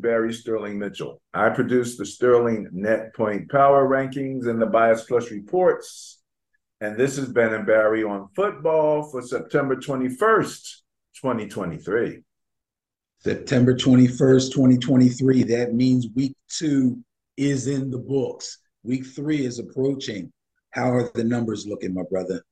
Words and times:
Barry 0.00 0.32
Sterling 0.32 0.78
Mitchell. 0.78 1.20
I 1.32 1.50
produce 1.50 1.96
the 1.96 2.06
Sterling 2.06 2.68
Net 2.72 3.14
Point 3.14 3.50
Power 3.50 3.88
Rankings 3.88 4.46
and 4.46 4.60
the 4.60 4.66
Bias 4.66 5.04
Plus 5.04 5.30
Reports. 5.30 6.18
And 6.80 6.96
this 6.96 7.18
is 7.18 7.28
Ben 7.28 7.52
and 7.52 7.66
Barry 7.66 8.04
on 8.04 8.28
football 8.34 9.02
for 9.10 9.22
September 9.22 9.76
21st, 9.76 10.80
2023. 11.20 12.22
September 13.18 13.74
21st, 13.74 14.52
2023. 14.52 15.42
That 15.42 15.74
means 15.74 16.08
week 16.14 16.34
two 16.48 16.98
is 17.36 17.66
in 17.66 17.90
the 17.90 17.98
books. 17.98 18.58
Week 18.82 19.04
three 19.04 19.44
is 19.44 19.58
approaching. 19.58 20.32
How 20.70 20.90
are 20.90 21.10
the 21.14 21.24
numbers 21.24 21.66
looking, 21.66 21.92
my 21.92 22.04
brother? 22.10 22.42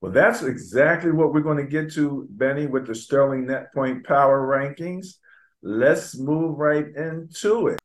Well, 0.00 0.12
that's 0.12 0.42
exactly 0.42 1.10
what 1.10 1.32
we're 1.34 1.40
going 1.40 1.58
to 1.58 1.66
get 1.66 1.92
to, 1.94 2.26
Benny, 2.30 2.66
with 2.66 2.86
the 2.86 2.94
Sterling 2.94 3.46
Net 3.46 3.72
Point 3.74 4.06
Power 4.06 4.46
Rankings. 4.46 5.16
Let's 5.62 6.18
move 6.18 6.58
right 6.58 6.86
into 6.86 7.68
it. 7.68 7.78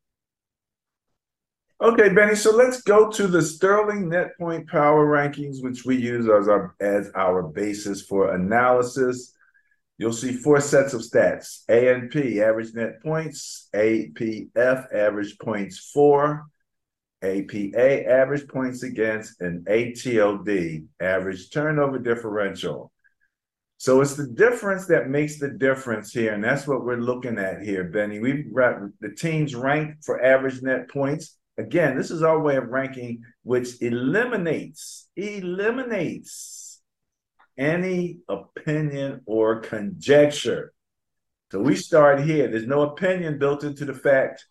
Okay, 1.82 2.10
Benny, 2.10 2.36
so 2.36 2.56
let's 2.56 2.82
go 2.84 3.12
to 3.12 3.28
the 3.28 3.42
Sterling 3.42 4.08
Net 4.08 4.30
Point 4.40 4.70
Power 4.70 5.06
Rankings, 5.06 5.62
which 5.62 5.84
we 5.84 5.98
use 5.98 6.26
as 6.30 6.48
our, 6.48 6.74
as 6.80 7.12
our 7.16 7.44
basis 7.44 8.02
for 8.02 8.34
analysis. 8.34 9.34
You'll 9.98 10.14
see 10.14 10.32
four 10.32 10.62
sets 10.62 10.94
of 10.94 11.02
stats. 11.02 11.66
ANP, 11.70 12.42
average 12.42 12.74
net 12.74 13.02
points. 13.04 13.68
APF, 13.74 14.94
average 14.94 15.38
points 15.38 15.92
for. 15.94 16.46
APA, 17.22 18.10
average 18.10 18.48
points 18.48 18.84
against. 18.84 19.42
And 19.42 19.66
ATOD, 19.68 20.86
average 21.02 21.50
turnover 21.50 22.00
differential. 22.00 22.92
So 23.78 24.02
it's 24.02 24.16
the 24.16 24.28
difference 24.28 24.88
that 24.88 25.10
makes 25.10 25.38
the 25.38 25.50
difference 25.50 26.12
here, 26.12 26.34
and 26.34 26.44
that's 26.44 26.66
what 26.66 26.86
we're 26.86 26.96
looking 26.98 27.38
at 27.38 27.62
here, 27.62 27.84
Benny. 27.84 28.20
We've 28.20 28.54
got 28.54 28.80
the 29.02 29.10
teams 29.10 29.54
ranked 29.54 30.06
for 30.06 30.24
average 30.24 30.62
net 30.62 30.90
points. 30.90 31.38
Again, 31.58 31.98
this 31.98 32.10
is 32.10 32.24
our 32.24 32.40
way 32.40 32.56
of 32.56 32.70
ranking, 32.70 33.24
which 33.44 33.82
eliminates 33.82 35.10
eliminates 35.16 36.82
any 37.58 38.20
opinion 38.28 39.22
or 39.26 39.60
conjecture. 39.62 40.74
So 41.52 41.60
we 41.60 41.76
start 41.76 42.22
here. 42.22 42.48
There's 42.48 42.68
no 42.68 42.82
opinion 42.82 43.40
built 43.40 43.64
into 43.64 43.86
the 43.86 43.94
fact 43.94 44.46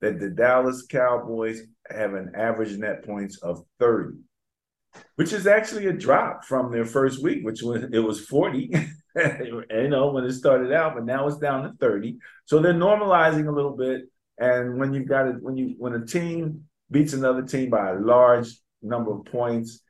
that 0.00 0.18
the 0.18 0.30
Dallas 0.30 0.86
Cowboys 0.88 1.62
have 1.90 2.14
an 2.14 2.32
average 2.34 2.76
net 2.78 3.04
points 3.04 3.38
of 3.38 3.64
30 3.80 4.18
which 5.16 5.32
is 5.32 5.46
actually 5.46 5.86
a 5.86 5.92
drop 5.92 6.44
from 6.44 6.70
their 6.70 6.84
first 6.84 7.22
week, 7.22 7.44
which 7.44 7.62
was 7.62 7.84
it 7.92 7.98
was 7.98 8.24
40, 8.26 8.70
you 9.16 9.88
know, 9.88 10.10
when 10.12 10.24
it 10.24 10.32
started 10.32 10.72
out, 10.72 10.94
but 10.94 11.04
now 11.04 11.26
it's 11.26 11.38
down 11.38 11.64
to 11.64 11.72
30. 11.78 12.18
So 12.46 12.58
they're 12.58 12.74
normalizing 12.74 13.48
a 13.48 13.52
little 13.52 13.76
bit. 13.76 14.02
And 14.38 14.78
when 14.78 14.92
you've 14.92 15.08
got 15.08 15.28
it, 15.28 15.36
when 15.42 15.56
you 15.56 15.74
when 15.78 15.94
a 15.94 16.06
team 16.06 16.64
beats 16.90 17.12
another 17.12 17.42
team 17.42 17.70
by 17.70 17.90
a 17.90 17.98
large 17.98 18.48
number 18.82 19.12
of 19.12 19.24
points, 19.26 19.80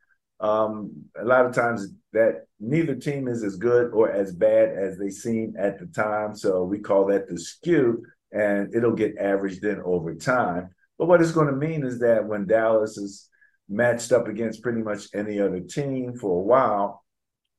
um, 0.41 1.05
a 1.17 1.25
lot 1.25 1.47
of 1.47 1.55
times 1.55 1.89
that 2.12 2.47
neither 2.61 2.95
team 2.95 3.28
is 3.28 3.42
as 3.42 3.56
good 3.56 3.92
or 3.92 4.11
as 4.11 4.34
bad 4.34 4.70
as 4.70 4.98
they 4.98 5.08
seem 5.08 5.55
at 5.58 5.78
the 5.78 5.86
time. 5.86 6.34
So 6.34 6.64
we 6.64 6.80
call 6.80 7.06
that 7.06 7.28
the 7.28 7.39
skew, 7.39 8.05
and 8.33 8.75
it'll 8.75 8.92
get 8.92 9.17
averaged 9.19 9.64
in 9.64 9.80
over 9.84 10.14
time. 10.14 10.70
But 10.98 11.06
what 11.06 11.23
it's 11.23 11.33
going 11.33 11.47
to 11.47 11.53
mean 11.53 11.84
is 11.84 12.00
that 12.00 12.27
when 12.27 12.47
Dallas 12.47 12.98
is 12.98 13.28
matched 13.68 14.12
up 14.12 14.28
against 14.28 14.62
pretty 14.62 14.82
much 14.82 15.08
any 15.14 15.41
other 15.41 15.60
team 15.60 16.14
for 16.14 16.40
a 16.40 16.42
while, 16.42 17.05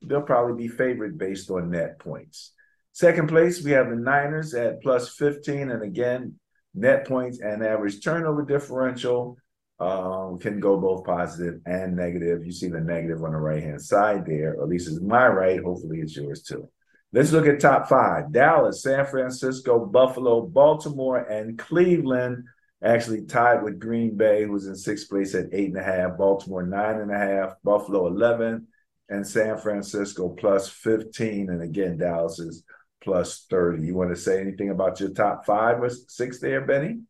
they'll 0.02 0.22
probably 0.22 0.66
be 0.66 0.68
favored 0.68 1.18
based 1.18 1.50
on 1.50 1.70
net 1.70 1.98
points. 1.98 2.52
Second 2.92 3.28
place, 3.28 3.64
we 3.64 3.72
have 3.72 3.90
the 3.90 3.96
Niners 3.96 4.54
at 4.54 4.80
plus 4.82 5.08
15. 5.16 5.70
And 5.70 5.82
again, 5.82 6.38
net 6.74 7.06
points 7.06 7.40
and 7.40 7.64
average 7.64 8.02
turnover 8.04 8.44
differential 8.44 9.36
um, 9.80 10.38
can 10.38 10.60
go 10.60 10.78
both 10.78 11.04
positive 11.04 11.60
and 11.66 11.96
negative. 11.96 12.44
You 12.46 12.52
see 12.52 12.68
the 12.68 12.80
negative 12.80 13.24
on 13.24 13.32
the 13.32 13.38
right 13.38 13.62
hand 13.62 13.82
side 13.82 14.24
there, 14.26 14.60
at 14.62 14.68
least 14.68 14.88
it's 14.88 15.00
my 15.00 15.26
right. 15.26 15.62
Hopefully, 15.62 15.98
it's 15.98 16.16
yours 16.16 16.42
too. 16.42 16.68
Let's 17.12 17.32
look 17.32 17.46
at 17.46 17.60
top 17.60 17.88
five 17.88 18.32
Dallas, 18.32 18.82
San 18.82 19.06
Francisco, 19.06 19.86
Buffalo, 19.86 20.42
Baltimore, 20.42 21.18
and 21.18 21.58
Cleveland 21.58 22.44
actually 22.84 23.22
tied 23.22 23.62
with 23.62 23.80
Green 23.80 24.16
Bay, 24.16 24.44
who's 24.44 24.66
in 24.66 24.76
sixth 24.76 25.08
place 25.08 25.34
at 25.34 25.46
eight 25.52 25.68
and 25.68 25.78
a 25.78 25.82
half, 25.82 26.18
Baltimore 26.18 26.64
nine 26.64 27.00
and 27.00 27.10
a 27.10 27.18
half, 27.18 27.54
Buffalo 27.64 28.06
11, 28.06 28.66
and 29.08 29.26
San 29.26 29.58
Francisco 29.58 30.28
plus 30.28 30.68
15. 30.68 31.50
And 31.50 31.62
again, 31.62 31.96
Dallas 31.96 32.38
is 32.38 32.62
plus 33.00 33.46
30. 33.50 33.86
You 33.86 33.94
want 33.94 34.10
to 34.10 34.16
say 34.16 34.40
anything 34.40 34.70
about 34.70 35.00
your 35.00 35.10
top 35.10 35.46
five 35.46 35.82
or 35.82 35.88
six 35.88 36.40
there, 36.40 36.60
Benny? 36.60 37.00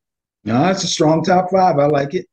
No, 0.45 0.69
it's 0.69 0.85
a 0.85 0.89
strong 0.89 1.25
top 1.25 1.51
five. 1.51 1.79
I 1.79 1.87
like 1.87 2.15
it. 2.15 2.27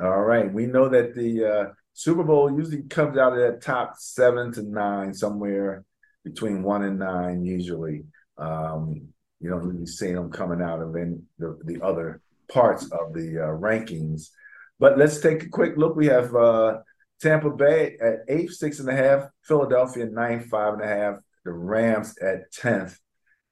All 0.00 0.22
right. 0.22 0.52
We 0.52 0.66
know 0.66 0.88
that 0.88 1.14
the 1.14 1.44
uh, 1.44 1.72
Super 1.92 2.24
Bowl 2.24 2.56
usually 2.56 2.82
comes 2.82 3.16
out 3.16 3.32
of 3.32 3.38
that 3.38 3.62
top 3.62 3.94
seven 3.96 4.52
to 4.52 4.62
nine, 4.62 5.14
somewhere 5.14 5.84
between 6.24 6.62
one 6.62 6.84
and 6.84 6.98
nine, 6.98 7.44
usually. 7.44 8.04
Um, 8.36 9.08
you 9.40 9.50
don't 9.50 9.66
really 9.66 9.86
see 9.86 10.12
them 10.12 10.30
coming 10.30 10.60
out 10.60 10.80
of 10.80 10.96
any, 10.96 11.18
the, 11.38 11.58
the 11.64 11.80
other 11.82 12.20
parts 12.48 12.84
of 12.84 13.12
the 13.12 13.38
uh, 13.38 13.58
rankings. 13.58 14.30
But 14.78 14.98
let's 14.98 15.20
take 15.20 15.42
a 15.42 15.48
quick 15.48 15.76
look. 15.76 15.96
We 15.96 16.06
have 16.06 16.34
uh, 16.34 16.78
Tampa 17.20 17.50
Bay 17.50 17.96
at 18.00 18.24
eighth, 18.28 18.54
six 18.54 18.80
and 18.80 18.88
a 18.88 18.94
half, 18.94 19.28
Philadelphia 19.42 20.06
ninth, 20.06 20.46
five 20.46 20.74
and 20.74 20.82
a 20.82 20.86
half, 20.86 21.16
the 21.44 21.52
Rams 21.52 22.16
at 22.18 22.52
10th, 22.52 22.98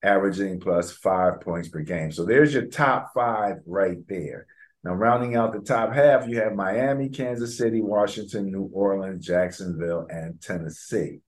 averaging 0.02 0.60
plus 0.60 0.92
five 0.92 1.40
points 1.40 1.68
per 1.68 1.80
game. 1.80 2.12
So 2.12 2.24
there's 2.24 2.52
your 2.52 2.66
top 2.66 3.12
five 3.14 3.58
right 3.66 3.98
there. 4.08 4.46
Now, 4.84 4.94
rounding 4.94 5.36
out 5.36 5.52
the 5.52 5.60
top 5.60 5.92
half, 5.92 6.26
you 6.26 6.38
have 6.40 6.54
Miami, 6.54 7.08
Kansas 7.08 7.56
City, 7.56 7.80
Washington, 7.80 8.50
New 8.50 8.68
Orleans, 8.72 9.24
Jacksonville, 9.24 10.06
and 10.10 10.40
Tennessee. 10.40 11.20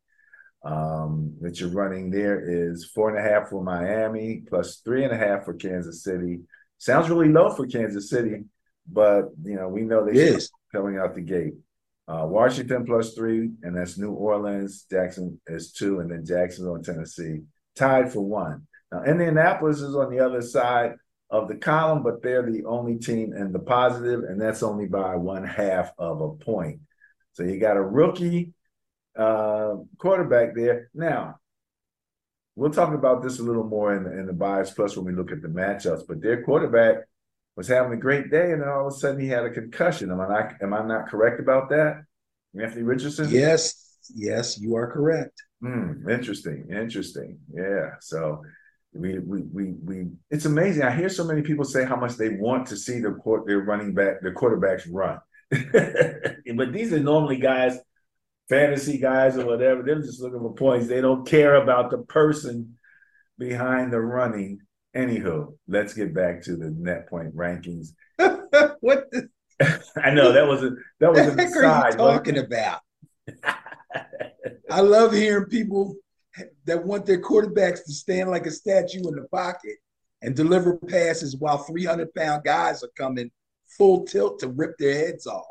Um, 0.65 1.37
that 1.43 1.61
you're 1.61 1.69
running 1.69 2.11
there 2.11 2.41
is 2.41 2.87
four 2.87 3.15
and 3.15 3.19
a 3.19 3.23
half 3.23 3.51
for 3.51 3.63
Miami, 3.63 4.43
plus 4.49 4.79
three 4.79 5.05
and 5.05 5.13
a 5.13 5.17
half 5.17 5.45
for 5.45 5.55
Kansas 5.55 6.03
City, 6.03 6.41
Sounds 6.79 7.09
really 7.09 7.29
low 7.29 7.51
for 7.51 7.67
Kansas 7.67 8.11
City, 8.11 8.45
but 8.91 9.31
you 9.43 9.57
know 9.57 9.69
we 9.69 9.83
know 9.83 10.05
they 10.05 10.19
is 10.19 10.51
coming 10.73 10.99
out 10.99 11.15
the 11.15 11.21
gate. 11.21 11.55
Uh, 12.07 12.27
Washington 12.27 12.85
plus 12.85 13.15
three, 13.15 13.51
and 13.63 13.77
that's 13.77 13.97
New 13.97 14.13
Orleans. 14.13 14.85
Jackson 14.91 15.41
is 15.47 15.73
two, 15.73 16.01
and 16.01 16.11
then 16.11 16.25
Jacksonville 16.25 16.75
and 16.75 16.85
Tennessee 16.85 17.43
tied 17.75 18.13
for 18.13 18.21
one. 18.21 18.67
Now 18.93 19.05
Indianapolis 19.05 19.81
is 19.81 19.97
on 19.97 20.11
the 20.11 20.21
other 20.21 20.43
side 20.43 20.93
of 21.31 21.49
the 21.49 21.57
column, 21.57 22.03
but 22.03 22.23
they're 22.23 22.49
the 22.49 22.65
only 22.65 22.99
team 22.99 23.33
in 23.33 23.53
the 23.53 23.59
positive, 23.59 24.25
and 24.25 24.41
that's 24.41 24.63
only 24.63 24.87
by 24.87 25.17
one 25.17 25.45
half 25.45 25.91
of 25.99 26.21
a 26.21 26.31
point. 26.33 26.81
So 27.33 27.43
you 27.43 27.59
got 27.59 27.77
a 27.77 27.83
rookie 27.83 28.53
uh, 29.17 29.75
quarterback 29.99 30.55
there. 30.55 30.91
Now, 30.95 31.37
we'll 32.57 32.71
talk 32.71 32.95
about 32.95 33.23
this 33.23 33.39
a 33.39 33.43
little 33.43 33.65
more 33.65 33.95
in 33.95 34.05
the, 34.05 34.13
in 34.19 34.27
the 34.27 34.33
bias 34.33 34.71
plus 34.71 34.97
when 34.97 35.07
we 35.07 35.13
look 35.13 35.33
at 35.33 35.43
the 35.43 35.49
matchups. 35.49 36.03
But 36.07 36.23
their 36.23 36.43
quarterback 36.43 37.07
was 37.57 37.69
having 37.69 37.93
a 37.93 37.97
great 38.01 38.31
day, 38.31 38.53
and 38.53 38.63
then 38.63 38.69
all 38.69 38.89
of 38.89 38.95
a 38.95 38.97
sudden 38.97 39.21
he 39.21 39.29
had 39.29 39.45
a 39.45 39.51
concussion. 39.51 40.11
Am 40.11 40.21
I 40.21 40.29
not 40.29 40.53
am 40.63 40.75
I 40.75 40.85
not 40.85 41.09
correct 41.09 41.41
about 41.41 41.69
that, 41.71 42.05
Anthony 42.61 42.83
Richardson? 42.83 43.29
Yes, 43.31 43.99
yes, 44.15 44.59
you 44.61 44.77
are 44.77 44.91
correct. 44.91 45.41
Hmm, 45.61 46.09
interesting, 46.09 46.67
interesting. 46.71 47.39
Yeah. 47.53 47.93
So 48.01 48.43
we 48.93 49.19
we 49.19 49.43
we 49.43 49.75
we 49.83 50.07
it's 50.31 50.45
amazing. 50.45 50.83
I 50.83 50.95
hear 50.95 51.09
so 51.09 51.25
many 51.25 51.43
people 51.43 51.65
say 51.65 51.85
how 51.85 51.97
much 51.97 52.17
they 52.17 52.31
want 52.31 52.67
to 52.69 52.77
see 52.77 53.01
their 53.01 53.15
court 53.15 53.47
their 53.47 53.61
running 53.61 53.95
back 53.95 54.21
their 54.21 54.35
quarterbacks 54.35 54.89
run. 54.91 55.19
but 55.51 56.73
these 56.73 56.93
are 56.93 57.01
normally 57.01 57.37
guys 57.37 57.79
fantasy 58.49 58.99
guys 58.99 59.37
or 59.37 59.47
whatever, 59.47 59.83
they're 59.83 60.01
just 60.01 60.21
looking 60.21 60.41
for 60.41 60.55
points. 60.55 60.89
They 60.89 61.01
don't 61.01 61.27
care 61.27 61.57
about 61.57 61.91
the 61.91 61.99
person 61.99 62.77
behind 63.39 63.93
the 63.93 64.01
running. 64.01 64.61
Anywho, 64.97 65.57
let's 65.67 65.95
get 65.95 66.15
back 66.15 66.43
to 66.45 66.57
the 66.57 66.71
net 66.71 67.09
point 67.09 67.35
rankings. 67.35 67.89
what? 68.17 69.11
The- 69.11 69.29
I 70.03 70.11
know 70.11 70.33
that 70.33 70.47
was 70.47 70.63
a 70.63 70.73
that 70.99 71.13
was 71.13 71.21
a 71.21 71.35
aside. 71.35 71.97
talking 71.97 72.39
about? 72.39 72.81
I 74.71 74.81
love 74.81 75.13
hearing 75.13 75.47
people 75.47 75.95
that 76.65 76.85
want 76.85 77.07
their 77.07 77.21
quarterbacks 77.21 77.85
to 77.85 77.93
stand 77.93 78.31
like 78.31 78.47
a 78.47 78.51
statue 78.51 79.07
in 79.07 79.15
the 79.15 79.29
pocket 79.31 79.77
and 80.23 80.35
deliver 80.35 80.77
passes 80.77 81.37
while 81.37 81.59
300 81.59 82.13
pound 82.15 82.43
guys 82.45 82.83
are 82.83 82.91
coming 82.97 83.31
full 83.79 84.05
tilt 84.05 84.41
to 84.41 84.49
rip 84.49 84.77
their 84.79 84.95
heads 84.95 85.27
off. 85.27 85.47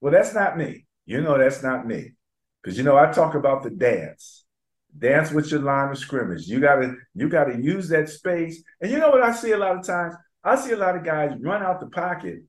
Well, 0.00 0.12
that's 0.12 0.34
not 0.34 0.56
me. 0.56 0.86
You 1.08 1.22
know 1.22 1.38
that's 1.38 1.62
not 1.62 1.86
me. 1.86 2.12
Because 2.62 2.76
you 2.76 2.84
know, 2.84 2.98
I 2.98 3.10
talk 3.10 3.34
about 3.34 3.62
the 3.62 3.70
dance. 3.70 4.44
Dance 4.96 5.30
with 5.32 5.50
your 5.50 5.60
line 5.60 5.90
of 5.90 5.98
scrimmage. 5.98 6.46
You 6.46 6.60
gotta 6.60 6.96
you 7.14 7.30
gotta 7.30 7.56
use 7.58 7.88
that 7.88 8.10
space. 8.10 8.62
And 8.80 8.90
you 8.92 8.98
know 8.98 9.08
what 9.10 9.22
I 9.22 9.32
see 9.32 9.52
a 9.52 9.58
lot 9.58 9.78
of 9.78 9.86
times? 9.86 10.14
I 10.44 10.56
see 10.56 10.72
a 10.72 10.76
lot 10.76 10.96
of 10.96 11.04
guys 11.04 11.32
run 11.40 11.62
out 11.62 11.80
the 11.80 11.88
pocket, 11.88 12.40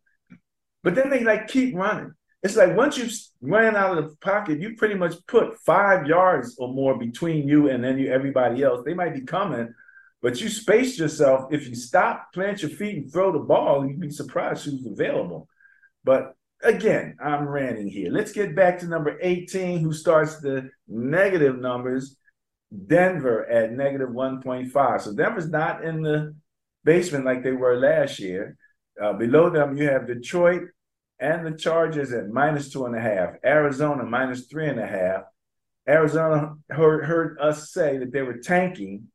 but 0.83 0.95
then 0.95 1.09
they 1.09 1.23
like 1.23 1.47
keep 1.47 1.73
running. 1.75 2.13
It's 2.43 2.57
like 2.57 2.75
once 2.75 2.97
you 2.97 3.09
ran 3.41 3.77
out 3.77 3.97
of 3.97 4.09
the 4.09 4.15
pocket, 4.17 4.59
you 4.59 4.75
pretty 4.75 4.95
much 4.95 5.15
put 5.27 5.57
five 5.59 6.07
yards 6.07 6.55
or 6.59 6.73
more 6.73 6.97
between 6.97 7.47
you 7.47 7.69
and 7.69 7.83
then 7.83 7.97
you 7.97 8.11
everybody 8.11 8.63
else. 8.63 8.81
They 8.85 8.93
might 8.93 9.13
be 9.13 9.21
coming, 9.21 9.73
But 10.21 10.41
you 10.41 10.49
space 10.49 10.99
yourself. 10.99 11.53
If 11.53 11.67
you 11.69 11.75
stop, 11.75 12.33
plant 12.33 12.61
your 12.61 12.71
feet, 12.71 12.97
and 12.97 13.11
throw 13.11 13.31
the 13.31 13.39
ball, 13.39 13.87
you'd 13.87 14.01
be 14.01 14.09
surprised 14.11 14.65
who's 14.65 14.85
available. 14.85 15.47
But 16.03 16.35
again, 16.61 17.17
I'm 17.23 17.47
ranting 17.47 17.87
here. 17.87 18.11
Let's 18.11 18.31
get 18.31 18.55
back 18.55 18.79
to 18.79 18.87
number 18.87 19.17
18, 19.21 19.79
who 19.79 19.93
starts 19.93 20.39
the 20.39 20.69
negative 20.87 21.59
numbers. 21.59 22.17
Denver 22.87 23.49
at 23.49 23.71
negative 23.71 24.09
1.5. 24.09 25.01
So 25.01 25.13
Denver's 25.13 25.49
not 25.49 25.83
in 25.83 26.01
the 26.01 26.35
basement 26.83 27.25
like 27.25 27.43
they 27.43 27.51
were 27.51 27.77
last 27.77 28.19
year. 28.19 28.57
Uh, 29.01 29.13
below 29.13 29.49
them, 29.49 29.77
you 29.77 29.89
have 29.89 30.07
Detroit 30.07 30.63
and 31.19 31.45
the 31.45 31.57
Chargers 31.57 32.13
at 32.13 32.29
minus 32.29 32.69
two 32.71 32.85
and 32.85 32.95
a 32.95 33.01
half. 33.01 33.35
Arizona 33.43 34.03
minus 34.03 34.47
three 34.47 34.67
and 34.67 34.79
a 34.79 34.87
half. 34.87 35.23
Arizona 35.87 36.55
heard, 36.69 37.05
heard 37.05 37.39
us 37.39 37.71
say 37.71 37.97
that 37.97 38.11
they 38.11 38.21
were 38.21 38.37
tanking, 38.37 39.07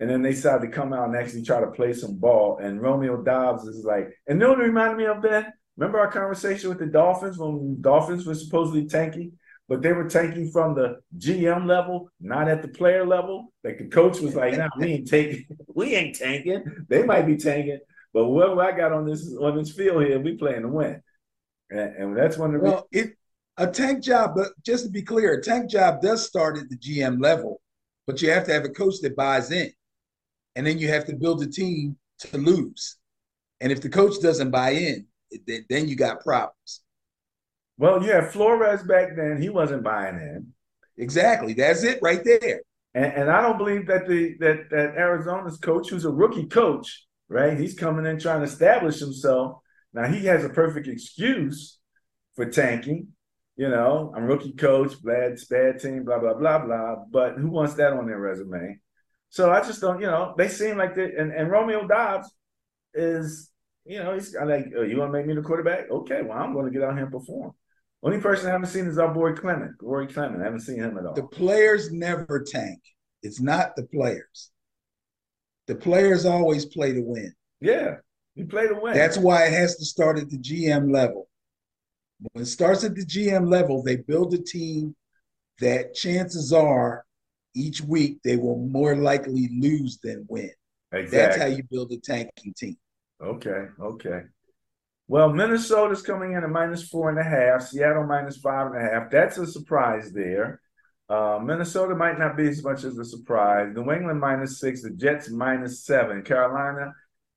and 0.00 0.10
then 0.10 0.22
they 0.22 0.30
decided 0.30 0.66
to 0.66 0.72
come 0.72 0.92
out 0.92 1.08
and 1.08 1.16
actually 1.16 1.42
try 1.42 1.60
to 1.60 1.70
play 1.70 1.92
some 1.92 2.16
ball. 2.16 2.58
And 2.60 2.82
Romeo 2.82 3.22
Dobbs 3.22 3.64
is 3.64 3.84
like, 3.84 4.08
and 4.26 4.40
you 4.40 4.46
know 4.46 4.50
what 4.50 4.58
reminded 4.58 4.96
me 4.98 5.04
of 5.04 5.22
Ben? 5.22 5.52
Remember 5.78 6.00
our 6.00 6.10
conversation 6.10 6.68
with 6.68 6.80
the 6.80 6.86
Dolphins 6.86 7.38
when 7.38 7.80
Dolphins 7.80 8.26
were 8.26 8.34
supposedly 8.34 8.86
tanking, 8.86 9.32
but 9.68 9.80
they 9.80 9.92
were 9.92 10.08
tanking 10.08 10.50
from 10.50 10.74
the 10.74 10.98
GM 11.18 11.66
level, 11.66 12.10
not 12.20 12.48
at 12.48 12.62
the 12.62 12.68
player 12.68 13.06
level. 13.06 13.52
Like 13.62 13.78
the 13.78 13.86
coach 13.86 14.18
was 14.18 14.34
like, 14.34 14.56
"Nah, 14.56 14.70
we 14.76 14.94
ain't 14.94 15.08
taking, 15.08 15.46
we 15.68 15.94
ain't 15.94 16.16
tanking. 16.16 16.64
They 16.88 17.04
might 17.04 17.26
be 17.26 17.36
tanking, 17.36 17.78
but 18.12 18.24
whoever 18.24 18.60
I 18.60 18.76
got 18.76 18.92
on 18.92 19.06
this 19.06 19.32
on 19.40 19.56
this 19.56 19.72
field 19.72 20.04
here, 20.04 20.18
we 20.18 20.36
playing 20.36 20.62
to 20.62 20.68
win." 20.68 21.00
And, 21.70 21.96
and 21.96 22.16
that's 22.16 22.36
one 22.36 22.56
of 22.56 22.60
the 22.60 22.70
well, 22.70 22.88
it 22.90 23.12
a 23.56 23.68
tank 23.68 24.02
job, 24.02 24.32
but 24.34 24.48
just 24.66 24.84
to 24.84 24.90
be 24.90 25.02
clear, 25.02 25.34
a 25.34 25.42
tank 25.42 25.70
job 25.70 26.02
does 26.02 26.26
start 26.26 26.58
at 26.58 26.68
the 26.68 26.76
GM 26.76 27.22
level, 27.22 27.60
but 28.04 28.20
you 28.20 28.30
have 28.30 28.44
to 28.46 28.52
have 28.52 28.64
a 28.64 28.68
coach 28.70 28.94
that 29.02 29.14
buys 29.14 29.52
in. 29.52 29.70
And 30.56 30.66
then 30.66 30.78
you 30.78 30.88
have 30.88 31.04
to 31.06 31.14
build 31.14 31.40
a 31.42 31.46
team 31.46 31.96
to 32.20 32.38
lose. 32.38 32.96
And 33.60 33.70
if 33.70 33.80
the 33.80 33.88
coach 33.88 34.20
doesn't 34.20 34.50
buy 34.50 34.70
in, 34.70 35.06
then 35.46 35.88
you 35.88 35.96
got 35.96 36.20
problems. 36.20 36.82
Well, 37.76 38.02
you 38.02 38.10
have 38.10 38.32
Flores 38.32 38.82
back 38.82 39.16
then. 39.16 39.40
He 39.40 39.48
wasn't 39.48 39.84
buying 39.84 40.16
in. 40.16 40.52
Exactly. 40.96 41.54
That's 41.54 41.84
it 41.84 42.00
right 42.02 42.22
there. 42.24 42.62
And, 42.94 43.12
and 43.12 43.30
I 43.30 43.40
don't 43.40 43.58
believe 43.58 43.86
that 43.86 44.08
the 44.08 44.36
that 44.40 44.70
that 44.70 44.96
Arizona's 44.96 45.58
coach, 45.58 45.88
who's 45.88 46.04
a 46.04 46.10
rookie 46.10 46.46
coach, 46.46 47.06
right? 47.28 47.58
He's 47.58 47.74
coming 47.74 48.06
in 48.06 48.18
trying 48.18 48.40
to 48.40 48.46
establish 48.46 48.98
himself. 48.98 49.58
Now 49.92 50.06
he 50.06 50.26
has 50.26 50.44
a 50.44 50.48
perfect 50.48 50.88
excuse 50.88 51.78
for 52.34 52.46
tanking. 52.46 53.08
You 53.56 53.68
know, 53.68 54.12
I'm 54.16 54.24
rookie 54.24 54.52
coach, 54.52 54.94
bad, 55.02 55.36
bad 55.50 55.80
team, 55.80 56.04
blah, 56.04 56.20
blah, 56.20 56.34
blah, 56.34 56.64
blah. 56.64 56.96
But 57.10 57.38
who 57.38 57.48
wants 57.48 57.74
that 57.74 57.92
on 57.92 58.06
their 58.06 58.18
resume? 58.18 58.78
So 59.30 59.50
I 59.50 59.60
just 59.60 59.80
don't, 59.80 60.00
you 60.00 60.06
know, 60.06 60.34
they 60.38 60.48
seem 60.48 60.78
like 60.78 60.94
they 60.94 61.12
and, 61.12 61.32
and 61.32 61.50
Romeo 61.50 61.86
Dobbs 61.86 62.32
is, 62.94 63.47
you 63.88 64.02
know, 64.02 64.12
he's 64.12 64.34
like, 64.34 64.66
oh, 64.76 64.82
you 64.82 64.98
want 64.98 65.12
to 65.12 65.18
make 65.18 65.26
me 65.26 65.34
the 65.34 65.40
quarterback? 65.40 65.90
Okay, 65.90 66.20
well, 66.22 66.36
I'm 66.36 66.52
going 66.52 66.66
to 66.66 66.70
get 66.70 66.82
out 66.82 66.94
here 66.94 67.04
and 67.04 67.12
perform. 67.12 67.52
Only 68.02 68.20
person 68.20 68.48
I 68.48 68.52
haven't 68.52 68.68
seen 68.68 68.86
is 68.86 68.98
our 68.98 69.12
boy 69.12 69.32
Clement, 69.32 69.72
Rory 69.80 70.06
Clement. 70.06 70.42
I 70.42 70.44
haven't 70.44 70.60
seen 70.60 70.76
him 70.76 70.98
at 70.98 71.06
all. 71.06 71.14
The 71.14 71.22
players 71.24 71.90
never 71.90 72.44
tank. 72.46 72.80
It's 73.22 73.40
not 73.40 73.74
the 73.76 73.84
players. 73.84 74.50
The 75.66 75.74
players 75.74 76.26
always 76.26 76.66
play 76.66 76.92
to 76.92 77.00
win. 77.00 77.32
Yeah, 77.60 77.96
you 78.34 78.46
play 78.46 78.68
to 78.68 78.74
win. 78.74 78.94
That's 78.94 79.18
why 79.18 79.46
it 79.46 79.52
has 79.54 79.76
to 79.76 79.84
start 79.84 80.18
at 80.18 80.28
the 80.28 80.38
GM 80.38 80.92
level. 80.92 81.28
When 82.32 82.42
it 82.42 82.46
starts 82.46 82.84
at 82.84 82.94
the 82.94 83.04
GM 83.04 83.50
level, 83.50 83.82
they 83.82 83.96
build 83.96 84.34
a 84.34 84.38
team 84.38 84.94
that 85.60 85.94
chances 85.94 86.52
are 86.52 87.04
each 87.54 87.80
week 87.80 88.18
they 88.22 88.36
will 88.36 88.58
more 88.58 88.94
likely 88.96 89.48
lose 89.58 89.98
than 90.02 90.26
win. 90.28 90.50
Exactly. 90.92 91.18
That's 91.18 91.36
how 91.36 91.46
you 91.46 91.62
build 91.70 91.90
a 91.92 91.98
tanking 91.98 92.54
team. 92.56 92.76
Okay, 93.22 93.66
okay. 93.80 94.22
Well, 95.08 95.32
Minnesota's 95.32 96.02
coming 96.02 96.32
in 96.32 96.44
at 96.44 96.50
minus 96.50 96.86
four 96.88 97.08
and 97.08 97.18
a 97.18 97.24
half, 97.24 97.62
Seattle 97.62 98.04
minus 98.06 98.36
five 98.36 98.66
and 98.68 98.76
a 98.76 98.80
half. 98.80 99.10
That's 99.10 99.38
a 99.38 99.46
surprise 99.46 100.12
there. 100.12 100.60
Uh, 101.08 101.40
Minnesota 101.42 101.94
might 101.94 102.18
not 102.18 102.36
be 102.36 102.46
as 102.46 102.62
much 102.62 102.84
as 102.84 102.98
a 102.98 103.04
surprise. 103.04 103.72
New 103.74 103.90
England 103.90 104.20
minus 104.20 104.60
six, 104.60 104.82
the 104.82 104.90
Jets 104.90 105.30
minus 105.30 105.84
seven, 105.84 106.22
Carolina 106.22 106.92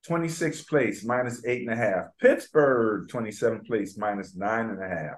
26th 0.07 0.67
place, 0.67 1.05
minus 1.05 1.45
eight 1.45 1.61
and 1.61 1.71
a 1.71 1.75
half. 1.75 2.05
Pittsburgh, 2.19 3.07
27th 3.07 3.65
place, 3.65 3.97
minus 3.97 4.35
nine 4.35 4.69
and 4.69 4.83
a 4.83 4.87
half. 4.87 5.15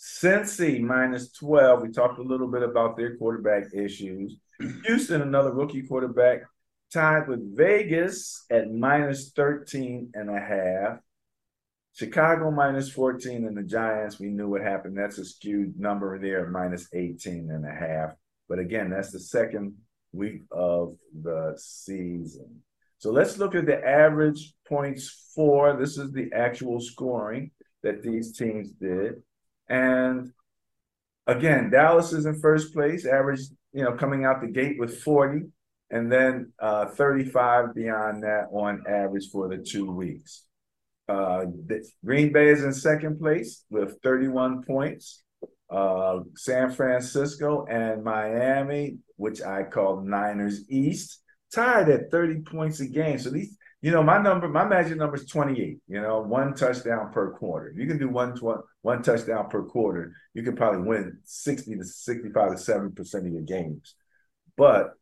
Cincy, 0.00 0.80
minus 0.80 1.32
12. 1.32 1.82
We 1.82 1.92
talked 1.92 2.18
a 2.18 2.22
little 2.22 2.48
bit 2.48 2.62
about 2.62 2.96
their 2.96 3.16
quarterback 3.16 3.64
issues. 3.74 4.36
Houston, 4.84 5.22
another 5.22 5.52
rookie 5.52 5.82
quarterback, 5.82 6.42
tied 6.92 7.28
with 7.28 7.56
Vegas 7.56 8.44
at 8.50 8.70
minus 8.70 9.30
13 9.30 10.12
and 10.14 10.30
a 10.30 10.40
half. 10.40 10.98
Chicago 11.94 12.50
minus 12.50 12.90
14 12.90 13.46
and 13.46 13.56
the 13.56 13.62
Giants, 13.62 14.18
we 14.18 14.28
knew 14.28 14.48
what 14.48 14.62
happened. 14.62 14.96
That's 14.96 15.18
a 15.18 15.24
skewed 15.24 15.78
number 15.78 16.18
there, 16.18 16.48
minus 16.48 16.88
18 16.94 17.50
and 17.50 17.66
a 17.66 17.70
half. 17.70 18.14
But 18.48 18.58
again, 18.58 18.90
that's 18.90 19.12
the 19.12 19.20
second 19.20 19.74
week 20.12 20.42
of 20.50 20.96
the 21.12 21.54
season. 21.58 22.62
So 22.98 23.10
let's 23.10 23.36
look 23.36 23.54
at 23.54 23.66
the 23.66 23.84
average 23.84 24.54
points 24.66 25.32
for. 25.34 25.76
This 25.76 25.98
is 25.98 26.12
the 26.12 26.30
actual 26.32 26.80
scoring 26.80 27.50
that 27.82 28.02
these 28.02 28.36
teams 28.36 28.70
did. 28.70 29.22
And 29.68 30.32
again, 31.26 31.70
Dallas 31.70 32.12
is 32.12 32.26
in 32.26 32.40
first 32.40 32.72
place, 32.72 33.06
average, 33.06 33.40
you 33.72 33.84
know, 33.84 33.92
coming 33.92 34.24
out 34.24 34.40
the 34.40 34.46
gate 34.46 34.78
with 34.78 35.00
40, 35.02 35.46
and 35.92 36.10
then 36.10 36.52
uh, 36.58 36.86
35 36.86 37.74
beyond 37.74 38.22
that 38.22 38.46
on 38.50 38.82
average 38.88 39.28
for 39.30 39.46
the 39.48 39.58
two 39.58 39.92
weeks. 39.92 40.44
Uh, 41.06 41.44
Green 42.04 42.32
Bay 42.32 42.48
is 42.48 42.64
in 42.64 42.72
second 42.72 43.20
place 43.20 43.64
with 43.70 43.98
31 44.02 44.62
points. 44.62 45.22
Uh, 45.70 46.20
San 46.34 46.70
Francisco 46.70 47.66
and 47.66 48.02
Miami, 48.02 48.98
which 49.16 49.42
I 49.42 49.64
call 49.64 50.00
Niners 50.00 50.64
East, 50.70 51.20
tied 51.54 51.90
at 51.90 52.10
30 52.10 52.40
points 52.40 52.80
a 52.80 52.86
game. 52.86 53.18
So 53.18 53.28
these, 53.28 53.56
you 53.82 53.90
know, 53.90 54.02
my 54.02 54.16
number, 54.16 54.48
my 54.48 54.64
magic 54.64 54.96
number 54.96 55.16
is 55.16 55.26
28, 55.26 55.78
you 55.88 56.00
know, 56.00 56.22
one 56.22 56.54
touchdown 56.54 57.12
per 57.12 57.32
quarter. 57.32 57.68
If 57.68 57.76
you 57.76 57.86
can 57.86 57.98
do 57.98 58.08
one, 58.08 58.34
one 58.80 59.02
touchdown 59.02 59.50
per 59.50 59.64
quarter, 59.64 60.14
you 60.32 60.42
can 60.42 60.56
probably 60.56 60.88
win 60.88 61.18
60 61.24 61.76
to 61.76 61.84
65 61.84 62.50
to 62.50 62.56
70% 62.56 63.14
of 63.14 63.32
your 63.32 63.42
games. 63.42 63.94
But 64.56 64.92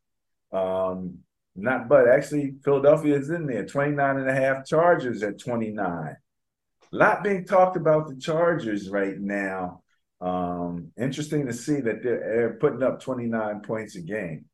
um, 0.51 1.19
not 1.55 1.89
but 1.89 2.07
actually 2.07 2.55
Philadelphia 2.63 3.17
is 3.17 3.29
in 3.29 3.45
there, 3.45 3.65
29 3.65 4.17
and 4.17 4.29
a 4.29 4.33
half 4.33 4.65
Chargers 4.65 5.23
at 5.23 5.39
29. 5.39 6.15
A 6.93 6.95
lot 6.95 7.23
being 7.23 7.45
talked 7.45 7.77
about 7.77 8.07
the 8.07 8.15
Chargers 8.15 8.89
right 8.89 9.17
now. 9.17 9.81
Um, 10.19 10.91
interesting 10.97 11.47
to 11.47 11.53
see 11.53 11.81
that 11.81 12.03
they're, 12.03 12.19
they're 12.19 12.57
putting 12.59 12.83
up 12.83 13.01
29 13.01 13.61
points 13.61 13.95
a 13.95 14.01
game. 14.01 14.45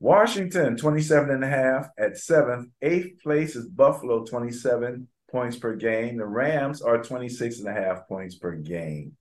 Washington, 0.00 0.76
27 0.76 1.30
and 1.30 1.44
a 1.44 1.48
half 1.48 1.88
at 1.98 2.16
seventh. 2.16 2.70
Eighth 2.80 3.22
place 3.22 3.54
is 3.54 3.68
Buffalo, 3.68 4.24
27 4.24 5.06
points 5.30 5.58
per 5.58 5.76
game. 5.76 6.16
The 6.16 6.24
Rams 6.24 6.80
are 6.80 7.02
26 7.02 7.60
and 7.60 7.68
a 7.68 7.72
half 7.72 8.08
points 8.08 8.36
per 8.36 8.56
game. 8.56 9.16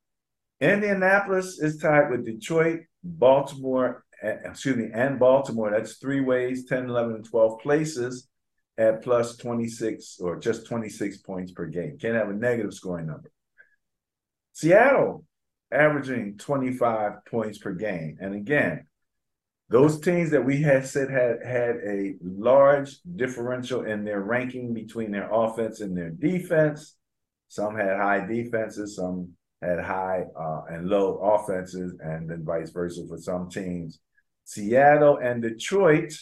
Indianapolis 0.61 1.59
is 1.59 1.77
tied 1.77 2.09
with 2.09 2.25
Detroit, 2.25 2.81
Baltimore, 3.03 4.05
excuse 4.23 4.75
me, 4.75 4.89
and 4.93 5.19
Baltimore. 5.19 5.71
That's 5.71 5.97
three 5.97 6.21
ways 6.21 6.65
10, 6.65 6.89
11, 6.89 7.15
and 7.15 7.25
12 7.25 7.59
places 7.59 8.27
at 8.77 9.03
plus 9.03 9.35
26 9.37 10.19
or 10.21 10.39
just 10.39 10.65
26 10.65 11.17
points 11.17 11.51
per 11.51 11.65
game. 11.65 11.97
Can't 11.99 12.15
have 12.15 12.29
a 12.29 12.33
negative 12.33 12.73
scoring 12.73 13.07
number. 13.07 13.31
Seattle 14.53 15.25
averaging 15.71 16.37
25 16.37 17.25
points 17.25 17.57
per 17.57 17.73
game. 17.73 18.17
And 18.19 18.33
again, 18.33 18.85
those 19.69 19.99
teams 19.99 20.31
that 20.31 20.43
we 20.43 20.61
had 20.61 20.85
said 20.87 21.11
had 21.11 21.45
had 21.45 21.75
a 21.85 22.15
large 22.23 22.99
differential 23.15 23.85
in 23.85 24.03
their 24.03 24.21
ranking 24.21 24.73
between 24.73 25.11
their 25.11 25.29
offense 25.31 25.81
and 25.81 25.95
their 25.95 26.09
defense. 26.09 26.95
Some 27.49 27.75
had 27.75 27.97
high 27.97 28.25
defenses, 28.25 28.95
some 28.95 29.33
had 29.61 29.79
high 29.79 30.23
uh, 30.39 30.61
and 30.69 30.87
low 30.87 31.17
offenses, 31.17 31.95
and 31.99 32.29
then 32.29 32.43
vice 32.43 32.71
versa 32.71 33.01
for 33.07 33.17
some 33.17 33.49
teams. 33.49 33.99
Seattle 34.45 35.17
and 35.17 35.41
Detroit 35.41 36.13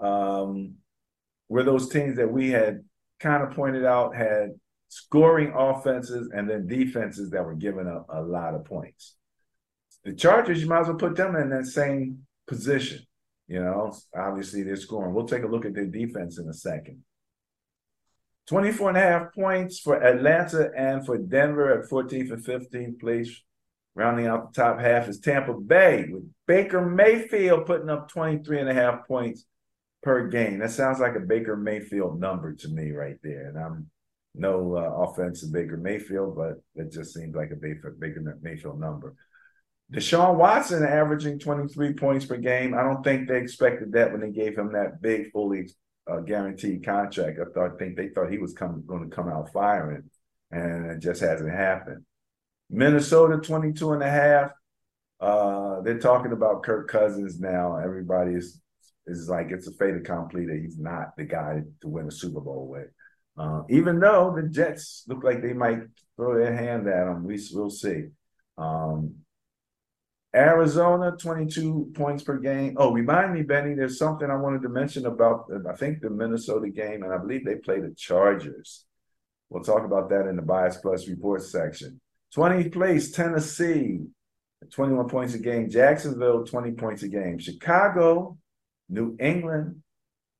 um, 0.00 0.74
were 1.48 1.62
those 1.62 1.88
teams 1.88 2.16
that 2.16 2.30
we 2.30 2.50
had 2.50 2.84
kind 3.18 3.42
of 3.42 3.50
pointed 3.52 3.84
out 3.84 4.16
had 4.16 4.50
scoring 4.88 5.52
offenses 5.56 6.30
and 6.34 6.48
then 6.48 6.66
defenses 6.66 7.30
that 7.30 7.44
were 7.44 7.54
giving 7.54 7.86
up 7.86 8.06
a 8.08 8.20
lot 8.20 8.54
of 8.54 8.64
points. 8.64 9.16
The 10.04 10.14
Chargers, 10.14 10.62
you 10.62 10.68
might 10.68 10.80
as 10.80 10.88
well 10.88 10.96
put 10.96 11.16
them 11.16 11.36
in 11.36 11.50
that 11.50 11.66
same 11.66 12.26
position. 12.46 13.06
You 13.46 13.62
know, 13.62 13.92
obviously 14.16 14.62
they're 14.62 14.76
scoring. 14.76 15.12
We'll 15.12 15.26
take 15.26 15.42
a 15.42 15.48
look 15.48 15.64
at 15.64 15.74
their 15.74 15.86
defense 15.86 16.38
in 16.38 16.48
a 16.48 16.54
second. 16.54 17.02
24 18.46 18.88
and 18.88 18.98
a 18.98 19.00
half 19.00 19.34
points 19.34 19.78
for 19.78 20.02
Atlanta 20.02 20.70
and 20.76 21.04
for 21.04 21.18
Denver 21.18 21.78
at 21.78 21.88
14th 21.88 22.32
and 22.32 22.44
15th 22.44 23.00
place. 23.00 23.42
Rounding 23.94 24.26
out 24.26 24.52
the 24.52 24.62
top 24.62 24.80
half 24.80 25.08
is 25.08 25.18
Tampa 25.18 25.54
Bay 25.54 26.06
with 26.08 26.22
Baker 26.46 26.84
Mayfield 26.84 27.66
putting 27.66 27.90
up 27.90 28.08
23 28.08 28.60
and 28.60 28.68
a 28.68 28.74
half 28.74 29.06
points 29.06 29.44
per 30.02 30.28
game. 30.28 30.60
That 30.60 30.70
sounds 30.70 31.00
like 31.00 31.16
a 31.16 31.20
Baker 31.20 31.56
Mayfield 31.56 32.20
number 32.20 32.54
to 32.54 32.68
me 32.68 32.92
right 32.92 33.16
there. 33.22 33.48
And 33.48 33.58
I'm 33.58 33.90
no 34.34 34.76
uh, 34.76 35.04
offensive 35.04 35.52
Baker 35.52 35.76
Mayfield, 35.76 36.36
but 36.36 36.62
it 36.76 36.92
just 36.92 37.14
seems 37.14 37.34
like 37.34 37.50
a 37.50 37.56
Baker, 37.56 37.94
Mayfield 38.42 38.80
number. 38.80 39.14
Deshaun 39.92 40.36
Watson 40.36 40.84
averaging 40.84 41.40
23 41.40 41.94
points 41.94 42.24
per 42.24 42.36
game. 42.36 42.74
I 42.74 42.82
don't 42.82 43.02
think 43.02 43.28
they 43.28 43.38
expected 43.38 43.92
that 43.92 44.12
when 44.12 44.20
they 44.20 44.30
gave 44.30 44.56
him 44.56 44.72
that 44.72 45.02
big, 45.02 45.32
fully 45.32 45.68
uh, 46.08 46.20
guaranteed 46.20 46.84
contract. 46.84 47.40
I 47.40 47.52
thought, 47.52 47.74
I 47.74 47.76
think 47.76 47.96
they 47.96 48.08
thought 48.08 48.30
he 48.30 48.38
was 48.38 48.54
going 48.54 48.84
to 48.86 49.14
come 49.14 49.28
out 49.28 49.52
firing, 49.52 50.08
and 50.52 50.92
it 50.92 51.00
just 51.00 51.20
hasn't 51.20 51.50
happened. 51.50 52.04
Minnesota 52.70 53.38
22 53.38 53.92
and 53.92 54.02
a 54.02 54.10
half. 54.10 54.52
Uh, 55.20 55.80
they're 55.82 55.98
talking 55.98 56.32
about 56.32 56.62
Kirk 56.62 56.88
Cousins 56.88 57.40
now. 57.40 57.76
Everybody 57.76 58.34
is 58.34 58.60
is 59.06 59.28
like 59.28 59.50
it's 59.50 59.66
a 59.66 59.72
fait 59.72 59.96
accompli 59.96 60.46
that 60.46 60.60
he's 60.62 60.78
not 60.78 61.16
the 61.16 61.24
guy 61.24 61.62
to 61.80 61.88
win 61.88 62.06
a 62.06 62.10
Super 62.10 62.40
Bowl 62.40 62.68
with. 62.68 62.88
Uh, 63.36 63.62
even 63.68 63.98
though 63.98 64.34
the 64.34 64.48
Jets 64.48 65.04
look 65.08 65.24
like 65.24 65.42
they 65.42 65.52
might 65.52 65.80
throw 66.16 66.38
their 66.38 66.54
hand 66.54 66.86
at 66.86 67.08
him, 67.08 67.24
we 67.24 67.40
will 67.52 67.70
see. 67.70 68.04
Um, 68.56 69.16
Arizona, 70.34 71.16
22 71.18 71.92
points 71.94 72.22
per 72.22 72.38
game. 72.38 72.76
Oh, 72.76 72.92
remind 72.92 73.34
me, 73.34 73.42
Benny, 73.42 73.74
there's 73.74 73.98
something 73.98 74.30
I 74.30 74.36
wanted 74.36 74.62
to 74.62 74.68
mention 74.68 75.06
about, 75.06 75.50
I 75.68 75.74
think, 75.74 76.00
the 76.00 76.10
Minnesota 76.10 76.68
game, 76.68 77.02
and 77.02 77.12
I 77.12 77.18
believe 77.18 77.44
they 77.44 77.56
play 77.56 77.80
the 77.80 77.94
Chargers. 77.96 78.84
We'll 79.48 79.64
talk 79.64 79.84
about 79.84 80.08
that 80.10 80.28
in 80.28 80.36
the 80.36 80.42
Bias 80.42 80.76
Plus 80.76 81.08
report 81.08 81.42
section. 81.42 82.00
20th 82.36 82.72
place, 82.72 83.10
Tennessee, 83.10 84.00
21 84.70 85.08
points 85.08 85.34
a 85.34 85.38
game. 85.38 85.68
Jacksonville, 85.68 86.44
20 86.44 86.72
points 86.72 87.02
a 87.02 87.08
game. 87.08 87.38
Chicago, 87.38 88.38
New 88.88 89.16
England, 89.18 89.82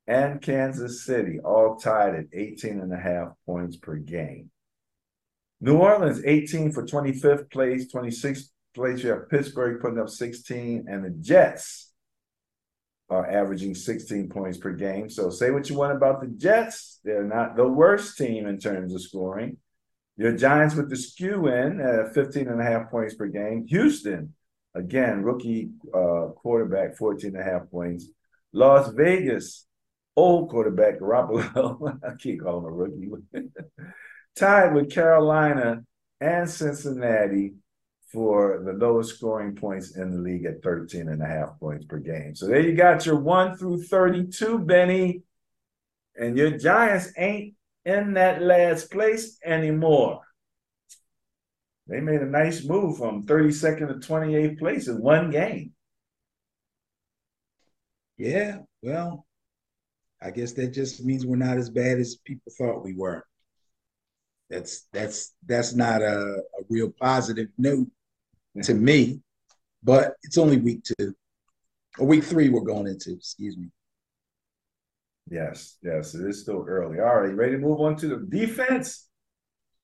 and 0.06 0.42
Kansas 0.42 1.04
City 1.04 1.40
all 1.40 1.76
tied 1.76 2.14
at 2.14 2.26
18 2.32 2.80
and 2.80 2.92
a 2.92 2.96
half 2.96 3.28
points 3.46 3.76
per 3.76 3.96
game. 3.96 4.50
New 5.60 5.76
Orleans, 5.76 6.22
18 6.24 6.72
for 6.72 6.84
25th 6.84 7.50
place, 7.50 7.92
26th 7.92 8.48
place. 8.74 9.02
You 9.02 9.10
have 9.10 9.28
Pittsburgh 9.28 9.80
putting 9.80 10.00
up 10.00 10.08
16, 10.08 10.86
and 10.88 11.04
the 11.04 11.10
Jets 11.10 11.92
are 13.10 13.28
averaging 13.28 13.74
16 13.74 14.28
points 14.28 14.58
per 14.58 14.72
game. 14.72 15.10
So 15.10 15.30
say 15.30 15.50
what 15.50 15.68
you 15.68 15.76
want 15.76 15.96
about 15.96 16.20
the 16.20 16.28
Jets. 16.28 17.00
They're 17.04 17.24
not 17.24 17.56
the 17.56 17.68
worst 17.68 18.16
team 18.16 18.46
in 18.46 18.58
terms 18.58 18.94
of 18.94 19.02
scoring. 19.02 19.58
Your 20.20 20.36
Giants 20.36 20.74
with 20.74 20.90
the 20.90 20.96
skew 20.96 21.46
in 21.46 21.80
at 21.80 22.12
15 22.12 22.46
and 22.46 22.60
a 22.60 22.62
half 22.62 22.90
points 22.90 23.14
per 23.14 23.26
game. 23.26 23.66
Houston, 23.68 24.34
again, 24.74 25.22
rookie 25.22 25.70
uh, 25.94 26.26
quarterback, 26.36 26.98
14 26.98 27.34
and 27.34 27.40
a 27.40 27.42
half 27.42 27.70
points. 27.70 28.06
Las 28.52 28.90
Vegas, 28.90 29.66
old 30.14 30.50
quarterback, 30.50 31.00
Garoppolo. 31.00 31.98
I 32.06 32.16
keep 32.16 32.42
calling 32.42 32.66
him 32.66 32.70
a 32.70 32.76
rookie. 32.76 33.10
Tied 34.36 34.74
with 34.74 34.92
Carolina 34.92 35.84
and 36.20 36.50
Cincinnati 36.50 37.54
for 38.12 38.62
the 38.62 38.74
lowest 38.74 39.16
scoring 39.16 39.56
points 39.56 39.96
in 39.96 40.10
the 40.10 40.18
league 40.18 40.44
at 40.44 40.62
13 40.62 41.08
and 41.08 41.22
a 41.22 41.26
half 41.26 41.58
points 41.58 41.86
per 41.86 41.96
game. 41.96 42.34
So 42.34 42.46
there 42.46 42.60
you 42.60 42.74
got 42.74 43.06
your 43.06 43.18
1 43.18 43.56
through 43.56 43.84
32, 43.84 44.58
Benny. 44.58 45.22
And 46.14 46.36
your 46.36 46.58
Giants 46.58 47.10
ain't 47.16 47.54
in 47.84 48.14
that 48.14 48.42
last 48.42 48.90
place 48.90 49.38
anymore. 49.44 50.20
They 51.86 52.00
made 52.00 52.20
a 52.20 52.26
nice 52.26 52.64
move 52.64 52.98
from 52.98 53.26
32nd 53.26 53.88
to 53.88 54.08
28th 54.08 54.58
place 54.58 54.86
in 54.88 55.00
one 55.00 55.30
game. 55.30 55.72
Yeah, 58.16 58.58
well, 58.82 59.26
I 60.22 60.30
guess 60.30 60.52
that 60.52 60.68
just 60.68 61.04
means 61.04 61.24
we're 61.24 61.36
not 61.36 61.56
as 61.56 61.70
bad 61.70 61.98
as 61.98 62.16
people 62.24 62.52
thought 62.56 62.84
we 62.84 62.94
were. 62.94 63.24
That's 64.50 64.86
that's 64.92 65.34
that's 65.46 65.74
not 65.74 66.02
a, 66.02 66.18
a 66.18 66.62
real 66.68 66.92
positive 67.00 67.48
note 67.56 67.88
to 68.62 68.74
me, 68.74 69.22
but 69.82 70.14
it's 70.22 70.38
only 70.38 70.58
week 70.58 70.82
two 70.84 71.14
or 71.98 72.06
week 72.06 72.24
three 72.24 72.48
we're 72.48 72.60
going 72.60 72.86
into, 72.86 73.12
excuse 73.12 73.56
me. 73.56 73.68
Yes, 75.30 75.78
yes, 75.82 76.14
it 76.14 76.28
is 76.28 76.42
still 76.42 76.64
early. 76.66 76.98
All 76.98 77.20
right, 77.20 77.34
ready 77.34 77.52
to 77.52 77.58
move 77.58 77.80
on 77.80 77.96
to 77.96 78.08
the 78.08 78.26
defense? 78.28 79.08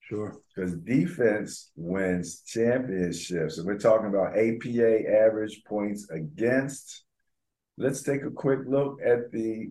Sure. 0.01 0.37
Because 0.55 0.75
defense 0.75 1.71
wins 1.77 2.43
championships. 2.43 3.59
And 3.59 3.67
we're 3.67 3.79
talking 3.79 4.09
about 4.09 4.37
APA 4.37 5.09
average 5.09 5.63
points 5.67 6.11
against. 6.11 7.05
Let's 7.79 8.03
take 8.03 8.23
a 8.23 8.31
quick 8.31 8.61
look 8.67 9.01
at 9.05 9.31
the 9.31 9.71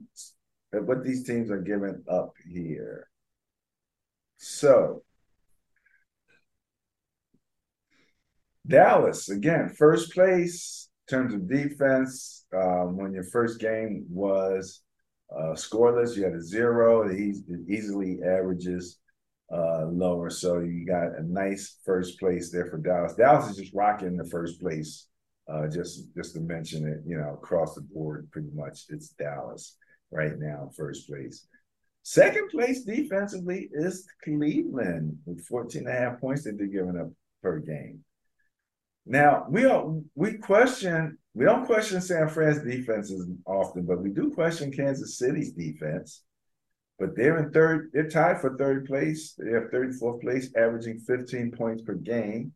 at 0.74 0.84
what 0.84 1.03
these 1.03 1.24
teams 1.24 1.51
are 1.51 1.62
giving 1.62 2.03
up 2.10 2.34
here. 2.50 3.08
So 4.38 5.03
Dallas, 8.67 9.29
again, 9.29 9.70
first 9.70 10.13
place 10.13 10.89
in 11.08 11.17
terms 11.17 11.34
of 11.34 11.50
defense. 11.50 12.46
Um, 12.53 12.98
when 12.98 13.13
your 13.13 13.24
first 13.24 13.60
game 13.60 14.05
was 14.10 14.82
uh, 15.34 15.53
scoreless, 15.53 16.15
you 16.15 16.24
had 16.24 16.34
a 16.34 16.41
zero. 16.41 17.08
He 17.08 17.34
easily 17.67 18.20
averages 18.24 19.00
uh, 19.53 19.86
lower. 19.86 20.29
So 20.29 20.60
you 20.60 20.86
got 20.86 21.17
a 21.17 21.24
nice 21.24 21.77
first 21.86 22.20
place 22.20 22.51
there 22.51 22.67
for 22.67 22.77
Dallas. 22.77 23.15
Dallas 23.15 23.50
is 23.50 23.58
just 23.58 23.74
rocking 23.74 24.17
the 24.17 24.29
first 24.29 24.60
place. 24.60 25.08
Uh, 25.48 25.67
just 25.67 26.13
just 26.15 26.34
to 26.34 26.39
mention 26.39 26.88
it, 26.88 27.01
you 27.05 27.15
know, 27.15 27.36
across 27.36 27.75
the 27.75 27.82
board, 27.82 28.27
pretty 28.32 28.50
much 28.55 28.86
it's 28.89 29.10
Dallas 29.10 29.77
right 30.10 30.39
now, 30.39 30.72
first 30.75 31.08
place. 31.08 31.46
Second 32.01 32.50
place 32.50 32.84
defensively 32.84 33.70
is 33.72 34.08
Cleveland 34.24 35.17
with 35.25 35.46
14 35.46 35.88
and 35.88 35.96
a 35.96 36.00
half 36.00 36.20
points 36.20 36.44
that 36.44 36.58
they're 36.58 36.67
giving 36.67 37.00
up 37.00 37.12
per 37.44 37.60
game. 37.60 38.03
Now 39.05 39.46
we 39.50 39.65
are 39.65 39.86
we 40.15 40.38
question 40.39 41.20
we 41.36 41.44
don't 41.44 41.65
question 41.65 42.01
San 42.01 42.30
Fran's 42.30 42.63
defenses 42.63 43.30
often, 43.46 43.86
but 43.86 44.01
we 44.01 44.10
do 44.10 44.32
question 44.32 44.72
Kansas 44.72 45.18
City's 45.18 45.51
defense. 45.51 46.24
But 46.98 47.15
they're 47.18 47.38
in 47.39 47.51
third, 47.51 47.89
they're 47.94 48.08
tied 48.08 48.39
for 48.39 48.56
third 48.56 48.86
place. 48.86 49.34
They 49.38 49.51
have 49.51 49.63
34th 49.63 50.22
place, 50.22 50.50
averaging 50.56 51.00
15 51.00 51.51
points 51.51 51.84
per 51.84 51.96
game. 51.96 52.54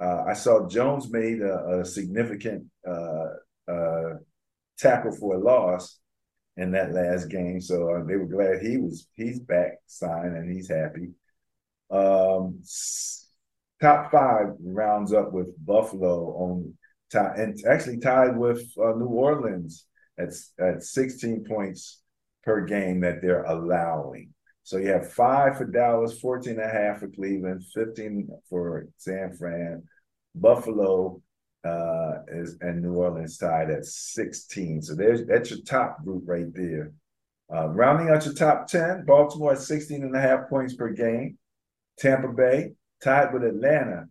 Uh, 0.00 0.24
I 0.26 0.32
saw 0.32 0.68
Jones 0.68 1.10
made 1.12 1.40
a, 1.40 1.80
a 1.80 1.84
significant 1.84 2.64
uh, 2.86 3.70
uh, 3.70 4.14
tackle 4.78 5.12
for 5.12 5.36
a 5.36 5.38
loss 5.38 6.00
in 6.56 6.72
that 6.72 6.92
last 6.92 7.28
game, 7.28 7.60
so 7.60 7.94
uh, 7.94 8.04
they 8.04 8.16
were 8.16 8.26
glad 8.26 8.60
he 8.60 8.78
was 8.78 9.06
he's 9.14 9.38
back 9.38 9.78
signed 9.86 10.36
and 10.36 10.52
he's 10.52 10.68
happy. 10.68 11.10
Um, 11.88 12.62
top 13.80 14.10
five 14.10 14.54
rounds 14.60 15.12
up 15.12 15.32
with 15.32 15.54
Buffalo 15.64 16.34
on 16.34 16.74
top, 17.10 17.34
and 17.36 17.58
actually 17.68 17.98
tied 17.98 18.36
with 18.36 18.62
uh, 18.78 18.92
New 18.92 19.06
Orleans 19.06 19.86
at 20.18 20.30
at 20.60 20.82
16 20.82 21.44
points 21.44 22.02
per 22.44 22.64
game 22.64 23.00
that 23.00 23.20
they're 23.22 23.44
allowing. 23.44 24.34
So 24.62 24.76
you 24.76 24.88
have 24.88 25.12
five 25.12 25.56
for 25.56 25.64
Dallas, 25.64 26.20
14 26.20 26.52
and 26.52 26.62
a 26.62 26.68
half 26.68 27.00
for 27.00 27.08
Cleveland, 27.08 27.64
15 27.74 28.28
for 28.50 28.86
San 28.98 29.32
Fran, 29.32 29.82
Buffalo 30.34 31.22
uh, 31.64 32.18
is 32.28 32.56
and 32.60 32.82
New 32.82 32.94
Orleans 32.94 33.38
tied 33.38 33.70
at 33.70 33.84
16. 33.84 34.82
So 34.82 34.94
there's 34.94 35.26
that's 35.26 35.50
your 35.50 35.60
top 35.60 36.04
group 36.04 36.24
right 36.26 36.52
there. 36.54 36.92
Uh, 37.52 37.68
rounding 37.68 38.10
out 38.10 38.26
your 38.26 38.34
top 38.34 38.66
10, 38.66 39.04
Baltimore 39.06 39.52
at 39.52 39.60
16 39.60 40.02
and 40.02 40.14
a 40.14 40.20
half 40.20 40.48
points 40.50 40.74
per 40.74 40.90
game. 40.90 41.38
Tampa 41.98 42.28
Bay 42.28 42.72
tied 43.02 43.32
with 43.32 43.44
Atlanta 43.44 44.06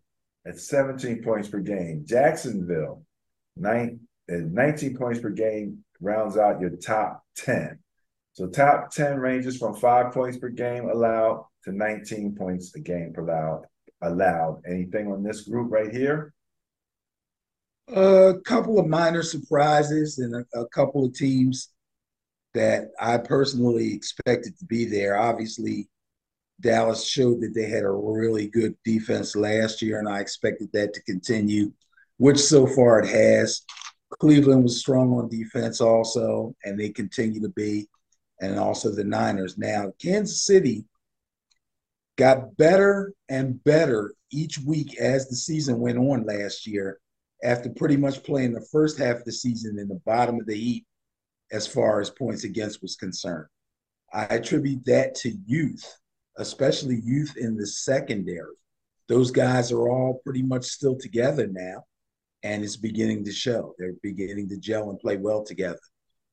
at 0.48 0.60
17 0.60 1.24
points 1.24 1.50
per 1.50 1.60
game. 1.60 2.04
Jacksonville, 2.06 3.04
nine, 3.56 4.00
19 4.30 4.98
points 4.98 5.20
per 5.20 5.30
game, 5.30 5.84
rounds 6.00 6.38
out 6.38 6.62
your 6.62 6.70
top 6.72 7.24
10. 7.38 7.80
So 8.34 8.48
top 8.48 8.92
10 8.92 9.20
ranges 9.20 9.58
from 9.58 9.76
five 9.76 10.14
points 10.14 10.38
per 10.38 10.50
game 10.50 10.90
allowed 10.90 11.46
to 11.64 11.72
19 11.72 12.36
points 12.36 12.74
a 12.76 12.80
game 12.80 13.14
allowed. 13.18 13.66
Allowed. 14.02 14.62
Anything 14.68 15.12
on 15.12 15.24
this 15.24 15.42
group 15.42 15.72
right 15.72 15.92
here? 15.92 16.34
A 17.90 18.36
couple 18.46 18.80
of 18.80 18.88
minor 18.88 19.24
surprises 19.24 20.20
and 20.20 20.36
a, 20.36 20.60
a 20.60 20.68
couple 20.68 21.06
of 21.06 21.14
teams 21.14 21.70
that 22.54 22.90
I 23.00 23.18
personally 23.18 23.94
expected 23.94 24.58
to 24.60 24.66
be 24.66 24.86
there. 24.86 25.18
Obviously, 25.18 25.90
Dallas 26.60 27.06
showed 27.06 27.42
that 27.42 27.54
they 27.54 27.70
had 27.70 27.84
a 27.84 27.92
really 27.92 28.48
good 28.48 28.76
defense 28.84 29.36
last 29.36 29.82
year, 29.82 30.00
and 30.00 30.10
I 30.10 30.20
expected 30.20 30.70
that 30.74 30.94
to 30.94 31.04
continue, 31.04 31.72
which 32.18 32.40
so 32.40 32.66
far 32.66 33.00
it 33.00 33.08
has. 33.08 33.62
Cleveland 34.20 34.64
was 34.64 34.80
strong 34.80 35.12
on 35.14 35.30
defense 35.30 35.82
also, 35.82 36.56
and 36.64 36.80
they 36.80 36.90
continue 36.90 37.42
to 37.42 37.50
be, 37.50 37.88
and 38.42 38.58
also 38.58 38.90
the 38.90 39.04
Niners. 39.04 39.58
Now, 39.58 39.92
Kansas 40.02 40.46
City 40.46 40.86
got 42.18 42.58
better 42.58 43.14
and 43.30 43.64
better 43.64 44.14
each 44.32 44.60
week 44.60 44.98
as 44.98 45.30
the 45.30 45.36
season 45.36 45.80
went 45.80 45.98
on 45.98 46.26
last 46.26 46.66
year 46.66 47.00
after 47.44 47.70
pretty 47.70 47.98
much 47.98 48.24
playing 48.24 48.54
the 48.54 48.68
first 48.72 48.98
half 48.98 49.18
of 49.18 49.26
the 49.26 49.32
season 49.32 49.78
in 49.78 49.88
the 49.88 50.02
bottom 50.06 50.40
of 50.40 50.48
the 50.48 50.56
heap 50.56 50.86
as 51.52 51.68
far 51.68 52.02
as 52.02 52.10
points 52.10 52.44
against 52.44 52.82
was 52.82 52.96
concerned. 52.96 53.48
I 54.12 54.24
attribute 54.24 54.86
that 54.86 55.16
to 55.16 55.38
youth, 55.46 55.86
especially 56.38 57.02
youth 57.04 57.36
in 57.38 57.58
the 57.58 57.66
secondary. 57.66 58.56
Those 59.08 59.32
guys 59.32 59.72
are 59.72 59.90
all 59.90 60.22
pretty 60.24 60.44
much 60.44 60.66
still 60.66 60.98
together 60.98 61.48
now, 61.48 61.84
and 62.44 62.64
it's 62.64 62.78
beginning 62.78 63.24
to 63.26 63.32
show. 63.32 63.74
They're 63.78 63.94
beginning 64.04 64.50
to 64.50 64.58
gel 64.58 64.90
and 64.90 65.00
play 65.00 65.18
well 65.18 65.44
together. 65.44 65.80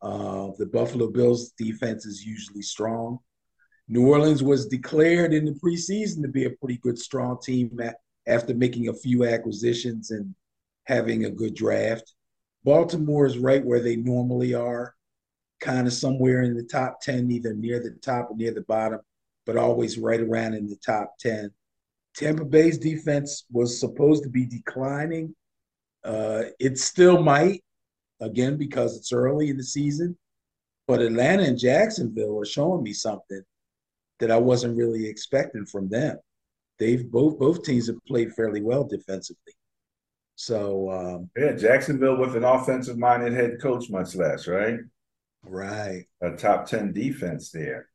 Uh, 0.03 0.51
the 0.59 0.67
Buffalo 0.67 1.11
Bills 1.11 1.53
defense 1.57 2.05
is 2.05 2.25
usually 2.25 2.63
strong. 2.63 3.19
New 3.89 4.09
Orleans 4.09 4.43
was 4.43 4.67
declared 4.67 5.33
in 5.33 5.45
the 5.45 5.53
preseason 5.53 6.23
to 6.23 6.29
be 6.29 6.45
a 6.45 6.51
pretty 6.51 6.79
good, 6.79 6.99
strong 6.99 7.39
team 7.43 7.79
after 8.27 8.55
making 8.55 8.89
a 8.89 8.95
few 8.95 9.25
acquisitions 9.25 10.11
and 10.11 10.35
having 10.85 11.25
a 11.25 11.31
good 11.31 11.55
draft. 11.55 12.15
Baltimore 12.65 13.27
is 13.27 13.39
right 13.39 13.65
where 13.65 13.81
they 13.81 13.97
normally 13.97 14.55
are, 14.55 14.95
kind 15.61 15.87
of 15.87 15.93
somewhere 15.93 16.43
in 16.43 16.55
the 16.55 16.63
top 16.63 17.01
10, 17.03 17.31
either 17.31 17.55
near 17.55 17.81
the 17.81 17.93
top 18.03 18.31
or 18.31 18.37
near 18.37 18.53
the 18.53 18.63
bottom, 18.63 19.01
but 19.47 19.57
always 19.57 19.99
right 19.99 20.21
around 20.21 20.55
in 20.55 20.67
the 20.67 20.77
top 20.85 21.19
10. 21.21 21.51
Tampa 22.17 22.45
Bay's 22.45 22.79
defense 22.79 23.45
was 23.51 23.79
supposed 23.79 24.23
to 24.23 24.29
be 24.29 24.47
declining. 24.47 25.35
Uh, 26.05 26.45
it 26.61 26.79
still 26.79 27.23
might, 27.23 27.63
again, 28.21 28.57
because 28.57 28.97
it's 28.97 29.13
early 29.13 29.51
in 29.51 29.57
the 29.57 29.65
season. 29.65 30.17
But 30.87 31.01
Atlanta 31.01 31.45
and 31.45 31.59
Jacksonville 31.59 32.41
are 32.41 32.45
showing 32.45 32.83
me 32.83 32.93
something 32.93 33.43
that 34.21 34.31
I 34.31 34.37
wasn't 34.37 34.77
really 34.77 35.07
expecting 35.07 35.67
from 35.67 35.89
them. 35.89 36.19
They've 36.79 37.11
both 37.11 37.39
both 37.39 37.63
teams 37.63 37.87
have 37.87 38.05
played 38.07 38.35
fairly 38.35 38.61
well 38.61 38.85
defensively. 38.85 39.55
So 40.37 40.91
um, 40.91 41.31
yeah, 41.37 41.53
Jacksonville 41.53 42.19
with 42.19 42.37
an 42.37 42.45
offensive 42.45 42.99
minded 42.99 43.33
head 43.33 43.61
coach, 43.63 43.89
much 43.89 44.15
less, 44.15 44.47
right? 44.47 44.81
Right. 45.45 46.07
A 46.21 46.33
top 46.33 46.67
10 46.67 46.93
defense 46.93 47.51
there. 47.51 47.89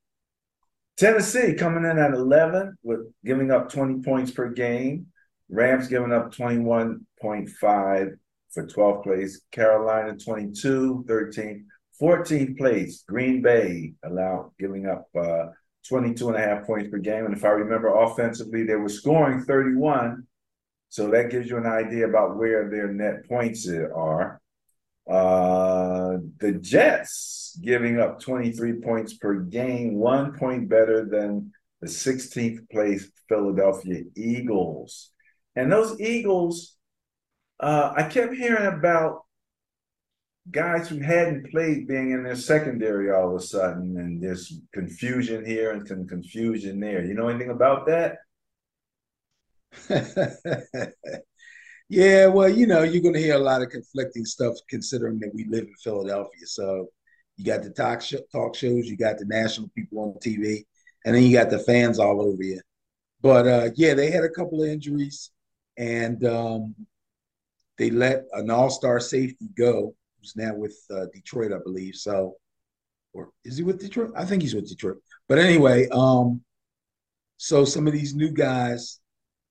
Tennessee 1.00 1.54
coming 1.54 1.90
in 1.90 1.98
at 1.98 2.12
11 2.12 2.78
with 2.84 3.00
giving 3.24 3.52
up 3.52 3.72
20 3.72 4.04
points 4.04 4.32
per 4.32 4.50
game. 4.50 5.08
Rams 5.50 5.88
giving 5.88 6.12
up 6.12 6.34
21.5 6.34 8.18
for 8.52 8.68
12 8.68 9.04
plays. 9.04 9.42
Carolina 9.52 10.18
22, 10.18 11.06
13, 11.08 11.66
14 11.98 12.56
plays. 12.56 13.04
Green 13.08 13.42
Bay 13.42 13.94
allowed 14.04 14.52
giving 14.60 14.88
up 14.88 15.08
uh, 15.18 15.46
22 15.88 16.28
and 16.28 16.38
a 16.38 16.42
half 16.42 16.68
points 16.68 16.90
per 16.90 16.98
game. 16.98 17.26
And 17.26 17.34
if 17.34 17.46
I 17.46 17.50
remember 17.50 17.88
offensively, 17.88 18.64
they 18.64 18.76
were 18.76 18.90
scoring 18.90 19.42
31 19.44 20.28
so 20.90 21.10
that 21.12 21.30
gives 21.30 21.50
you 21.50 21.58
an 21.58 21.68
idea 21.68 22.08
about 22.08 22.36
where 22.36 22.68
their 22.68 22.92
net 22.92 23.28
points 23.30 23.70
are. 23.70 24.42
Uh, 25.10 26.18
the 26.40 26.54
Jets 26.62 27.58
giving 27.64 28.00
up 28.00 28.20
23 28.20 28.82
points 28.82 29.14
per 29.16 29.40
game, 29.40 29.96
one 29.96 30.38
point 30.38 30.70
better 30.70 31.06
than 31.06 31.52
the 31.82 31.88
16th 31.88 32.70
place 32.70 33.10
Philadelphia 33.28 34.04
Eagles. 34.16 35.12
And 35.56 35.72
those 35.72 36.00
Eagles, 36.00 36.76
uh, 37.60 37.94
I 37.96 38.04
kept 38.04 38.36
hearing 38.36 38.68
about 38.68 39.24
guys 40.52 40.88
who 40.90 41.00
hadn't 41.00 41.50
played 41.52 41.88
being 41.88 42.12
in 42.12 42.24
their 42.24 42.36
secondary 42.36 43.12
all 43.12 43.36
of 43.36 43.42
a 43.42 43.44
sudden, 43.44 43.98
and 43.98 44.22
there's 44.22 44.62
confusion 44.74 45.46
here 45.46 45.72
and 45.72 45.88
some 45.88 46.08
confusion 46.08 46.80
there. 46.80 47.04
You 47.04 47.14
know 47.16 47.30
anything 47.30 47.50
about 47.52 47.88
that? 47.88 48.18
yeah, 51.90 52.28
well, 52.28 52.48
you 52.48 52.68
know, 52.68 52.84
you're 52.84 53.02
going 53.02 53.16
to 53.16 53.20
hear 53.20 53.36
a 53.36 53.40
lot 53.40 53.64
of 53.64 53.72
conflicting 53.72 54.24
stuff 54.24 54.56
considering 54.70 55.20
that 55.20 55.34
we 55.34 55.46
live 55.46 55.64
in 55.64 55.74
Philadelphia. 55.84 56.46
So 56.46 56.90
you 57.36 57.46
got 57.46 57.64
the 57.64 57.72
talk, 57.72 58.02
sh- 58.02 58.16
talk 58.32 58.56
shows, 58.56 58.86
you 58.86 58.96
got 58.96 59.18
the 59.18 59.26
national 59.26 59.70
people 59.70 60.00
on 60.00 60.14
TV, 60.24 60.66
and 61.04 61.16
then 61.16 61.24
you 61.24 61.34
got 61.34 61.50
the 61.50 61.58
fans 61.58 61.98
all 61.98 62.22
over 62.22 62.44
you. 62.44 62.62
But 63.22 63.48
uh, 63.48 63.70
yeah, 63.76 63.96
they 63.96 64.12
had 64.12 64.24
a 64.24 64.30
couple 64.30 64.62
of 64.62 64.70
injuries, 64.70 65.32
and 65.78 66.24
um, 66.26 66.76
they 67.80 67.90
let 67.90 68.26
an 68.34 68.52
all-star 68.52 69.00
safety 69.00 69.50
go, 69.58 69.96
who's 70.20 70.36
now 70.36 70.54
with 70.54 70.78
uh, 70.94 71.08
Detroit, 71.12 71.52
I 71.52 71.58
believe. 71.64 71.96
So, 71.96 72.36
or 73.14 73.30
is 73.44 73.58
he 73.58 73.64
with 73.64 73.80
Detroit? 73.80 74.12
I 74.16 74.26
think 74.26 74.44
he's 74.44 74.54
with 74.54 74.70
Detroit. 74.70 74.98
But 75.28 75.40
anyway, 75.40 75.88
um, 75.92 76.42
so 77.38 77.66
some 77.66 77.88
of 77.88 77.94
these 77.94 78.14
new 78.14 78.30
guys 78.30 79.00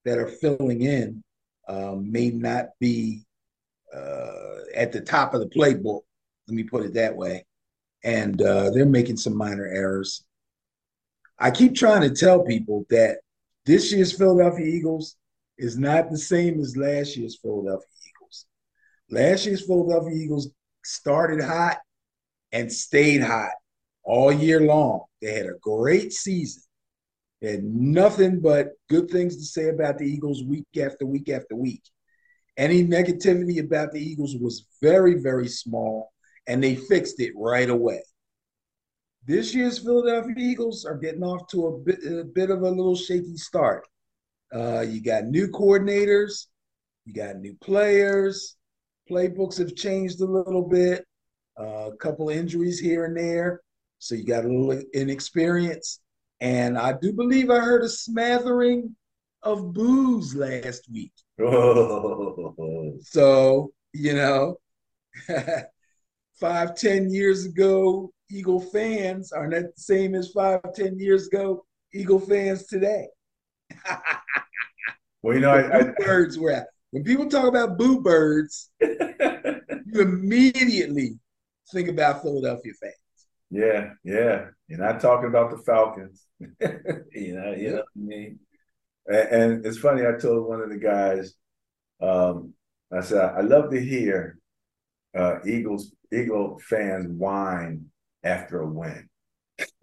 that 0.04 0.18
are 0.18 0.28
filling 0.28 0.82
in 0.82 1.24
um, 1.68 2.10
may 2.10 2.30
not 2.30 2.70
be 2.80 3.24
uh, 3.94 4.58
at 4.74 4.92
the 4.92 5.00
top 5.00 5.34
of 5.34 5.40
the 5.40 5.46
playbook. 5.46 6.02
Let 6.46 6.54
me 6.54 6.64
put 6.64 6.84
it 6.84 6.94
that 6.94 7.14
way. 7.14 7.44
And 8.04 8.40
uh, 8.40 8.70
they're 8.70 8.86
making 8.86 9.16
some 9.18 9.36
minor 9.36 9.66
errors. 9.66 10.24
I 11.38 11.50
keep 11.50 11.74
trying 11.74 12.02
to 12.02 12.14
tell 12.14 12.42
people 12.42 12.86
that 12.90 13.18
this 13.66 13.92
year's 13.92 14.16
Philadelphia 14.16 14.66
Eagles 14.66 15.16
is 15.58 15.76
not 15.76 16.10
the 16.10 16.18
same 16.18 16.60
as 16.60 16.76
last 16.76 17.16
year's 17.16 17.38
Philadelphia 17.40 17.86
Eagles. 18.08 18.46
Last 19.10 19.46
year's 19.46 19.66
Philadelphia 19.66 20.14
Eagles 20.14 20.48
started 20.84 21.42
hot 21.42 21.78
and 22.52 22.72
stayed 22.72 23.22
hot 23.22 23.52
all 24.04 24.32
year 24.32 24.60
long. 24.60 25.04
They 25.20 25.34
had 25.34 25.46
a 25.46 25.58
great 25.60 26.12
season 26.12 26.62
had 27.42 27.62
nothing 27.62 28.40
but 28.40 28.72
good 28.88 29.10
things 29.10 29.36
to 29.36 29.44
say 29.44 29.68
about 29.68 29.98
the 29.98 30.06
Eagles 30.06 30.42
week 30.44 30.66
after 30.80 31.06
week 31.06 31.28
after 31.28 31.54
week. 31.54 31.82
Any 32.56 32.84
negativity 32.84 33.60
about 33.60 33.92
the 33.92 34.00
Eagles 34.00 34.36
was 34.36 34.66
very, 34.82 35.14
very 35.14 35.46
small, 35.46 36.10
and 36.48 36.62
they 36.62 36.74
fixed 36.74 37.20
it 37.20 37.32
right 37.36 37.70
away. 37.70 38.02
This 39.24 39.54
year's 39.54 39.78
Philadelphia 39.78 40.34
Eagles 40.36 40.84
are 40.84 40.96
getting 40.96 41.22
off 41.22 41.46
to 41.48 41.66
a 41.66 41.78
bit, 41.78 41.98
a 42.04 42.24
bit 42.24 42.50
of 42.50 42.62
a 42.62 42.70
little 42.70 42.96
shaky 42.96 43.36
start. 43.36 43.86
Uh, 44.52 44.80
you 44.80 45.02
got 45.02 45.26
new 45.26 45.48
coordinators, 45.48 46.46
you 47.04 47.12
got 47.12 47.36
new 47.36 47.54
players, 47.60 48.56
playbooks 49.08 49.58
have 49.58 49.74
changed 49.74 50.20
a 50.20 50.24
little 50.24 50.66
bit, 50.66 51.04
uh, 51.60 51.90
a 51.92 51.96
couple 51.96 52.30
injuries 52.30 52.80
here 52.80 53.04
and 53.04 53.16
there. 53.16 53.60
So 53.98 54.14
you 54.14 54.24
got 54.24 54.44
a 54.44 54.48
little 54.48 54.82
inexperience. 54.94 56.00
And 56.40 56.78
I 56.78 56.92
do 56.92 57.12
believe 57.12 57.50
I 57.50 57.58
heard 57.58 57.82
a 57.82 57.88
smattering 57.88 58.94
of 59.42 59.72
boos 59.72 60.34
last 60.34 60.88
week. 60.92 61.12
Oh. 61.40 62.94
So, 63.00 63.72
you 63.92 64.14
know, 64.14 64.56
five, 66.40 66.74
ten 66.74 67.10
years 67.10 67.46
ago, 67.46 68.12
Eagle 68.30 68.60
fans 68.60 69.30
are 69.30 69.46
not 69.46 69.62
the 69.62 69.80
same 69.80 70.14
as 70.16 70.32
five, 70.32 70.60
ten 70.74 70.98
years 70.98 71.28
ago, 71.28 71.64
Eagle 71.94 72.18
fans 72.18 72.66
today. 72.66 73.06
well, 75.22 75.34
you 75.34 75.40
know, 75.40 75.50
I, 75.50 75.78
I, 75.78 75.82
birds 75.98 76.38
were 76.38 76.50
at. 76.50 76.66
When 76.90 77.04
people 77.04 77.28
talk 77.28 77.46
about 77.46 77.78
boo 77.78 78.00
birds, 78.00 78.70
you 78.80 80.00
immediately 80.00 81.18
think 81.72 81.88
about 81.88 82.22
Philadelphia 82.22 82.72
fans. 82.80 82.94
Yeah, 83.50 83.90
yeah. 84.04 84.46
You're 84.68 84.78
not 84.78 85.00
talking 85.00 85.28
about 85.28 85.50
the 85.50 85.58
Falcons. 85.58 86.24
you 86.60 87.34
know, 87.34 87.52
you 87.52 87.70
know 87.70 87.76
what 87.76 87.86
I 87.96 88.00
mean? 88.00 88.38
And, 89.06 89.28
and, 89.28 89.66
it's 89.66 89.78
funny, 89.78 90.02
I 90.06 90.12
told 90.20 90.48
one 90.48 90.60
of 90.60 90.70
the 90.70 90.76
guys, 90.76 91.34
um, 92.00 92.54
I 92.92 93.00
said, 93.00 93.20
I 93.20 93.40
love 93.40 93.70
to 93.70 93.80
hear 93.80 94.38
uh, 95.16 95.36
Eagles 95.46 95.92
Eagle 96.12 96.60
fans 96.68 97.06
whine 97.08 97.86
after 98.22 98.60
a 98.60 98.66
win. 98.66 99.08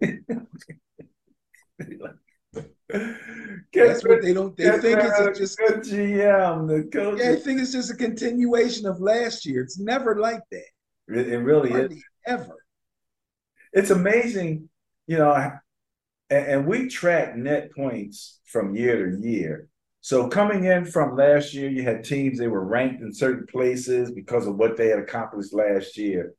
That's 3.72 4.04
what 4.04 4.22
they 4.22 4.32
don't. 4.32 4.56
They 4.56 4.78
think 4.78 5.00
it's 5.02 5.38
just 5.38 5.58
good 5.58 5.80
GM. 5.80 6.68
The 6.68 6.88
coach. 6.90 7.20
Yeah, 7.20 7.32
I 7.32 7.36
think 7.36 7.60
it's 7.60 7.72
just 7.72 7.90
a 7.90 7.96
continuation 7.96 8.86
of 8.86 9.00
last 9.00 9.44
year. 9.44 9.62
It's 9.62 9.78
never 9.78 10.18
like 10.18 10.40
that. 10.50 10.64
It, 11.08 11.28
it 11.28 11.38
really 11.38 11.70
Hardly 11.70 11.96
is. 11.96 12.04
Ever 12.26 12.56
it's 13.76 13.90
amazing, 13.90 14.68
you 15.06 15.18
know, 15.18 15.52
and, 16.30 16.46
and 16.46 16.66
we 16.66 16.88
track 16.88 17.36
net 17.36 17.70
points 17.74 18.40
from 18.46 18.74
year 18.74 19.10
to 19.10 19.18
year. 19.18 19.68
So 20.00 20.28
coming 20.28 20.64
in 20.64 20.84
from 20.84 21.16
last 21.16 21.52
year, 21.52 21.68
you 21.68 21.82
had 21.82 22.04
teams 22.04 22.38
they 22.38 22.48
were 22.48 22.64
ranked 22.64 23.02
in 23.02 23.12
certain 23.12 23.46
places 23.46 24.12
because 24.12 24.46
of 24.46 24.56
what 24.56 24.76
they 24.76 24.88
had 24.88 25.00
accomplished 25.00 25.52
last 25.52 25.96
year. 25.96 26.34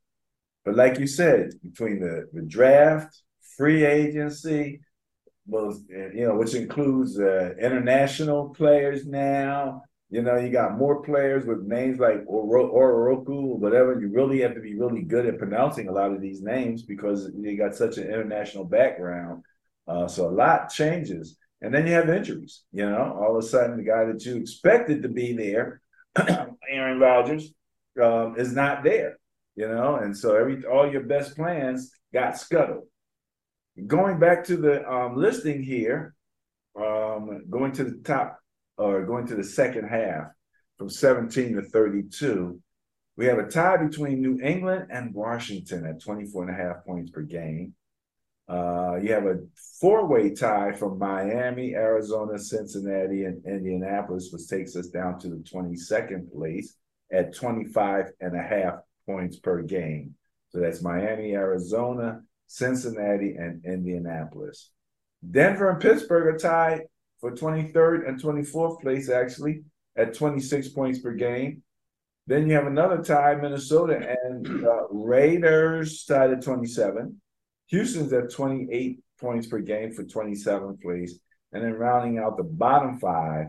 But 0.64 0.76
like 0.76 1.00
you 1.00 1.08
said, 1.08 1.52
between 1.62 2.00
the, 2.00 2.28
the 2.34 2.44
draft, 2.44 3.22
free 3.58 3.86
agency, 3.86 4.82
was 5.46 5.82
you 5.90 6.28
know, 6.28 6.36
which 6.36 6.54
includes 6.54 7.20
uh, 7.20 7.54
international 7.60 8.50
players 8.50 9.06
now, 9.06 9.82
you 10.10 10.22
know, 10.22 10.38
you 10.38 10.50
got 10.50 10.78
more 10.78 11.02
players 11.04 11.46
with 11.46 11.64
names 11.64 12.00
like 12.00 12.24
Oro- 12.28 12.74
Oroku 12.74 13.30
or 13.30 13.58
whatever. 13.58 14.00
You 14.00 14.10
really 14.10 14.40
have 14.42 14.56
to 14.56 14.62
be 14.62 14.76
really 14.76 15.02
good 15.02 15.26
at 15.26 15.38
pronouncing 15.38 15.90
a 15.90 15.92
lot 15.92 16.14
of 16.14 16.22
these 16.22 16.42
names 16.42 16.84
because 16.84 17.30
you 17.38 17.58
got 17.58 17.76
such 17.76 17.98
an 17.98 18.06
international 18.08 18.64
background. 18.64 19.44
Uh, 19.88 20.08
so 20.08 20.28
a 20.28 20.32
lot 20.32 20.70
changes. 20.70 21.38
And 21.62 21.74
then 21.74 21.88
you 21.88 21.94
have 21.94 22.10
injuries. 22.10 22.64
You 22.72 22.90
know, 22.90 23.18
all 23.20 23.38
of 23.38 23.44
a 23.44 23.48
sudden, 23.48 23.78
the 23.78 23.84
guy 23.84 24.06
that 24.06 24.24
you 24.26 24.36
expected 24.38 25.02
to 25.04 25.10
be 25.10 25.34
there, 25.34 25.82
Aaron 26.70 27.00
Rodgers, 27.00 27.52
um, 28.02 28.36
is 28.38 28.54
not 28.54 28.84
there. 28.84 29.18
you 29.56 29.68
know, 29.68 29.96
and 29.96 30.16
so 30.16 30.36
every 30.36 30.64
all 30.66 30.90
your 30.90 31.02
best 31.04 31.36
plans 31.36 31.92
got 32.14 32.38
scuttled. 32.38 32.86
Going 33.88 34.20
back 34.20 34.44
to 34.46 34.58
the 34.58 34.88
um, 34.90 35.16
listing 35.18 35.64
here, 35.64 36.14
um, 36.80 37.44
going 37.50 37.72
to 37.74 37.84
the 37.84 37.98
top 38.04 38.40
or 38.78 39.04
going 39.06 39.26
to 39.28 39.36
the 39.36 39.44
second 39.44 39.88
half 39.88 40.28
from 40.78 40.90
17 40.90 41.56
to 41.56 41.64
32, 41.64 42.60
we 43.18 43.26
have 43.26 43.40
a 43.40 43.48
tie 43.48 43.78
between 43.78 44.22
New 44.22 44.40
England 44.44 44.88
and 44.92 45.14
Washington 45.14 45.86
at 45.88 46.02
24 46.04 46.50
and 46.50 46.52
a 46.52 46.64
half 46.64 46.86
points 46.86 47.10
per 47.10 47.24
game. 47.24 47.74
Uh, 48.48 48.98
you 49.02 49.12
have 49.12 49.26
a 49.26 49.40
four-way 49.82 50.34
tie 50.34 50.72
from 50.72 50.98
Miami, 50.98 51.76
Arizona, 51.76 52.40
Cincinnati, 52.40 53.26
and 53.26 53.46
Indianapolis, 53.46 54.30
which 54.32 54.48
takes 54.48 54.76
us 54.76 54.88
down 54.88 55.20
to 55.20 55.28
the 55.30 55.44
22nd 55.44 56.32
place 56.32 56.76
at 57.12 57.36
25 57.36 58.12
and 58.22 58.36
a 58.38 58.42
half 58.42 58.76
points 59.06 59.38
per 59.38 59.62
game. 59.62 60.16
So 60.50 60.60
that's 60.60 60.82
Miami, 60.82 61.34
Arizona, 61.34 62.22
Cincinnati, 62.48 63.36
and 63.36 63.66
Indianapolis. 63.66 64.72
Denver 65.30 65.70
and 65.70 65.82
Pittsburgh 65.82 66.34
are 66.34 66.38
tied 66.38 66.84
for 67.20 67.32
23rd 67.32 68.08
and 68.08 68.22
24th 68.22 68.82
place, 68.82 69.10
actually, 69.10 69.64
at 69.98 70.14
26 70.14 70.70
points 70.70 71.00
per 71.00 71.12
game. 71.14 71.64
Then 72.28 72.48
you 72.48 72.56
have 72.56 72.68
another 72.68 73.04
tie, 73.04 73.36
Minnesota 73.36 74.16
and 74.24 74.66
uh, 74.66 74.88
Raiders 74.90 76.04
tied 76.06 76.32
at 76.32 76.44
27. 76.44 77.20
Houston's 77.68 78.14
at 78.14 78.32
28 78.32 79.00
points 79.20 79.48
per 79.48 79.60
game 79.60 79.92
for 79.94 80.04
27th 80.04 80.82
place. 80.82 81.20
And 81.52 81.64
then 81.64 81.74
rounding 81.74 82.18
out 82.20 82.38
the 82.38 82.44
bottom 82.44 83.00
five, 83.00 83.48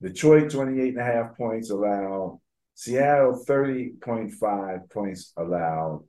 Detroit 0.00 0.50
28 0.50 0.88
and 0.88 0.98
a 0.98 1.04
half 1.04 1.36
points 1.36 1.70
allowed, 1.70 2.40
Seattle 2.74 3.44
30.5 3.46 4.90
points 4.90 5.32
allowed, 5.36 6.04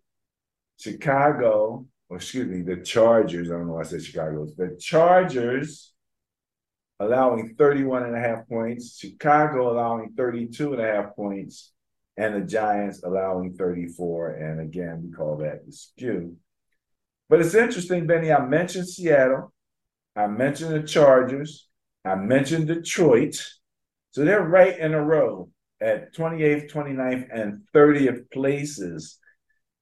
Chicago, 0.79 1.85
or 2.09 2.17
excuse 2.17 2.47
me, 2.47 2.61
the 2.61 2.81
Chargers, 2.81 3.49
I 3.49 3.55
don't 3.55 3.67
know 3.67 3.73
why 3.73 3.81
I 3.81 3.83
said 3.83 4.03
Chicago, 4.03 4.47
the 4.57 4.77
Chargers 4.79 5.93
allowing 6.99 7.55
31 7.55 8.03
and 8.03 8.15
a 8.15 8.19
half 8.19 8.47
points, 8.47 8.97
Chicago 8.97 9.71
allowing 9.71 10.13
32 10.15 10.73
and 10.73 10.81
a 10.81 10.85
half 10.85 11.15
points, 11.15 11.71
and 12.17 12.35
the 12.35 12.41
Giants 12.41 13.03
allowing 13.03 13.53
34. 13.53 14.31
And 14.31 14.61
again, 14.61 15.01
we 15.03 15.11
call 15.11 15.37
that 15.37 15.65
the 15.65 15.71
skew. 15.71 16.35
But 17.29 17.41
it's 17.41 17.55
interesting, 17.55 18.07
Benny. 18.07 18.31
I 18.31 18.43
mentioned 18.45 18.89
Seattle, 18.89 19.53
I 20.15 20.27
mentioned 20.27 20.71
the 20.71 20.87
Chargers, 20.87 21.67
I 22.03 22.15
mentioned 22.15 22.67
Detroit. 22.67 23.41
So 24.11 24.25
they're 24.25 24.41
right 24.41 24.77
in 24.77 24.93
a 24.95 25.03
row 25.03 25.49
at 25.79 26.13
28th, 26.15 26.71
29th, 26.71 27.27
and 27.31 27.61
30th 27.73 28.29
places. 28.31 29.17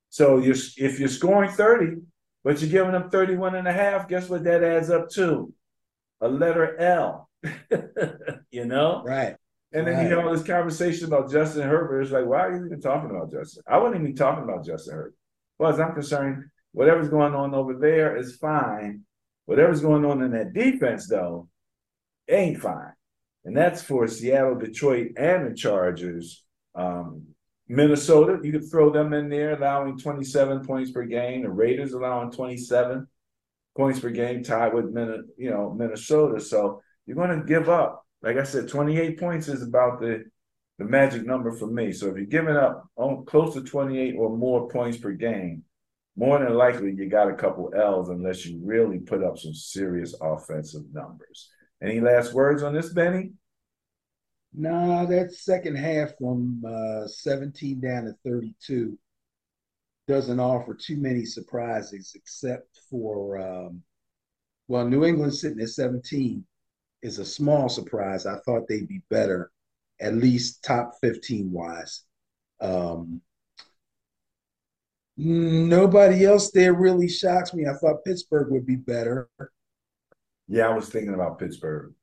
So 0.09 0.37
you're, 0.39 0.55
if 0.77 0.99
you're 0.99 1.07
scoring 1.07 1.51
30, 1.51 2.01
but 2.43 2.61
you're 2.61 2.69
giving 2.69 2.91
them 2.91 3.09
31 3.09 3.55
and 3.55 3.67
a 3.67 3.73
half, 3.73 4.07
guess 4.07 4.29
what 4.29 4.43
that 4.43 4.63
adds 4.63 4.89
up 4.89 5.09
to? 5.11 5.53
A 6.21 6.27
letter 6.27 6.77
L. 6.79 7.29
you 8.51 8.65
know? 8.65 9.03
Right. 9.05 9.35
And 9.73 9.85
then 9.85 9.95
right. 9.95 10.03
you 10.03 10.09
know 10.09 10.35
this 10.35 10.45
conversation 10.45 11.07
about 11.07 11.31
Justin 11.31 11.67
Herbert. 11.67 12.01
It's 12.01 12.11
like, 12.11 12.25
why 12.25 12.45
are 12.45 12.55
you 12.55 12.65
even 12.65 12.81
talking 12.81 13.09
about 13.09 13.31
Justin? 13.31 13.63
I 13.67 13.77
wasn't 13.77 14.01
even 14.01 14.15
talking 14.15 14.43
about 14.43 14.65
Justin 14.65 14.95
Herbert. 14.95 15.15
Well, 15.59 15.71
as 15.71 15.79
I'm 15.79 15.93
concerned, 15.93 16.45
Whatever's 16.77 17.09
going 17.09 17.33
on 17.33 17.55
over 17.55 17.73
there 17.73 18.17
is 18.17 18.35
fine. 18.35 19.01
Whatever's 19.45 19.81
going 19.81 20.05
on 20.05 20.21
in 20.21 20.29
that 20.33 20.53
defense, 20.53 21.09
though, 21.09 21.49
ain't 22.29 22.61
fine. 22.61 22.93
And 23.45 23.57
that's 23.57 23.81
for 23.81 24.07
Seattle, 24.07 24.59
Detroit, 24.59 25.13
and 25.17 25.47
the 25.47 25.55
Chargers. 25.55 26.43
Um, 26.75 27.29
Minnesota, 27.67 28.37
you 28.43 28.51
could 28.51 28.69
throw 28.69 28.91
them 28.91 29.11
in 29.13 29.27
there, 29.27 29.55
allowing 29.57 29.97
27 29.97 30.67
points 30.67 30.91
per 30.91 31.03
game. 31.05 31.41
The 31.41 31.49
Raiders 31.49 31.93
allowing 31.93 32.29
27 32.29 33.07
points 33.75 33.99
per 33.99 34.11
game, 34.11 34.43
tied 34.43 34.75
with 34.75 34.95
you 35.35 35.49
know 35.49 35.73
Minnesota. 35.73 36.39
So 36.39 36.83
you're 37.07 37.15
going 37.15 37.39
to 37.39 37.43
give 37.43 37.69
up. 37.69 38.05
Like 38.21 38.37
I 38.37 38.43
said, 38.43 38.67
28 38.67 39.19
points 39.19 39.47
is 39.47 39.63
about 39.63 39.99
the 39.99 40.25
the 40.77 40.85
magic 40.85 41.25
number 41.25 41.51
for 41.53 41.65
me. 41.65 41.91
So 41.91 42.09
if 42.09 42.17
you're 42.17 42.25
giving 42.27 42.55
up 42.55 42.87
on 42.97 43.25
close 43.25 43.55
to 43.55 43.63
28 43.63 44.13
or 44.15 44.37
more 44.37 44.69
points 44.69 44.99
per 44.99 45.13
game, 45.13 45.63
more 46.17 46.39
than 46.39 46.55
likely 46.55 46.93
you 46.93 47.07
got 47.07 47.29
a 47.29 47.35
couple 47.35 47.71
L's 47.75 48.09
unless 48.09 48.43
you 48.45 48.59
really 48.63 48.97
put 48.97 49.23
up 49.23 49.37
some 49.37 49.53
serious 49.53 50.15
offensive 50.19 50.83
numbers. 50.91 51.49
Any 51.81 52.01
last 52.01 52.33
words 52.33 52.63
on 52.63 52.73
this, 52.73 52.91
Benny? 52.91 53.33
No, 54.51 55.05
that 55.05 55.31
second 55.33 55.75
half 55.75 56.17
from 56.17 56.63
uh, 56.67 57.07
17 57.07 57.79
down 57.79 58.05
to 58.05 58.15
32 58.25 58.97
doesn't 60.07 60.39
offer 60.39 60.73
too 60.73 60.97
many 60.97 61.23
surprises 61.23 62.13
except 62.15 62.79
for, 62.89 63.37
um, 63.37 63.83
well, 64.67 64.87
New 64.87 65.05
England 65.05 65.35
sitting 65.35 65.61
at 65.61 65.69
17 65.69 66.43
is 67.03 67.19
a 67.19 67.25
small 67.25 67.69
surprise. 67.69 68.25
I 68.25 68.39
thought 68.39 68.67
they'd 68.67 68.87
be 68.87 69.03
better, 69.11 69.51
at 70.01 70.15
least 70.15 70.63
top 70.63 70.93
15 71.01 71.51
wise. 71.51 72.03
Um, 72.59 73.21
Nobody 75.17 76.25
else 76.25 76.51
there 76.51 76.73
really 76.73 77.09
shocks 77.09 77.53
me. 77.53 77.65
I 77.65 77.73
thought 77.73 78.05
Pittsburgh 78.05 78.51
would 78.51 78.67
be 78.67 78.75
better. 78.75 79.27
Yeah, 80.47 80.67
I 80.67 80.75
was 80.75 80.89
thinking 80.89 81.15
about 81.15 81.39
Pittsburgh. 81.39 81.93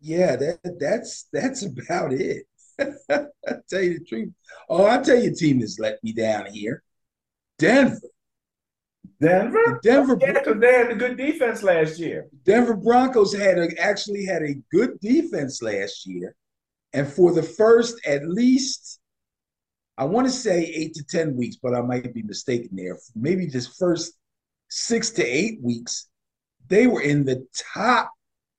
Yeah, 0.00 0.36
that 0.36 0.76
that's 0.78 1.26
that's 1.32 1.64
about 1.64 2.12
it. 2.12 2.46
I 2.78 2.86
tell 3.68 3.82
you 3.82 3.98
the 3.98 4.04
truth. 4.08 4.32
Oh, 4.68 4.86
I 4.86 4.98
tell 4.98 5.20
you, 5.20 5.34
team 5.34 5.60
has 5.60 5.78
let 5.78 6.02
me 6.02 6.12
down 6.12 6.46
here. 6.46 6.82
Denver. 7.58 8.00
Denver. 9.20 9.80
The 9.82 9.88
Denver. 9.90 10.18
Yeah, 10.20 10.32
because 10.32 10.60
they 10.60 10.72
had 10.72 10.90
a 10.90 10.94
good 10.94 11.16
defense 11.16 11.62
last 11.62 11.98
year. 11.98 12.28
Denver 12.44 12.76
Broncos 12.76 13.34
had 13.34 13.58
a, 13.58 13.68
actually 13.78 14.24
had 14.24 14.42
a 14.42 14.54
good 14.72 14.98
defense 15.00 15.60
last 15.60 16.06
year, 16.06 16.36
and 16.92 17.06
for 17.06 17.32
the 17.32 17.42
first 17.42 18.00
at 18.06 18.26
least 18.26 18.99
I 20.00 20.04
want 20.04 20.26
to 20.26 20.32
say 20.32 20.64
eight 20.64 20.94
to 20.94 21.04
10 21.04 21.36
weeks, 21.36 21.56
but 21.62 21.74
I 21.74 21.82
might 21.82 22.14
be 22.14 22.22
mistaken 22.22 22.70
there. 22.72 22.98
Maybe 23.14 23.44
this 23.44 23.66
first 23.66 24.14
six 24.70 25.10
to 25.10 25.22
eight 25.22 25.60
weeks, 25.62 26.08
they 26.68 26.86
were 26.86 27.02
in 27.02 27.26
the 27.26 27.46
top 27.74 28.10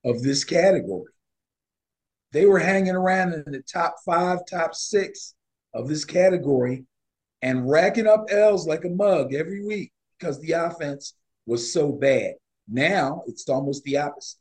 of 0.06 0.22
this 0.22 0.44
category. 0.44 1.12
They 2.32 2.46
were 2.46 2.60
hanging 2.60 2.94
around 2.94 3.34
in 3.34 3.44
the 3.48 3.64
top 3.64 3.96
five, 4.06 4.42
top 4.48 4.76
six 4.76 5.34
of 5.74 5.90
this 5.90 6.06
category 6.06 6.86
and 7.42 7.68
racking 7.68 8.06
up 8.06 8.26
L's 8.30 8.68
like 8.68 8.86
a 8.86 8.90
mug 8.90 9.34
every 9.34 9.66
week 9.66 9.92
because 10.20 10.40
the 10.42 10.52
offense 10.52 11.16
was 11.48 11.74
so 11.74 11.92
bad. 11.92 12.34
Now 12.68 13.24
it's 13.26 13.50
almost 13.50 13.84
the 13.84 13.98
opposite. 13.98 14.38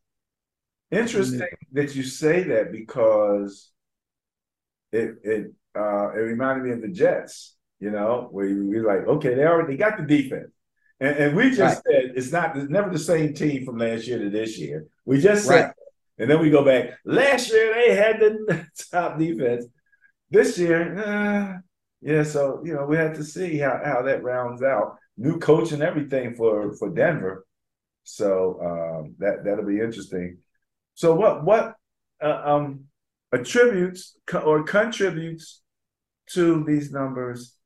Interesting 0.90 1.48
that 1.72 1.94
you 1.94 2.02
say 2.02 2.42
that 2.42 2.72
because 2.72 3.70
it 4.92 5.14
it 5.24 5.52
uh, 5.76 6.11
it 6.12 6.20
reminded 6.20 6.64
me 6.64 6.72
of 6.72 6.83
the 6.83 6.88
Jets, 6.88 7.56
you 7.78 7.90
know, 7.90 8.28
where 8.30 8.46
you 8.46 8.87
are 8.87 8.98
like, 8.98 9.06
okay, 9.06 9.35
they 9.35 9.44
already 9.44 9.76
got 9.76 9.96
the 9.98 10.04
defense. 10.04 10.50
And, 11.00 11.16
and 11.16 11.37
we 11.37 11.50
just 11.50 11.83
right. 11.87 12.02
said 12.02 12.12
it's 12.14 12.30
not 12.30 12.56
it's 12.56 12.70
never 12.70 12.90
the 12.90 12.98
same 12.98 13.33
team 13.33 13.64
from 13.64 13.78
last 13.78 14.06
year 14.06 14.18
to 14.18 14.30
this 14.30 14.59
year. 14.59 14.87
We 15.04 15.20
just 15.20 15.46
said 15.46 15.64
right. 15.64 15.74
and 16.18 16.30
then 16.30 16.40
we 16.40 16.50
go 16.50 16.64
back. 16.64 16.98
Last 17.04 17.50
year 17.50 17.74
they 17.74 17.94
had 17.94 18.20
the 18.20 18.66
top 18.92 19.18
defense. 19.18 19.66
This 20.30 20.59
year, 20.59 20.98
uh, 20.98 21.59
yeah, 22.02 22.22
so 22.22 22.62
you 22.64 22.74
know, 22.74 22.85
we 22.85 22.96
have 22.96 23.14
to 23.14 23.24
see 23.24 23.59
how, 23.59 23.80
how 23.83 24.02
that 24.02 24.22
rounds 24.22 24.62
out. 24.62 24.96
New 25.16 25.38
coach 25.38 25.72
and 25.72 25.83
everything 25.83 26.35
for 26.35 26.74
for 26.76 26.90
Denver. 26.90 27.46
So 28.04 28.59
um, 28.62 29.14
that 29.18 29.44
that'll 29.44 29.66
be 29.66 29.80
interesting. 29.80 30.38
So 30.94 31.14
what 31.14 31.44
what 31.44 31.74
uh, 32.22 32.42
um 32.44 32.89
attributes 33.33 34.16
or 34.45 34.62
contributes 34.64 35.62
to 36.31 36.64
these 36.64 36.90
numbers 36.90 37.57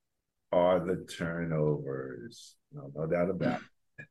are 0.53 0.81
the 0.81 1.05
turnovers. 1.05 2.55
No, 2.73 2.91
no 2.95 3.07
doubt 3.07 3.31
about 3.31 3.61
it. 3.99 4.07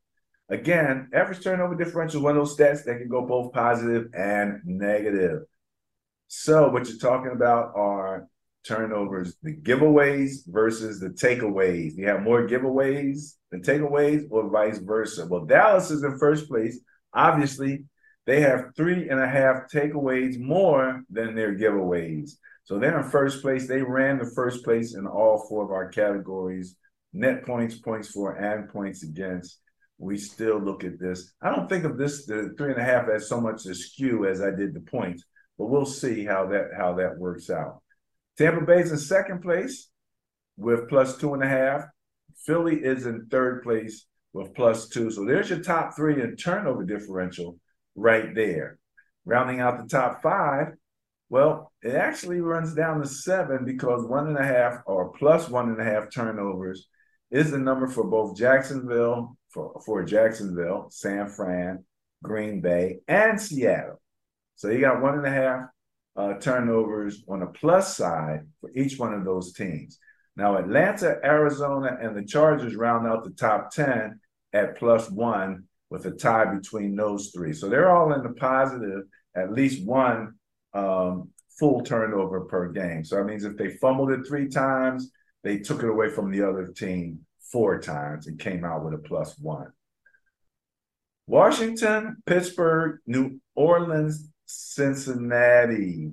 Again, 0.50 1.08
average 1.14 1.42
turnover 1.42 1.74
differential 1.74 2.20
is 2.20 2.24
one 2.24 2.36
of 2.36 2.46
those 2.46 2.56
stats 2.56 2.84
that 2.84 2.98
can 2.98 3.08
go 3.08 3.26
both 3.26 3.52
positive 3.52 4.08
and 4.14 4.60
negative. 4.64 5.42
So, 6.28 6.68
what 6.68 6.88
you're 6.88 6.98
talking 6.98 7.32
about 7.32 7.72
are 7.74 8.28
turnovers, 8.64 9.36
the 9.42 9.54
giveaways 9.54 10.46
versus 10.46 11.00
the 11.00 11.10
takeaways. 11.10 11.96
You 11.96 12.08
have 12.08 12.22
more 12.22 12.46
giveaways 12.46 13.34
than 13.50 13.62
takeaways, 13.62 14.24
or 14.30 14.50
vice 14.50 14.78
versa. 14.78 15.26
Well, 15.26 15.44
Dallas 15.44 15.90
is 15.90 16.02
in 16.02 16.18
first 16.18 16.48
place, 16.48 16.78
obviously, 17.12 17.84
they 18.26 18.40
have 18.40 18.74
three 18.76 19.08
and 19.08 19.20
a 19.20 19.28
half 19.28 19.70
takeaways 19.72 20.38
more 20.38 21.02
than 21.10 21.34
their 21.34 21.54
giveaways. 21.54 22.32
So 22.64 22.78
they're 22.78 22.98
in 22.98 23.10
first 23.10 23.42
place. 23.42 23.68
They 23.68 23.82
ran 23.82 24.18
the 24.18 24.32
first 24.34 24.64
place 24.64 24.94
in 24.94 25.06
all 25.06 25.46
four 25.48 25.64
of 25.64 25.70
our 25.70 25.88
categories 25.88 26.76
net 27.14 27.46
points, 27.46 27.78
points 27.78 28.10
for, 28.10 28.32
and 28.34 28.68
points 28.68 29.04
against. 29.04 29.60
We 29.98 30.18
still 30.18 30.58
look 30.58 30.84
at 30.84 30.98
this. 30.98 31.32
I 31.40 31.54
don't 31.54 31.68
think 31.68 31.84
of 31.84 31.96
this 31.96 32.26
the 32.26 32.52
three 32.58 32.72
and 32.72 32.80
a 32.80 32.84
half 32.84 33.08
as 33.08 33.28
so 33.28 33.40
much 33.40 33.64
a 33.66 33.74
skew 33.74 34.26
as 34.26 34.42
I 34.42 34.50
did 34.50 34.74
the 34.74 34.80
points, 34.80 35.22
but 35.56 35.66
we'll 35.66 35.86
see 35.86 36.24
how 36.24 36.46
that 36.48 36.70
how 36.76 36.94
that 36.94 37.16
works 37.16 37.48
out. 37.48 37.80
Tampa 38.36 38.66
Bay's 38.66 38.90
in 38.90 38.98
second 38.98 39.40
place 39.40 39.88
with 40.56 40.88
plus 40.88 41.16
two 41.16 41.34
and 41.34 41.42
a 41.44 41.48
half. 41.48 41.84
Philly 42.44 42.76
is 42.76 43.06
in 43.06 43.28
third 43.30 43.62
place 43.62 44.06
with 44.32 44.52
plus 44.54 44.88
two. 44.88 45.10
So 45.12 45.24
there's 45.24 45.48
your 45.48 45.60
top 45.60 45.94
three 45.94 46.20
in 46.20 46.34
turnover 46.36 46.84
differential 46.84 47.56
right 47.94 48.34
there. 48.34 48.78
Rounding 49.24 49.60
out 49.60 49.78
the 49.78 49.88
top 49.88 50.22
five, 50.22 50.74
well, 51.28 51.72
it 51.82 51.94
actually 51.94 52.40
runs 52.40 52.74
down 52.74 53.00
to 53.00 53.08
seven 53.08 53.64
because 53.64 54.06
one 54.06 54.28
and 54.28 54.38
a 54.38 54.44
half 54.44 54.82
or 54.86 55.12
plus 55.12 55.48
one 55.48 55.70
and 55.70 55.80
a 55.80 55.84
half 55.84 56.12
turnovers 56.12 56.88
is 57.30 57.50
the 57.50 57.58
number 57.58 57.88
for 57.88 58.04
both 58.04 58.36
Jacksonville, 58.36 59.36
for, 59.48 59.80
for 59.84 60.04
Jacksonville, 60.04 60.88
San 60.90 61.28
Fran, 61.28 61.84
Green 62.22 62.60
Bay, 62.60 63.00
and 63.08 63.40
Seattle. 63.40 64.00
So 64.56 64.68
you 64.68 64.80
got 64.80 65.02
one 65.02 65.18
and 65.18 65.26
a 65.26 65.30
half 65.30 65.60
uh, 66.16 66.34
turnovers 66.34 67.24
on 67.28 67.40
the 67.40 67.46
plus 67.46 67.96
side 67.96 68.46
for 68.60 68.70
each 68.74 68.98
one 68.98 69.14
of 69.14 69.24
those 69.24 69.52
teams. 69.52 69.98
Now, 70.36 70.56
Atlanta, 70.56 71.18
Arizona, 71.24 71.96
and 72.00 72.16
the 72.16 72.24
Chargers 72.24 72.74
round 72.74 73.06
out 73.06 73.24
the 73.24 73.30
top 73.30 73.72
10 73.72 74.20
at 74.52 74.78
plus 74.78 75.10
one 75.10 75.64
with 75.94 76.06
a 76.06 76.10
tie 76.10 76.52
between 76.52 76.96
those 76.96 77.30
three. 77.30 77.52
So 77.52 77.68
they're 77.68 77.94
all 77.94 78.12
in 78.12 78.22
the 78.22 78.34
positive, 78.34 79.02
at 79.36 79.52
least 79.52 79.86
one 79.86 80.34
um, 80.74 81.30
full 81.58 81.82
turnover 81.82 82.40
per 82.42 82.72
game. 82.72 83.04
So 83.04 83.16
that 83.16 83.24
means 83.24 83.44
if 83.44 83.56
they 83.56 83.70
fumbled 83.76 84.10
it 84.10 84.26
three 84.26 84.48
times, 84.48 85.12
they 85.44 85.58
took 85.58 85.82
it 85.82 85.88
away 85.88 86.10
from 86.10 86.30
the 86.30 86.42
other 86.42 86.66
team 86.66 87.20
four 87.52 87.78
times 87.78 88.26
and 88.26 88.38
came 88.38 88.64
out 88.64 88.84
with 88.84 88.94
a 88.94 88.98
plus 88.98 89.38
one. 89.38 89.68
Washington, 91.28 92.16
Pittsburgh, 92.26 92.98
New 93.06 93.40
Orleans, 93.54 94.28
Cincinnati 94.46 96.10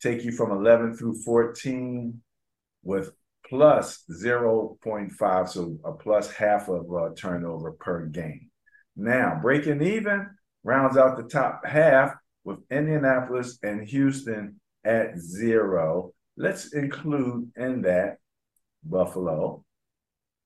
take 0.00 0.24
you 0.24 0.32
from 0.32 0.50
11 0.50 0.96
through 0.96 1.14
14 1.22 2.20
with 2.82 3.12
plus 3.48 4.04
0.5, 4.10 5.48
so 5.48 5.78
a 5.84 5.92
plus 5.92 6.30
half 6.32 6.68
of 6.68 6.90
a 6.90 6.94
uh, 6.94 7.14
turnover 7.14 7.72
per 7.72 8.06
game. 8.06 8.50
Now, 8.96 9.38
breaking 9.40 9.82
even 9.82 10.30
rounds 10.62 10.96
out 10.96 11.16
the 11.16 11.24
top 11.24 11.64
half 11.66 12.14
with 12.44 12.58
Indianapolis 12.70 13.58
and 13.62 13.86
Houston 13.88 14.60
at 14.84 15.18
zero. 15.18 16.12
Let's 16.36 16.72
include 16.72 17.50
in 17.56 17.82
that 17.82 18.18
Buffalo 18.84 19.64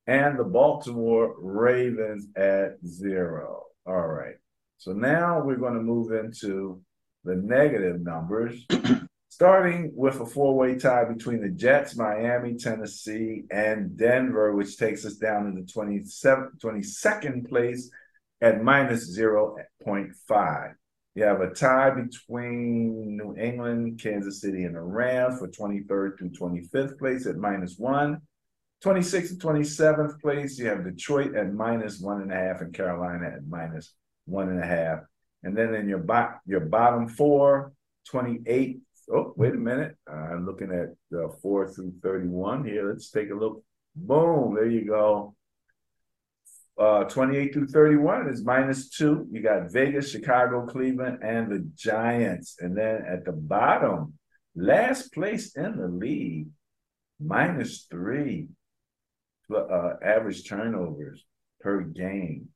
and 0.06 0.38
the 0.38 0.44
Baltimore 0.44 1.34
Ravens 1.38 2.28
at 2.36 2.76
zero. 2.86 3.64
All 3.86 4.06
right. 4.06 4.36
So 4.78 4.92
now 4.92 5.42
we're 5.42 5.56
going 5.56 5.74
to 5.74 5.80
move 5.80 6.12
into 6.12 6.80
the 7.24 7.36
negative 7.36 8.00
numbers, 8.00 8.64
starting 9.28 9.92
with 9.94 10.20
a 10.20 10.26
four 10.26 10.56
way 10.56 10.78
tie 10.78 11.04
between 11.04 11.42
the 11.42 11.48
Jets, 11.48 11.96
Miami, 11.96 12.54
Tennessee, 12.54 13.44
and 13.50 13.96
Denver, 13.96 14.54
which 14.54 14.78
takes 14.78 15.04
us 15.04 15.16
down 15.16 15.44
to 15.44 15.60
the 15.60 15.66
27th, 15.66 16.58
22nd 16.58 17.48
place 17.48 17.90
at 18.40 18.62
minus 18.62 19.18
0.5. 19.18 20.74
You 21.14 21.24
have 21.24 21.40
a 21.40 21.50
tie 21.50 21.90
between 21.90 23.16
New 23.16 23.34
England, 23.36 24.00
Kansas 24.00 24.40
City, 24.40 24.64
and 24.64 24.76
the 24.76 24.80
Rams 24.80 25.40
for 25.40 25.48
23rd 25.48 26.18
through 26.18 26.30
25th 26.30 26.98
place 26.98 27.26
at 27.26 27.36
minus 27.36 27.76
one. 27.76 28.20
26th 28.84 29.30
and 29.30 29.40
27th 29.40 30.20
place, 30.20 30.56
you 30.58 30.66
have 30.66 30.84
Detroit 30.84 31.34
at 31.34 31.52
minus 31.52 31.98
one 31.98 32.22
and 32.22 32.30
a 32.30 32.36
half 32.36 32.60
and 32.60 32.72
Carolina 32.72 33.26
at 33.34 33.46
minus 33.48 33.92
one 34.26 34.48
and 34.48 34.62
a 34.62 34.66
half. 34.66 35.00
And 35.42 35.56
then 35.56 35.74
in 35.74 35.88
your, 35.88 35.98
bo- 35.98 36.34
your 36.46 36.60
bottom 36.60 37.08
four, 37.08 37.72
28. 38.08 38.78
Oh, 39.12 39.32
wait 39.36 39.54
a 39.54 39.56
minute. 39.56 39.96
I'm 40.06 40.46
looking 40.46 40.70
at 40.70 40.94
the 41.10 41.34
4 41.42 41.72
through 41.72 41.94
31 42.02 42.64
here. 42.64 42.90
Let's 42.90 43.10
take 43.10 43.30
a 43.30 43.34
look. 43.34 43.62
Boom. 43.96 44.54
There 44.54 44.68
you 44.68 44.86
go. 44.86 45.34
Uh, 46.78 47.02
28 47.04 47.52
through 47.52 47.66
31 47.66 48.28
is 48.28 48.44
minus 48.44 48.88
two. 48.88 49.26
You 49.32 49.42
got 49.42 49.72
Vegas, 49.72 50.12
Chicago, 50.12 50.64
Cleveland, 50.64 51.18
and 51.22 51.50
the 51.50 51.68
Giants. 51.74 52.56
And 52.60 52.76
then 52.76 53.04
at 53.04 53.24
the 53.24 53.32
bottom, 53.32 54.14
last 54.54 55.12
place 55.12 55.56
in 55.56 55.76
the 55.76 55.88
league, 55.88 56.46
minus 57.20 57.86
three 57.90 58.46
uh, 59.52 59.94
average 60.04 60.48
turnovers 60.48 61.24
per 61.60 61.80
game. 61.80 62.48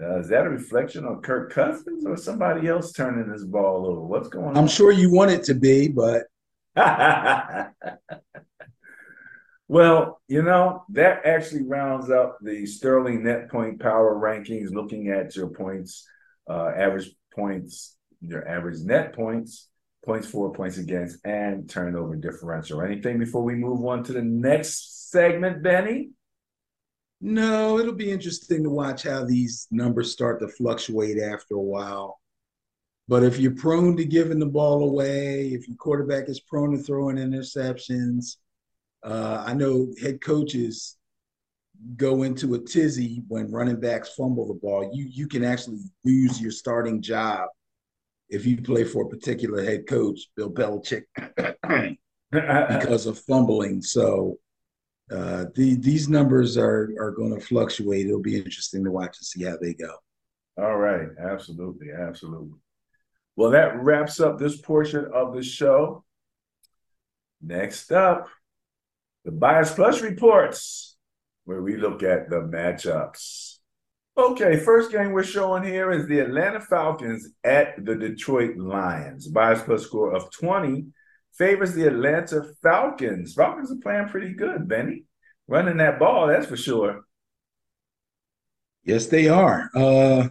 Uh, 0.00 0.20
is 0.20 0.28
that 0.28 0.46
a 0.46 0.50
reflection 0.50 1.04
on 1.04 1.22
Kirk 1.22 1.52
Cousins 1.52 2.06
or 2.06 2.16
somebody 2.16 2.68
else 2.68 2.92
turning 2.92 3.30
this 3.30 3.44
ball 3.44 3.86
over? 3.86 4.00
What's 4.00 4.28
going 4.28 4.48
on? 4.48 4.56
I'm 4.56 4.68
sure 4.68 4.92
you 4.92 5.10
want 5.10 5.30
it 5.30 5.42
to 5.44 5.54
be, 5.54 5.88
but 5.88 6.24
Well, 9.68 10.20
you 10.28 10.42
know, 10.42 10.84
that 10.90 11.26
actually 11.26 11.64
rounds 11.64 12.08
up 12.10 12.38
the 12.40 12.66
Sterling 12.66 13.24
net 13.24 13.50
point 13.50 13.80
power 13.80 14.14
rankings, 14.14 14.70
looking 14.70 15.08
at 15.08 15.34
your 15.34 15.48
points, 15.48 16.06
uh, 16.48 16.68
average 16.76 17.10
points, 17.34 17.96
your 18.20 18.46
average 18.48 18.80
net 18.80 19.12
points, 19.12 19.68
points 20.04 20.28
for, 20.28 20.52
points 20.52 20.78
against, 20.78 21.18
and 21.26 21.68
turnover 21.68 22.14
differential. 22.14 22.80
Anything 22.80 23.18
before 23.18 23.42
we 23.42 23.56
move 23.56 23.84
on 23.84 24.04
to 24.04 24.12
the 24.12 24.22
next 24.22 25.10
segment, 25.10 25.64
Benny? 25.64 26.10
No, 27.20 27.78
it'll 27.78 27.94
be 27.94 28.10
interesting 28.10 28.62
to 28.62 28.70
watch 28.70 29.02
how 29.02 29.24
these 29.24 29.66
numbers 29.72 30.12
start 30.12 30.38
to 30.40 30.48
fluctuate 30.48 31.18
after 31.18 31.54
a 31.54 31.60
while. 31.60 32.20
But 33.08 33.24
if 33.24 33.38
you're 33.38 33.54
prone 33.54 33.96
to 33.96 34.04
giving 34.04 34.38
the 34.38 34.46
ball 34.46 34.88
away, 34.88 35.48
if 35.48 35.66
your 35.66 35.76
quarterback 35.76 36.28
is 36.28 36.40
prone 36.40 36.76
to 36.76 36.78
throwing 36.82 37.16
interceptions, 37.16 38.36
uh, 39.06 39.44
I 39.46 39.54
know 39.54 39.92
head 40.02 40.20
coaches 40.20 40.96
go 41.96 42.24
into 42.24 42.54
a 42.54 42.58
tizzy 42.58 43.22
when 43.28 43.52
running 43.52 43.78
backs 43.78 44.14
fumble 44.14 44.48
the 44.48 44.54
ball. 44.54 44.90
You 44.92 45.06
you 45.08 45.28
can 45.28 45.44
actually 45.44 45.78
lose 46.04 46.40
your 46.40 46.50
starting 46.50 47.00
job 47.00 47.48
if 48.28 48.44
you 48.44 48.60
play 48.60 48.82
for 48.82 49.04
a 49.04 49.08
particular 49.08 49.64
head 49.64 49.86
coach, 49.86 50.28
Bill 50.36 50.50
Belichick, 50.50 51.04
because 52.32 53.06
of 53.06 53.20
fumbling. 53.20 53.80
So 53.80 54.38
uh, 55.12 55.44
the, 55.54 55.76
these 55.76 56.08
numbers 56.08 56.56
are 56.56 56.90
are 56.98 57.12
going 57.12 57.32
to 57.32 57.40
fluctuate. 57.40 58.06
It'll 58.06 58.20
be 58.20 58.36
interesting 58.36 58.84
to 58.84 58.90
watch 58.90 59.18
and 59.18 59.26
see 59.26 59.44
how 59.44 59.56
they 59.60 59.74
go. 59.74 59.94
All 60.58 60.78
right, 60.78 61.08
absolutely, 61.20 61.88
absolutely. 61.92 62.58
Well, 63.36 63.50
that 63.50 63.80
wraps 63.80 64.18
up 64.18 64.38
this 64.38 64.60
portion 64.60 65.06
of 65.14 65.34
the 65.34 65.42
show. 65.42 66.02
Next 67.42 67.92
up, 67.92 68.28
the 69.26 69.32
Bias 69.32 69.74
Plus 69.74 70.02
reports, 70.02 70.96
where 71.46 71.60
we 71.60 71.76
look 71.76 72.04
at 72.04 72.30
the 72.30 72.36
matchups. 72.36 73.56
Okay, 74.16 74.56
first 74.56 74.92
game 74.92 75.10
we're 75.10 75.24
showing 75.24 75.64
here 75.64 75.90
is 75.90 76.06
the 76.06 76.20
Atlanta 76.20 76.60
Falcons 76.60 77.30
at 77.42 77.84
the 77.84 77.96
Detroit 77.96 78.56
Lions. 78.56 79.26
Bias 79.26 79.62
Plus 79.62 79.82
score 79.82 80.14
of 80.14 80.30
20 80.30 80.86
favors 81.36 81.74
the 81.74 81.88
Atlanta 81.88 82.44
Falcons. 82.62 83.34
Falcons 83.34 83.72
are 83.72 83.82
playing 83.82 84.08
pretty 84.08 84.32
good, 84.32 84.68
Benny. 84.68 85.02
Running 85.48 85.78
that 85.78 85.98
ball, 85.98 86.28
that's 86.28 86.46
for 86.46 86.56
sure. 86.56 87.00
Yes, 88.84 89.06
they 89.06 89.26
are. 89.26 89.70
Uh, 89.74 90.28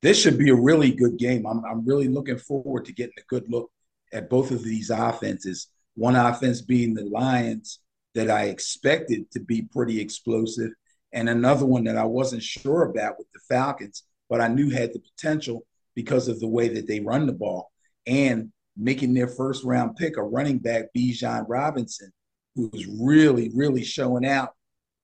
this 0.00 0.22
should 0.22 0.38
be 0.38 0.50
a 0.50 0.54
really 0.54 0.92
good 0.92 1.18
game. 1.18 1.44
I'm, 1.44 1.64
I'm 1.64 1.84
really 1.84 2.06
looking 2.06 2.38
forward 2.38 2.84
to 2.84 2.92
getting 2.92 3.18
a 3.18 3.26
good 3.26 3.50
look 3.50 3.72
at 4.12 4.30
both 4.30 4.52
of 4.52 4.62
these 4.62 4.90
offenses. 4.90 5.66
One 5.96 6.14
offense 6.14 6.62
being 6.62 6.94
the 6.94 7.04
Lions, 7.04 7.80
that 8.18 8.30
I 8.30 8.46
expected 8.46 9.30
to 9.30 9.38
be 9.38 9.62
pretty 9.62 10.00
explosive, 10.00 10.72
and 11.12 11.28
another 11.28 11.64
one 11.64 11.84
that 11.84 11.96
I 11.96 12.04
wasn't 12.04 12.42
sure 12.42 12.82
about 12.82 13.16
with 13.16 13.28
the 13.32 13.38
Falcons, 13.48 14.02
but 14.28 14.40
I 14.40 14.48
knew 14.48 14.70
had 14.70 14.92
the 14.92 14.98
potential 14.98 15.64
because 15.94 16.26
of 16.26 16.40
the 16.40 16.48
way 16.48 16.66
that 16.66 16.88
they 16.88 16.98
run 16.98 17.26
the 17.26 17.32
ball 17.32 17.70
and 18.08 18.52
making 18.76 19.14
their 19.14 19.28
first 19.28 19.62
round 19.62 19.94
pick 19.94 20.16
a 20.16 20.22
running 20.22 20.58
back, 20.58 20.86
Bijan 20.96 21.44
Robinson, 21.48 22.10
who 22.56 22.68
was 22.72 22.86
really, 22.86 23.52
really 23.54 23.84
showing 23.84 24.26
out 24.26 24.50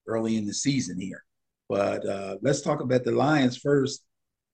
early 0.09 0.37
in 0.37 0.45
the 0.45 0.53
season 0.53 0.99
here. 1.01 1.23
But 1.69 2.05
uh, 2.05 2.39
let's 2.43 2.63
talk 2.63 2.81
about 2.81 3.05
the 3.05 3.13
Lions 3.13 3.57
first. 3.57 4.05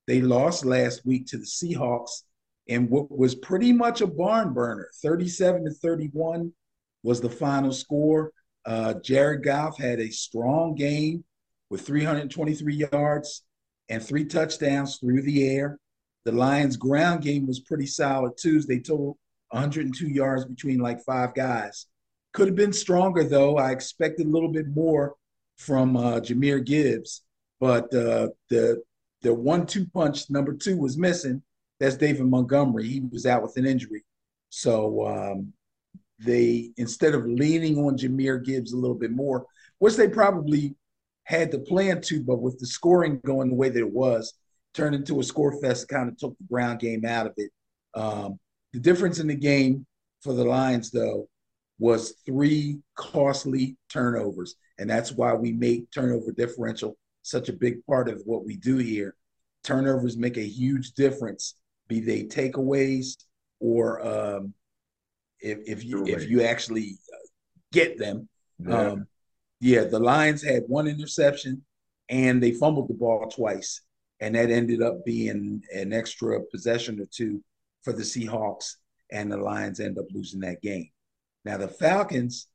They 0.05 0.21
lost 0.21 0.65
last 0.65 1.03
week 1.03 1.25
to 1.27 1.37
the 1.37 1.45
Seahawks 1.45 2.21
in 2.67 2.89
what 2.89 3.09
was 3.09 3.33
pretty 3.33 3.73
much 3.73 4.01
a 4.01 4.07
barn 4.07 4.53
burner 4.53 4.89
37 5.01 5.65
to 5.65 5.71
31 5.71 6.53
was 7.01 7.21
the 7.21 7.29
final 7.29 7.71
score. 7.71 8.31
Uh, 8.65 8.95
Jared 9.03 9.43
Goff 9.43 9.77
had 9.77 9.99
a 9.99 10.11
strong 10.11 10.75
game 10.75 11.23
with 11.69 11.81
323 11.81 12.87
yards 12.91 13.43
and 13.89 14.03
three 14.03 14.25
touchdowns 14.25 14.97
through 14.97 15.21
the 15.21 15.47
air. 15.47 15.79
The 16.25 16.31
Lions' 16.31 16.77
ground 16.77 17.23
game 17.23 17.47
was 17.47 17.59
pretty 17.59 17.87
solid 17.87 18.33
too. 18.37 18.61
They 18.61 18.79
totaled 18.79 19.17
102 19.49 20.07
yards 20.07 20.45
between 20.45 20.79
like 20.79 21.03
five 21.03 21.33
guys. 21.33 21.87
Could 22.33 22.47
have 22.47 22.55
been 22.55 22.73
stronger 22.73 23.23
though. 23.23 23.57
I 23.57 23.71
expected 23.71 24.27
a 24.27 24.29
little 24.29 24.51
bit 24.51 24.67
more 24.67 25.15
from 25.57 25.97
uh, 25.97 26.19
Jahmyr 26.19 26.65
Gibbs, 26.65 27.23
but 27.59 27.93
uh, 27.93 28.29
the 28.49 28.81
the 29.21 29.33
one-two 29.33 29.85
punch 29.93 30.29
number 30.29 30.53
two 30.53 30.77
was 30.77 30.97
missing. 30.97 31.43
That's 31.79 31.95
David 31.95 32.25
Montgomery. 32.25 32.87
He 32.87 33.01
was 33.01 33.25
out 33.25 33.43
with 33.43 33.57
an 33.57 33.65
injury, 33.65 34.03
so 34.49 35.07
um, 35.07 35.53
they 36.23 36.71
instead 36.77 37.13
of 37.13 37.25
leaning 37.25 37.77
on 37.77 37.97
Jahmyr 37.97 38.43
Gibbs 38.43 38.73
a 38.73 38.77
little 38.77 38.95
bit 38.95 39.11
more, 39.11 39.45
which 39.79 39.95
they 39.95 40.07
probably 40.07 40.75
had 41.23 41.51
the 41.51 41.59
plan 41.59 42.01
to, 42.01 42.21
but 42.21 42.41
with 42.41 42.59
the 42.59 42.67
scoring 42.67 43.19
going 43.25 43.49
the 43.49 43.55
way 43.55 43.69
that 43.69 43.79
it 43.79 43.91
was, 43.91 44.33
turned 44.73 44.95
into 44.95 45.19
a 45.19 45.23
score 45.23 45.59
fest, 45.61 45.87
kind 45.87 46.09
of 46.09 46.17
took 46.17 46.37
the 46.37 46.43
ground 46.45 46.79
game 46.79 47.05
out 47.05 47.27
of 47.27 47.33
it. 47.37 47.51
Um, 47.93 48.39
the 48.73 48.79
difference 48.79 49.19
in 49.19 49.27
the 49.27 49.35
game 49.35 49.85
for 50.21 50.33
the 50.33 50.43
Lions, 50.43 50.91
though, 50.91 51.27
was 51.79 52.15
three 52.25 52.79
costly 52.95 53.75
turnovers. 53.89 54.55
And 54.77 54.89
that's 54.89 55.11
why 55.11 55.33
we 55.33 55.51
make 55.51 55.91
turnover 55.91 56.31
differential 56.31 56.97
such 57.23 57.49
a 57.49 57.53
big 57.53 57.85
part 57.85 58.07
of 58.07 58.21
what 58.25 58.45
we 58.45 58.55
do 58.57 58.77
here. 58.77 59.15
Turnovers 59.63 60.17
make 60.17 60.37
a 60.37 60.41
huge 60.41 60.93
difference, 60.93 61.55
be 61.87 61.99
they 61.99 62.23
takeaways 62.23 63.17
or 63.59 64.05
um, 64.05 64.53
if, 65.41 65.59
if 65.65 65.83
you 65.83 66.05
if 66.05 66.29
you 66.29 66.43
actually 66.43 66.97
get 67.71 67.97
them. 67.97 68.27
Yeah. 68.59 68.89
Um, 68.89 69.07
yeah, 69.59 69.83
the 69.83 69.99
Lions 69.99 70.43
had 70.43 70.63
one 70.67 70.87
interception 70.87 71.63
and 72.09 72.41
they 72.41 72.51
fumbled 72.51 72.89
the 72.89 72.93
ball 72.93 73.27
twice. 73.29 73.81
And 74.19 74.35
that 74.35 74.51
ended 74.51 74.81
up 74.81 75.05
being 75.05 75.63
an 75.73 75.93
extra 75.93 76.39
possession 76.51 76.99
or 76.99 77.05
two 77.05 77.43
for 77.83 77.93
the 77.93 78.03
Seahawks. 78.03 78.75
And 79.11 79.31
the 79.31 79.37
Lions 79.37 79.79
end 79.79 79.97
up 79.97 80.05
losing 80.11 80.41
that 80.41 80.61
game. 80.61 80.89
Now, 81.43 81.57
the 81.57 81.67
Falcons 81.67 82.47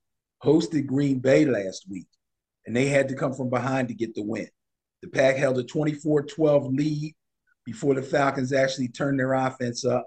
hosted 0.43 0.87
Green 0.87 1.19
Bay 1.19 1.45
last 1.45 1.87
week, 1.89 2.07
and 2.67 2.75
they 2.75 2.87
had 2.87 3.09
to 3.09 3.17
come 3.17 3.35
from 3.35 3.51
behind 3.51 3.89
to 3.89 3.95
get 3.95 4.15
the 4.15 4.23
win. 4.23 4.49
The 5.03 5.09
Pack 5.09 5.37
held 5.37 5.59
a 5.59 5.65
24 5.65 6.23
12 6.23 6.73
lead 6.73 7.15
before 7.65 7.95
the 7.95 8.03
Falcons 8.03 8.53
actually 8.53 8.89
turned 8.89 9.19
their 9.19 9.35
offense 9.35 9.85
up. 9.85 10.07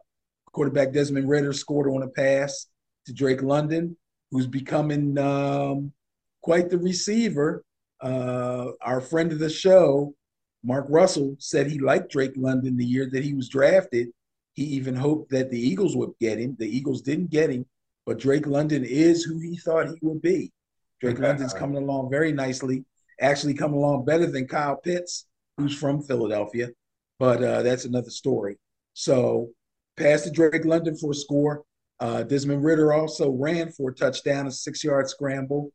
Quarterback 0.60 0.92
Desmond 0.92 1.30
Ridder 1.30 1.54
scored 1.54 1.90
on 1.90 2.04
a 2.04 2.10
pass 2.10 2.68
to 3.06 3.14
Drake 3.14 3.42
London, 3.42 3.96
who's 4.30 4.46
becoming 4.46 5.18
um, 5.18 5.94
quite 6.42 6.70
the 6.70 6.78
receiver. 6.78 7.64
Uh, 8.02 8.72
our 8.82 9.00
friend 9.00 9.32
of 9.32 9.40
the 9.40 9.50
show, 9.50 10.14
Mark 10.62 10.86
Russell, 10.90 11.38
said 11.40 11.68
he 11.68 11.80
liked 11.80 12.12
Drake 12.12 12.34
London 12.36 12.76
the 12.76 12.84
year 12.84 13.10
that 13.10 13.24
he 13.24 13.34
was 13.34 13.48
drafted. 13.48 14.10
He 14.52 14.64
even 14.64 14.96
hoped 14.96 15.32
that 15.32 15.50
the 15.50 15.58
Eagles 15.58 15.96
would 15.96 16.12
get 16.20 16.40
him. 16.40 16.58
The 16.60 16.68
Eagles 16.68 17.04
didn't 17.04 17.30
get 17.30 17.50
him, 17.50 17.66
but 18.06 18.20
Drake 18.20 18.46
London 18.46 18.84
is 18.84 19.24
who 19.24 19.40
he 19.40 19.56
thought 19.56 19.88
he 19.88 19.98
would 20.02 20.22
be. 20.22 20.52
Drake 21.00 21.20
London's 21.20 21.54
coming 21.54 21.82
along 21.82 22.12
very 22.12 22.34
nicely, 22.34 22.84
actually 23.22 23.54
coming 23.54 23.78
along 23.78 24.04
better 24.04 24.30
than 24.30 24.46
Kyle 24.46 24.76
Pitts, 24.76 25.26
who's 25.56 25.74
from 25.74 26.04
Philadelphia. 26.04 26.68
But 27.18 27.42
uh, 27.42 27.62
that's 27.62 27.86
another 27.86 28.10
story. 28.10 28.58
So, 28.94 29.52
pass 30.00 30.24
to 30.24 30.32
Drake 30.32 30.66
London 30.66 30.96
for 30.96 31.12
a 31.12 31.16
score. 31.16 31.64
Uh, 32.00 32.24
Desmond 32.24 32.64
Ridder 32.64 32.94
also 32.94 33.30
ran 33.30 33.72
for 33.72 33.90
a 33.90 33.94
touchdown, 33.94 34.48
a 34.48 34.52
six 34.52 34.84
yard 34.84 35.10
scramble. 35.10 35.72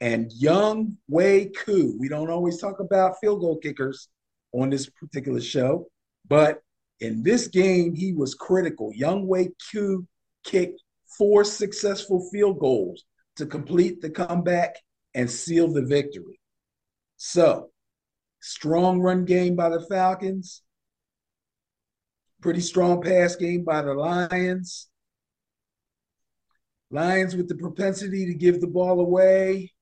And 0.00 0.32
Young 0.32 0.96
Wei 1.08 1.46
Koo, 1.46 1.96
we 1.98 2.08
don't 2.08 2.30
always 2.30 2.58
talk 2.58 2.80
about 2.80 3.20
field 3.20 3.40
goal 3.40 3.58
kickers 3.58 4.08
on 4.52 4.70
this 4.70 4.88
particular 4.88 5.40
show, 5.40 5.86
but 6.26 6.62
in 7.00 7.22
this 7.22 7.48
game, 7.48 7.94
he 7.94 8.12
was 8.12 8.34
critical. 8.34 8.92
Younghoe 8.98 9.52
Koo 9.72 10.06
kicked 10.44 10.82
four 11.16 11.44
successful 11.44 12.28
field 12.32 12.58
goals 12.58 13.04
to 13.36 13.46
complete 13.46 14.00
the 14.00 14.10
comeback 14.10 14.76
and 15.14 15.30
seal 15.30 15.72
the 15.72 15.82
victory. 15.82 16.40
So, 17.16 17.70
strong 18.40 19.00
run 19.00 19.24
game 19.24 19.56
by 19.56 19.70
the 19.70 19.84
Falcons, 19.88 20.62
pretty 22.40 22.60
strong 22.60 23.02
pass 23.02 23.36
game 23.36 23.64
by 23.64 23.82
the 23.82 23.94
Lions. 23.94 24.88
Lions 26.90 27.36
with 27.36 27.48
the 27.48 27.54
propensity 27.54 28.26
to 28.26 28.34
give 28.34 28.60
the 28.60 28.66
ball 28.66 29.00
away. 29.00 29.72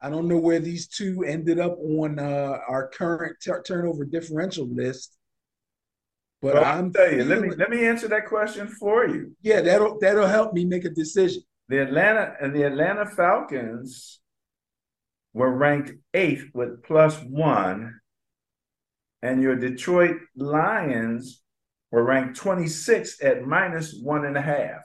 I 0.00 0.10
don't 0.10 0.28
know 0.28 0.36
where 0.36 0.60
these 0.60 0.86
two 0.86 1.24
ended 1.24 1.58
up 1.58 1.78
on 1.78 2.18
uh, 2.18 2.58
our 2.68 2.88
current 2.88 3.36
t- 3.40 3.50
turnover 3.66 4.04
differential 4.04 4.68
list, 4.68 5.16
but 6.42 6.54
well, 6.54 6.64
I'm 6.64 6.92
tell 6.92 7.10
you. 7.10 7.24
Let 7.24 7.40
me 7.40 7.50
let 7.56 7.70
me 7.70 7.86
answer 7.86 8.06
that 8.08 8.26
question 8.26 8.68
for 8.68 9.08
you. 9.08 9.34
Yeah, 9.40 9.62
that'll 9.62 9.98
that'll 9.98 10.26
help 10.26 10.52
me 10.52 10.66
make 10.66 10.84
a 10.84 10.90
decision. 10.90 11.42
The 11.68 11.82
Atlanta 11.82 12.34
and 12.40 12.54
the 12.54 12.64
Atlanta 12.64 13.06
Falcons 13.06 14.20
were 15.32 15.50
ranked 15.50 15.92
eighth 16.12 16.50
with 16.52 16.82
plus 16.82 17.18
one, 17.22 17.98
and 19.22 19.42
your 19.42 19.56
Detroit 19.56 20.16
Lions 20.36 21.42
were 21.90 22.04
ranked 22.04 22.38
26th 22.38 23.24
at 23.24 23.46
minus 23.46 23.98
one 24.02 24.24
and 24.24 24.36
a 24.36 24.42
half. 24.42 24.82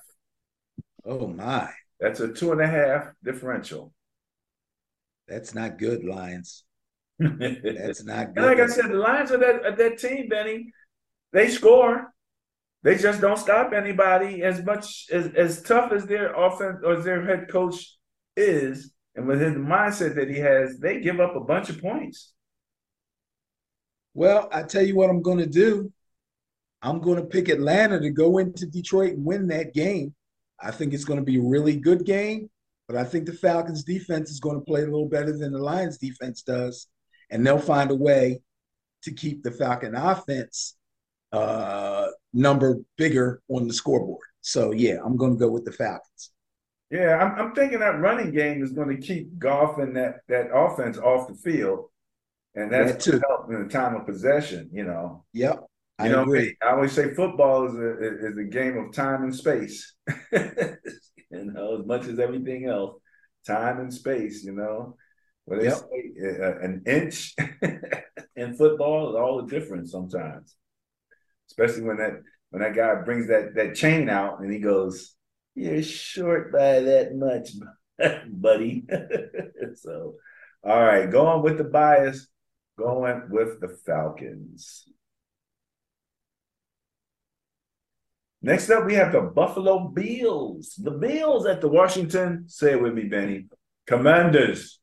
Oh 1.05 1.27
my. 1.27 1.69
That's 1.99 2.19
a 2.19 2.33
two 2.33 2.51
and 2.51 2.61
a 2.61 2.67
half 2.67 3.11
differential. 3.23 3.93
That's 5.27 5.53
not 5.53 5.77
good, 5.77 6.03
Lions. 6.03 6.63
That's 7.19 8.03
not 8.03 8.33
good. 8.33 8.37
And 8.37 8.45
like 8.45 8.59
I 8.59 8.67
said, 8.67 8.89
the 8.89 8.95
Lions 8.95 9.31
are 9.31 9.37
that, 9.37 9.65
are 9.65 9.75
that 9.75 9.99
team, 9.99 10.27
Benny. 10.27 10.71
They 11.33 11.49
score. 11.49 12.13
They 12.83 12.97
just 12.97 13.21
don't 13.21 13.37
stop 13.37 13.73
anybody 13.73 14.41
as 14.41 14.63
much 14.63 15.05
as, 15.11 15.27
as 15.35 15.61
tough 15.61 15.91
as 15.91 16.05
their 16.05 16.33
offense 16.33 16.79
or 16.83 16.95
their 16.95 17.23
head 17.23 17.47
coach 17.47 17.95
is, 18.35 18.91
and 19.15 19.27
with 19.27 19.39
his 19.39 19.53
mindset 19.53 20.15
that 20.15 20.29
he 20.29 20.39
has, 20.39 20.79
they 20.79 20.99
give 20.99 21.19
up 21.19 21.35
a 21.35 21.41
bunch 21.41 21.69
of 21.69 21.79
points. 21.79 22.33
Well, 24.13 24.49
I 24.51 24.63
tell 24.63 24.83
you 24.83 24.95
what 24.95 25.09
I'm 25.09 25.21
going 25.21 25.37
to 25.37 25.47
do. 25.47 25.91
I'm 26.81 26.99
going 26.99 27.17
to 27.17 27.25
pick 27.25 27.49
Atlanta 27.49 27.99
to 27.99 28.09
go 28.09 28.39
into 28.39 28.65
Detroit 28.65 29.13
and 29.13 29.25
win 29.25 29.47
that 29.47 29.73
game. 29.73 30.15
I 30.59 30.71
think 30.71 30.93
it's 30.93 31.05
going 31.05 31.19
to 31.19 31.25
be 31.25 31.37
a 31.37 31.41
really 31.41 31.75
good 31.75 32.05
game, 32.05 32.49
but 32.87 32.97
I 32.97 33.03
think 33.03 33.25
the 33.25 33.33
Falcons 33.33 33.83
defense 33.83 34.29
is 34.29 34.39
going 34.39 34.59
to 34.59 34.65
play 34.65 34.81
a 34.81 34.85
little 34.85 35.07
better 35.07 35.35
than 35.35 35.53
the 35.53 35.59
Lions 35.59 35.97
defense 35.97 36.41
does, 36.41 36.87
and 37.29 37.45
they'll 37.45 37.59
find 37.59 37.91
a 37.91 37.95
way 37.95 38.41
to 39.03 39.11
keep 39.11 39.43
the 39.43 39.51
Falcon 39.51 39.95
offense 39.95 40.75
uh, 41.31 42.07
number 42.33 42.77
bigger 42.97 43.41
on 43.47 43.67
the 43.67 43.73
scoreboard. 43.73 44.25
So 44.41 44.71
yeah, 44.71 44.97
I'm 45.03 45.17
going 45.17 45.33
to 45.33 45.39
go 45.39 45.49
with 45.49 45.65
the 45.65 45.71
Falcons. 45.71 46.31
Yeah, 46.89 47.17
I'm, 47.17 47.39
I'm 47.39 47.55
thinking 47.55 47.79
that 47.79 48.01
running 48.01 48.31
game 48.31 48.61
is 48.63 48.73
going 48.73 48.89
to 48.89 49.01
keep 49.01 49.39
Goff 49.39 49.77
and 49.77 49.95
that 49.95 50.21
that 50.27 50.49
offense 50.53 50.97
off 50.97 51.27
the 51.27 51.35
field, 51.35 51.89
and 52.55 52.71
that's 52.71 53.05
that 53.05 53.11
to 53.11 53.21
help 53.27 53.49
in 53.49 53.63
the 53.63 53.69
time 53.69 53.95
of 53.95 54.05
possession. 54.05 54.69
You 54.73 54.85
know. 54.85 55.25
Yep. 55.33 55.63
I 55.99 56.07
know, 56.07 56.23
agree. 56.23 56.55
I 56.63 56.71
always 56.71 56.93
say 56.93 57.13
football 57.13 57.67
is 57.67 57.75
a 57.75 58.27
is 58.27 58.37
a 58.37 58.43
game 58.43 58.77
of 58.77 58.93
time 58.93 59.23
and 59.23 59.35
space. 59.35 59.93
you 60.31 60.41
know, 61.31 61.79
as 61.79 61.85
much 61.85 62.07
as 62.07 62.19
everything 62.19 62.65
else, 62.65 62.95
time 63.45 63.79
and 63.79 63.93
space. 63.93 64.43
You 64.43 64.53
know, 64.53 64.95
but 65.47 65.63
yep. 65.63 65.73
say 65.73 66.39
uh, 66.41 66.59
an 66.59 66.83
inch 66.87 67.35
in 68.35 68.55
football 68.55 69.09
is 69.09 69.15
all 69.15 69.41
the 69.41 69.51
difference 69.51 69.91
sometimes, 69.91 70.55
especially 71.49 71.83
when 71.83 71.97
that 71.97 72.13
when 72.49 72.61
that 72.61 72.75
guy 72.75 72.95
brings 73.03 73.27
that 73.27 73.55
that 73.55 73.75
chain 73.75 74.09
out 74.09 74.39
and 74.39 74.51
he 74.51 74.59
goes, 74.59 75.15
"You're 75.55 75.83
short 75.83 76.51
by 76.51 76.79
that 76.79 77.15
much, 77.15 77.51
buddy." 78.27 78.85
so, 79.75 80.15
all 80.63 80.81
right, 80.81 81.11
going 81.11 81.43
with 81.43 81.57
the 81.59 81.63
bias, 81.63 82.27
going 82.81 83.29
with 83.29 83.59
the 83.59 83.69
Falcons. 83.85 84.85
Next 88.41 88.69
up, 88.71 88.85
we 88.85 88.95
have 88.95 89.11
the 89.11 89.21
Buffalo 89.21 89.87
Bills. 89.87 90.73
The 90.81 90.91
Bills 90.91 91.45
at 91.45 91.61
the 91.61 91.67
Washington, 91.67 92.45
say 92.47 92.71
it 92.71 92.81
with 92.81 92.93
me, 92.93 93.03
Benny, 93.03 93.45
Commanders. 93.85 94.79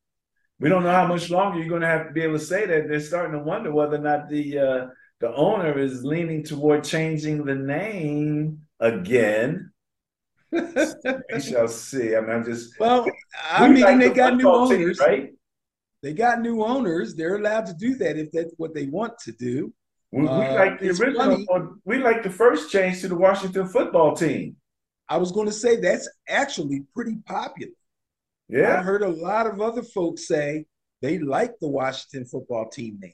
We 0.60 0.68
don't 0.68 0.84
know 0.84 0.92
how 0.92 1.06
much 1.06 1.30
longer 1.30 1.58
you're 1.58 1.68
going 1.68 1.82
to 1.82 1.88
have 1.88 2.08
to 2.08 2.12
be 2.12 2.22
able 2.22 2.38
to 2.38 2.44
say 2.44 2.66
that. 2.66 2.88
They're 2.88 3.00
starting 3.00 3.32
to 3.32 3.44
wonder 3.44 3.72
whether 3.72 3.96
or 3.96 4.00
not 4.00 4.28
the 4.28 4.58
uh, 4.58 4.86
the 5.20 5.34
owner 5.34 5.78
is 5.78 6.04
leaning 6.04 6.44
toward 6.44 6.84
changing 6.84 7.44
the 7.44 7.54
name 7.54 8.62
again. 8.80 9.72
we 10.52 11.40
shall 11.40 11.68
see. 11.68 12.16
I 12.16 12.20
mean, 12.20 12.30
I'm 12.30 12.44
just 12.44 12.78
well. 12.78 13.06
I 13.50 13.68
mean, 13.68 13.82
like 13.82 13.98
they 13.98 14.08
the 14.08 14.14
got 14.14 14.36
new 14.36 14.48
owners, 14.48 14.98
team, 14.98 15.06
right? 15.06 15.30
They 16.02 16.12
got 16.12 16.40
new 16.40 16.62
owners. 16.62 17.14
They're 17.14 17.36
allowed 17.36 17.66
to 17.66 17.74
do 17.74 17.96
that 17.96 18.16
if 18.16 18.30
that's 18.32 18.54
what 18.56 18.74
they 18.74 18.86
want 18.86 19.18
to 19.20 19.32
do. 19.32 19.72
We, 20.12 20.22
we 20.22 20.28
uh, 20.28 20.54
like 20.54 20.80
the 20.80 20.90
original. 20.90 21.76
We 21.84 21.98
like 21.98 22.22
the 22.22 22.30
first 22.30 22.70
change 22.70 23.00
to 23.00 23.08
the 23.08 23.16
Washington 23.16 23.66
football 23.66 24.14
team. 24.16 24.56
I 25.08 25.16
was 25.16 25.32
going 25.32 25.46
to 25.46 25.52
say 25.52 25.76
that's 25.76 26.08
actually 26.28 26.84
pretty 26.94 27.16
popular. 27.26 27.72
Yeah, 28.48 28.78
I 28.78 28.82
heard 28.82 29.02
a 29.02 29.08
lot 29.08 29.46
of 29.46 29.60
other 29.60 29.82
folks 29.82 30.26
say 30.26 30.64
they 31.02 31.18
like 31.18 31.58
the 31.60 31.68
Washington 31.68 32.24
football 32.24 32.68
team 32.70 32.98
name. 33.00 33.12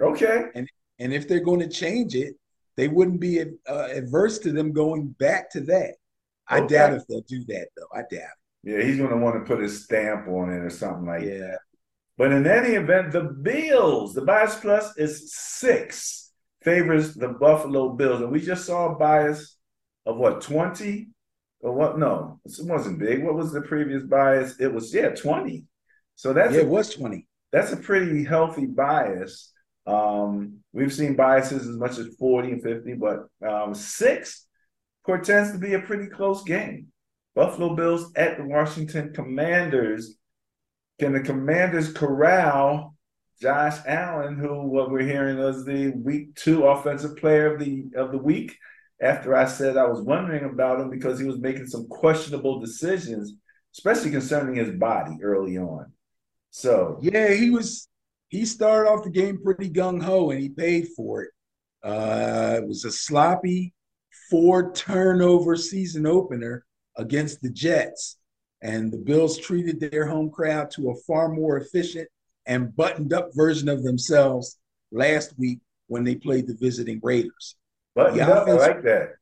Okay, 0.00 0.46
and 0.54 0.68
and 0.98 1.12
if 1.12 1.28
they're 1.28 1.40
going 1.40 1.60
to 1.60 1.68
change 1.68 2.14
it, 2.14 2.34
they 2.76 2.88
wouldn't 2.88 3.20
be 3.20 3.42
uh, 3.68 3.88
adverse 3.92 4.38
to 4.40 4.52
them 4.52 4.72
going 4.72 5.08
back 5.18 5.50
to 5.52 5.60
that. 5.60 5.94
I 6.48 6.60
okay. 6.60 6.74
doubt 6.74 6.94
if 6.94 7.06
they'll 7.06 7.20
do 7.22 7.44
that 7.44 7.68
though. 7.76 7.86
I 7.94 8.02
doubt. 8.10 8.30
Yeah, 8.64 8.82
he's 8.82 8.98
going 8.98 9.10
to 9.10 9.16
want 9.16 9.36
to 9.36 9.48
put 9.48 9.62
his 9.62 9.84
stamp 9.84 10.26
on 10.28 10.50
it 10.50 10.58
or 10.58 10.70
something 10.70 11.06
like 11.06 11.22
yeah. 11.22 11.38
that. 11.38 11.58
But 12.20 12.32
in 12.32 12.46
any 12.46 12.74
event, 12.74 13.12
the 13.12 13.22
Bills, 13.22 14.12
the 14.12 14.20
bias 14.20 14.56
plus 14.56 14.94
is 14.98 15.32
six, 15.34 16.30
favors 16.60 17.14
the 17.14 17.28
Buffalo 17.28 17.94
Bills. 17.94 18.20
And 18.20 18.30
we 18.30 18.42
just 18.42 18.66
saw 18.66 18.92
a 18.92 18.94
bias 18.94 19.56
of 20.04 20.18
what, 20.18 20.42
20? 20.42 21.08
Or 21.60 21.72
what? 21.72 21.98
No, 21.98 22.38
it 22.44 22.52
wasn't 22.60 22.98
big. 22.98 23.24
What 23.24 23.36
was 23.36 23.52
the 23.52 23.62
previous 23.62 24.02
bias? 24.02 24.60
It 24.60 24.70
was, 24.70 24.92
yeah, 24.92 25.14
20. 25.14 25.64
So 26.14 26.34
that's 26.34 26.52
yeah, 26.52 26.60
it 26.60 26.68
was 26.68 26.94
20. 26.94 27.26
that's 27.52 27.72
a 27.72 27.78
pretty 27.78 28.22
healthy 28.22 28.66
bias. 28.66 29.50
Um, 29.86 30.58
we've 30.74 30.92
seen 30.92 31.16
biases 31.16 31.66
as 31.66 31.76
much 31.78 31.96
as 31.96 32.16
40 32.18 32.50
and 32.52 32.62
50, 32.62 32.94
but 32.96 33.48
um, 33.48 33.74
six 33.74 34.46
portends 35.06 35.52
to 35.52 35.58
be 35.58 35.72
a 35.72 35.80
pretty 35.80 36.08
close 36.08 36.42
game. 36.42 36.88
Buffalo 37.34 37.74
Bills 37.74 38.12
at 38.14 38.36
the 38.36 38.44
Washington 38.44 39.14
Commanders. 39.14 40.18
Can 41.00 41.14
the 41.14 41.20
Commanders 41.20 41.90
corral 41.94 42.94
Josh 43.40 43.78
Allen, 43.86 44.36
who 44.36 44.66
what 44.66 44.90
we're 44.90 45.00
hearing 45.00 45.38
was 45.38 45.64
the 45.64 45.92
week 45.92 46.34
two 46.34 46.66
offensive 46.66 47.16
player 47.16 47.54
of 47.54 47.58
the 47.58 47.86
of 47.96 48.12
the 48.12 48.18
week? 48.18 48.58
After 49.00 49.34
I 49.34 49.46
said 49.46 49.78
I 49.78 49.86
was 49.86 50.02
wondering 50.02 50.44
about 50.44 50.78
him 50.78 50.90
because 50.90 51.18
he 51.18 51.24
was 51.24 51.38
making 51.38 51.68
some 51.68 51.88
questionable 51.88 52.60
decisions, 52.60 53.32
especially 53.74 54.10
concerning 54.10 54.56
his 54.56 54.76
body 54.76 55.16
early 55.22 55.56
on. 55.56 55.90
So 56.50 56.98
yeah, 57.00 57.32
he 57.32 57.48
was 57.48 57.88
he 58.28 58.44
started 58.44 58.90
off 58.90 59.02
the 59.02 59.10
game 59.10 59.42
pretty 59.42 59.70
gung 59.70 60.02
ho 60.02 60.30
and 60.32 60.38
he 60.38 60.50
paid 60.50 60.88
for 60.94 61.22
it. 61.22 61.30
Uh, 61.82 62.58
it 62.58 62.68
was 62.68 62.84
a 62.84 62.92
sloppy 62.92 63.72
four 64.28 64.70
turnover 64.72 65.56
season 65.56 66.04
opener 66.04 66.66
against 66.98 67.40
the 67.40 67.48
Jets. 67.48 68.18
And 68.62 68.92
the 68.92 68.98
Bills 68.98 69.38
treated 69.38 69.80
their 69.80 70.06
home 70.06 70.30
crowd 70.30 70.70
to 70.72 70.90
a 70.90 70.94
far 71.06 71.28
more 71.28 71.56
efficient 71.56 72.08
and 72.46 72.74
buttoned 72.74 73.12
up 73.12 73.30
version 73.34 73.68
of 73.68 73.82
themselves 73.82 74.58
last 74.92 75.38
week 75.38 75.60
when 75.86 76.04
they 76.04 76.14
played 76.14 76.46
the 76.46 76.54
visiting 76.54 77.00
Raiders. 77.02 77.56
Buttoned 77.94 78.20
up, 78.20 78.48
I 78.48 78.52
like 78.52 78.82
that. 78.82 79.14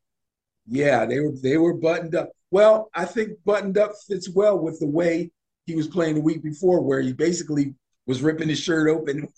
Yeah, 0.66 1.07
they 1.07 1.20
were 1.20 1.32
they 1.43 1.57
were 1.57 1.74
buttoned 1.74 2.14
up. 2.14 2.30
Well, 2.51 2.91
I 2.95 3.05
think 3.05 3.32
buttoned 3.45 3.78
up 3.78 3.93
fits 4.07 4.28
well 4.28 4.59
with 4.59 4.80
the 4.80 4.86
way 4.86 5.30
he 5.66 5.74
was 5.74 5.86
playing 5.86 6.16
the 6.16 6.20
week 6.20 6.43
before, 6.43 6.80
where 6.82 7.01
he 7.01 7.12
basically 7.12 7.74
was 8.07 8.22
ripping 8.22 8.49
his 8.49 8.59
shirt 8.59 8.89
open. 8.89 9.28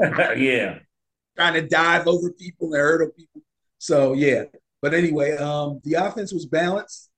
yeah. 0.36 0.78
Trying 1.36 1.54
to 1.54 1.68
dive 1.68 2.06
over 2.06 2.32
people 2.32 2.72
and 2.72 2.80
hurdle 2.80 3.10
people. 3.16 3.42
So 3.78 4.14
yeah. 4.14 4.44
But 4.82 4.94
anyway, 4.94 5.36
um, 5.36 5.80
the 5.84 5.94
offense 5.94 6.32
was 6.32 6.46
balanced. 6.46 7.09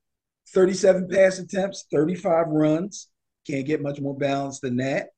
37 0.54 1.08
pass 1.08 1.38
attempts, 1.38 1.86
35 1.92 2.48
runs. 2.48 3.08
Can't 3.46 3.66
get 3.66 3.82
much 3.82 4.00
more 4.00 4.16
balanced 4.16 4.62
than 4.62 4.76
that. 4.76 5.08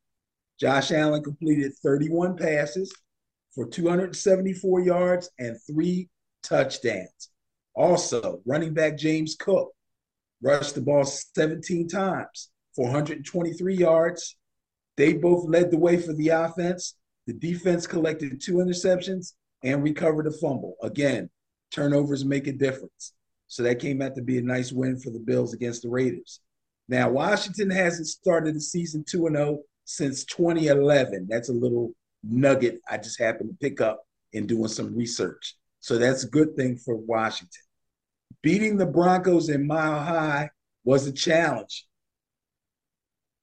Josh 0.61 0.93
Allen 0.93 1.23
completed 1.23 1.73
31 1.83 2.37
passes 2.37 2.93
for 3.55 3.67
274 3.67 4.81
yards 4.81 5.31
and 5.39 5.57
three 5.67 6.09
touchdowns. 6.43 7.31
Also, 7.75 8.41
running 8.47 8.73
back 8.73 8.97
James 8.97 9.35
Cook 9.35 9.73
rushed 10.43 10.75
the 10.75 10.81
ball 10.81 11.05
17 11.05 11.89
times 11.89 12.51
for 12.75 12.85
123 12.85 13.77
yards. 13.77 14.37
They 14.97 15.15
both 15.15 15.49
led 15.49 15.71
the 15.71 15.79
way 15.79 16.01
for 16.01 16.13
the 16.13 16.29
offense. 16.29 16.95
The 17.27 17.33
defense 17.33 17.87
collected 17.87 18.41
two 18.41 18.55
interceptions 18.55 19.33
and 19.65 19.83
recovered 19.83 20.27
a 20.27 20.31
fumble. 20.31 20.77
Again, 20.83 21.31
turnovers 21.73 22.25
make 22.25 22.47
a 22.47 22.53
difference. 22.53 23.13
So 23.55 23.63
that 23.63 23.79
came 23.79 24.03
out 24.03 24.17
to 24.17 24.21
be 24.21 24.39
a 24.39 24.43
nice 24.43 24.73
win 24.73 24.99
for 24.99 25.11
the 25.11 25.21
Bills 25.21 25.55
against 25.55 25.83
the 25.83 25.89
Raiders. 25.89 26.41
Now, 26.89 27.09
Washington 27.09 27.71
hasn't 27.71 28.09
started 28.09 28.57
the 28.57 28.61
season 28.61 29.05
2 29.09 29.29
0 29.31 29.61
since 29.85 30.25
2011. 30.25 31.29
That's 31.31 31.51
a 31.51 31.53
little 31.53 31.93
nugget 32.25 32.81
I 32.91 32.97
just 32.97 33.17
happened 33.21 33.51
to 33.51 33.57
pick 33.61 33.81
up 33.81 34.09
in 34.33 34.49
doing 34.49 34.67
some 34.67 34.97
research. 34.97 35.55
So 35.79 35.99
that's 35.99 36.25
a 36.25 36.29
good 36.31 36.57
thing 36.57 36.79
for 36.79 36.97
Washington. 36.97 37.63
Beating 38.43 38.77
the 38.77 38.87
Broncos 38.87 39.49
in 39.49 39.69
Mile 39.69 40.01
High 40.01 40.51
was 40.83 41.07
a 41.07 41.13
challenge. 41.13 41.87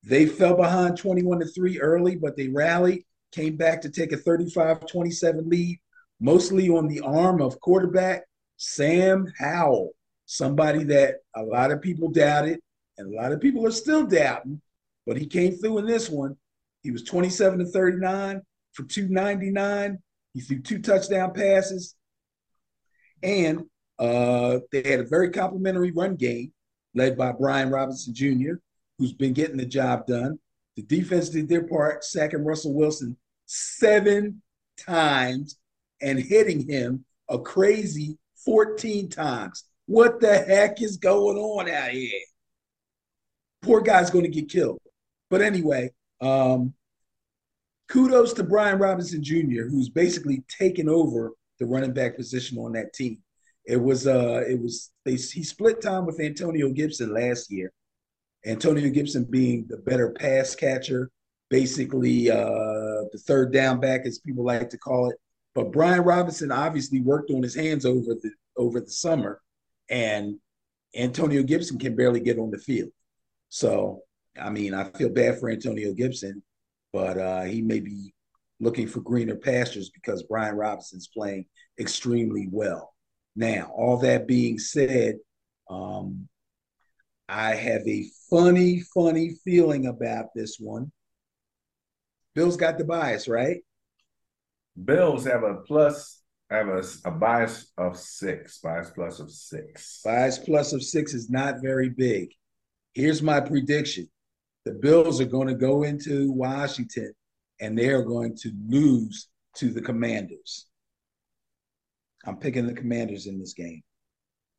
They 0.04 0.26
fell 0.26 0.58
behind 0.58 0.98
21 0.98 1.40
to 1.40 1.46
3 1.46 1.80
early, 1.80 2.18
but 2.18 2.36
they 2.36 2.50
rallied, 2.50 3.06
came 3.32 3.56
back 3.56 3.82
to 3.84 3.90
take 3.90 4.12
a 4.12 4.18
35 4.18 4.86
27 4.88 5.50
lead, 5.50 5.80
mostly 6.20 6.70
on 6.70 6.90
the 6.90 7.00
arm 7.00 7.42
of 7.42 7.62
quarterback 7.62 8.24
Sam 8.58 9.26
Howell, 9.40 9.94
somebody 10.32 10.86
that 10.86 11.16
a 11.36 11.44
lot 11.44 11.72
of 11.72 11.82
people 11.82 12.10
doubted, 12.10 12.58
and 12.98 13.14
a 13.14 13.22
lot 13.22 13.34
of 13.34 13.42
people 13.42 13.68
are 13.68 13.72
still 13.72 14.06
doubting, 14.06 14.62
but 15.06 15.18
he 15.18 15.28
came 15.28 15.54
through 15.54 15.80
in 15.80 15.86
this 15.86 16.10
one. 16.10 16.38
He 16.84 16.92
was 16.92 17.04
27 17.04 17.60
to 17.60 17.66
39 17.66 18.42
for 18.72 18.84
299. 18.84 20.00
He 20.34 20.40
threw 20.40 20.62
two 20.62 20.80
touchdown 20.80 21.34
passes. 21.34 21.96
And 23.22 23.66
uh, 24.00 24.60
they 24.72 24.84
had 24.84 25.02
a 25.02 25.06
very 25.06 25.32
complimentary 25.32 25.92
run 25.92 26.16
game 26.16 26.54
led 26.96 27.18
by 27.18 27.34
Brian 27.34 27.70
Robinson 27.70 28.14
Jr., 28.14 28.54
who's 28.98 29.14
been 29.14 29.34
getting 29.34 29.58
the 29.58 29.66
job 29.66 30.08
done. 30.08 30.40
The 30.78 30.84
defense 30.84 31.28
did 31.28 31.50
their 31.50 31.68
part, 31.68 32.06
sacking 32.06 32.46
Russell 32.46 32.74
Wilson 32.74 33.18
seven 33.48 34.42
times 34.78 35.58
and 36.02 36.18
hitting 36.18 36.68
him 36.70 37.04
a 37.28 37.38
crazy 37.38 38.18
14 38.46 39.10
times. 39.10 39.66
What 39.92 40.22
the 40.22 40.38
heck 40.38 40.82
is 40.82 40.96
going 40.96 41.36
on 41.36 41.70
out 41.70 41.92
here? 41.92 42.22
Poor 43.62 43.82
guy's 43.82 44.10
going 44.10 44.24
to 44.24 44.32
get 44.32 44.48
killed. 44.48 44.80
But 45.30 45.42
anyway, 45.42 45.92
um, 46.22 46.74
kudos 47.90 48.32
to 48.36 48.46
Brian 48.46 48.80
Robinson 48.80 49.22
Jr., 49.22 49.64
who's 49.70 49.90
basically 49.90 50.46
taken 50.48 50.88
over 50.88 51.34
the 51.60 51.66
running 51.66 51.92
back 51.92 52.16
position 52.16 52.58
on 52.58 52.72
that 52.72 52.94
team. 52.94 53.18
It 53.66 53.76
was 53.76 54.08
uh 54.08 54.42
it 54.48 54.62
was 54.62 54.92
they 55.04 55.16
he 55.16 55.44
split 55.44 55.82
time 55.82 56.06
with 56.06 56.22
Antonio 56.22 56.70
Gibson 56.70 57.14
last 57.14 57.52
year. 57.52 57.74
Antonio 58.46 58.90
Gibson 58.92 59.26
being 59.26 59.66
the 59.68 59.76
better 59.76 60.12
pass 60.12 60.56
catcher, 60.56 61.12
basically 61.50 62.32
uh 62.32 63.04
the 63.12 63.22
third 63.28 63.52
down 63.52 63.82
back 63.82 64.06
as 64.06 64.20
people 64.20 64.46
like 64.46 64.70
to 64.70 64.78
call 64.78 65.10
it. 65.10 65.18
But 65.54 65.74
Brian 65.74 66.04
Robinson 66.04 66.50
obviously 66.50 67.02
worked 67.02 67.30
on 67.30 67.44
his 67.44 67.56
hands 67.56 67.86
over 67.86 68.16
the 68.16 68.32
over 68.56 68.80
the 68.80 68.90
summer, 68.90 69.42
and 69.92 70.40
Antonio 70.96 71.44
Gibson 71.44 71.78
can 71.78 71.96
barely 71.96 72.22
get 72.22 72.40
on 72.40 72.50
the 72.50 72.58
field. 72.58 72.90
So, 73.50 74.02
I 74.42 74.50
mean, 74.50 74.74
I 74.74 74.86
feel 74.86 75.10
bad 75.10 75.40
for 75.40 75.50
Antonio 75.50 75.94
Gibson, 75.94 76.42
but 76.94 77.18
uh, 77.18 77.42
he 77.44 77.62
may 77.62 77.82
be 77.82 78.14
looking 78.60 78.88
for 78.88 79.02
greener 79.02 79.36
pastures 79.36 79.90
because 79.90 80.24
Brian 80.24 80.56
Robinson's 80.56 81.08
playing 81.08 81.46
extremely 81.80 82.48
well. 82.50 82.94
Now, 83.36 83.72
all 83.76 83.98
that 83.98 84.28
being 84.28 84.58
said, 84.58 85.16
um, 85.70 86.28
I 87.28 87.56
have 87.56 87.82
a 87.88 88.06
funny, 88.30 88.82
funny 88.94 89.36
feeling 89.44 89.88
about 89.88 90.28
this 90.36 90.58
one. 90.60 90.92
Bill's 92.34 92.58
got 92.58 92.78
the 92.78 92.86
bias, 92.86 93.28
right? 93.28 93.58
Bills 94.82 95.26
have 95.26 95.44
a 95.44 95.56
plus, 95.68 96.21
have 96.52 96.68
a, 96.68 96.84
a 97.06 97.12
bias 97.12 97.72
of 97.78 97.98
six, 97.98 98.60
bias 98.60 98.92
plus 98.92 99.20
of 99.20 99.32
six. 99.32 100.02
Bias 100.04 100.38
plus 100.38 100.74
of 100.74 100.84
six 100.84 101.14
is 101.14 101.30
not 101.30 101.62
very 101.62 101.90
big. 101.90 102.34
Here's 102.94 103.22
my 103.22 103.40
prediction 103.40 104.10
the 104.66 104.74
Bills 104.74 105.20
are 105.20 105.26
going 105.26 105.48
to 105.48 105.56
go 105.56 105.84
into 105.84 106.32
Washington 106.32 107.14
and 107.60 107.78
they 107.78 107.90
are 107.90 108.04
going 108.04 108.36
to 108.38 108.52
lose 108.68 109.28
to 109.56 109.72
the 109.72 109.82
Commanders. 109.82 110.68
I'm 112.26 112.38
picking 112.38 112.68
the 112.68 112.74
Commanders 112.74 113.26
in 113.28 113.40
this 113.40 113.54
game. 113.54 113.82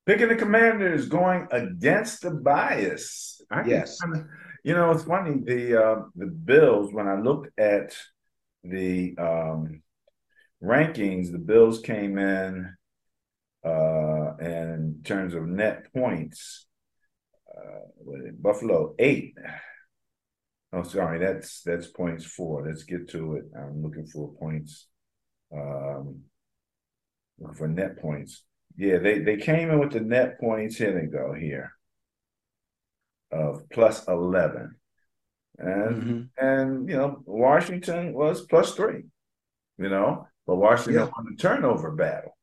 Picking 0.06 0.28
the 0.28 0.36
Commanders 0.36 1.08
going 1.08 1.46
against 1.52 2.22
the 2.22 2.32
bias. 2.32 3.40
I 3.50 3.64
yes. 3.64 3.98
you 4.64 4.74
know, 4.74 4.90
it's 4.90 5.04
funny. 5.04 5.40
The 5.44 5.80
uh, 5.80 6.02
the 6.16 6.26
Bills. 6.26 6.92
When 6.92 7.06
I 7.06 7.20
looked 7.20 7.56
at 7.58 7.94
the 8.64 9.14
um, 9.18 9.82
rankings, 10.62 11.32
the 11.32 11.38
Bills 11.38 11.80
came 11.80 12.18
in 12.18 12.74
uh, 13.64 14.36
in 14.40 15.00
terms 15.04 15.34
of 15.34 15.46
net 15.46 15.92
points. 15.94 16.66
Uh, 17.48 18.30
Buffalo 18.38 18.94
eight. 18.98 19.34
Oh, 20.72 20.82
sorry, 20.82 21.18
that's 21.18 21.62
that's 21.62 21.86
points 21.88 22.24
four. 22.24 22.66
Let's 22.66 22.84
get 22.84 23.08
to 23.10 23.34
it. 23.34 23.44
I'm 23.56 23.82
looking 23.82 24.06
for 24.06 24.32
points. 24.34 24.86
Um, 25.54 26.22
looking 27.38 27.56
for 27.56 27.68
net 27.68 28.00
points. 28.00 28.42
Yeah, 28.76 28.98
they 28.98 29.18
they 29.18 29.36
came 29.36 29.70
in 29.70 29.78
with 29.78 29.92
the 29.92 30.00
net 30.00 30.40
points. 30.40 30.76
Here 30.76 30.98
they 30.98 31.06
go 31.06 31.34
here 31.34 31.72
of 33.30 33.68
plus 33.70 34.06
eleven, 34.08 34.76
and 35.58 36.02
mm-hmm. 36.02 36.46
and 36.46 36.88
you 36.88 36.96
know 36.96 37.22
Washington 37.26 38.12
was 38.12 38.46
plus 38.46 38.74
three. 38.74 39.04
You 39.78 39.88
know, 39.88 40.26
but 40.46 40.56
Washington 40.56 41.02
yeah. 41.02 41.10
won 41.16 41.26
the 41.30 41.36
turnover 41.36 41.92
battle. 41.92 42.36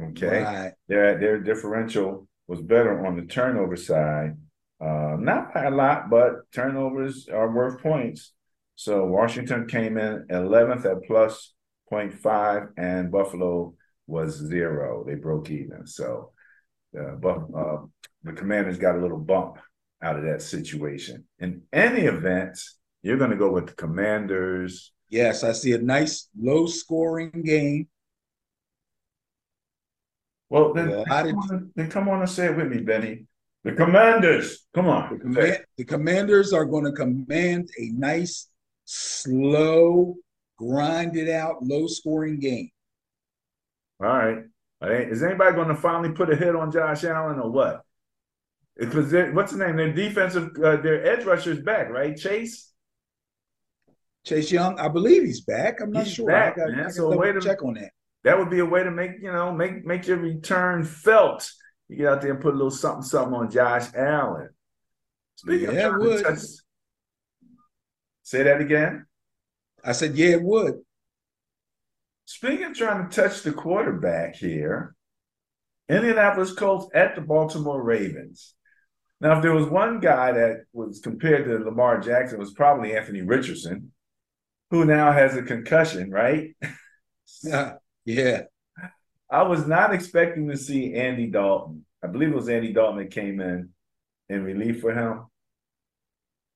Okay, 0.00 0.42
right. 0.42 0.72
their 0.88 1.18
their 1.18 1.38
differential 1.40 2.28
was 2.46 2.60
better 2.60 3.06
on 3.06 3.16
the 3.16 3.26
turnover 3.26 3.76
side. 3.76 4.36
Uh, 4.80 5.16
not 5.18 5.54
by 5.54 5.64
a 5.64 5.70
lot, 5.70 6.10
but 6.10 6.50
turnovers 6.52 7.28
are 7.32 7.50
worth 7.50 7.82
points. 7.82 8.32
So 8.74 9.06
Washington 9.06 9.66
came 9.66 9.96
in 9.96 10.26
11th 10.30 10.84
at 10.84 11.02
plus 11.06 11.54
0.5, 11.90 12.68
and 12.76 13.10
Buffalo 13.10 13.74
was 14.06 14.34
zero. 14.34 15.02
They 15.06 15.14
broke 15.14 15.50
even. 15.50 15.86
So 15.86 16.32
uh, 16.98 17.14
but, 17.16 17.38
uh, 17.56 17.78
the 18.22 18.32
Commanders 18.32 18.78
got 18.78 18.96
a 18.96 19.00
little 19.00 19.18
bump 19.18 19.58
out 20.02 20.18
of 20.18 20.24
that 20.24 20.42
situation. 20.42 21.24
In 21.38 21.62
any 21.72 22.02
event, 22.02 22.58
You're 23.02 23.18
going 23.18 23.30
to 23.30 23.36
go 23.36 23.52
with 23.52 23.68
the 23.68 23.74
Commanders. 23.74 24.92
Yes, 25.08 25.44
I 25.44 25.52
see 25.52 25.72
a 25.72 25.78
nice 25.78 26.28
low 26.38 26.66
scoring 26.66 27.42
game. 27.44 27.88
Well, 30.48 30.72
then, 30.72 30.88
then, 30.88 31.04
come 31.04 31.38
on, 31.38 31.70
then 31.74 31.90
come 31.90 32.08
on 32.08 32.20
and 32.20 32.30
say 32.30 32.46
it 32.46 32.56
with 32.56 32.68
me, 32.68 32.78
Benny. 32.78 33.26
The 33.64 33.72
Commanders. 33.72 34.66
Come 34.74 34.88
on. 34.88 35.12
The, 35.12 35.18
command, 35.18 35.58
the 35.76 35.84
Commanders 35.84 36.52
are 36.52 36.64
going 36.64 36.84
to 36.84 36.92
command 36.92 37.68
a 37.80 37.88
nice, 37.90 38.48
slow, 38.84 40.14
grinded 40.56 41.28
out, 41.28 41.62
low 41.62 41.88
scoring 41.88 42.38
game. 42.38 42.70
All 44.00 44.06
right. 44.06 44.44
Is 44.82 45.22
anybody 45.22 45.54
going 45.56 45.68
to 45.68 45.74
finally 45.74 46.12
put 46.12 46.32
a 46.32 46.36
hit 46.36 46.54
on 46.54 46.70
Josh 46.70 47.02
Allen 47.04 47.40
or 47.40 47.50
what? 47.50 47.82
Because 48.76 49.12
what's 49.34 49.52
the 49.52 49.66
name? 49.66 49.76
Their 49.76 49.92
defensive, 49.92 50.50
uh, 50.62 50.76
their 50.76 51.04
edge 51.04 51.24
rusher 51.24 51.50
is 51.52 51.60
back, 51.60 51.88
right? 51.88 52.16
Chase. 52.16 52.72
Chase 54.26 54.50
Young, 54.50 54.78
I 54.78 54.88
believe 54.88 55.22
he's 55.22 55.40
back. 55.40 55.80
I'm 55.80 55.92
not 55.92 56.04
he's 56.04 56.14
sure. 56.14 56.26
Back, 56.26 56.58
I 56.58 56.82
got, 56.82 56.92
so 56.92 57.16
way 57.16 57.32
to 57.32 57.40
check 57.40 57.62
on 57.62 57.74
that. 57.74 57.92
That 58.24 58.36
would 58.36 58.50
be 58.50 58.58
a 58.58 58.66
way 58.66 58.82
to 58.82 58.90
make 58.90 59.12
you 59.22 59.30
know 59.32 59.52
make 59.52 59.86
make 59.86 60.06
your 60.06 60.18
return 60.18 60.84
felt. 60.84 61.48
You 61.88 61.98
get 61.98 62.08
out 62.08 62.22
there 62.22 62.32
and 62.32 62.40
put 62.40 62.54
a 62.54 62.56
little 62.56 62.72
something 62.72 63.02
something 63.02 63.34
on 63.34 63.50
Josh 63.50 63.86
Allen. 63.94 64.48
Speaking 65.36 65.72
yeah, 65.72 65.94
of 65.94 66.00
would. 66.00 66.24
Touch, 66.24 66.40
say 68.24 68.42
that 68.42 68.60
again. 68.60 69.06
I 69.84 69.92
said, 69.92 70.16
yeah, 70.16 70.30
it 70.30 70.42
would. 70.42 70.80
Speaking 72.24 72.64
of 72.64 72.74
trying 72.74 73.08
to 73.08 73.14
touch 73.14 73.42
the 73.42 73.52
quarterback 73.52 74.34
here, 74.34 74.96
Indianapolis 75.88 76.52
Colts 76.52 76.88
at 76.92 77.14
the 77.14 77.20
Baltimore 77.20 77.80
Ravens. 77.80 78.54
Now, 79.20 79.36
if 79.36 79.42
there 79.42 79.54
was 79.54 79.66
one 79.66 80.00
guy 80.00 80.32
that 80.32 80.64
was 80.72 80.98
compared 80.98 81.44
to 81.44 81.64
Lamar 81.64 82.00
Jackson, 82.00 82.36
it 82.36 82.40
was 82.40 82.52
probably 82.52 82.96
Anthony 82.96 83.22
Richardson, 83.22 83.92
who 84.70 84.84
now 84.84 85.12
has 85.12 85.36
a 85.36 85.42
concussion, 85.42 86.10
right? 86.10 86.56
Yeah. 88.04 88.42
I 89.30 89.42
was 89.42 89.66
not 89.66 89.92
expecting 89.92 90.48
to 90.48 90.56
see 90.56 90.94
Andy 90.94 91.26
Dalton. 91.26 91.84
I 92.02 92.06
believe 92.06 92.30
it 92.30 92.36
was 92.36 92.48
Andy 92.48 92.72
Dalton 92.72 92.98
that 92.98 93.10
came 93.10 93.40
in 93.40 93.70
in 94.28 94.44
relief 94.44 94.80
for 94.80 94.92
him. 94.92 95.26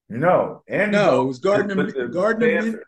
No, 0.08 0.62
Andy 0.68 0.92
no, 0.96 1.04
Dalton 1.04 1.20
it 1.22 1.26
was 1.26 1.38
Gardner. 1.38 2.08
Gardner, 2.08 2.62
Min- 2.62 2.80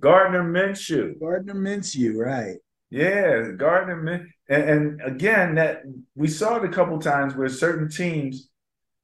Gardner 0.00 0.44
Minshew. 0.44 1.18
Gardner 1.20 1.54
Minshew, 1.54 2.16
right? 2.16 2.56
Yeah, 2.90 3.50
Gardner 3.56 3.96
Min- 3.96 4.32
and, 4.48 4.62
and 4.70 5.02
again 5.02 5.54
that 5.56 5.82
we 6.14 6.28
saw 6.28 6.56
it 6.56 6.64
a 6.64 6.68
couple 6.72 6.98
times 6.98 7.34
where 7.34 7.48
certain 7.48 7.88
teams 7.88 8.48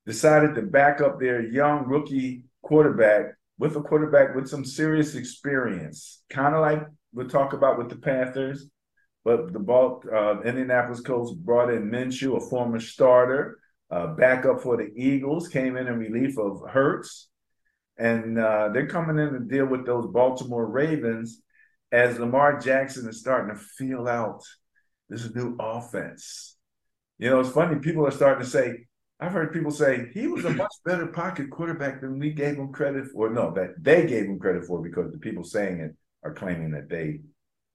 decided 0.06 0.54
to 0.54 0.62
back 0.62 1.00
up 1.00 1.18
their 1.20 1.42
young 1.42 1.86
rookie 1.86 2.44
quarterback 2.62 3.36
with 3.58 3.76
a 3.76 3.82
quarterback 3.82 4.34
with 4.34 4.48
some 4.48 4.64
serious 4.64 5.14
experience, 5.14 6.22
kind 6.30 6.54
of 6.54 6.60
like 6.60 6.82
we'll 7.12 7.28
talk 7.28 7.52
about 7.52 7.78
with 7.78 7.88
the 7.88 7.96
Panthers. 7.96 8.66
But 9.24 9.52
the 9.52 9.58
ball, 9.58 10.02
uh, 10.12 10.42
Indianapolis 10.42 11.00
Colts 11.00 11.32
brought 11.32 11.72
in 11.72 11.90
Minshew, 11.90 12.36
a 12.36 12.40
former 12.48 12.78
starter, 12.78 13.58
uh, 13.90 14.08
backup 14.14 14.60
for 14.60 14.76
the 14.76 14.92
Eagles, 14.94 15.48
came 15.48 15.76
in 15.76 15.88
in 15.88 15.98
relief 15.98 16.38
of 16.38 16.60
Hurts 16.68 17.28
and 17.98 18.38
uh, 18.38 18.68
they're 18.72 18.86
coming 18.86 19.18
in 19.18 19.32
to 19.32 19.40
deal 19.40 19.66
with 19.66 19.86
those 19.86 20.06
Baltimore 20.06 20.66
Ravens 20.66 21.40
as 21.90 22.18
Lamar 22.18 22.58
Jackson 22.58 23.08
is 23.08 23.20
starting 23.20 23.54
to 23.54 23.60
feel 23.60 24.06
out 24.06 24.42
this 25.08 25.32
new 25.34 25.56
offense. 25.58 26.56
You 27.18 27.30
know, 27.30 27.40
it's 27.40 27.50
funny. 27.50 27.78
People 27.78 28.06
are 28.06 28.10
starting 28.10 28.44
to 28.44 28.50
say, 28.50 28.86
I've 29.18 29.32
heard 29.32 29.52
people 29.52 29.70
say 29.70 30.10
he 30.12 30.26
was 30.26 30.44
a 30.44 30.50
much 30.50 30.72
better 30.84 31.06
pocket 31.06 31.50
quarterback 31.50 32.00
than 32.00 32.18
we 32.18 32.32
gave 32.32 32.56
him 32.56 32.72
credit 32.72 33.06
for. 33.12 33.30
No, 33.30 33.50
that 33.52 33.82
they 33.82 34.06
gave 34.06 34.26
him 34.26 34.38
credit 34.38 34.64
for 34.64 34.82
because 34.82 35.10
the 35.10 35.18
people 35.18 35.42
saying 35.42 35.80
it 35.80 35.96
are 36.22 36.34
claiming 36.34 36.72
that 36.72 36.90
they 36.90 37.20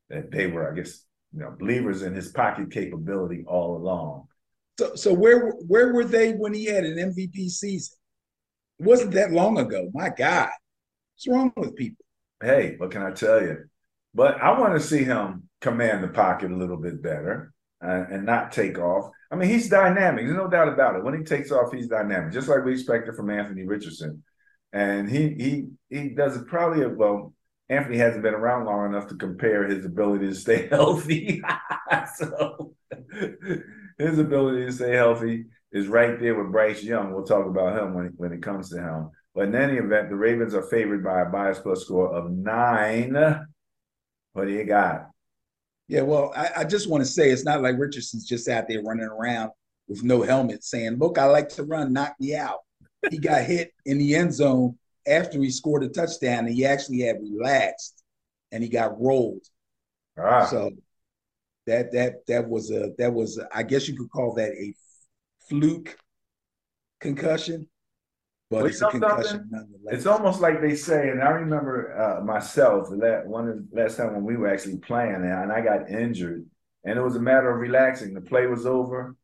that 0.09 0.29
they 0.29 0.47
were, 0.47 0.71
I 0.71 0.75
guess, 0.75 1.03
you 1.33 1.39
know, 1.39 1.55
believers 1.57 2.03
in 2.03 2.13
his 2.13 2.31
pocket 2.31 2.69
capability 2.69 3.43
all 3.47 3.77
along. 3.77 4.27
So, 4.77 4.95
so 4.95 5.13
where 5.13 5.49
where 5.67 5.93
were 5.93 6.05
they 6.05 6.33
when 6.33 6.53
he 6.53 6.65
had 6.65 6.85
an 6.85 6.97
MVP 6.97 7.49
season? 7.49 7.97
It 8.79 8.85
wasn't 8.85 9.11
that 9.11 9.31
long 9.31 9.57
ago. 9.57 9.89
My 9.93 10.09
God, 10.09 10.49
what's 11.15 11.27
wrong 11.27 11.51
with 11.55 11.75
people? 11.75 12.05
Hey, 12.41 12.75
what 12.77 12.91
can 12.91 13.01
I 13.01 13.11
tell 13.11 13.41
you? 13.41 13.65
But 14.13 14.39
I 14.41 14.59
want 14.59 14.73
to 14.73 14.85
see 14.85 15.03
him 15.03 15.49
command 15.59 16.03
the 16.03 16.09
pocket 16.09 16.51
a 16.51 16.55
little 16.55 16.77
bit 16.77 17.01
better 17.01 17.53
uh, 17.83 18.05
and 18.09 18.25
not 18.25 18.51
take 18.51 18.77
off. 18.77 19.11
I 19.31 19.35
mean, 19.35 19.49
he's 19.49 19.69
dynamic. 19.69 20.25
There's 20.25 20.37
no 20.37 20.49
doubt 20.49 20.67
about 20.67 20.95
it. 20.95 21.03
When 21.03 21.17
he 21.17 21.23
takes 21.23 21.51
off, 21.51 21.71
he's 21.71 21.87
dynamic, 21.87 22.33
just 22.33 22.47
like 22.47 22.65
we 22.65 22.73
expected 22.73 23.15
from 23.15 23.29
Anthony 23.29 23.65
Richardson. 23.65 24.23
And 24.73 25.09
he 25.09 25.29
he 25.29 25.67
he 25.89 26.09
does 26.09 26.37
it 26.37 26.47
probably 26.47 26.85
well. 26.85 27.33
Anthony 27.69 27.97
hasn't 27.97 28.23
been 28.23 28.33
around 28.33 28.65
long 28.65 28.89
enough 28.89 29.07
to 29.07 29.15
compare 29.15 29.65
his 29.65 29.85
ability 29.85 30.27
to 30.27 30.35
stay 30.35 30.67
healthy. 30.69 31.41
so 32.15 32.75
his 33.97 34.19
ability 34.19 34.65
to 34.65 34.71
stay 34.73 34.93
healthy 34.93 35.45
is 35.71 35.87
right 35.87 36.19
there 36.19 36.35
with 36.35 36.51
Bryce 36.51 36.83
Young. 36.83 37.13
We'll 37.13 37.23
talk 37.23 37.45
about 37.45 37.81
him 37.81 37.93
when, 37.93 38.07
when 38.17 38.33
it 38.33 38.43
comes 38.43 38.69
to 38.69 38.77
him. 38.81 39.11
But 39.33 39.45
in 39.45 39.55
any 39.55 39.77
event, 39.77 40.09
the 40.09 40.15
Ravens 40.17 40.53
are 40.53 40.63
favored 40.63 41.03
by 41.03 41.21
a 41.21 41.25
bias 41.25 41.59
plus 41.59 41.85
score 41.85 42.13
of 42.13 42.29
nine. 42.29 43.13
What 44.33 44.45
do 44.45 44.51
you 44.51 44.65
got? 44.65 45.07
Yeah, 45.91 46.03
well, 46.03 46.31
I, 46.37 46.49
I 46.59 46.63
just 46.63 46.89
want 46.89 47.03
to 47.03 47.09
say 47.09 47.31
it's 47.31 47.43
not 47.43 47.61
like 47.61 47.77
Richardson's 47.77 48.25
just 48.25 48.47
out 48.47 48.69
there 48.69 48.81
running 48.81 49.03
around 49.03 49.51
with 49.89 50.03
no 50.03 50.21
helmet 50.21 50.63
saying, 50.63 50.99
Look, 50.99 51.17
I 51.17 51.25
like 51.25 51.49
to 51.49 51.63
run, 51.63 51.91
knock 51.91 52.15
me 52.17 52.33
out. 52.33 52.59
He 53.09 53.17
got 53.17 53.43
hit 53.43 53.73
in 53.85 53.97
the 53.97 54.15
end 54.15 54.33
zone 54.33 54.77
after 55.05 55.37
he 55.41 55.49
scored 55.49 55.83
a 55.83 55.89
touchdown, 55.89 56.45
and 56.45 56.55
he 56.55 56.65
actually 56.65 57.01
had 57.01 57.17
relaxed 57.21 58.01
and 58.53 58.63
he 58.63 58.69
got 58.69 59.01
rolled. 59.01 59.43
Ah. 60.17 60.45
So 60.45 60.71
that 61.67 61.91
that 61.91 62.25
that 62.25 62.47
was 62.47 62.71
a 62.71 62.91
that 62.97 63.13
was 63.13 63.37
a, 63.37 63.49
I 63.53 63.63
guess 63.63 63.89
you 63.89 63.97
could 63.97 64.11
call 64.11 64.33
that 64.35 64.51
a 64.53 64.73
fluke 65.49 65.97
concussion, 67.01 67.67
but 68.51 68.65
it's 68.65 68.81
a 68.81 68.89
concussion 68.89 69.47
nonetheless. 69.49 69.93
It's 69.93 70.05
almost 70.05 70.41
like 70.41 70.61
they 70.61 70.75
say, 70.75 71.09
and 71.09 71.23
I 71.23 71.29
remember 71.29 71.97
uh, 71.97 72.23
myself 72.23 72.89
that 72.99 73.25
one 73.25 73.47
of 73.47 73.55
the 73.55 73.81
last 73.81 73.95
time 73.95 74.13
when 74.13 74.25
we 74.25 74.35
were 74.35 74.53
actually 74.53 74.77
playing, 74.77 75.15
and 75.15 75.51
I 75.51 75.61
got 75.61 75.89
injured, 75.89 76.45
and 76.83 76.99
it 76.99 77.01
was 77.01 77.15
a 77.15 77.21
matter 77.21 77.49
of 77.49 77.59
relaxing. 77.59 78.13
The 78.13 78.21
play 78.21 78.47
was 78.47 78.65
over. 78.65 79.15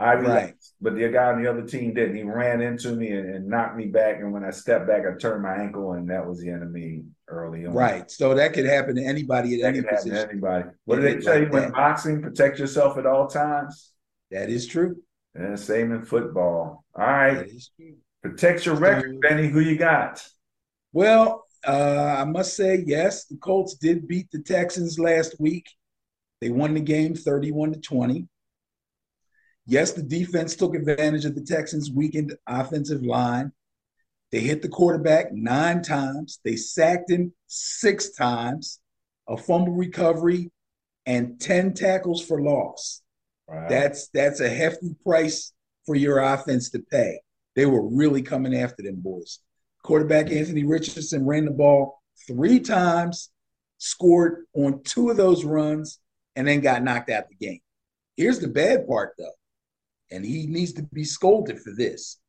I 0.00 0.12
relaxed, 0.12 0.74
right. 0.80 0.92
but 0.92 0.94
the 0.94 1.08
guy 1.08 1.24
on 1.24 1.42
the 1.42 1.50
other 1.50 1.62
team 1.62 1.92
didn't. 1.92 2.14
He 2.14 2.22
ran 2.22 2.60
into 2.60 2.92
me 2.92 3.10
and, 3.10 3.34
and, 3.34 3.48
knocked 3.48 3.76
me 3.76 3.86
back, 3.86 4.20
and 4.20 4.32
when 4.32 4.44
I 4.44 4.50
stepped 4.50 4.86
back, 4.86 5.02
I 5.04 5.18
turned 5.18 5.42
my 5.42 5.56
ankle, 5.56 5.94
and 5.94 6.08
that 6.10 6.24
was 6.24 6.38
the 6.38 6.50
end 6.50 6.62
of 6.62 6.70
me 6.70 7.02
early 7.26 7.66
on. 7.66 7.74
Right. 7.74 8.08
So 8.08 8.32
that 8.34 8.52
could 8.52 8.64
happen 8.64 8.94
to 8.94 9.02
anybody 9.02 9.56
at 9.56 9.62
that 9.62 9.76
any 9.76 9.82
position. 9.82 10.16
anybody. 10.16 10.68
What 10.84 10.96
do 10.96 11.02
they 11.02 11.16
tell 11.16 11.34
like 11.34 11.46
you 11.46 11.50
when 11.50 11.72
boxing? 11.72 12.22
Protect 12.22 12.60
yourself 12.60 12.96
at 12.96 13.06
all 13.06 13.26
times. 13.26 13.90
That 14.30 14.50
is 14.50 14.68
true. 14.68 15.02
And 15.34 15.58
same 15.58 15.90
in 15.90 16.04
football. 16.04 16.84
All 16.94 17.04
right. 17.04 17.50
Protect 18.22 18.66
your 18.66 18.74
record, 18.74 19.20
Benny. 19.20 19.48
Who 19.48 19.60
you 19.60 19.76
got? 19.76 20.26
Well, 20.92 21.44
uh, 21.66 22.16
I 22.18 22.24
must 22.24 22.56
say, 22.56 22.82
yes, 22.86 23.26
the 23.26 23.36
Colts 23.36 23.74
did 23.74 24.08
beat 24.08 24.30
the 24.30 24.40
Texans 24.40 24.98
last 24.98 25.36
week. 25.38 25.68
They 26.40 26.50
won 26.50 26.74
the 26.74 26.80
game 26.80 27.14
31 27.14 27.72
to 27.72 27.80
20. 27.80 28.28
Yes, 29.66 29.92
the 29.92 30.02
defense 30.02 30.56
took 30.56 30.74
advantage 30.74 31.24
of 31.24 31.34
the 31.34 31.42
Texans' 31.42 31.90
weakened 31.90 32.34
offensive 32.46 33.02
line. 33.02 33.52
They 34.32 34.40
hit 34.40 34.62
the 34.62 34.68
quarterback 34.68 35.32
nine 35.32 35.82
times. 35.82 36.40
They 36.44 36.56
sacked 36.56 37.10
him 37.10 37.32
six 37.46 38.10
times, 38.10 38.80
a 39.28 39.36
fumble 39.36 39.74
recovery, 39.74 40.50
and 41.06 41.40
10 41.40 41.74
tackles 41.74 42.24
for 42.24 42.40
loss. 42.40 43.02
Wow. 43.46 43.66
That's 43.68 44.08
that's 44.08 44.40
a 44.40 44.48
hefty 44.48 44.94
price 45.04 45.52
for 45.86 45.94
your 45.94 46.18
offense 46.18 46.70
to 46.70 46.80
pay. 46.80 47.20
They 47.58 47.66
were 47.66 47.84
really 47.84 48.22
coming 48.22 48.54
after 48.54 48.84
them 48.84 49.00
boys. 49.00 49.40
Quarterback 49.82 50.30
Anthony 50.30 50.62
Richardson 50.62 51.26
ran 51.26 51.44
the 51.44 51.50
ball 51.50 52.00
three 52.24 52.60
times, 52.60 53.30
scored 53.78 54.44
on 54.54 54.80
two 54.84 55.10
of 55.10 55.16
those 55.16 55.44
runs, 55.44 55.98
and 56.36 56.46
then 56.46 56.60
got 56.60 56.84
knocked 56.84 57.10
out 57.10 57.24
the 57.28 57.34
game. 57.34 57.58
Here's 58.16 58.38
the 58.38 58.46
bad 58.46 58.86
part 58.86 59.14
though, 59.18 59.34
and 60.12 60.24
he 60.24 60.46
needs 60.46 60.72
to 60.74 60.84
be 60.92 61.02
scolded 61.02 61.58
for 61.58 61.72
this. 61.76 62.20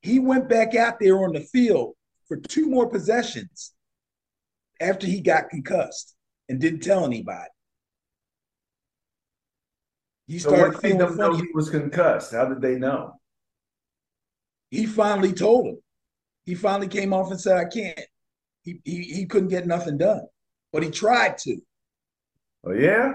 He 0.00 0.18
went 0.18 0.48
back 0.48 0.74
out 0.74 0.98
there 0.98 1.24
on 1.24 1.34
the 1.34 1.40
field 1.40 1.92
for 2.26 2.38
two 2.38 2.66
more 2.66 2.88
possessions 2.88 3.74
after 4.80 5.06
he 5.06 5.20
got 5.20 5.50
concussed 5.50 6.16
and 6.48 6.58
didn't 6.58 6.80
tell 6.80 7.04
anybody. 7.04 7.50
He 10.26 10.38
started 10.38 10.76
so 10.76 10.80
feeling 10.80 11.00
funny. 11.00 11.18
Know 11.18 11.32
he 11.34 11.48
was 11.52 11.68
concussed. 11.68 12.32
How 12.32 12.46
did 12.46 12.62
they 12.62 12.76
know? 12.76 13.19
He 14.70 14.86
finally 14.86 15.32
told 15.32 15.66
him. 15.66 15.78
He 16.44 16.54
finally 16.54 16.88
came 16.88 17.12
off 17.12 17.30
and 17.30 17.40
said, 17.40 17.56
"I 17.56 17.64
can't." 17.64 18.00
He 18.62 18.80
he, 18.84 19.02
he 19.02 19.26
couldn't 19.26 19.48
get 19.48 19.66
nothing 19.66 19.98
done, 19.98 20.26
but 20.72 20.82
he 20.82 20.90
tried 20.90 21.38
to. 21.38 21.58
Oh 22.64 22.72
yeah. 22.72 23.12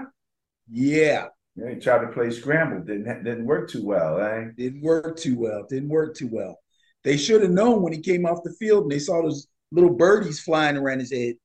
Yeah. 0.70 1.28
Yeah, 1.54 1.70
he 1.70 1.76
tried 1.76 2.00
to 2.04 2.08
play 2.08 2.30
scramble. 2.30 2.80
Didn't 2.80 3.24
didn't 3.24 3.46
work 3.46 3.70
too 3.70 3.84
well, 3.84 4.20
eh? 4.20 4.48
Didn't 4.56 4.82
work 4.82 5.16
too 5.16 5.38
well. 5.38 5.66
Didn't 5.68 5.88
work 5.88 6.14
too 6.14 6.28
well. 6.30 6.58
They 7.02 7.16
should 7.16 7.42
have 7.42 7.50
known 7.50 7.82
when 7.82 7.92
he 7.92 8.00
came 8.00 8.26
off 8.26 8.42
the 8.42 8.52
field 8.58 8.82
and 8.82 8.92
they 8.92 8.98
saw 8.98 9.22
those 9.22 9.46
little 9.70 9.94
birdies 9.94 10.40
flying 10.40 10.76
around 10.76 10.98
his 10.98 11.12
head. 11.12 11.36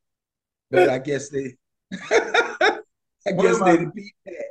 But 0.69 0.89
I 0.89 0.99
guess 0.99 1.29
they, 1.29 1.55
I 1.93 3.31
guess 3.31 3.59
they 3.59 3.85
beat 3.93 4.15
that. 4.25 4.45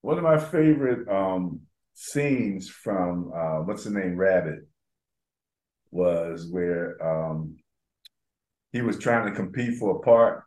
One 0.00 0.16
of 0.16 0.24
my 0.24 0.38
favorite 0.38 1.08
um, 1.08 1.60
scenes 1.94 2.68
from 2.68 3.32
uh, 3.34 3.60
what's 3.62 3.84
the 3.84 3.90
name, 3.90 4.16
Rabbit, 4.16 4.66
was 5.90 6.46
where 6.50 6.96
um, 7.04 7.56
he 8.72 8.82
was 8.82 8.98
trying 8.98 9.26
to 9.26 9.32
compete 9.32 9.78
for 9.78 9.96
a 9.96 10.00
part, 10.00 10.44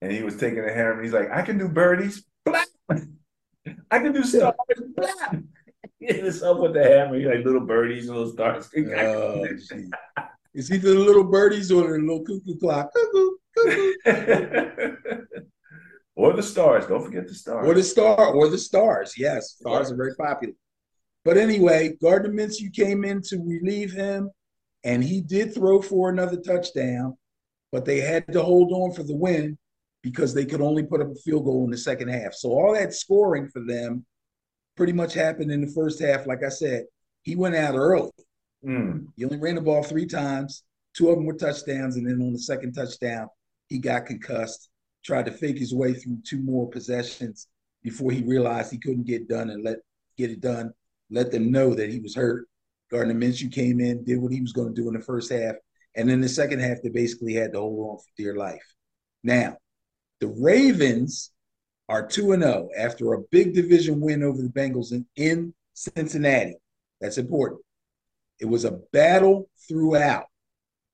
and 0.00 0.10
he 0.12 0.22
was 0.22 0.36
taking 0.36 0.64
a 0.64 0.72
hammer. 0.72 1.02
He's 1.02 1.12
like, 1.12 1.30
"I 1.30 1.42
can 1.42 1.58
do 1.58 1.68
birdies, 1.68 2.24
blah. 2.44 2.64
I 3.90 3.98
can 3.98 4.12
do 4.12 4.24
stars, 4.24 4.54
blah." 4.96 5.06
Up 6.10 6.58
with 6.60 6.74
the 6.74 6.84
hammer. 6.84 7.16
He's 7.18 7.26
like 7.26 7.44
little 7.44 7.66
birdies, 7.66 8.08
little 8.08 8.30
stars. 8.30 8.70
Oh, 8.76 9.44
Is 10.54 10.68
he 10.68 10.78
the 10.78 10.94
little 10.94 11.24
birdies 11.24 11.70
or 11.70 11.82
the 11.82 11.98
little 11.98 12.24
cuckoo 12.24 12.58
clock? 12.58 12.90
Cuckoo, 12.94 13.30
cuckoo. 14.04 15.26
or 16.16 16.32
the 16.32 16.42
stars. 16.42 16.86
Don't 16.86 17.04
forget 17.04 17.28
the 17.28 17.34
stars. 17.34 17.68
Or 17.68 17.74
the 17.74 17.82
star, 17.82 18.32
or 18.34 18.48
the 18.48 18.58
stars. 18.58 19.14
Yes, 19.18 19.56
stars 19.58 19.92
are 19.92 19.96
very 19.96 20.14
popular. 20.14 20.54
But 21.24 21.36
anyway, 21.36 21.96
Gardner 22.00 22.30
Minshew 22.30 22.72
came 22.72 23.04
in 23.04 23.20
to 23.22 23.36
relieve 23.38 23.92
him, 23.92 24.30
and 24.84 25.02
he 25.02 25.20
did 25.20 25.54
throw 25.54 25.82
for 25.82 26.08
another 26.08 26.36
touchdown, 26.36 27.16
but 27.72 27.84
they 27.84 28.00
had 28.00 28.26
to 28.32 28.42
hold 28.42 28.72
on 28.72 28.92
for 28.92 29.02
the 29.02 29.16
win 29.16 29.58
because 30.02 30.32
they 30.32 30.44
could 30.44 30.60
only 30.60 30.84
put 30.84 31.00
up 31.00 31.10
a 31.10 31.14
field 31.16 31.44
goal 31.44 31.64
in 31.64 31.70
the 31.70 31.76
second 31.76 32.08
half. 32.08 32.34
So 32.34 32.50
all 32.50 32.74
that 32.74 32.94
scoring 32.94 33.48
for 33.48 33.60
them 33.64 34.06
pretty 34.76 34.92
much 34.92 35.12
happened 35.12 35.50
in 35.50 35.60
the 35.60 35.72
first 35.72 36.00
half. 36.00 36.26
Like 36.26 36.44
I 36.44 36.48
said, 36.48 36.84
he 37.22 37.34
went 37.34 37.56
out 37.56 37.74
early. 37.74 38.10
Mm. 38.64 39.08
He 39.16 39.24
only 39.24 39.38
ran 39.38 39.56
the 39.56 39.60
ball 39.60 39.82
three 39.82 40.06
times. 40.06 40.62
Two 40.94 41.10
of 41.10 41.16
them 41.16 41.26
were 41.26 41.34
touchdowns, 41.34 41.96
and 41.96 42.08
then 42.08 42.22
on 42.22 42.32
the 42.32 42.38
second 42.38 42.72
touchdown, 42.72 43.28
he 43.68 43.78
got 43.78 44.06
concussed. 44.06 44.70
Tried 45.04 45.26
to 45.26 45.32
fake 45.32 45.58
his 45.58 45.74
way 45.74 45.94
through 45.94 46.18
two 46.24 46.40
more 46.40 46.68
possessions 46.68 47.48
before 47.82 48.10
he 48.10 48.22
realized 48.22 48.72
he 48.72 48.78
couldn't 48.78 49.06
get 49.06 49.28
done 49.28 49.50
and 49.50 49.64
let 49.64 49.76
get 50.16 50.30
it 50.30 50.40
done. 50.40 50.72
Let 51.10 51.30
them 51.30 51.50
know 51.50 51.74
that 51.74 51.90
he 51.90 52.00
was 52.00 52.14
hurt. 52.14 52.48
Gardner 52.90 53.14
Minshew 53.14 53.52
came 53.52 53.80
in, 53.80 54.04
did 54.04 54.20
what 54.20 54.32
he 54.32 54.40
was 54.40 54.52
going 54.52 54.74
to 54.74 54.80
do 54.80 54.88
in 54.88 54.94
the 54.94 55.00
first 55.00 55.30
half, 55.30 55.56
and 55.94 56.10
in 56.10 56.20
the 56.20 56.28
second 56.28 56.60
half, 56.60 56.78
they 56.82 56.88
basically 56.88 57.34
had 57.34 57.52
to 57.52 57.60
hold 57.60 57.90
on 57.90 57.98
for 57.98 58.10
dear 58.16 58.36
life. 58.36 58.74
Now, 59.22 59.56
the 60.20 60.28
Ravens 60.28 61.30
are 61.88 62.06
2 62.06 62.36
0 62.36 62.68
after 62.76 63.12
a 63.12 63.22
big 63.30 63.54
division 63.54 64.00
win 64.00 64.22
over 64.22 64.42
the 64.42 64.48
Bengals 64.48 64.92
in, 64.92 65.06
in 65.16 65.54
Cincinnati. 65.74 66.56
That's 67.00 67.18
important. 67.18 67.60
It 68.40 68.46
was 68.46 68.64
a 68.64 68.80
battle 68.92 69.48
throughout, 69.68 70.26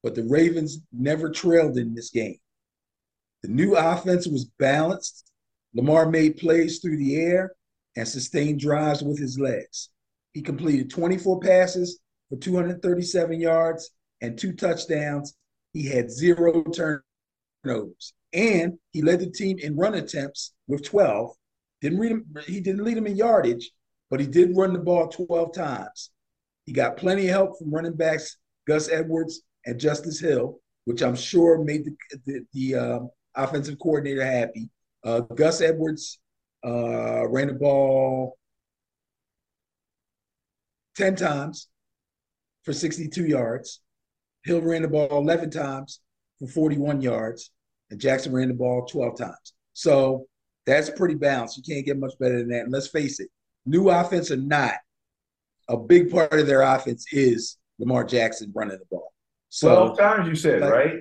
but 0.02 0.14
the 0.14 0.24
Ravens 0.24 0.78
never 0.92 1.30
trailed 1.30 1.76
in 1.76 1.94
this 1.94 2.10
game. 2.10 2.38
The 3.42 3.48
new 3.48 3.76
offense 3.76 4.26
was 4.26 4.46
balanced. 4.58 5.30
Lamar 5.74 6.08
made 6.08 6.38
plays 6.38 6.78
through 6.78 6.96
the 6.96 7.16
air 7.16 7.52
and 7.96 8.06
sustained 8.06 8.60
drives 8.60 9.02
with 9.02 9.18
his 9.18 9.38
legs. 9.38 9.90
He 10.34 10.42
completed 10.42 10.90
24 10.90 11.40
passes 11.40 12.00
for 12.28 12.36
237 12.36 13.40
yards 13.40 13.90
and 14.20 14.36
two 14.36 14.52
touchdowns. 14.52 15.34
He 15.72 15.86
had 15.86 16.10
zero 16.10 16.62
turnovers. 16.64 18.12
And 18.32 18.78
he 18.90 19.00
led 19.00 19.20
the 19.20 19.30
team 19.30 19.58
in 19.60 19.76
run 19.76 19.94
attempts 19.94 20.52
with 20.66 20.84
12. 20.84 21.30
Didn't 21.80 22.00
read 22.00 22.12
him, 22.12 22.26
he 22.46 22.60
didn't 22.60 22.84
lead 22.84 22.98
him 22.98 23.06
in 23.06 23.16
yardage, 23.16 23.70
but 24.10 24.20
he 24.20 24.26
did 24.26 24.56
run 24.56 24.72
the 24.72 24.80
ball 24.80 25.08
12 25.08 25.54
times. 25.54 26.10
He 26.66 26.72
got 26.72 26.96
plenty 26.96 27.28
of 27.28 27.30
help 27.30 27.58
from 27.58 27.72
running 27.72 27.94
backs 27.94 28.36
Gus 28.66 28.88
Edwards 28.88 29.42
and 29.66 29.78
Justice 29.78 30.18
Hill, 30.18 30.58
which 30.84 31.02
I'm 31.02 31.14
sure 31.14 31.62
made 31.62 31.84
the 31.84 31.96
the, 32.26 32.44
the 32.52 32.74
uh, 32.74 33.00
offensive 33.36 33.78
coordinator 33.78 34.24
happy. 34.24 34.70
Uh, 35.04 35.20
Gus 35.20 35.60
Edwards 35.60 36.18
uh, 36.66 37.28
ran 37.28 37.48
the 37.48 37.54
ball 37.54 38.36
10 40.96 41.16
times 41.16 41.68
for 42.62 42.72
62 42.72 43.26
yards. 43.26 43.80
Hill 44.44 44.60
ran 44.60 44.82
the 44.82 44.88
ball 44.88 45.08
11 45.10 45.50
times 45.50 46.00
for 46.38 46.46
41 46.46 47.00
yards, 47.00 47.50
and 47.90 48.00
Jackson 48.00 48.32
ran 48.32 48.48
the 48.48 48.54
ball 48.54 48.86
12 48.86 49.18
times. 49.18 49.54
So 49.72 50.26
that's 50.66 50.90
pretty 50.90 51.14
balanced. 51.14 51.56
You 51.56 51.62
can't 51.62 51.86
get 51.86 51.98
much 51.98 52.12
better 52.18 52.38
than 52.38 52.48
that. 52.48 52.62
And 52.64 52.72
let's 52.72 52.88
face 52.88 53.20
it, 53.20 53.28
new 53.66 53.90
offense 53.90 54.30
or 54.30 54.36
not, 54.36 54.74
a 55.68 55.76
big 55.76 56.10
part 56.10 56.32
of 56.32 56.46
their 56.46 56.62
offense 56.62 57.06
is 57.12 57.56
Lamar 57.78 58.04
Jackson 58.04 58.52
running 58.54 58.78
the 58.78 58.84
ball. 58.90 59.12
So, 59.48 59.94
12 59.94 59.98
times 59.98 60.28
you 60.28 60.34
said, 60.34 60.60
like, 60.60 60.72
right? 60.72 60.94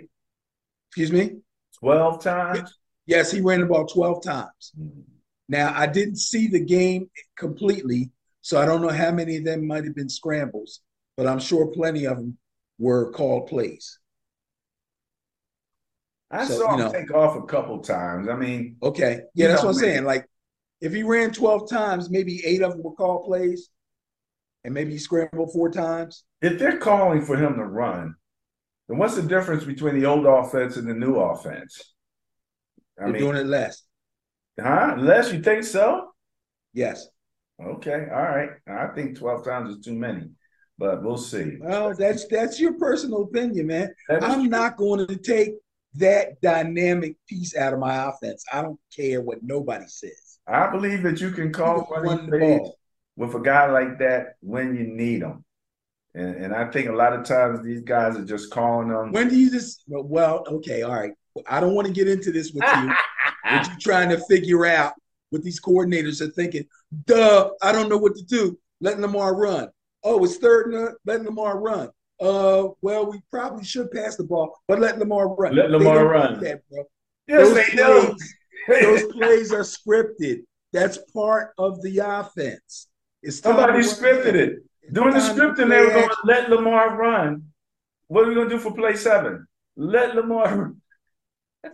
Excuse 0.89 1.11
me? 1.11 1.37
12 1.79 2.23
times? 2.23 2.77
Yes, 3.05 3.31
he 3.31 3.41
ran 3.41 3.59
the 3.59 3.65
ball 3.65 3.85
12 3.85 4.23
times. 4.23 4.71
Mm-hmm. 4.79 5.01
Now, 5.49 5.73
I 5.75 5.87
didn't 5.87 6.17
see 6.17 6.47
the 6.47 6.63
game 6.63 7.09
completely, 7.37 8.11
so 8.43 8.61
I 8.61 8.65
don't 8.65 8.81
know 8.81 8.89
how 8.89 9.09
many 9.09 9.37
of 9.37 9.45
them 9.45 9.65
might 9.65 9.85
have 9.85 9.95
been 9.95 10.09
scrambles, 10.09 10.81
but 11.15 11.27
I'm 11.27 11.39
sure 11.39 11.67
plenty 11.67 12.05
of 12.05 12.17
them 12.17 12.37
were 12.77 13.09
called 13.11 13.47
plays. 13.47 13.99
I 16.29 16.45
so, 16.45 16.57
saw 16.57 16.73
him 16.73 16.79
know, 16.79 16.91
take 16.91 17.13
off 17.13 17.37
a 17.37 17.43
couple 17.43 17.79
times. 17.79 18.27
I 18.27 18.35
mean, 18.35 18.75
okay, 18.83 19.21
yeah, 19.33 19.47
that's 19.47 19.61
know, 19.61 19.69
what 19.69 19.75
I'm 19.75 19.81
saying. 19.81 20.03
Like, 20.03 20.27
if 20.81 20.91
he 20.91 21.03
ran 21.03 21.31
12 21.31 21.69
times, 21.69 22.09
maybe 22.09 22.45
eight 22.45 22.61
of 22.61 22.71
them 22.71 22.83
were 22.83 22.91
called 22.91 23.23
plays, 23.23 23.69
and 24.65 24.73
maybe 24.73 24.91
he 24.91 24.97
scrambled 24.97 25.53
four 25.53 25.71
times. 25.71 26.25
If 26.41 26.59
they're 26.59 26.79
calling 26.79 27.21
for 27.21 27.37
him 27.37 27.55
to 27.55 27.63
run, 27.63 28.15
then 28.89 28.97
what's 28.97 29.15
the 29.15 29.21
difference 29.21 29.63
between 29.63 29.97
the 29.97 30.05
old 30.05 30.25
offense 30.25 30.75
and 30.75 30.85
the 30.85 30.93
new 30.93 31.15
offense? 31.15 31.93
I 32.99 33.05
they're 33.05 33.13
mean, 33.13 33.21
doing 33.21 33.37
it 33.37 33.45
less. 33.45 33.83
Huh? 34.59 34.97
Less? 34.99 35.31
You 35.31 35.41
think 35.41 35.63
so? 35.63 36.09
Yes. 36.73 37.07
Okay. 37.61 38.07
All 38.11 38.21
right. 38.21 38.51
I 38.67 38.87
think 38.87 39.17
12 39.17 39.45
times 39.45 39.75
is 39.75 39.85
too 39.85 39.93
many, 39.93 40.29
but 40.77 41.03
we'll 41.03 41.17
see. 41.17 41.57
Well, 41.59 41.93
that's 41.95 42.27
that's 42.27 42.59
your 42.59 42.73
personal 42.73 43.23
opinion, 43.23 43.67
man. 43.67 43.93
I'm 44.09 44.41
true. 44.41 44.49
not 44.49 44.77
going 44.77 45.05
to 45.07 45.17
take 45.17 45.53
that 45.95 46.41
dynamic 46.41 47.15
piece 47.27 47.55
out 47.55 47.73
of 47.73 47.79
my 47.79 48.09
offense. 48.09 48.43
I 48.51 48.61
don't 48.61 48.79
care 48.95 49.21
what 49.21 49.43
nobody 49.43 49.85
says. 49.87 50.39
I 50.47 50.69
believe 50.69 51.03
that 51.03 51.21
you 51.21 51.31
can 51.31 51.53
call 51.53 51.87
running 51.89 52.27
plays 52.27 52.69
with 53.15 53.35
a 53.35 53.39
guy 53.39 53.71
like 53.71 53.99
that 53.99 54.35
when 54.41 54.75
you 54.75 54.83
need 54.83 55.21
them. 55.21 55.45
And, 56.15 56.35
and 56.35 56.53
I 56.55 56.69
think 56.69 56.89
a 56.89 56.93
lot 56.93 57.13
of 57.13 57.25
times 57.25 57.63
these 57.63 57.81
guys 57.81 58.17
are 58.17 58.25
just 58.25 58.51
calling 58.51 58.89
them. 58.89 59.11
When 59.11 59.29
do 59.29 59.37
you 59.37 59.49
just, 59.49 59.83
well, 59.87 60.43
okay, 60.47 60.83
all 60.83 60.93
right. 60.93 61.13
I 61.47 61.59
don't 61.59 61.73
want 61.73 61.87
to 61.87 61.93
get 61.93 62.07
into 62.07 62.31
this 62.31 62.51
with 62.51 62.63
you. 62.63 62.93
what 63.43 63.67
you 63.67 63.79
trying 63.79 64.09
to 64.09 64.19
figure 64.25 64.65
out 64.65 64.93
what 65.33 65.43
these 65.43 65.59
coordinators 65.59 66.21
are 66.21 66.29
thinking. 66.29 66.63
Duh, 67.05 67.49
I 67.61 67.71
don't 67.71 67.89
know 67.89 67.97
what 67.97 68.15
to 68.15 68.23
do. 68.23 68.57
Let 68.79 68.99
Lamar 68.99 69.35
run. 69.35 69.69
Oh, 70.03 70.23
it's 70.23 70.37
third 70.37 70.73
and 70.73 70.89
let 71.05 71.23
Lamar 71.23 71.59
run. 71.59 71.89
Uh, 72.21 72.69
well, 72.81 73.09
we 73.09 73.21
probably 73.31 73.65
should 73.65 73.91
pass 73.91 74.15
the 74.15 74.23
ball, 74.23 74.55
but 74.67 74.79
let 74.79 74.99
Lamar 74.99 75.33
run. 75.35 75.55
Let 75.55 75.71
Lamar 75.71 76.07
run. 76.07 76.39
That, 76.41 76.61
bro. 76.69 76.83
Yes, 77.27 77.47
those 77.47 77.55
they 77.55 77.63
plays, 77.71 78.35
do. 78.67 78.81
those 78.81 79.13
plays 79.13 79.51
are 79.51 79.63
scripted. 79.63 80.43
That's 80.71 80.99
part 81.11 81.53
of 81.57 81.81
the 81.81 81.99
offense. 81.99 82.87
It's 83.23 83.39
Somebody 83.39 83.79
scripted 83.79 84.35
it. 84.35 84.59
During 84.91 85.13
the 85.13 85.19
scripting, 85.19 85.69
they 85.69 85.81
were 85.81 85.89
going 85.89 86.09
to 86.09 86.17
let 86.25 86.49
Lamar 86.49 86.95
run. 86.95 87.43
What 88.07 88.25
are 88.25 88.27
we 88.27 88.35
going 88.35 88.49
to 88.49 88.55
do 88.55 88.61
for 88.61 88.73
play 88.73 88.95
seven? 88.95 89.47
Let 89.75 90.15
Lamar 90.15 90.55
run. 90.57 90.81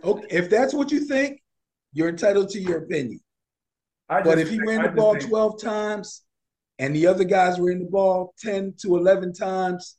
okay, 0.02 0.26
if 0.30 0.48
that's 0.48 0.72
what 0.72 0.90
you 0.90 1.00
think, 1.00 1.42
you're 1.92 2.08
entitled 2.08 2.48
to 2.50 2.60
your 2.60 2.78
opinion. 2.78 3.20
But 4.24 4.38
if 4.38 4.50
he 4.50 4.60
ran 4.60 4.82
the 4.82 4.88
ball 4.88 5.14
think. 5.14 5.28
12 5.28 5.62
times 5.62 6.22
and 6.78 6.94
the 6.94 7.06
other 7.06 7.24
guys 7.24 7.60
ran 7.60 7.78
the 7.78 7.84
ball 7.84 8.34
10 8.40 8.74
to 8.80 8.96
11 8.96 9.32
times 9.32 9.96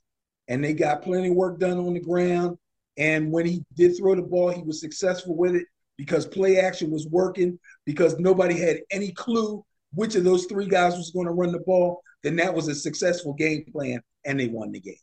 and 0.48 0.64
they 0.64 0.74
got 0.74 1.02
plenty 1.02 1.30
of 1.30 1.36
work 1.36 1.60
done 1.60 1.78
on 1.78 1.94
the 1.94 2.00
ground, 2.00 2.58
and 2.98 3.32
when 3.32 3.46
he 3.46 3.64
did 3.76 3.96
throw 3.98 4.16
the 4.16 4.22
ball, 4.22 4.50
he 4.50 4.62
was 4.64 4.82
successful 4.82 5.36
with 5.36 5.56
it 5.56 5.66
because 5.98 6.26
play 6.26 6.60
action 6.60 6.92
was 6.92 7.08
working 7.08 7.58
because 7.86 8.20
nobody 8.20 8.60
had 8.60 8.80
any 8.92 9.12
clue 9.14 9.64
which 9.94 10.16
of 10.16 10.24
those 10.24 10.46
three 10.46 10.68
guys 10.68 10.96
was 10.96 11.12
going 11.12 11.28
to 11.28 11.34
run 11.34 11.52
the 11.52 11.60
ball, 11.60 12.02
then 12.24 12.36
that 12.38 12.54
was 12.54 12.68
a 12.68 12.76
successful 12.76 13.34
game 13.34 13.66
plan 13.72 14.02
and 14.26 14.40
they 14.40 14.48
won 14.48 14.72
the 14.72 14.80
game. 14.80 14.96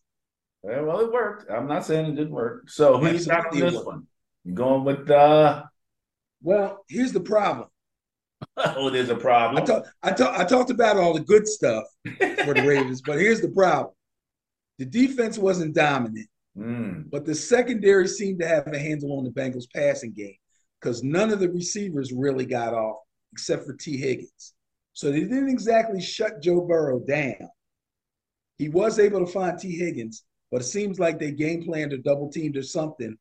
well, 0.82 1.00
it 1.00 1.12
worked. 1.12 1.50
I'm 1.50 1.66
not 1.66 1.84
saying 1.84 2.06
it 2.06 2.16
didn't 2.16 2.32
work. 2.32 2.68
So 2.68 2.98
who's 2.98 3.26
got 3.26 3.52
on 3.52 3.58
this 3.58 3.84
one? 3.84 4.06
You 4.44 4.54
going 4.54 4.84
with 4.84 5.10
uh 5.10 5.64
well, 6.42 6.84
here's 6.88 7.12
the 7.12 7.20
problem. 7.20 7.68
Oh, 8.76 8.90
there's 8.90 9.08
a 9.08 9.16
problem. 9.16 9.62
I, 9.62 9.66
talk, 9.66 9.86
I, 10.02 10.10
talk, 10.12 10.38
I 10.38 10.44
talked 10.44 10.70
about 10.70 10.96
all 10.96 11.14
the 11.14 11.20
good 11.20 11.46
stuff 11.46 11.84
for 12.04 12.54
the 12.54 12.64
Ravens, 12.66 13.02
but 13.02 13.18
here's 13.18 13.40
the 13.40 13.50
problem. 13.50 13.94
The 14.78 14.86
defense 14.86 15.38
wasn't 15.38 15.74
dominant, 15.74 16.28
mm. 16.56 17.10
but 17.10 17.24
the 17.24 17.34
secondary 17.34 18.08
seemed 18.08 18.40
to 18.40 18.48
have 18.48 18.66
a 18.68 18.78
handle 18.78 19.18
on 19.18 19.24
the 19.24 19.30
Bengals 19.30 19.66
passing 19.74 20.12
game 20.12 20.36
because 20.80 21.02
none 21.02 21.32
of 21.32 21.40
the 21.40 21.50
receivers 21.50 22.12
really 22.12 22.46
got 22.46 22.74
off 22.74 22.98
except 23.32 23.64
for 23.66 23.74
Tee 23.74 23.96
Higgins. 23.96 24.54
So 24.92 25.10
they 25.10 25.20
didn't 25.20 25.50
exactly 25.50 26.00
shut 26.00 26.42
Joe 26.42 26.60
Burrow 26.60 27.00
down. 27.00 27.48
He 28.56 28.68
was 28.68 28.98
able 28.98 29.20
to 29.24 29.32
find 29.32 29.58
Tee 29.58 29.76
Higgins, 29.76 30.24
but 30.50 30.60
it 30.60 30.64
seems 30.64 30.98
like 30.98 31.18
they 31.18 31.30
game 31.30 31.64
planned 31.64 31.92
or 31.92 31.98
double 31.98 32.30
teamed 32.30 32.56
or 32.56 32.62
something 32.62 33.16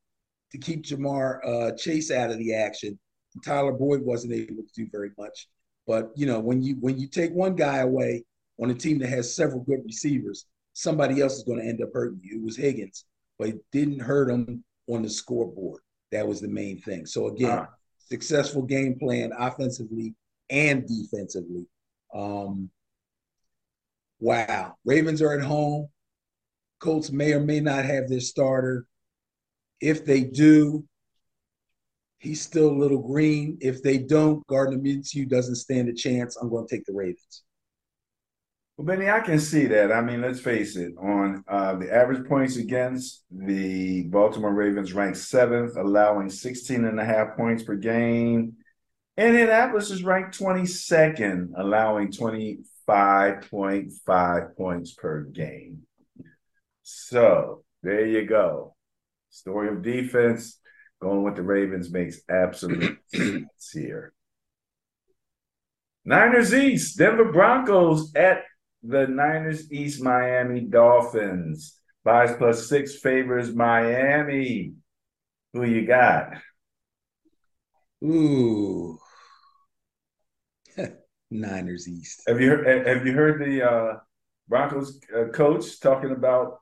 to 0.50 0.58
keep 0.58 0.84
Ja'Marr 0.84 1.38
uh, 1.46 1.76
Chase 1.76 2.10
out 2.10 2.30
of 2.30 2.38
the 2.38 2.54
action. 2.54 2.98
Tyler 3.44 3.72
Boyd 3.72 4.02
wasn't 4.02 4.32
able 4.32 4.62
to 4.62 4.72
do 4.74 4.88
very 4.90 5.10
much. 5.18 5.48
But 5.86 6.10
you 6.16 6.26
know, 6.26 6.40
when 6.40 6.62
you 6.62 6.76
when 6.80 6.98
you 6.98 7.08
take 7.08 7.32
one 7.32 7.54
guy 7.54 7.78
away 7.78 8.24
on 8.60 8.70
a 8.70 8.74
team 8.74 8.98
that 8.98 9.08
has 9.08 9.34
several 9.34 9.60
good 9.60 9.80
receivers, 9.84 10.46
somebody 10.72 11.20
else 11.20 11.36
is 11.36 11.44
going 11.44 11.60
to 11.60 11.66
end 11.66 11.82
up 11.82 11.90
hurting 11.94 12.20
you. 12.22 12.38
It 12.38 12.44
was 12.44 12.56
Higgins, 12.56 13.04
but 13.38 13.48
it 13.48 13.64
didn't 13.72 14.00
hurt 14.00 14.30
him 14.30 14.64
on 14.88 15.02
the 15.02 15.10
scoreboard. 15.10 15.80
That 16.12 16.26
was 16.26 16.40
the 16.40 16.48
main 16.48 16.80
thing. 16.80 17.06
So 17.06 17.28
again, 17.28 17.66
successful 18.08 18.62
game 18.62 18.98
plan 18.98 19.32
offensively 19.38 20.14
and 20.50 20.86
defensively. 20.86 21.66
Um, 22.14 22.70
wow. 24.20 24.76
Ravens 24.84 25.22
are 25.22 25.32
at 25.32 25.44
home. 25.44 25.88
Colts 26.80 27.10
may 27.10 27.32
or 27.32 27.40
may 27.40 27.60
not 27.60 27.84
have 27.84 28.08
their 28.08 28.20
starter. 28.20 28.86
If 29.80 30.04
they 30.04 30.22
do, 30.22 30.84
he's 32.18 32.42
still 32.42 32.70
a 32.70 32.78
little 32.78 32.98
green. 32.98 33.56
If 33.60 33.82
they 33.82 33.98
don't, 33.98 34.46
Gardner 34.46 34.78
Minshew 34.78 35.28
doesn't 35.28 35.56
stand 35.56 35.88
a 35.88 35.94
chance. 35.94 36.36
I'm 36.36 36.50
going 36.50 36.66
to 36.66 36.76
take 36.76 36.84
the 36.84 36.92
Ravens. 36.92 37.42
Well, 38.76 38.86
Benny, 38.86 39.08
I 39.10 39.20
can 39.20 39.40
see 39.40 39.66
that. 39.66 39.90
I 39.90 40.00
mean, 40.00 40.22
let's 40.22 40.38
face 40.38 40.76
it. 40.76 40.94
On 40.98 41.42
uh, 41.48 41.74
the 41.74 41.92
average 41.92 42.28
points 42.28 42.54
against, 42.56 43.24
the 43.30 44.04
Baltimore 44.04 44.54
Ravens 44.54 44.92
ranked 44.92 45.18
seventh, 45.18 45.76
allowing 45.76 46.30
16 46.30 46.84
and 46.84 47.00
a 47.00 47.04
half 47.04 47.36
points 47.36 47.64
per 47.64 47.74
game. 47.74 48.54
And 49.16 49.34
Indianapolis 49.34 49.90
is 49.90 50.04
ranked 50.04 50.38
22nd, 50.38 51.48
allowing 51.56 52.12
25.5 52.12 54.56
points 54.56 54.92
per 54.92 55.22
game. 55.22 55.82
So 56.84 57.64
there 57.82 58.06
you 58.06 58.24
go. 58.26 58.76
Story 59.30 59.70
of 59.70 59.82
defense. 59.82 60.60
Going 61.00 61.22
with 61.22 61.36
the 61.36 61.42
Ravens 61.42 61.90
makes 61.90 62.20
absolute 62.28 62.98
sense 63.14 63.70
here. 63.72 64.12
Niners 66.04 66.54
East, 66.54 66.98
Denver 66.98 67.30
Broncos 67.30 68.14
at 68.14 68.44
the 68.82 69.06
Niners 69.06 69.70
East 69.70 70.02
Miami 70.02 70.60
Dolphins. 70.60 71.78
Five 72.04 72.38
plus 72.38 72.68
six 72.68 72.96
favors 72.96 73.54
Miami. 73.54 74.72
Who 75.52 75.64
you 75.64 75.86
got? 75.86 76.38
Ooh. 78.04 78.98
Niners 81.30 81.88
East. 81.88 82.22
Have 82.26 82.40
you 82.40 82.50
heard, 82.50 82.86
have 82.86 83.06
you 83.06 83.12
heard 83.12 83.40
the 83.40 83.70
uh, 83.70 83.96
Broncos 84.48 85.00
uh, 85.14 85.24
coach 85.26 85.80
talking 85.80 86.12
about 86.12 86.60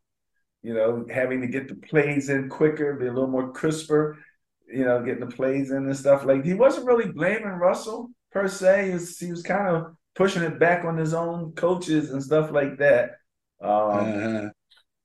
you 0.62 0.74
know 0.74 1.04
having 1.08 1.40
to 1.42 1.46
get 1.46 1.68
the 1.68 1.74
plays 1.74 2.28
in 2.28 2.48
quicker, 2.48 2.94
be 2.94 3.06
a 3.06 3.12
little 3.12 3.30
more 3.30 3.52
crisper, 3.52 4.18
you 4.66 4.84
know, 4.84 5.02
getting 5.02 5.26
the 5.26 5.34
plays 5.34 5.70
in 5.70 5.86
and 5.86 5.96
stuff 5.96 6.24
like. 6.24 6.44
He 6.44 6.54
wasn't 6.54 6.86
really 6.86 7.10
blaming 7.10 7.44
Russell 7.48 8.10
per 8.32 8.48
se. 8.48 8.88
He 8.88 8.92
was, 8.92 9.18
he 9.18 9.30
was 9.30 9.42
kind 9.42 9.68
of 9.68 9.96
pushing 10.14 10.42
it 10.42 10.58
back 10.58 10.84
on 10.84 10.96
his 10.96 11.14
own 11.14 11.52
coaches 11.52 12.10
and 12.10 12.22
stuff 12.22 12.50
like 12.50 12.78
that. 12.78 13.12
Um, 13.60 13.70
uh-huh. 13.70 14.48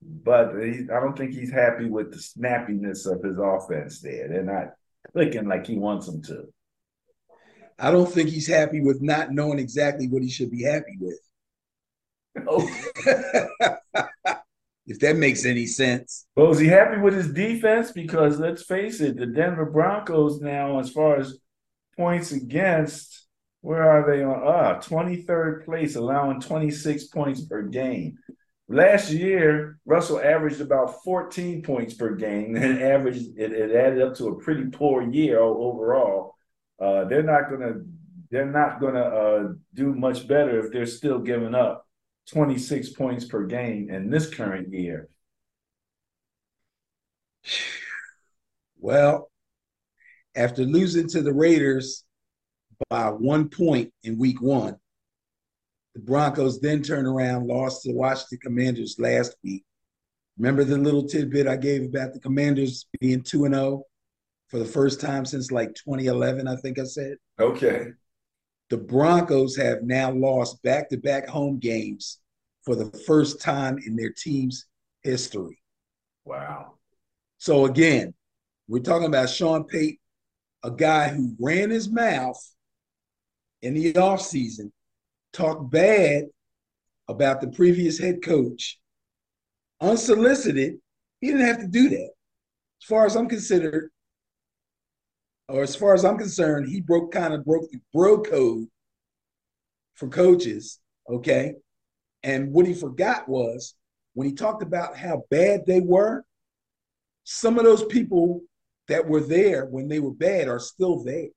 But 0.02 0.56
he, 0.56 0.88
I 0.92 1.00
don't 1.00 1.16
think 1.18 1.34
he's 1.34 1.52
happy 1.52 1.86
with 1.86 2.12
the 2.12 2.18
snappiness 2.18 3.06
of 3.06 3.24
his 3.24 3.38
offense 3.38 4.02
there. 4.02 4.28
They're 4.28 4.44
not 4.44 4.74
clicking 5.14 5.48
like 5.48 5.68
he 5.68 5.78
wants 5.78 6.08
them 6.08 6.22
to. 6.24 6.46
I 7.78 7.92
don't 7.92 8.12
think 8.12 8.30
he's 8.30 8.48
happy 8.48 8.82
with 8.82 9.02
not 9.02 9.32
knowing 9.32 9.60
exactly 9.60 10.08
what 10.08 10.24
he 10.24 10.30
should 10.30 10.52
be 10.52 10.64
happy 10.64 10.98
with. 11.00 11.20
Oh. 12.48 12.68
if 14.92 15.00
that 15.00 15.16
makes 15.16 15.46
any 15.46 15.66
sense. 15.66 16.28
Well, 16.36 16.52
is 16.52 16.60
he 16.60 16.68
happy 16.68 16.98
with 16.98 17.16
his 17.16 17.34
defense? 17.34 17.92
Because 17.92 18.40
let's 18.40 18.64
face 18.64 19.02
it, 19.02 19.18
the 19.18 19.26
Denver 19.26 19.66
Broncos 19.66 20.40
now, 20.40 20.80
as 20.80 20.92
far 20.92 21.18
as 21.18 21.38
points 21.98 22.32
against, 22.32 23.28
where 23.62 23.84
are 23.84 24.06
they 24.10 24.24
on? 24.24 24.42
Ah, 24.44 24.80
23rd 24.80 25.66
place, 25.66 25.96
allowing 25.96 26.42
26 26.42 27.06
points 27.06 27.42
per 27.42 27.64
game. 27.64 28.18
Last 28.68 29.12
year, 29.12 29.80
Russell 29.86 30.22
averaged 30.22 30.62
about 30.62 31.04
14 31.04 31.62
points 31.64 31.94
per 31.94 32.16
game, 32.16 32.56
and 32.58 32.82
averaged 32.82 33.38
it, 33.38 33.52
it 33.52 33.76
added 33.76 34.02
up 34.02 34.16
to 34.16 34.28
a 34.28 34.40
pretty 34.42 34.66
poor 34.66 35.02
year 35.02 35.40
overall. 35.40 36.36
Uh, 36.80 37.06
they're 37.06 37.24
not 37.24 37.50
gonna 37.50 37.82
they're 38.30 38.52
not 38.52 38.80
gonna 38.82 39.00
uh, 39.00 39.48
do 39.74 39.94
much 39.94 40.28
better 40.28 40.60
if 40.60 40.72
they're 40.72 40.86
still 40.86 41.20
giving 41.20 41.54
up 41.56 41.86
26 42.30 42.90
points 42.92 43.26
per 43.26 43.46
game 43.46 43.90
in 43.90 44.10
this 44.10 44.30
current 44.30 44.74
year. 44.74 45.10
Well, 48.80 49.30
after 50.36 50.64
losing 50.64 51.08
to 51.10 51.22
the 51.22 51.34
Raiders 51.34 52.04
by 52.90 53.10
one 53.10 53.50
point 53.50 53.94
in 54.04 54.18
week 54.18 54.42
one, 54.42 54.78
the 55.94 56.00
Broncos 56.00 56.60
then 56.62 56.82
turned 56.82 57.08
around, 57.08 57.48
lost 57.48 57.84
to 57.84 57.92
Washington 57.92 58.40
Commanders 58.42 58.96
last 58.98 59.36
week. 59.44 59.66
Remember 60.38 60.64
the 60.64 60.78
little 60.78 61.06
tidbit 61.06 61.48
I 61.48 61.58
gave 61.58 61.84
about 61.84 62.14
the 62.14 62.20
Commanders 62.20 62.86
being 63.00 63.22
2 63.22 63.46
and 63.46 63.54
0 63.54 63.84
for 64.48 64.60
the 64.60 64.66
first 64.66 65.00
time 65.02 65.26
since 65.26 65.52
like 65.52 65.76
2011, 65.76 66.48
I 66.48 66.56
think 66.56 66.80
I 66.80 66.84
said? 66.84 67.18
Okay. 67.40 67.88
The 68.72 68.78
Broncos 68.78 69.58
have 69.58 69.84
now 69.84 70.12
lost 70.12 70.64
back 70.64 70.90
to 70.90 70.98
back 70.98 71.28
home 71.28 71.60
games 71.60 72.20
for 72.64 72.74
the 72.74 72.90
first 73.06 73.42
time 73.42 73.78
in 73.86 73.98
their 73.98 74.14
team's 74.14 74.66
history. 75.04 75.62
Wow. 76.24 76.76
So 77.38 77.66
again, 77.66 78.14
we're 78.70 78.80
talking 78.80 79.08
about 79.08 79.30
Sean 79.30 79.66
Payton, 79.66 79.98
a 80.64 80.72
guy 80.72 81.10
who 81.10 81.36
ran 81.38 81.70
his 81.70 81.90
mouth 81.90 82.42
in 83.62 83.74
the 83.74 83.92
offseason 83.92 84.72
talk 85.34 85.70
bad 85.70 86.28
about 87.10 87.42
the 87.42 87.50
previous 87.50 88.00
head 88.00 88.24
coach 88.24 88.80
unsolicited, 89.82 90.76
he 91.20 91.28
didn't 91.28 91.46
have 91.46 91.60
to 91.60 91.68
do 91.68 91.90
that. 91.90 92.12
As 92.82 92.88
far 92.88 93.06
as 93.06 93.18
I'm 93.18 93.28
considered, 93.28 93.92
or 95.48 95.64
as 95.64 95.76
far 95.76 95.94
as 95.94 96.06
I'm 96.06 96.18
concerned, 96.18 96.70
he 96.70 96.82
broke 96.82 97.12
kind 97.12 97.34
of 97.34 97.46
broke 97.46 97.70
the 97.72 97.80
bro 97.94 98.22
code 98.22 98.68
for 99.96 100.08
coaches. 100.08 100.80
Okay. 101.10 101.56
And 102.24 102.52
what 102.52 102.68
he 102.68 102.74
forgot 102.74 103.28
was 103.28 103.76
when 104.14 104.28
he 104.28 104.34
talked 104.34 104.64
about 104.64 104.96
how 104.96 105.24
bad 105.30 105.66
they 105.66 105.82
were, 105.82 106.24
some 107.24 107.58
of 107.58 107.66
those 107.66 107.84
people 107.86 108.42
that 108.88 109.08
were 109.08 109.22
there 109.22 109.66
when 109.66 109.88
they 109.88 110.00
were 110.00 110.14
bad 110.14 110.48
are 110.48 110.60
still 110.60 111.04
there. 111.04 111.30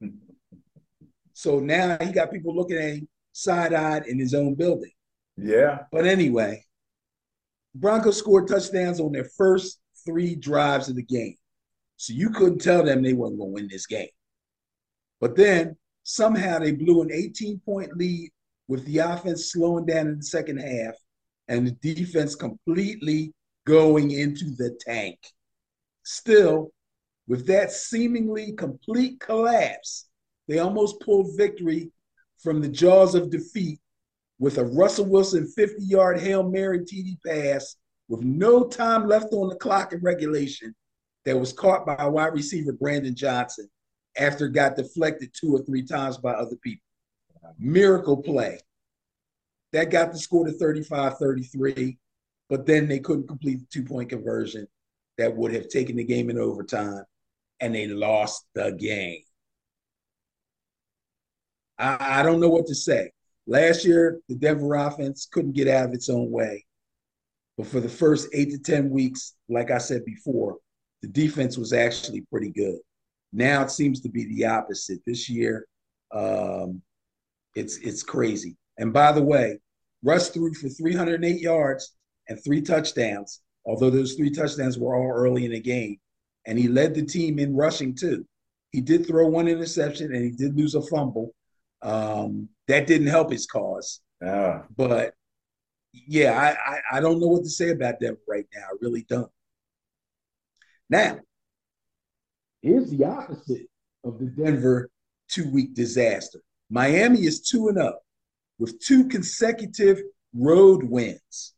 so 1.32 1.60
now 1.60 1.96
he 2.00 2.12
got 2.12 2.32
people 2.32 2.54
looking 2.54 2.76
at 2.76 2.94
him 2.94 3.08
side 3.32 3.72
eyed 3.72 4.06
in 4.06 4.18
his 4.18 4.34
own 4.34 4.54
building. 4.54 4.90
Yeah. 5.36 5.80
But 5.92 6.06
anyway, 6.06 6.64
Broncos 7.74 8.18
scored 8.18 8.48
touchdowns 8.48 9.00
on 9.00 9.12
their 9.12 9.28
first 9.36 9.80
three 10.04 10.34
drives 10.34 10.88
of 10.88 10.96
the 10.96 11.02
game. 11.02 11.36
So 12.00 12.14
you 12.14 12.30
couldn't 12.30 12.62
tell 12.62 12.82
them 12.82 13.02
they 13.02 13.12
weren't 13.12 13.36
going 13.36 13.50
to 13.50 13.54
win 13.54 13.68
this 13.68 13.84
game. 13.84 14.08
But 15.20 15.36
then 15.36 15.76
somehow 16.02 16.58
they 16.58 16.72
blew 16.72 17.02
an 17.02 17.12
18 17.12 17.60
point 17.62 17.94
lead 17.94 18.30
with 18.68 18.86
the 18.86 19.00
offense 19.00 19.52
slowing 19.52 19.84
down 19.84 20.06
in 20.06 20.16
the 20.16 20.22
second 20.22 20.60
half 20.62 20.94
and 21.48 21.66
the 21.66 21.72
defense 21.94 22.34
completely 22.34 23.34
going 23.66 24.12
into 24.12 24.46
the 24.46 24.78
tank. 24.80 25.18
Still, 26.02 26.70
with 27.28 27.46
that 27.48 27.70
seemingly 27.70 28.52
complete 28.52 29.20
collapse, 29.20 30.08
they 30.48 30.58
almost 30.58 31.02
pulled 31.02 31.36
victory 31.36 31.92
from 32.38 32.62
the 32.62 32.68
jaws 32.70 33.14
of 33.14 33.28
defeat 33.28 33.78
with 34.38 34.56
a 34.56 34.64
Russell 34.64 35.04
Wilson 35.04 35.46
50 35.46 35.84
yard 35.84 36.18
Hail 36.18 36.48
Mary 36.48 36.78
TD 36.78 37.18
pass 37.26 37.76
with 38.08 38.22
no 38.22 38.68
time 38.68 39.06
left 39.06 39.34
on 39.34 39.50
the 39.50 39.56
clock 39.56 39.92
in 39.92 40.00
regulation 40.00 40.74
that 41.24 41.38
was 41.38 41.52
caught 41.52 41.86
by 41.86 42.06
wide 42.06 42.32
receiver 42.34 42.72
Brandon 42.72 43.14
Johnson 43.14 43.68
after 44.18 44.46
it 44.46 44.52
got 44.52 44.76
deflected 44.76 45.32
two 45.32 45.54
or 45.54 45.62
three 45.64 45.84
times 45.84 46.18
by 46.18 46.32
other 46.32 46.56
people. 46.62 46.84
Miracle 47.58 48.16
play. 48.16 48.60
That 49.72 49.90
got 49.90 50.12
the 50.12 50.18
score 50.18 50.46
to 50.46 50.52
35 50.52 51.18
33, 51.18 51.98
but 52.48 52.66
then 52.66 52.88
they 52.88 52.98
couldn't 52.98 53.28
complete 53.28 53.60
the 53.60 53.66
two 53.70 53.84
point 53.84 54.08
conversion 54.08 54.66
that 55.18 55.36
would 55.36 55.52
have 55.54 55.68
taken 55.68 55.96
the 55.96 56.04
game 56.04 56.30
in 56.30 56.38
overtime, 56.38 57.04
and 57.60 57.74
they 57.74 57.86
lost 57.86 58.46
the 58.54 58.72
game. 58.72 59.22
I, 61.78 62.20
I 62.20 62.22
don't 62.22 62.40
know 62.40 62.48
what 62.48 62.66
to 62.66 62.74
say. 62.74 63.12
Last 63.46 63.84
year, 63.84 64.20
the 64.28 64.34
Denver 64.34 64.74
offense 64.74 65.28
couldn't 65.30 65.52
get 65.52 65.68
out 65.68 65.86
of 65.86 65.94
its 65.94 66.08
own 66.08 66.30
way. 66.30 66.64
But 67.56 67.66
for 67.66 67.80
the 67.80 67.88
first 67.88 68.28
eight 68.32 68.50
to 68.50 68.58
10 68.58 68.90
weeks, 68.90 69.34
like 69.48 69.70
I 69.70 69.78
said 69.78 70.04
before, 70.04 70.56
the 71.02 71.08
defense 71.08 71.56
was 71.56 71.72
actually 71.72 72.22
pretty 72.30 72.50
good. 72.50 72.78
Now 73.32 73.62
it 73.62 73.70
seems 73.70 74.00
to 74.00 74.08
be 74.08 74.24
the 74.24 74.46
opposite. 74.46 75.00
This 75.06 75.28
year, 75.28 75.66
um, 76.12 76.82
it's 77.54 77.78
it's 77.78 78.02
crazy. 78.02 78.56
And 78.78 78.92
by 78.92 79.12
the 79.12 79.22
way, 79.22 79.60
Russ 80.02 80.30
threw 80.30 80.52
for 80.54 80.68
308 80.68 81.40
yards 81.40 81.94
and 82.28 82.42
three 82.42 82.62
touchdowns 82.62 83.42
although 83.66 83.90
those 83.90 84.14
three 84.14 84.30
touchdowns 84.30 84.78
were 84.78 84.94
all 84.94 85.10
early 85.10 85.44
in 85.44 85.52
the 85.52 85.60
game. 85.60 85.98
And 86.46 86.58
he 86.58 86.68
led 86.68 86.94
the 86.94 87.04
team 87.04 87.38
in 87.38 87.54
rushing 87.54 87.94
too. 87.94 88.26
He 88.72 88.80
did 88.80 89.06
throw 89.06 89.26
one 89.26 89.48
interception 89.48 90.14
and 90.14 90.24
he 90.24 90.30
did 90.30 90.56
lose 90.56 90.74
a 90.74 90.82
fumble. 90.82 91.34
Um, 91.82 92.48
that 92.68 92.86
didn't 92.86 93.08
help 93.08 93.30
his 93.30 93.46
cause. 93.46 94.00
Yeah. 94.22 94.62
But 94.76 95.14
yeah, 95.92 96.38
I, 96.38 96.72
I, 96.72 96.98
I 96.98 97.00
don't 97.00 97.20
know 97.20 97.26
what 97.26 97.42
to 97.42 97.50
say 97.50 97.70
about 97.70 98.00
them 98.00 98.16
right 98.28 98.46
now. 98.54 98.62
I 98.62 98.76
really 98.80 99.04
don't. 99.08 99.30
Now, 100.90 101.20
here's 102.62 102.90
the 102.90 103.04
opposite 103.04 103.68
of 104.04 104.18
the 104.18 104.26
Denver 104.26 104.90
two 105.28 105.48
week 105.50 105.72
disaster. 105.72 106.40
Miami 106.68 107.20
is 107.20 107.40
2 107.42 107.68
and 107.68 107.78
up 107.78 108.00
with 108.58 108.80
two 108.80 109.06
consecutive 109.08 110.02
road 110.34 110.82
wins. 110.82 111.54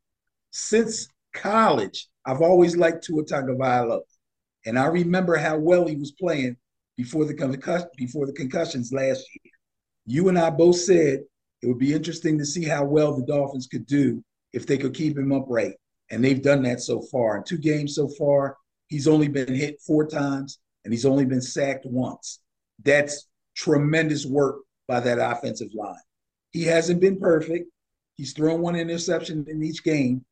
Since 0.51 1.09
college, 1.33 2.09
I've 2.27 2.43
always 2.43 2.77
liked 2.77 3.05
Tua 3.05 3.25
Tagovailoa, 3.25 4.01
and 4.67 4.79
I 4.79 4.87
remember 4.87 5.37
how 5.37 5.59
well 5.59 5.87
he 5.87 5.97
was 5.97 6.13
playing 6.13 6.57
before 6.99 7.25
the 7.25 7.89
before 7.97 8.27
the 8.27 8.33
concussions 8.33 8.93
last 8.93 9.25
year. 9.43 9.53
You 10.05 10.29
and 10.29 10.39
I 10.39 10.51
both 10.51 10.77
said 10.77 11.21
it 11.63 11.67
would 11.67 11.79
be 11.79 11.95
interesting 11.95 12.37
to 12.39 12.45
see 12.45 12.65
how 12.65 12.85
well 12.85 13.17
the 13.17 13.25
Dolphins 13.25 13.67
could 13.67 13.87
do 13.87 14.23
if 14.53 14.67
they 14.67 14.77
could 14.77 14.95
keep 14.95 15.17
him 15.17 15.33
upright, 15.33 15.75
and 16.11 16.23
they've 16.23 16.43
done 16.43 16.63
that 16.65 16.81
so 16.81 17.01
far. 17.01 17.39
In 17.39 17.45
two 17.45 17.59
games 17.59 17.95
so 17.95 18.09
far, 18.09 18.59
he's 18.93 19.09
only 19.09 19.29
been 19.29 19.55
hit 19.55 19.81
four 19.81 20.07
times, 20.07 20.59
and 20.85 20.93
he's 20.93 21.07
only 21.07 21.25
been 21.25 21.41
sacked 21.41 21.87
once. 21.87 22.41
That's 22.85 23.27
tremendous 23.57 24.27
work 24.27 24.57
by 24.87 25.01
that 25.01 25.19
offensive 25.19 25.75
line. 25.75 25.97
He 26.51 26.65
hasn't 26.65 27.01
been 27.01 27.19
perfect. 27.19 27.71
He's 28.17 28.35
thrown 28.35 28.61
one 28.61 28.77
interception 28.77 29.47
in 29.49 29.63
each 29.63 29.83
game, 29.83 30.27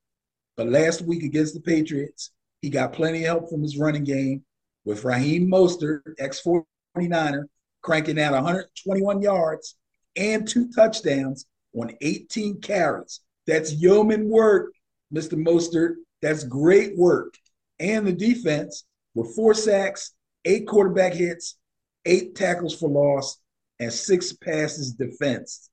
but 0.59 0.69
last 0.69 1.01
week 1.01 1.23
against 1.23 1.55
the 1.55 1.61
Patriots, 1.61 2.33
he 2.61 2.69
got 2.69 2.93
plenty 2.93 3.25
of 3.25 3.29
help 3.29 3.51
from 3.51 3.63
his 3.63 3.79
running 3.79 4.05
game 4.05 4.45
with 4.85 5.05
Raheem 5.05 5.51
Mostert, 5.51 6.03
ex 6.19 6.43
49er, 6.45 7.45
cranking 7.81 8.21
out 8.21 8.35
121 8.35 9.23
yards 9.23 9.77
and 10.17 10.47
two 10.47 10.71
touchdowns 10.73 11.47
on 11.75 11.97
18 12.03 12.61
carries. 12.61 13.21
That's 13.47 13.73
yeoman 13.73 14.29
work, 14.29 14.73
Mr. 15.15 15.43
Mostert. 15.43 15.95
That's 16.21 16.45
great 16.45 16.99
work. 16.99 17.35
And 17.81 18.07
the 18.07 18.13
defense 18.13 18.85
with 19.15 19.35
four 19.35 19.55
sacks, 19.55 20.15
eight 20.45 20.69
quarterback 20.69 21.15
hits, 21.15 21.57
eight 22.05 22.37
tackles 22.37 22.79
for 22.79 22.91
loss, 22.91 23.39
and 23.81 23.93
six 23.93 24.35
passes 24.35 24.93
defense. 24.93 25.71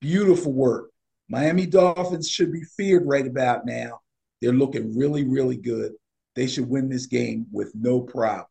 Beautiful 0.00 0.52
work. 0.52 0.90
Miami 1.28 1.64
Dolphins 1.64 2.28
should 2.28 2.52
be 2.52 2.64
feared 2.76 3.06
right 3.06 3.26
about 3.26 3.66
now. 3.66 4.00
They're 4.42 4.52
looking 4.52 4.96
really, 4.98 5.24
really 5.24 5.56
good. 5.56 5.92
They 6.34 6.46
should 6.46 6.68
win 6.68 6.88
this 6.88 7.06
game 7.06 7.46
with 7.52 7.72
no 7.74 8.00
problem. 8.00 8.46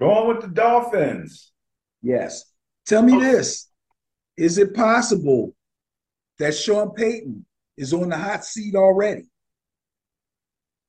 Going 0.00 0.28
with 0.28 0.40
the 0.40 0.48
Dolphins. 0.48 1.52
Yes. 2.02 2.44
Tell 2.86 3.02
me 3.02 3.18
this 3.18 3.68
Is 4.36 4.58
it 4.58 4.74
possible 4.74 5.54
that 6.38 6.54
Sean 6.54 6.92
Payton 6.92 7.44
is 7.76 7.92
on 7.92 8.08
the 8.08 8.16
hot 8.16 8.44
seat 8.44 8.74
already? 8.74 9.24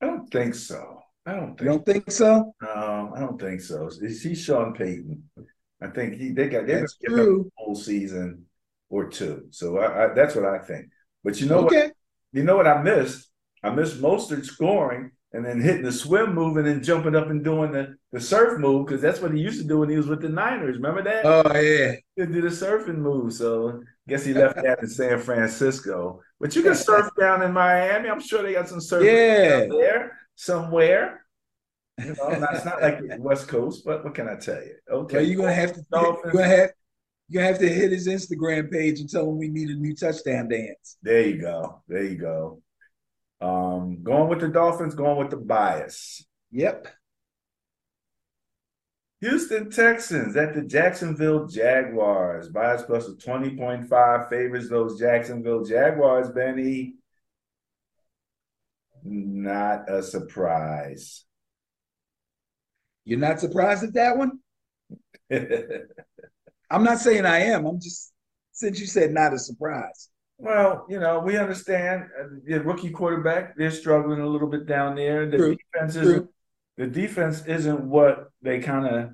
I 0.03 0.05
don't 0.05 0.29
think 0.29 0.53
so. 0.53 1.01
I 1.25 1.35
don't 1.35 1.57
think. 1.57 1.61
You 1.61 1.67
don't 1.67 1.85
think 1.85 2.11
so? 2.11 2.53
No, 2.61 3.13
I 3.15 3.19
don't 3.21 3.39
think 3.39 3.61
so. 3.61 3.87
Is 3.87 4.21
he 4.21 4.35
Sean 4.35 4.73
Payton? 4.73 5.23
I 5.81 5.87
think 5.87 6.15
he 6.15 6.31
they 6.31 6.49
got 6.49 6.67
they 6.67 6.75
that's 6.75 6.97
true. 6.97 7.49
A 7.57 7.63
whole 7.63 7.75
season 7.75 8.45
or 8.89 9.09
two. 9.09 9.45
So 9.51 9.77
I, 9.77 10.03
I, 10.03 10.13
that's 10.13 10.35
what 10.35 10.45
I 10.45 10.59
think. 10.59 10.87
But 11.23 11.39
you 11.39 11.47
know 11.47 11.65
okay. 11.65 11.83
what? 11.83 11.93
You 12.33 12.43
know 12.43 12.57
what 12.57 12.67
I 12.67 12.81
missed? 12.81 13.29
I 13.63 13.69
missed 13.69 14.01
Mostert 14.01 14.43
scoring 14.43 15.11
and 15.34 15.43
then 15.43 15.59
hitting 15.59 15.81
the 15.81 15.91
swim 15.91 16.34
move 16.34 16.57
and 16.57 16.67
then 16.67 16.84
jumping 16.84 17.15
up 17.15 17.29
and 17.29 17.43
doing 17.43 17.71
the, 17.71 17.95
the 18.11 18.21
surf 18.21 18.59
move 18.59 18.86
because 18.86 19.01
that's 19.01 19.19
what 19.19 19.34
he 19.34 19.41
used 19.41 19.59
to 19.59 19.67
do 19.67 19.79
when 19.79 19.89
he 19.89 19.97
was 19.97 20.07
with 20.07 20.21
the 20.21 20.29
Niners. 20.29 20.75
Remember 20.75 21.01
that? 21.03 21.25
Oh 21.25 21.59
yeah, 21.59 21.95
he 22.15 22.31
did 22.31 22.43
the 22.43 22.49
surfing 22.49 22.99
move. 22.99 23.34
So 23.34 23.81
I 23.81 24.09
guess 24.09 24.23
he 24.23 24.34
left 24.34 24.55
that 24.55 24.79
in 24.81 24.88
San 24.88 25.19
Francisco. 25.19 26.21
But 26.39 26.55
you 26.55 26.61
can 26.61 26.75
surf 26.75 27.09
down 27.19 27.41
in 27.41 27.51
Miami. 27.51 28.09
I'm 28.09 28.21
sure 28.21 28.43
they 28.43 28.53
got 28.53 28.69
some 28.69 28.81
surf 28.81 29.03
yeah. 29.03 29.65
there 29.65 30.19
somewhere. 30.36 31.25
You 31.99 32.15
know, 32.15 32.47
it's 32.51 32.65
not 32.65 32.81
like 32.81 32.99
the 32.99 33.17
West 33.19 33.47
Coast, 33.47 33.84
but 33.86 34.03
what 34.03 34.15
can 34.15 34.27
I 34.27 34.36
tell 34.36 34.61
you? 34.61 34.75
Okay, 34.91 35.17
well, 35.17 35.25
you're 35.25 35.38
gonna 35.38 35.53
have 35.53 35.73
to. 35.73 35.84
You're 35.91 36.31
gonna 36.31 36.47
have. 36.47 36.71
You're 37.29 37.41
gonna 37.41 37.53
have 37.53 37.61
to 37.61 37.69
hit 37.69 37.91
his 37.91 38.07
Instagram 38.07 38.69
page 38.71 38.99
and 38.99 39.09
tell 39.09 39.29
him 39.29 39.38
we 39.38 39.47
need 39.47 39.69
a 39.69 39.75
new 39.75 39.95
touchdown 39.95 40.49
dance. 40.49 40.97
There 41.01 41.21
you 41.21 41.39
go. 41.39 41.81
There 41.88 42.03
you 42.03 42.17
go. 42.17 42.62
Um, 43.43 44.01
going 44.03 44.29
with 44.29 44.39
the 44.39 44.47
Dolphins, 44.47 44.95
going 44.95 45.17
with 45.17 45.29
the 45.29 45.37
bias. 45.37 46.25
Yep. 46.51 46.87
Houston 49.19 49.69
Texans 49.69 50.37
at 50.37 50.53
the 50.55 50.61
Jacksonville 50.61 51.47
Jaguars. 51.47 52.47
Bias 52.47 52.83
plus 52.83 53.09
a 53.09 53.15
20.5 53.15 54.29
favors 54.29 54.69
those 54.69 54.97
Jacksonville 54.97 55.65
Jaguars, 55.65 56.29
Benny. 56.29 56.95
Not 59.03 59.89
a 59.89 60.01
surprise. 60.01 61.25
You're 63.03 63.19
not 63.19 63.41
surprised 63.41 63.83
at 63.83 63.93
that 63.95 64.17
one? 64.17 64.39
I'm 66.69 66.83
not 66.85 66.99
saying 66.99 67.25
I 67.25 67.39
am. 67.39 67.65
I'm 67.65 67.81
just, 67.81 68.13
since 68.53 68.79
you 68.79 68.85
said 68.85 69.11
not 69.11 69.33
a 69.33 69.39
surprise. 69.39 70.09
Well, 70.43 70.85
you 70.89 70.99
know, 70.99 71.19
we 71.19 71.37
understand 71.37 72.03
uh, 72.19 72.25
the 72.45 72.59
rookie 72.59 72.89
quarterback, 72.89 73.55
they're 73.55 73.71
struggling 73.71 74.19
a 74.19 74.27
little 74.27 74.49
bit 74.49 74.65
down 74.65 74.95
there. 74.95 75.25
The 75.25 75.37
True. 75.37 75.55
defense 75.55 75.95
isn't 75.95 76.15
True. 76.15 76.29
the 76.75 76.87
defense 76.87 77.45
isn't 77.45 77.79
what 77.79 78.29
they 78.41 78.59
kind 78.59 78.85
of, 78.85 79.11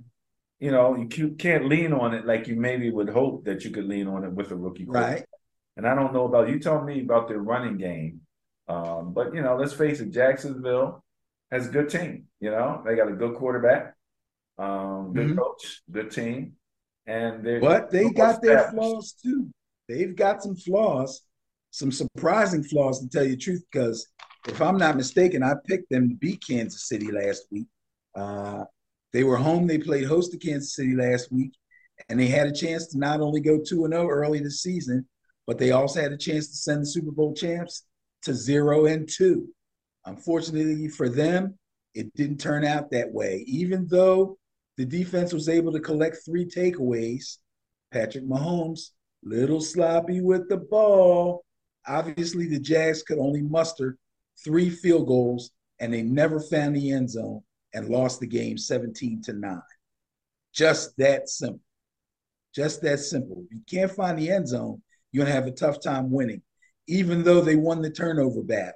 you 0.59 0.71
know, 0.71 0.95
you 0.95 1.36
can't 1.38 1.67
lean 1.67 1.93
on 1.93 2.15
it 2.15 2.25
like 2.25 2.47
you 2.47 2.55
maybe 2.55 2.89
would 2.89 3.09
hope 3.09 3.45
that 3.45 3.63
you 3.63 3.69
could 3.69 3.86
lean 3.86 4.07
on 4.07 4.23
it 4.23 4.32
with 4.32 4.49
a 4.49 4.55
rookie 4.55 4.86
quarterback. 4.86 5.17
Right. 5.17 5.25
And 5.77 5.88
I 5.88 5.93
don't 5.93 6.13
know 6.13 6.25
about 6.25 6.49
you 6.49 6.57
tell 6.57 6.84
me 6.84 7.01
about 7.01 7.27
their 7.27 7.38
running 7.38 7.77
game. 7.77 8.21
Um, 8.67 9.13
but 9.13 9.36
you 9.36 9.43
know, 9.43 9.55
let's 9.55 9.73
face 9.73 9.99
it, 9.99 10.09
Jacksonville 10.09 11.03
has 11.51 11.67
a 11.67 11.69
good 11.69 11.89
team. 11.89 12.25
You 12.39 12.49
know, 12.49 12.82
they 12.84 12.95
got 12.95 13.07
a 13.07 13.13
good 13.13 13.36
quarterback, 13.36 13.93
um, 14.57 15.13
good 15.13 15.27
mm-hmm. 15.27 15.38
coach, 15.38 15.84
good 15.91 16.09
team. 16.09 16.53
And 17.05 17.45
they're 17.45 17.59
but 17.59 17.91
they 17.91 18.09
got 18.09 18.41
their 18.41 18.71
flaws 18.71 19.13
too 19.13 19.51
they've 19.89 20.15
got 20.15 20.41
some 20.41 20.55
flaws, 20.55 21.23
some 21.71 21.91
surprising 21.91 22.63
flaws 22.63 23.01
to 23.01 23.09
tell 23.09 23.23
you 23.23 23.31
the 23.31 23.37
truth. 23.37 23.63
Because 23.69 24.07
if 24.47 24.61
I'm 24.61 24.77
not 24.77 24.95
mistaken, 24.95 25.43
I 25.43 25.55
picked 25.67 25.89
them 25.89 26.07
to 26.07 26.15
beat 26.15 26.43
Kansas 26.47 26.87
City 26.87 27.11
last 27.11 27.47
week. 27.51 27.67
Uh, 28.15 28.63
they 29.11 29.23
were 29.23 29.37
home. 29.37 29.67
They 29.67 29.79
played 29.79 30.05
host 30.05 30.31
to 30.31 30.37
Kansas 30.37 30.75
City 30.75 30.95
last 30.95 31.31
week, 31.31 31.51
and 32.07 32.19
they 32.19 32.27
had 32.27 32.47
a 32.47 32.53
chance 32.53 32.87
to 32.87 32.99
not 32.99 33.19
only 33.19 33.41
go 33.41 33.59
two 33.59 33.83
and 33.83 33.93
zero 33.93 34.05
oh 34.05 34.09
early 34.09 34.39
this 34.39 34.61
season, 34.61 35.07
but 35.47 35.57
they 35.57 35.71
also 35.71 35.99
had 35.99 36.11
a 36.11 36.17
chance 36.17 36.47
to 36.47 36.55
send 36.55 36.83
the 36.83 36.85
Super 36.85 37.11
Bowl 37.11 37.33
champs 37.33 37.83
to 38.21 38.33
zero 38.33 38.85
and 38.85 39.09
two. 39.09 39.47
Unfortunately 40.05 40.87
for 40.87 41.09
them, 41.09 41.57
it 41.95 42.13
didn't 42.13 42.37
turn 42.39 42.63
out 42.63 42.91
that 42.91 43.11
way. 43.11 43.43
Even 43.47 43.87
though 43.89 44.37
the 44.77 44.85
defense 44.85 45.33
was 45.33 45.49
able 45.49 45.71
to 45.73 45.79
collect 45.79 46.17
three 46.23 46.45
takeaways, 46.45 47.37
Patrick 47.91 48.25
Mahomes 48.25 48.91
little 49.24 49.61
sloppy 49.61 50.22
with 50.22 50.49
the 50.49 50.57
ball. 50.57 51.43
Obviously, 51.88 52.47
the 52.47 52.59
Jags 52.59 53.03
could 53.03 53.17
only 53.17 53.41
muster 53.41 53.97
three 54.43 54.70
field 54.70 55.07
goals, 55.07 55.51
and 55.80 55.93
they 55.93 56.01
never 56.01 56.39
found 56.39 56.76
the 56.76 56.91
end 56.91 57.09
zone 57.09 57.41
and 57.74 57.89
lost 57.89 58.20
the 58.20 58.28
game 58.28 58.57
17 58.57 59.22
to 59.24 59.34
9. 59.34 59.61
Just 60.53 60.95
that 60.97 61.30
simple. 61.30 61.61
Just 62.53 62.82
that 62.82 62.99
simple. 62.99 63.43
If 63.45 63.51
you 63.51 63.61
can't 63.70 63.91
find 63.91 64.17
the 64.17 64.32
end 64.32 64.47
zone, 64.47 64.82
you're 65.11 65.26
going 65.26 65.34
to 65.34 65.41
have 65.41 65.47
a 65.47 65.55
tough 65.55 65.82
time 65.82 66.11
winning, 66.11 66.41
even 66.88 67.24
though 67.24 67.41
they 67.41 67.55
won 67.55 67.82
the 67.82 67.89
turnover 67.89 68.41
battle. 68.41 68.74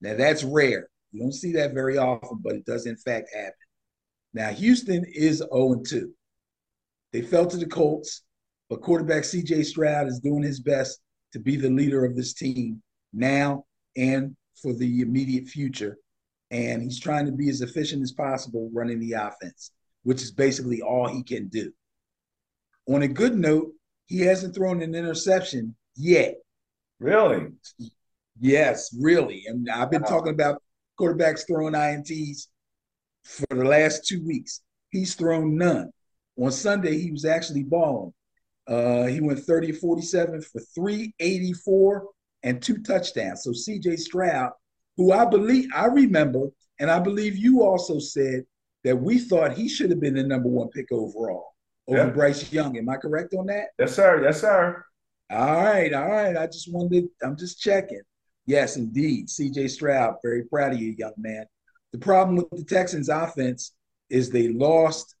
Now, 0.00 0.14
that's 0.14 0.44
rare. 0.44 0.88
You 1.12 1.20
don't 1.20 1.32
see 1.32 1.52
that 1.52 1.74
very 1.74 1.98
often, 1.98 2.38
but 2.42 2.54
it 2.54 2.64
does, 2.64 2.86
in 2.86 2.96
fact, 2.96 3.30
happen. 3.34 3.52
Now, 4.34 4.50
Houston 4.50 5.04
is 5.12 5.38
0 5.38 5.82
2. 5.86 6.12
They 7.12 7.22
fell 7.22 7.46
to 7.46 7.56
the 7.56 7.66
Colts. 7.66 8.22
But 8.68 8.82
quarterback 8.82 9.22
CJ 9.22 9.64
Stroud 9.64 10.08
is 10.08 10.20
doing 10.20 10.42
his 10.42 10.60
best 10.60 11.00
to 11.32 11.38
be 11.38 11.56
the 11.56 11.70
leader 11.70 12.04
of 12.04 12.16
this 12.16 12.34
team 12.34 12.82
now 13.12 13.64
and 13.96 14.36
for 14.60 14.74
the 14.74 15.00
immediate 15.00 15.46
future. 15.46 15.96
And 16.50 16.82
he's 16.82 17.00
trying 17.00 17.26
to 17.26 17.32
be 17.32 17.48
as 17.50 17.60
efficient 17.60 18.02
as 18.02 18.12
possible 18.12 18.70
running 18.72 19.00
the 19.00 19.12
offense, 19.12 19.72
which 20.02 20.22
is 20.22 20.30
basically 20.30 20.80
all 20.80 21.06
he 21.06 21.22
can 21.22 21.48
do. 21.48 21.72
On 22.88 23.02
a 23.02 23.08
good 23.08 23.36
note, 23.36 23.72
he 24.06 24.20
hasn't 24.20 24.54
thrown 24.54 24.82
an 24.82 24.94
interception 24.94 25.74
yet. 25.94 26.36
Really? 26.98 27.48
Yes, 28.40 28.94
really. 28.98 29.44
And 29.46 29.68
I've 29.68 29.90
been 29.90 30.02
wow. 30.02 30.08
talking 30.08 30.32
about 30.32 30.62
quarterbacks 30.98 31.46
throwing 31.46 31.74
INTs 31.74 32.48
for 33.24 33.46
the 33.50 33.64
last 33.64 34.06
two 34.06 34.24
weeks. 34.26 34.62
He's 34.90 35.14
thrown 35.14 35.56
none. 35.56 35.90
On 36.38 36.50
Sunday, 36.50 36.98
he 36.98 37.10
was 37.10 37.24
actually 37.24 37.64
balling. 37.64 38.14
Uh, 38.68 39.06
he 39.06 39.20
went 39.20 39.40
30 39.40 39.72
47 39.72 40.42
for 40.42 40.60
384 40.74 42.06
and 42.42 42.62
two 42.62 42.78
touchdowns. 42.78 43.42
So 43.42 43.50
CJ 43.50 43.98
Stroud 43.98 44.52
who 44.98 45.12
I 45.12 45.24
believe 45.24 45.70
I 45.74 45.86
remember, 45.86 46.48
and 46.78 46.90
I 46.90 46.98
believe 46.98 47.36
you 47.36 47.62
also 47.62 47.98
said 48.00 48.44
that 48.84 48.96
we 48.96 49.18
thought 49.18 49.56
he 49.56 49.68
should 49.68 49.90
have 49.90 50.00
been 50.00 50.14
the 50.14 50.24
number 50.24 50.48
one 50.48 50.68
pick 50.68 50.92
overall 50.92 51.54
over 51.86 51.98
yeah. 51.98 52.10
Bryce 52.10 52.52
Young. 52.52 52.76
Am 52.76 52.88
I 52.88 52.96
correct 52.96 53.32
on 53.32 53.46
that? 53.46 53.68
Yes, 53.78 53.94
sir. 53.94 54.22
Yes, 54.22 54.40
sir. 54.40 54.84
All 55.30 55.54
right, 55.54 55.92
all 55.92 56.08
right. 56.08 56.36
I 56.36 56.46
just 56.46 56.70
wanted, 56.72 57.06
I'm 57.22 57.36
just 57.36 57.60
checking. 57.60 58.02
Yes, 58.46 58.76
indeed. 58.76 59.28
CJ 59.28 59.70
Stroud, 59.70 60.16
very 60.22 60.44
proud 60.44 60.72
of 60.72 60.80
you, 60.80 60.94
young 60.98 61.12
man. 61.16 61.46
The 61.92 61.98
problem 61.98 62.36
with 62.36 62.50
the 62.50 62.74
Texans 62.74 63.08
offense 63.08 63.72
is 64.10 64.30
they 64.30 64.48
lost 64.48 65.14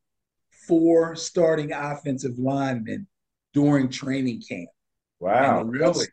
four 0.66 1.14
starting 1.14 1.72
offensive 1.72 2.38
linemen 2.38 3.06
during 3.54 3.88
training 3.88 4.42
camp. 4.48 4.68
Wow, 5.20 5.62
really? 5.62 6.06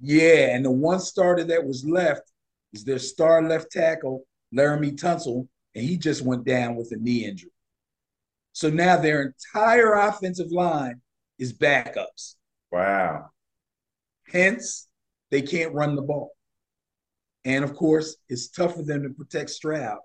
yeah, 0.00 0.54
and 0.54 0.64
the 0.64 0.70
one 0.70 1.00
starter 1.00 1.44
that 1.44 1.66
was 1.66 1.84
left 1.84 2.30
is 2.72 2.84
their 2.84 2.98
star 2.98 3.42
left 3.42 3.72
tackle, 3.72 4.24
Laremy 4.54 4.96
Tunsil, 4.98 5.48
and 5.74 5.84
he 5.84 5.96
just 5.96 6.22
went 6.22 6.44
down 6.44 6.76
with 6.76 6.92
a 6.92 6.96
knee 6.96 7.24
injury. 7.24 7.50
So 8.52 8.70
now 8.70 8.96
their 8.96 9.22
entire 9.22 9.94
offensive 9.94 10.52
line 10.52 11.00
is 11.38 11.52
backups. 11.52 12.36
Wow. 12.70 13.30
Hence, 14.32 14.88
they 15.30 15.42
can't 15.42 15.74
run 15.74 15.96
the 15.96 16.02
ball. 16.02 16.30
And 17.44 17.64
of 17.64 17.74
course, 17.74 18.16
it's 18.28 18.48
tough 18.48 18.76
for 18.76 18.82
them 18.82 19.02
to 19.02 19.10
protect 19.10 19.50
Stroud. 19.50 19.98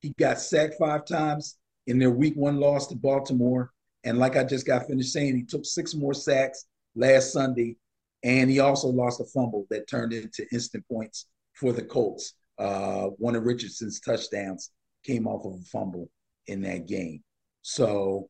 He 0.00 0.10
got 0.18 0.40
sacked 0.40 0.74
five 0.78 1.06
times 1.06 1.56
in 1.86 1.98
their 1.98 2.10
week 2.10 2.34
one 2.34 2.58
loss 2.58 2.88
to 2.88 2.96
Baltimore. 2.96 3.70
And 4.04 4.18
like 4.18 4.36
I 4.36 4.44
just 4.44 4.66
got 4.66 4.86
finished 4.86 5.12
saying, 5.12 5.36
he 5.36 5.44
took 5.44 5.64
six 5.64 5.94
more 5.94 6.14
sacks 6.14 6.66
last 6.94 7.32
Sunday. 7.32 7.76
And 8.24 8.50
he 8.50 8.60
also 8.60 8.88
lost 8.88 9.20
a 9.20 9.24
fumble 9.24 9.66
that 9.70 9.88
turned 9.88 10.12
into 10.12 10.46
instant 10.52 10.84
points 10.88 11.26
for 11.54 11.72
the 11.72 11.82
Colts. 11.82 12.34
Uh, 12.58 13.06
one 13.18 13.34
of 13.34 13.44
Richardson's 13.44 14.00
touchdowns 14.00 14.70
came 15.04 15.26
off 15.26 15.44
of 15.44 15.54
a 15.54 15.64
fumble 15.64 16.08
in 16.46 16.62
that 16.62 16.86
game. 16.86 17.22
So, 17.62 18.28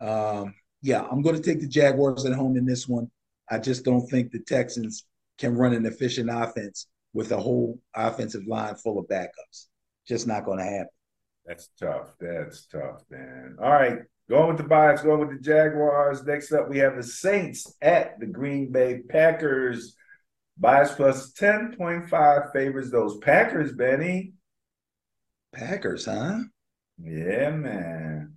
um, 0.00 0.54
yeah, 0.82 1.06
I'm 1.10 1.22
going 1.22 1.36
to 1.36 1.42
take 1.42 1.60
the 1.60 1.68
Jaguars 1.68 2.24
at 2.24 2.32
home 2.32 2.56
in 2.56 2.66
this 2.66 2.88
one. 2.88 3.10
I 3.50 3.58
just 3.58 3.84
don't 3.84 4.06
think 4.08 4.30
the 4.30 4.38
Texans 4.40 5.04
can 5.38 5.56
run 5.56 5.72
an 5.72 5.86
efficient 5.86 6.30
offense 6.32 6.86
with 7.12 7.32
a 7.32 7.36
whole 7.36 7.80
offensive 7.94 8.46
line 8.46 8.76
full 8.76 8.98
of 8.98 9.08
backups. 9.08 9.66
Just 10.06 10.26
not 10.26 10.44
going 10.44 10.58
to 10.58 10.64
happen. 10.64 10.88
That's 11.44 11.68
tough. 11.78 12.14
That's 12.20 12.66
tough, 12.66 13.02
man. 13.10 13.56
All 13.60 13.70
right. 13.70 13.98
Going 14.30 14.46
with 14.46 14.58
the 14.58 14.62
bias, 14.62 15.02
going 15.02 15.18
with 15.18 15.36
the 15.36 15.42
Jaguars. 15.42 16.22
Next 16.22 16.52
up, 16.52 16.70
we 16.70 16.78
have 16.78 16.94
the 16.94 17.02
Saints 17.02 17.74
at 17.82 18.20
the 18.20 18.26
Green 18.26 18.70
Bay 18.70 19.00
Packers. 19.08 19.96
Bias 20.56 20.92
plus 20.92 21.32
10.5 21.32 22.52
favors 22.52 22.92
those 22.92 23.18
Packers, 23.18 23.72
Benny. 23.72 24.34
Packers, 25.52 26.04
huh? 26.04 26.38
Yeah, 27.02 27.50
man. 27.50 28.34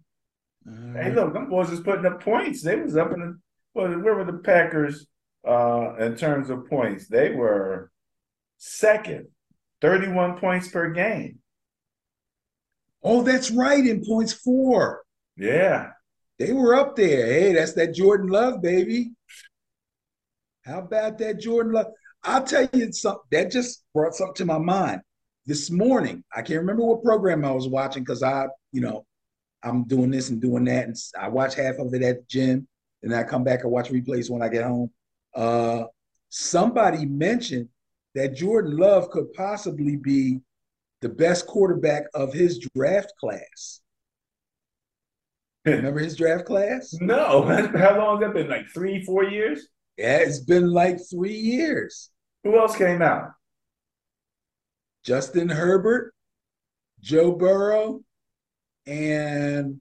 Hey, 0.65 1.13
look, 1.13 1.33
them 1.33 1.49
boys 1.49 1.69
is 1.69 1.81
putting 1.81 2.07
up 2.07 2.23
points. 2.23 2.63
They 2.63 2.75
was 2.75 2.97
up 2.97 3.11
in 3.11 3.19
the 3.19 3.39
well, 3.75 3.91
where 3.99 4.15
were 4.15 4.25
the 4.25 4.39
Packers 4.39 5.05
uh 5.47 5.95
in 5.99 6.15
terms 6.15 6.49
of 6.49 6.67
points? 6.69 7.07
They 7.07 7.29
were 7.29 7.91
second, 8.57 9.27
31 9.81 10.39
points 10.39 10.69
per 10.69 10.89
game. 10.89 11.37
Oh, 13.03 13.21
that's 13.21 13.51
right, 13.51 13.85
in 13.85 14.03
points 14.03 14.33
four. 14.33 15.03
Yeah. 15.37 15.91
They 16.39 16.51
were 16.51 16.75
up 16.75 16.95
there. 16.95 17.25
Hey, 17.25 17.53
that's 17.53 17.73
that 17.73 17.93
Jordan 17.93 18.27
Love, 18.27 18.61
baby. 18.61 19.11
How 20.65 20.79
about 20.79 21.17
that 21.19 21.39
Jordan 21.39 21.73
Love? 21.73 21.87
I'll 22.23 22.43
tell 22.43 22.67
you 22.73 22.91
something 22.91 23.21
that 23.31 23.51
just 23.51 23.83
brought 23.93 24.15
something 24.15 24.35
to 24.35 24.45
my 24.45 24.57
mind. 24.57 25.01
This 25.45 25.69
morning, 25.69 26.23
I 26.33 26.41
can't 26.41 26.61
remember 26.61 26.83
what 26.83 27.03
program 27.03 27.43
I 27.43 27.51
was 27.51 27.67
watching 27.67 28.03
because 28.03 28.23
I, 28.23 28.47
you 28.71 28.81
know, 28.81 29.05
I'm 29.61 29.83
doing 29.83 30.09
this 30.09 30.29
and 30.29 30.41
doing 30.41 30.63
that. 30.65 30.85
And 30.85 30.95
I 31.19 31.27
watch 31.27 31.55
half 31.55 31.75
of 31.79 31.93
it 31.93 32.01
at 32.01 32.19
the 32.19 32.25
gym. 32.29 32.67
And 33.03 33.13
I 33.13 33.23
come 33.23 33.43
back 33.43 33.63
and 33.63 33.71
watch 33.71 33.89
replays 33.89 34.29
when 34.29 34.41
I 34.41 34.47
get 34.47 34.63
home. 34.63 34.89
Uh, 35.35 35.83
somebody 36.29 37.05
mentioned 37.05 37.67
that 38.15 38.35
Jordan 38.35 38.77
Love 38.77 39.09
could 39.09 39.33
possibly 39.33 39.97
be 39.97 40.39
the 41.01 41.09
best 41.09 41.45
quarterback 41.45 42.03
of 42.13 42.31
his 42.31 42.65
draft 42.73 43.11
class. 43.19 43.81
Remember 45.65 45.99
his 45.99 46.17
draft 46.17 46.45
class? 46.45 46.93
No. 46.99 47.43
How 47.77 47.97
long 47.97 48.21
has 48.21 48.27
that 48.27 48.33
been? 48.33 48.49
Like 48.49 48.67
three, 48.69 49.03
four 49.03 49.23
years? 49.23 49.67
Yeah, 49.97 50.17
it's 50.17 50.39
been 50.39 50.69
like 50.71 50.97
three 51.09 51.35
years. 51.35 52.09
Who 52.43 52.57
else 52.57 52.75
came 52.75 53.01
out? 53.01 53.31
Justin 55.03 55.49
Herbert, 55.49 56.13
Joe 57.01 57.33
Burrow, 57.33 58.01
and 58.85 59.79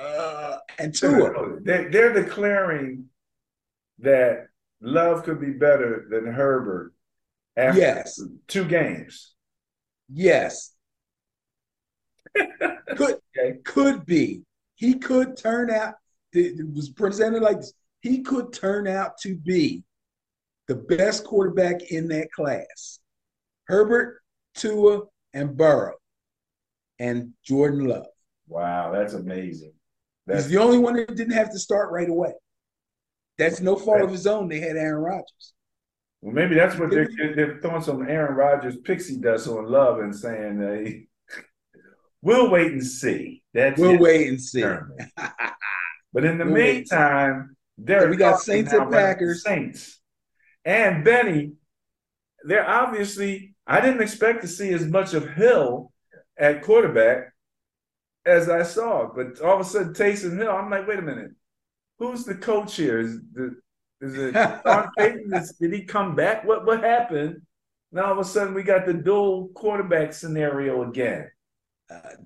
uh, 0.00 0.56
and 0.78 0.94
Tua. 0.94 1.58
They're, 1.62 1.90
they're 1.90 2.12
declaring 2.12 3.06
that 4.00 4.48
Love 4.80 5.24
could 5.24 5.40
be 5.40 5.50
better 5.50 6.06
than 6.10 6.26
Herbert 6.26 6.92
after 7.56 7.80
yes. 7.80 8.20
two 8.48 8.64
games. 8.64 9.34
Yes. 10.12 10.73
Could 12.96 13.16
could 13.64 14.06
be. 14.06 14.42
He 14.74 14.94
could 14.94 15.36
turn 15.36 15.70
out. 15.70 15.94
It 16.32 16.72
was 16.74 16.90
presented 16.90 17.42
like 17.42 17.58
this. 17.58 17.72
He 18.00 18.22
could 18.22 18.52
turn 18.52 18.86
out 18.86 19.18
to 19.18 19.36
be 19.36 19.82
the 20.68 20.74
best 20.74 21.24
quarterback 21.24 21.90
in 21.90 22.08
that 22.08 22.30
class. 22.32 22.98
Herbert, 23.66 24.20
Tua, 24.54 25.02
and 25.32 25.56
Burrow, 25.56 25.94
and 26.98 27.32
Jordan 27.44 27.86
Love. 27.86 28.06
Wow, 28.46 28.92
that's 28.92 29.14
amazing. 29.14 29.72
That's 30.26 30.44
He's 30.44 30.52
the 30.52 30.60
only 30.60 30.78
one 30.78 30.96
that 30.96 31.16
didn't 31.16 31.34
have 31.34 31.50
to 31.52 31.58
start 31.58 31.92
right 31.92 32.08
away. 32.08 32.32
That's 33.38 33.60
no 33.60 33.76
fault 33.76 34.02
of 34.02 34.10
his 34.10 34.26
own. 34.26 34.48
They 34.48 34.60
had 34.60 34.76
Aaron 34.76 35.02
Rodgers. 35.02 35.54
Well, 36.20 36.34
maybe 36.34 36.54
that's 36.54 36.78
what 36.78 36.90
they're, 36.90 37.08
they're 37.34 37.58
throwing 37.60 37.82
some 37.82 38.08
Aaron 38.08 38.34
Rodgers 38.34 38.76
pixie 38.76 39.18
dust 39.18 39.48
on 39.48 39.66
Love 39.66 39.98
and 40.00 40.14
saying, 40.14 40.58
hey, 40.58 41.06
we'll 42.24 42.50
wait 42.50 42.72
and 42.72 42.84
see. 42.84 43.42
That's 43.52 43.78
we'll 43.78 43.98
wait 43.98 44.28
and 44.28 44.40
see. 44.40 44.62
but 46.12 46.24
in 46.24 46.38
the 46.38 46.44
we'll 46.44 46.54
meantime, 46.54 47.56
there 47.78 48.08
we 48.08 48.16
got 48.16 48.40
Saints 48.40 48.72
and 48.72 48.90
Packers. 48.90 49.44
Saints. 49.44 50.00
And 50.64 51.04
Benny, 51.04 51.52
they're 52.44 52.68
obviously, 52.68 53.54
I 53.66 53.80
didn't 53.80 54.02
expect 54.02 54.42
to 54.42 54.48
see 54.48 54.72
as 54.72 54.86
much 54.86 55.14
of 55.14 55.28
Hill 55.28 55.92
at 56.38 56.62
quarterback 56.62 57.32
as 58.26 58.48
I 58.48 58.62
saw. 58.62 59.08
But 59.14 59.40
all 59.40 59.54
of 59.54 59.60
a 59.60 59.64
sudden, 59.64 59.94
Taysom 59.94 60.38
Hill, 60.38 60.50
I'm 60.50 60.70
like, 60.70 60.88
wait 60.88 60.98
a 60.98 61.02
minute 61.02 61.32
who's 61.98 62.24
the 62.24 62.34
coach 62.34 62.76
here? 62.76 63.00
Is, 63.00 63.18
the, 63.32 63.56
is 64.00 64.14
it 64.16 64.34
Sean 64.64 64.88
Payton? 64.96 65.32
did 65.60 65.72
he 65.72 65.84
come 65.84 66.14
back? 66.14 66.44
What 66.44 66.66
what 66.66 66.82
happened? 66.82 67.42
Now 67.92 68.06
all 68.06 68.12
of 68.12 68.18
a 68.18 68.24
sudden 68.24 68.54
we 68.54 68.62
got 68.62 68.86
the 68.86 68.94
dual 68.94 69.48
quarterback 69.54 70.12
scenario 70.12 70.88
again. 70.88 71.30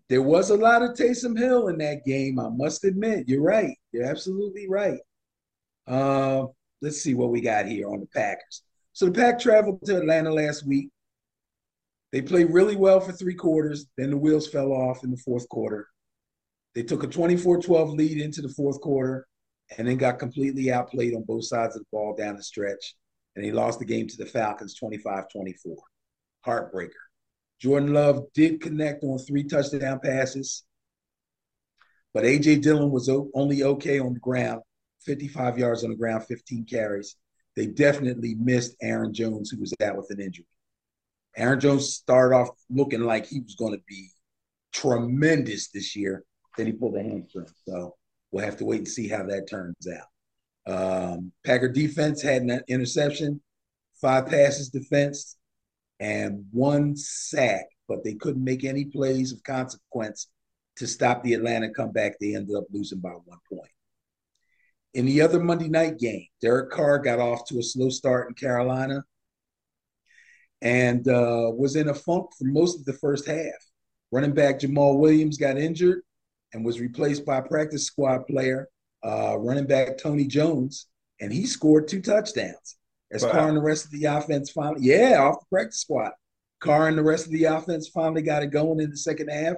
There 0.09 0.23
was 0.23 0.51
a 0.51 0.57
lot 0.57 0.83
of 0.83 0.91
Taysom 0.91 1.39
Hill 1.39 1.69
in 1.69 1.79
that 1.79 2.05
game. 2.05 2.39
I 2.39 2.49
must 2.49 2.85
admit, 2.85 3.29
you're 3.29 3.43
right. 3.43 3.77
You're 3.93 4.07
absolutely 4.07 4.69
right. 4.69 5.01
Uh, 5.87 6.47
let's 6.83 7.01
see 7.01 7.15
what 7.15 7.31
we 7.31 7.41
got 7.41 7.67
here 7.67 7.89
on 7.89 8.01
the 8.01 8.07
Packers. 8.07 8.63
So 8.93 9.07
the 9.07 9.13
Pack 9.13 9.39
traveled 9.39 9.85
to 9.85 9.99
Atlanta 9.99 10.33
last 10.33 10.67
week. 10.67 10.91
They 12.13 12.23
played 12.23 12.51
really 12.51 12.77
well 12.77 13.01
for 13.01 13.13
three 13.13 13.35
quarters. 13.35 13.87
Then 13.97 14.11
the 14.11 14.17
wheels 14.17 14.49
fell 14.49 14.73
off 14.73 15.05
in 15.05 15.11
the 15.11 15.17
fourth 15.19 15.49
quarter. 15.49 15.89
They 16.75 16.83
took 16.83 17.03
a 17.03 17.07
24 17.07 17.63
12 17.63 17.91
lead 17.91 18.21
into 18.21 18.41
the 18.41 18.49
fourth 18.49 18.81
quarter 18.81 19.27
and 19.77 19.87
then 19.87 19.97
got 19.97 20.19
completely 20.19 20.73
outplayed 20.73 21.15
on 21.15 21.25
both 21.25 21.45
sides 21.45 21.77
of 21.77 21.83
the 21.83 21.89
ball 21.93 22.15
down 22.17 22.37
the 22.37 22.43
stretch. 22.43 22.95
And 23.37 23.45
they 23.45 23.53
lost 23.53 23.79
the 23.79 23.85
game 23.85 24.09
to 24.09 24.17
the 24.17 24.27
Falcons 24.27 24.75
25 24.75 25.25
24. 25.33 25.77
Heartbreaker. 26.47 27.08
Jordan 27.61 27.93
Love 27.93 28.25
did 28.35 28.61
connect 28.61 29.03
on 29.05 29.19
three 29.19 29.45
touchdown 29.45 30.01
passes, 30.01 30.65
but 32.15 32.25
A.J. 32.25 32.57
Dillon 32.57 32.91
was 32.91 33.09
only 33.35 33.63
okay 33.63 33.99
on 33.99 34.15
the 34.15 34.21
ground 34.21 34.63
55 35.05 35.59
yards 35.59 35.85
on 35.85 35.91
the 35.91 35.97
ground, 35.97 36.25
15 36.27 36.65
carries. 36.65 37.17
They 37.57 37.67
definitely 37.67 38.35
missed 38.35 38.77
Aaron 38.83 39.13
Jones, 39.13 39.51
who 39.51 39.59
was 39.61 39.75
out 39.83 39.97
with 39.97 40.11
an 40.11 40.21
injury. 40.21 40.47
Aaron 41.37 41.61
Jones 41.61 41.95
started 41.95 42.35
off 42.35 42.51
looking 42.69 43.01
like 43.01 43.27
he 43.27 43.41
was 43.41 43.55
going 43.55 43.73
to 43.73 43.83
be 43.89 44.11
tremendous 44.73 45.71
this 45.71 45.97
year. 45.97 46.25
Then 46.57 46.67
he 46.67 46.73
pulled 46.73 46.97
a 46.97 47.03
hamstring. 47.03 47.47
So 47.67 47.95
We'll 48.31 48.45
have 48.45 48.59
to 48.59 48.65
wait 48.65 48.79
and 48.79 48.89
see 48.89 49.09
how 49.09 49.25
that 49.25 49.49
turns 49.49 49.89
out. 49.89 50.07
Um, 50.71 51.33
Packer 51.45 51.69
defense 51.69 52.21
had 52.21 52.43
an 52.43 52.61
interception, 52.69 53.41
five 54.01 54.27
passes 54.27 54.69
defense, 54.69 55.38
and 56.01 56.47
one 56.53 56.97
sack, 56.97 57.67
but 57.89 58.05
they 58.05 58.15
couldn't 58.15 58.45
make 58.45 58.65
any 58.65 58.85
plays 58.87 59.33
of 59.33 59.43
consequence 59.45 60.29
to 60.77 60.87
stop 60.87 61.23
the 61.23 61.35
Atlanta 61.35 61.71
comeback. 61.71 62.19
They 62.19 62.35
ended 62.35 62.57
up 62.57 62.65
losing 62.73 63.01
by 63.01 63.11
one 63.11 63.39
point. 63.53 63.71
In 64.95 65.07
the 65.07 65.21
other 65.23 65.41
Monday 65.41 65.69
night 65.69 65.99
game, 65.99 66.27
Derek 66.43 66.71
Carr 66.71 66.99
got 66.99 67.21
off 67.21 67.47
to 67.49 67.59
a 67.59 67.63
slow 67.63 67.91
start 67.91 68.29
in 68.29 68.35
Carolina. 68.35 69.05
and 70.63 71.07
uh, 71.09 71.51
was 71.55 71.77
in 71.77 71.89
a 71.89 71.95
funk 71.95 72.31
for 72.39 72.45
most 72.47 72.79
of 72.79 72.85
the 72.87 72.93
first 72.95 73.27
half. 73.27 73.55
Running 74.11 74.35
back 74.35 74.61
Jamaal 74.61 74.99
Williams 74.99 75.39
got 75.39 75.59
injured 75.59 76.01
and 76.53 76.65
was 76.65 76.81
replaced 76.81 77.27
by 77.27 77.41
practice 77.43 77.87
squad 77.87 78.27
player, 78.27 78.69
uh, 79.05 79.37
running 79.39 79.67
back 79.67 79.99
Tony 79.99 80.27
Jones, 80.27 80.87
and 81.21 81.33
he 81.33 81.47
scored 81.47 81.89
two 81.89 82.01
touchdowns. 82.01 82.78
As 83.11 83.25
wow. 83.25 83.33
Carr 83.33 83.49
and 83.49 83.57
the 83.57 83.63
rest 83.63 83.87
of 83.87 83.91
the 83.91 84.05
offense 84.05 84.51
finally, 84.51 84.81
yeah, 84.83 85.19
off 85.21 85.41
the 85.41 85.47
practice 85.51 85.81
squad. 85.81 86.13
Carr 86.61 86.89
and 86.89 86.99
the 86.99 87.03
rest 87.03 87.27
of 87.27 87.33
the 87.33 87.45
offense 87.45 87.89
finally 87.89 88.23
got 88.23 88.43
it 88.43 88.49
going 88.49 88.81
in 88.81 88.91
the 88.91 88.97
second 88.97 89.29
half. 89.29 89.57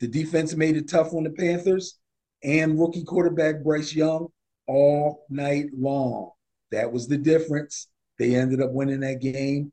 The 0.00 0.08
defense 0.08 0.54
made 0.54 0.76
it 0.76 0.88
tough 0.88 1.14
on 1.14 1.24
the 1.24 1.30
Panthers 1.30 1.98
and 2.42 2.78
rookie 2.78 3.04
quarterback 3.04 3.62
Bryce 3.62 3.94
Young 3.94 4.28
all 4.66 5.24
night 5.30 5.66
long. 5.76 6.30
That 6.72 6.92
was 6.92 7.06
the 7.06 7.16
difference. 7.16 7.88
They 8.18 8.34
ended 8.34 8.60
up 8.60 8.72
winning 8.72 9.00
that 9.00 9.20
game. 9.20 9.72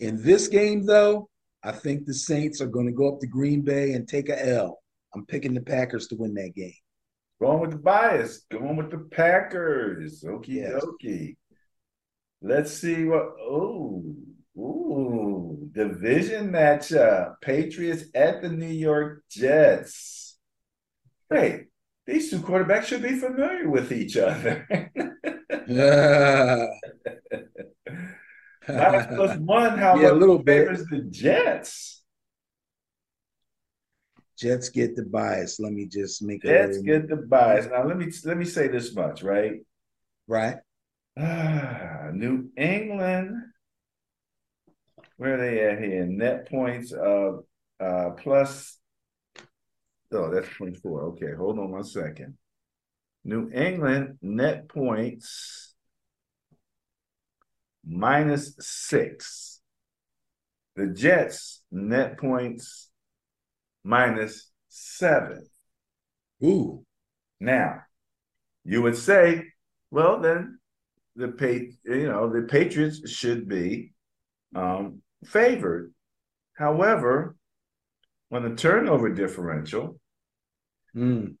In 0.00 0.22
this 0.22 0.48
game, 0.48 0.84
though, 0.84 1.28
I 1.62 1.72
think 1.72 2.04
the 2.04 2.14
Saints 2.14 2.60
are 2.60 2.66
going 2.66 2.86
to 2.86 2.92
go 2.92 3.12
up 3.12 3.20
to 3.20 3.26
Green 3.26 3.62
Bay 3.62 3.92
and 3.92 4.08
take 4.08 4.28
a 4.28 4.48
L. 4.48 4.80
I'm 5.14 5.26
picking 5.26 5.54
the 5.54 5.60
Packers 5.60 6.08
to 6.08 6.16
win 6.16 6.34
that 6.34 6.54
game. 6.54 6.72
Going 7.40 7.60
with 7.60 7.70
the 7.70 7.78
bias, 7.78 8.44
going 8.50 8.76
with 8.76 8.90
the 8.90 8.98
Packers. 8.98 10.22
Okie 10.24 10.48
yes. 10.48 10.84
dokie. 10.84 11.36
Let's 12.42 12.72
see 12.72 13.04
what. 13.04 13.34
Oh, 13.40 14.02
ooh, 14.56 15.68
division 15.72 16.50
matchup: 16.50 17.34
Patriots 17.42 18.04
at 18.14 18.40
the 18.40 18.48
New 18.48 18.66
York 18.66 19.24
Jets. 19.30 20.38
Hey, 21.28 21.66
these 22.06 22.30
two 22.30 22.40
quarterbacks 22.40 22.84
should 22.84 23.02
be 23.02 23.16
familiar 23.16 23.68
with 23.68 23.92
each 23.92 24.16
other. 24.16 24.66
yeah. 25.68 26.66
Plus 28.66 29.36
one, 29.38 29.78
how 29.78 30.00
yeah, 30.00 30.10
a 30.10 30.12
little 30.12 30.42
favors 30.42 30.84
bit. 30.86 30.90
the 30.90 31.10
Jets. 31.10 32.02
Jets 34.38 34.70
get 34.70 34.96
the 34.96 35.04
bias. 35.04 35.60
Let 35.60 35.72
me 35.72 35.86
just 35.86 36.22
make 36.22 36.42
Jets 36.42 36.78
get 36.78 37.08
the 37.08 37.16
bias. 37.16 37.66
Now 37.66 37.84
let 37.86 37.98
me 37.98 38.10
let 38.24 38.38
me 38.38 38.46
say 38.46 38.68
this 38.68 38.94
much, 38.94 39.22
right? 39.22 39.60
Right. 40.26 40.56
Ah, 41.18 42.10
New 42.12 42.50
England. 42.56 43.36
Where 45.16 45.34
are 45.34 45.38
they 45.38 45.64
at 45.64 45.78
here? 45.78 46.06
Net 46.06 46.48
points 46.48 46.92
of 46.92 47.44
uh 47.78 48.10
plus. 48.16 48.78
Oh, 50.12 50.30
that's 50.30 50.48
24. 50.56 51.02
Okay, 51.02 51.34
hold 51.36 51.58
on 51.58 51.70
one 51.70 51.84
second. 51.84 52.36
New 53.24 53.50
England 53.52 54.18
net 54.22 54.68
points 54.68 55.74
minus 57.84 58.54
six. 58.60 59.60
The 60.76 60.86
Jets 60.86 61.62
net 61.70 62.18
points 62.18 62.90
minus 63.84 64.50
seven. 64.68 65.46
Ooh. 66.42 66.84
Now, 67.40 67.80
you 68.64 68.82
would 68.82 68.96
say, 68.96 69.44
well, 69.90 70.20
then 70.20 70.59
the 71.20 71.28
pay, 71.28 71.70
you 71.84 72.08
know, 72.08 72.28
the 72.28 72.42
Patriots 72.42 73.08
should 73.10 73.48
be 73.48 73.92
um, 74.54 75.02
favored. 75.24 75.92
However, 76.54 77.36
on 78.32 78.48
the 78.48 78.56
turnover 78.56 79.10
differential, 79.10 80.00
mm. 80.96 81.34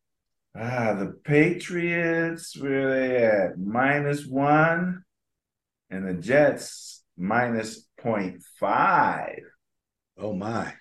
ah, 0.56 0.94
the 0.94 1.14
Patriots, 1.24 2.56
where 2.56 2.90
they 2.90 3.24
at? 3.24 3.58
Minus 3.58 4.26
one 4.26 5.02
and 5.90 6.06
the 6.06 6.14
Jets 6.14 7.02
minus 7.16 7.86
0.5. 8.02 9.40
Oh 10.18 10.34
my. 10.34 10.74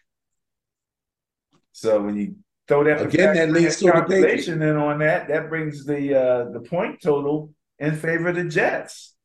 So 1.72 2.02
when 2.02 2.18
you 2.18 2.36
throw 2.68 2.84
that 2.84 3.02
again, 3.02 3.36
that 3.36 3.52
leads 3.52 3.78
to 3.78 3.92
calculation 3.92 4.62
in 4.62 4.76
on 4.76 5.00
that, 5.00 5.30
that 5.30 5.50
brings 5.50 5.86
the 5.86 6.14
uh, 6.16 6.52
the 6.52 6.60
point 6.60 7.02
total 7.02 7.52
in 7.80 7.96
favor 7.96 8.30
of 8.30 8.36
the 8.36 8.44
Jets. 8.44 9.16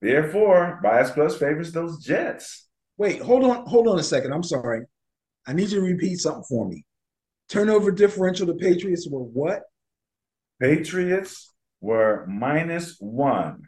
Therefore, 0.00 0.80
bias 0.82 1.10
plus 1.10 1.36
favors 1.36 1.72
those 1.72 2.02
Jets. 2.04 2.68
Wait, 2.96 3.20
hold 3.20 3.44
on, 3.44 3.66
hold 3.66 3.88
on 3.88 3.98
a 3.98 4.02
second. 4.02 4.32
I'm 4.32 4.42
sorry. 4.42 4.84
I 5.46 5.52
need 5.52 5.70
you 5.70 5.80
to 5.80 5.86
repeat 5.86 6.18
something 6.18 6.44
for 6.48 6.68
me. 6.68 6.84
Turnover 7.48 7.90
differential 7.90 8.46
to 8.46 8.54
Patriots 8.54 9.08
were 9.10 9.20
what? 9.20 9.62
Patriots 10.60 11.52
were 11.80 12.26
minus 12.26 12.96
one. 13.00 13.62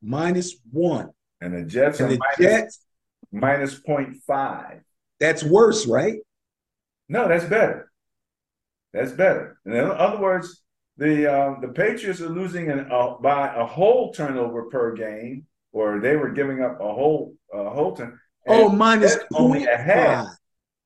Minus 0.00 0.56
one. 0.70 1.10
And 1.40 1.54
the 1.54 1.62
Jets 1.62 2.00
and 2.00 2.08
are 2.08 2.12
the 2.12 2.18
minus, 2.18 2.38
Jets, 2.38 2.86
minus 3.32 3.80
0.5. 3.80 4.80
That's 5.18 5.42
worse, 5.42 5.86
right? 5.86 6.20
No, 7.08 7.28
that's 7.28 7.44
better. 7.44 7.90
That's 8.92 9.12
better. 9.12 9.58
In 9.66 9.74
other 9.74 10.20
words, 10.20 10.61
the 10.96 11.26
um, 11.26 11.60
the 11.60 11.68
Patriots 11.68 12.20
are 12.20 12.28
losing 12.28 12.70
an, 12.70 12.88
uh, 12.90 13.14
by 13.20 13.54
a 13.54 13.64
whole 13.64 14.12
turnover 14.12 14.64
per 14.64 14.94
game, 14.94 15.46
or 15.72 16.00
they 16.00 16.16
were 16.16 16.30
giving 16.30 16.62
up 16.62 16.80
a 16.80 16.92
whole 16.92 17.34
a 17.52 17.70
whole 17.70 17.96
turn. 17.96 18.18
Oh, 18.48 18.68
minus 18.68 19.16
only 19.34 19.64
a 19.64 19.76
half. 19.76 20.26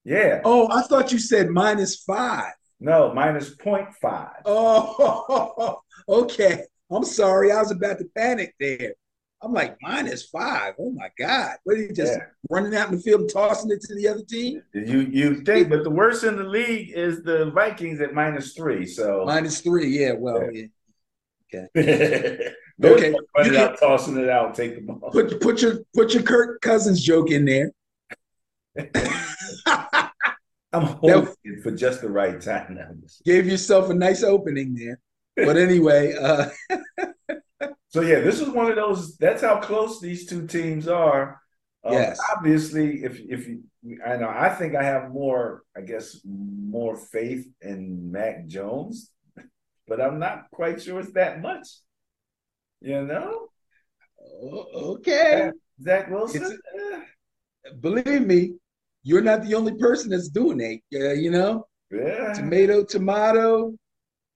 Yeah. 0.05 0.41
Oh, 0.45 0.69
I 0.71 0.83
thought 0.83 1.11
you 1.11 1.19
said 1.19 1.49
minus 1.49 1.97
five. 2.05 2.53
No, 2.79 3.13
minus 3.15 3.57
0.5. 3.57 4.31
Oh, 4.45 5.81
okay. 6.09 6.63
I'm 6.91 7.05
sorry. 7.05 7.51
I 7.51 7.61
was 7.61 7.71
about 7.71 7.99
to 7.99 8.05
panic 8.15 8.55
there. 8.61 8.95
I'm 9.43 9.53
like, 9.53 9.77
minus 9.83 10.25
five. 10.25 10.75
Oh 10.79 10.91
my 10.91 11.11
God. 11.19 11.57
What 11.65 11.77
are 11.77 11.81
you 11.81 11.93
just 11.93 12.15
yeah. 12.15 12.25
running 12.51 12.75
out 12.75 12.89
in 12.89 12.97
the 12.97 13.03
field 13.03 13.23
and 13.23 13.31
tossing 13.31 13.71
it 13.71 13.81
to 13.83 13.95
the 13.95 14.09
other 14.09 14.23
team? 14.23 14.63
You 14.73 15.01
you 15.01 15.43
think, 15.43 15.69
but 15.69 15.85
the 15.85 15.91
worst 15.91 16.25
in 16.25 16.37
the 16.37 16.45
league 16.45 16.91
is 16.95 17.23
the 17.23 17.51
Vikings 17.51 18.01
at 18.01 18.15
minus 18.15 18.55
three. 18.55 18.87
So 18.87 19.25
minus 19.27 19.61
three, 19.61 19.89
yeah. 19.89 20.13
Well, 20.13 20.51
yeah. 20.53 21.67
yeah. 21.75 22.37
Okay. 22.85 23.09
okay. 23.09 23.19
Run 23.35 23.47
it 23.47 23.57
out, 23.57 23.81
tossing 23.81 24.19
it 24.19 24.29
out, 24.29 24.55
take 24.55 24.75
the 24.75 24.83
ball. 24.83 25.11
Put 25.11 25.41
put 25.41 25.63
your 25.63 25.79
put 25.95 26.13
your 26.13 26.23
Kirk 26.23 26.61
Cousins 26.61 27.03
joke 27.03 27.31
in 27.31 27.47
there. 27.47 27.73
I'm 30.75 30.83
holding 30.83 31.63
for 31.63 31.71
just 31.71 32.03
the 32.03 32.11
right 32.11 32.39
time 32.39 32.75
now. 32.75 32.91
Gave 33.25 33.47
yourself 33.47 33.89
a 33.89 33.95
nice 33.95 34.23
opening 34.23 34.75
there. 34.75 35.01
But 35.37 35.57
anyway, 35.57 36.15
uh 36.21 36.51
so 37.97 38.03
yeah, 38.03 38.21
this 38.21 38.43
is 38.43 38.51
one 38.51 38.69
of 38.69 38.77
those. 38.77 39.17
That's 39.17 39.41
how 39.41 39.59
close 39.59 40.03
these 40.03 40.27
two 40.27 40.47
teams 40.47 40.87
are. 40.87 41.41
Um, 41.83 41.95
yes. 41.95 42.19
Obviously, 42.37 43.05
if 43.05 43.19
if 43.21 43.49
you, 43.49 43.63
I 44.05 44.17
know, 44.17 44.29
I 44.29 44.51
think 44.51 44.75
I 44.75 44.83
have 44.83 45.11
more. 45.11 45.63
I 45.75 45.81
guess 45.81 46.21
more 46.27 46.95
faith 46.95 47.47
in 47.63 48.13
Mac 48.13 48.47
Jones, 48.49 49.11
but 49.89 49.99
I'm 49.99 50.19
not 50.19 50.51
quite 50.53 50.83
sure 50.83 51.01
it's 51.01 51.13
that 51.13 51.41
much. 51.41 51.69
You 52.83 53.07
know. 53.07 53.49
Okay. 54.43 55.51
Zach 55.83 56.11
Wilson. 56.11 56.59
believe 57.81 58.27
me, 58.27 58.57
you're 59.05 59.23
not 59.23 59.43
the 59.43 59.55
only 59.55 59.75
person 59.79 60.11
that's 60.11 60.29
doing 60.29 60.61
it. 60.61 60.83
Uh, 60.95 61.15
you 61.15 61.31
know, 61.31 61.67
yeah. 61.91 62.35
Tomato, 62.35 62.85
tomato, 62.85 63.73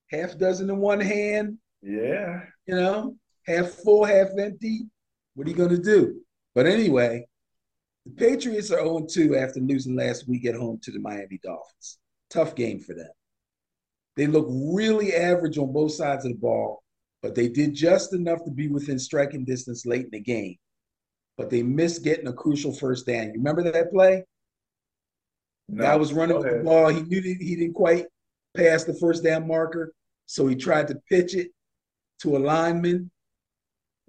half 0.09 0.39
dozen 0.39 0.70
in 0.70 0.78
one 0.78 1.01
hand. 1.01 1.59
Yeah. 1.82 2.41
You 2.66 2.74
know, 2.77 3.16
half 3.47 3.69
full, 3.69 4.05
half 4.05 4.29
empty. 4.39 4.83
What 5.35 5.47
are 5.47 5.51
you 5.51 5.57
going 5.57 5.71
to 5.71 5.79
do? 5.79 6.21
But 6.55 6.67
anyway, 6.67 7.27
the 8.05 8.12
Patriots 8.12 8.71
are 8.71 8.79
0 8.79 9.07
2 9.11 9.37
after 9.37 9.61
losing 9.61 9.97
last 9.97 10.29
week 10.29 10.47
at 10.47 10.55
home 10.55 10.79
to 10.83 10.91
the 10.91 10.99
Miami 10.99 11.39
Dolphins. 11.43 11.99
Tough 12.31 12.55
game 12.55 12.81
for 12.81 12.95
them. 12.95 13.11
They 14.17 14.27
look 14.27 14.47
really 14.51 15.15
average 15.15 15.59
on 15.59 15.73
both 15.73 15.93
sides 15.93 16.25
of 16.25 16.33
the 16.33 16.39
ball, 16.39 16.83
but 17.23 17.35
they 17.35 17.49
did 17.49 17.75
just 17.75 18.12
enough 18.12 18.45
to 18.45 18.51
be 18.51 18.69
within 18.69 18.99
striking 18.99 19.45
distance 19.45 19.87
late 19.87 20.05
in 20.05 20.11
the 20.12 20.21
game. 20.21 20.57
But 21.37 21.51
they 21.51 21.62
missed 21.62 22.05
getting 22.05 22.27
a 22.27 22.33
crucial 22.33 22.73
first 22.73 23.07
down. 23.07 23.29
You 23.29 23.35
remember 23.35 23.62
that 23.62 23.93
play? 23.93 24.25
No, 25.69 25.85
Guy 25.85 25.97
was 25.97 26.12
running 26.12 26.37
with 26.37 26.51
the 26.51 26.65
ball. 26.65 26.89
He 26.89 27.03
knew 27.03 27.21
that 27.21 27.37
he 27.41 27.57
didn't 27.57 27.75
quite 27.75 28.07
pass 28.57 28.85
the 28.85 28.95
first 28.95 29.23
down 29.23 29.47
marker, 29.47 29.93
so 30.27 30.47
he 30.47 30.57
tried 30.57 30.89
to 30.89 30.97
pitch 31.09 31.35
it 31.35 31.51
to 32.23 32.37
a 32.37 32.39
lineman. 32.39 33.11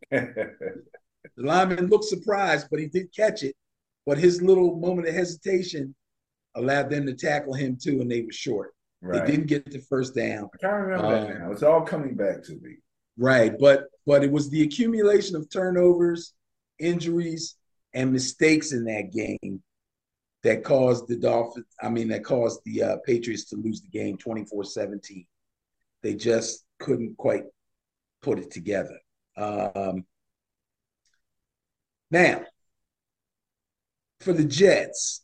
the 0.12 0.56
lineman 1.38 1.88
looked 1.88 2.06
surprised, 2.06 2.68
but 2.70 2.80
he 2.80 2.88
did 2.88 3.14
catch 3.16 3.44
it. 3.44 3.56
But 4.06 4.18
his 4.18 4.42
little 4.42 4.78
moment 4.78 5.08
of 5.08 5.14
hesitation 5.14 5.96
allowed 6.56 6.90
them 6.90 7.06
to 7.06 7.14
tackle 7.14 7.54
him 7.54 7.78
too, 7.82 8.02
and 8.02 8.10
they 8.10 8.22
were 8.22 8.32
short. 8.32 8.74
Right. 9.02 9.26
They 9.26 9.32
didn't 9.32 9.48
get 9.48 9.72
the 9.72 9.80
first 9.80 10.16
down. 10.16 10.50
I 10.54 10.58
can't 10.58 10.82
remember 10.82 11.06
um, 11.06 11.12
that 11.12 11.40
now. 11.40 11.52
It's 11.52 11.64
all 11.64 11.82
coming 11.82 12.16
back 12.16 12.44
to 12.44 12.54
me. 12.54 12.78
Right, 13.18 13.54
but 13.60 13.86
but 14.06 14.24
it 14.24 14.32
was 14.32 14.50
the 14.50 14.64
accumulation 14.64 15.36
of 15.36 15.50
turnovers, 15.50 16.34
injuries, 16.80 17.56
and 17.94 18.12
mistakes 18.12 18.72
in 18.72 18.86
that 18.86 19.12
game 19.12 19.62
that 20.44 20.64
caused 20.64 21.08
the 21.08 21.18
Dolphins, 21.18 21.68
I 21.82 21.90
mean, 21.90 22.08
that 22.10 22.24
caused 22.24 22.62
the 22.66 22.84
uh, 22.84 22.96
Patriots 23.06 23.46
to 23.46 23.58
lose 23.58 23.82
the 23.82 23.90
game 23.90 24.18
24 24.18 24.64
17. 24.64 25.26
They 26.02 26.16
just 26.16 26.66
couldn't 26.80 27.18
quite 27.18 27.44
put 28.22 28.40
it 28.40 28.52
together. 28.52 28.98
Um, 29.38 30.06
Now, 32.10 32.44
for 34.20 34.34
the 34.34 34.44
Jets, 34.44 35.24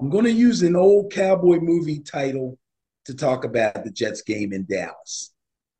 I'm 0.00 0.10
going 0.10 0.26
to 0.26 0.32
use 0.32 0.62
an 0.62 0.76
old 0.76 1.12
cowboy 1.12 1.58
movie 1.60 2.00
title 2.00 2.58
to 3.06 3.14
talk 3.14 3.44
about 3.44 3.84
the 3.84 3.90
Jets 3.90 4.22
game 4.22 4.52
in 4.52 4.66
Dallas. 4.66 5.32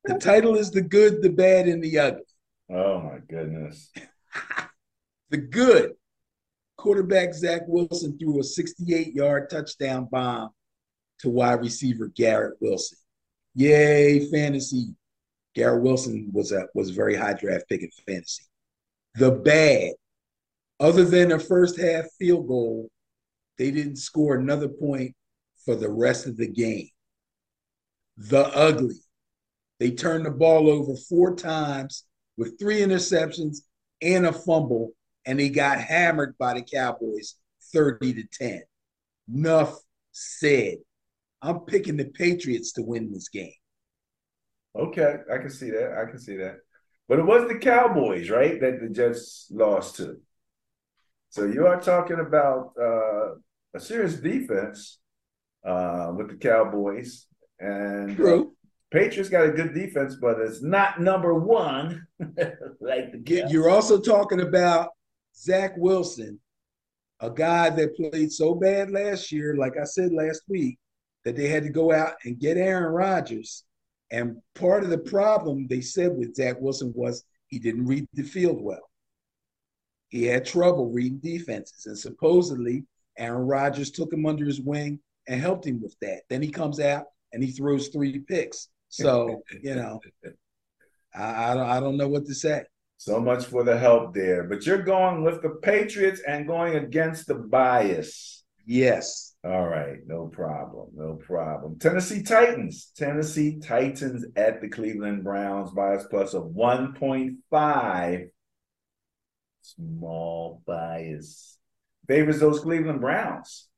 The 0.05 0.15
title 0.15 0.57
is 0.57 0.70
The 0.70 0.81
Good, 0.81 1.23
the 1.23 1.28
Bad, 1.31 1.69
and 1.69 1.82
the 1.85 1.99
Ugly. 1.99 2.23
Oh, 2.70 3.01
my 3.01 3.19
goodness. 3.28 3.93
the 5.31 5.36
good 5.36 5.93
quarterback 6.78 7.35
Zach 7.35 7.62
Wilson 7.66 8.19
threw 8.19 8.40
a 8.40 8.43
68 8.43 9.15
yard 9.15 9.51
touchdown 9.51 10.09
bomb 10.11 10.51
to 11.20 11.28
wide 11.28 11.61
receiver 11.61 12.09
Garrett 12.09 12.57
Wilson. 12.61 12.99
Yay, 13.55 14.31
fantasy. 14.31 14.95
Garrett 15.59 15.82
Wilson 15.82 16.30
was 16.32 16.52
a 16.52 16.68
was 16.72 16.90
a 16.90 16.93
very 16.93 17.16
high 17.16 17.32
draft 17.32 17.68
pick 17.68 17.82
in 17.82 17.90
fantasy. 18.06 18.44
The 19.16 19.32
bad, 19.32 19.94
other 20.78 21.05
than 21.05 21.32
a 21.32 21.40
first 21.40 21.80
half 21.80 22.05
field 22.16 22.47
goal, 22.47 22.89
they 23.59 23.72
didn't 23.72 23.97
score 23.97 24.36
another 24.36 24.68
point 24.68 25.16
for 25.64 25.74
the 25.74 25.90
rest 25.90 26.28
of 26.28 26.36
the 26.36 26.47
game. 26.47 26.90
The 28.18 28.47
ugly, 28.47 29.01
they 29.80 29.90
turned 29.90 30.26
the 30.26 30.30
ball 30.30 30.70
over 30.70 30.94
four 31.09 31.35
times 31.35 32.05
with 32.36 32.56
three 32.60 32.78
interceptions 32.78 33.62
and 34.01 34.26
a 34.26 34.32
fumble, 34.32 34.93
and 35.26 35.40
they 35.40 35.48
got 35.48 35.80
hammered 35.80 36.39
by 36.39 36.55
the 36.55 36.62
Cowboys 36.62 37.35
30 37.72 38.14
to 38.14 38.22
10. 38.30 38.62
Enough 39.35 39.76
said. 40.12 40.76
I'm 41.43 41.60
picking 41.60 41.97
the 41.97 42.05
Patriots 42.05 42.72
to 42.74 42.82
win 42.82 43.12
this 43.12 43.28
game. 43.28 43.57
Okay, 44.77 45.16
I 45.32 45.39
can 45.39 45.51
see 45.51 45.70
that. 45.70 45.99
I 45.99 46.11
can 46.11 46.19
see 46.19 46.36
that. 46.36 46.57
But 47.09 47.19
it 47.19 47.27
was 47.27 47.49
the 47.49 47.59
Cowboys, 47.59 48.28
right, 48.28 48.61
that 48.61 48.81
the 48.81 48.89
Jets 48.89 49.49
lost 49.51 49.97
to. 49.97 50.19
So 51.31 51.45
you 51.45 51.66
are 51.66 51.81
talking 51.81 52.20
about 52.20 52.73
uh, 52.81 53.35
a 53.74 53.81
serious 53.81 54.15
defense 54.15 54.99
uh, 55.65 56.12
with 56.16 56.28
the 56.28 56.36
Cowboys, 56.36 57.27
and 57.59 58.12
uh, 58.12 58.15
True. 58.15 58.53
Patriots 58.90 59.28
got 59.28 59.47
a 59.47 59.51
good 59.51 59.74
defense, 59.74 60.16
but 60.20 60.39
it's 60.40 60.62
not 60.62 61.01
number 61.01 61.35
one. 61.35 62.07
like 62.81 63.12
the 63.12 63.47
You're 63.51 63.69
also 63.69 64.01
talking 64.01 64.40
about 64.40 64.90
Zach 65.36 65.74
Wilson, 65.77 66.40
a 67.20 67.31
guy 67.31 67.70
that 67.70 67.97
played 67.97 68.32
so 68.32 68.55
bad 68.55 68.90
last 68.90 69.31
year, 69.31 69.57
like 69.57 69.74
I 69.81 69.85
said 69.85 70.12
last 70.12 70.43
week, 70.49 70.78
that 71.24 71.36
they 71.36 71.49
had 71.49 71.65
to 71.65 71.70
go 71.70 71.93
out 71.93 72.15
and 72.24 72.39
get 72.39 72.57
Aaron 72.57 72.93
Rodgers. 72.93 73.65
And 74.10 74.36
part 74.55 74.85
of 74.85 74.90
the 74.90 74.98
problem 74.98 75.66
they 75.66 75.80
said 75.80 76.16
with 76.16 76.35
Zach 76.35 76.60
Wilson 76.60 76.93
was 76.94 77.24
he 77.48 77.59
didn't 77.59 77.86
read 77.86 78.06
the 78.14 78.22
field 78.22 78.60
well. 78.60 78.90
He 80.09 80.24
had 80.24 80.47
trouble 80.47 80.90
reading 80.90 81.18
defenses, 81.18 81.86
and 81.86 81.98
supposedly 81.98 82.85
Aaron 83.18 83.47
Rodgers 83.47 83.90
took 83.90 84.12
him 84.12 84.24
under 84.24 84.47
his 84.47 84.60
wing 84.60 85.01
and 85.26 85.40
helped 85.40 85.66
him 85.66 85.80
with 85.82 85.94
that. 86.01 86.22
Then 86.30 86.40
he 86.40 86.51
comes 86.51 86.80
out 86.80 87.05
and 87.32 87.43
he 87.43 87.51
throws 87.52 87.89
three 87.89 88.20
picks. 88.20 88.68
So 88.89 89.43
you 89.62 89.74
know, 89.74 90.01
I, 91.14 91.51
I 91.51 91.55
don't 91.55 91.68
I 91.68 91.80
don't 91.80 91.97
know 91.97 92.09
what 92.09 92.26
to 92.26 92.35
say. 92.35 92.64
So 92.97 93.20
much 93.20 93.44
for 93.44 93.62
the 93.62 93.78
help 93.78 94.12
there. 94.12 94.44
But 94.44 94.66
you're 94.66 94.82
going 94.82 95.22
with 95.22 95.40
the 95.40 95.51
Patriots 95.62 96.20
and 96.26 96.48
going 96.48 96.74
against 96.74 97.28
the 97.28 97.36
bias. 97.36 98.43
Yes. 98.66 99.27
All 99.48 99.66
right, 99.66 99.96
no 100.06 100.26
problem, 100.26 100.88
no 100.94 101.14
problem. 101.14 101.78
Tennessee 101.78 102.22
Titans, 102.22 102.92
Tennessee 102.94 103.58
Titans 103.58 104.26
at 104.36 104.60
the 104.60 104.68
Cleveland 104.68 105.24
Browns, 105.24 105.70
bias 105.70 106.04
plus 106.10 106.34
of 106.34 106.44
1.5. 106.54 108.28
Small 109.62 110.62
bias. 110.66 111.56
Favors 112.06 112.40
those 112.40 112.60
Cleveland 112.60 113.00
Browns. 113.00 113.68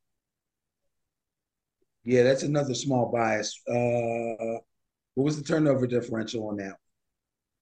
Yeah, 2.02 2.24
that's 2.24 2.42
another 2.42 2.74
small 2.74 3.12
bias. 3.12 3.60
Uh, 3.68 4.58
what 5.14 5.24
was 5.24 5.36
the 5.36 5.44
turnover 5.44 5.86
differential 5.86 6.48
on 6.48 6.56
that? 6.56 6.76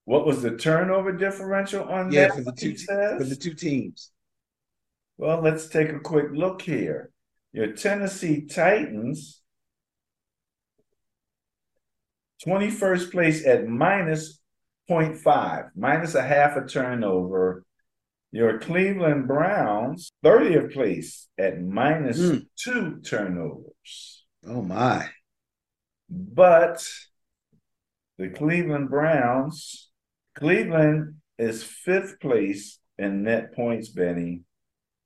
What 0.05 0.25
was 0.25 0.41
the 0.41 0.57
turnover 0.57 1.11
differential 1.11 1.83
on 1.83 2.11
Yeah, 2.11 2.29
that? 2.29 2.35
for 2.37 2.41
the 2.41 2.53
two 2.53 2.75
for 2.75 3.23
the 3.23 3.35
two 3.35 3.53
teams. 3.53 4.11
Well, 5.17 5.41
let's 5.41 5.67
take 5.67 5.89
a 5.89 5.99
quick 5.99 6.27
look 6.31 6.63
here. 6.63 7.11
Your 7.51 7.73
Tennessee 7.73 8.45
Titans, 8.45 9.41
21st 12.45 13.11
place 13.11 13.45
at 13.45 13.67
minus 13.67 14.39
0.5, 14.89 15.69
minus 15.75 16.15
a 16.15 16.21
half 16.21 16.55
a 16.55 16.65
turnover. 16.65 17.63
Your 18.31 18.59
Cleveland 18.59 19.27
Browns, 19.27 20.11
30th 20.23 20.71
place 20.73 21.27
at 21.37 21.59
minus 21.61 22.19
Mm. 22.19 22.47
two 22.55 23.01
turnovers. 23.01 24.25
Oh 24.45 24.61
my. 24.61 25.09
But 26.07 26.87
the 28.17 28.29
Cleveland 28.29 28.89
Browns, 28.89 29.89
Cleveland 30.35 31.21
is 31.39 31.63
fifth 31.63 32.19
place 32.19 32.79
in 32.99 33.23
net 33.23 33.53
points, 33.55 33.89
Benny, 33.89 34.43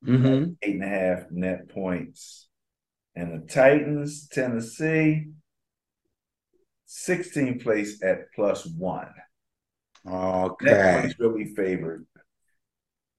Mm-hmm. 0.04 0.52
eight 0.62 0.74
and 0.74 0.84
a 0.84 0.88
half 0.88 1.30
net 1.30 1.68
points. 1.68 2.48
And 3.16 3.32
the 3.32 3.46
Titans, 3.46 4.28
Tennessee, 4.28 5.28
16th 6.88 7.62
place 7.62 8.02
at 8.02 8.32
plus 8.34 8.66
one. 8.66 9.08
Okay. 10.06 11.00
points 11.00 11.18
really 11.18 11.46
favored 11.46 12.06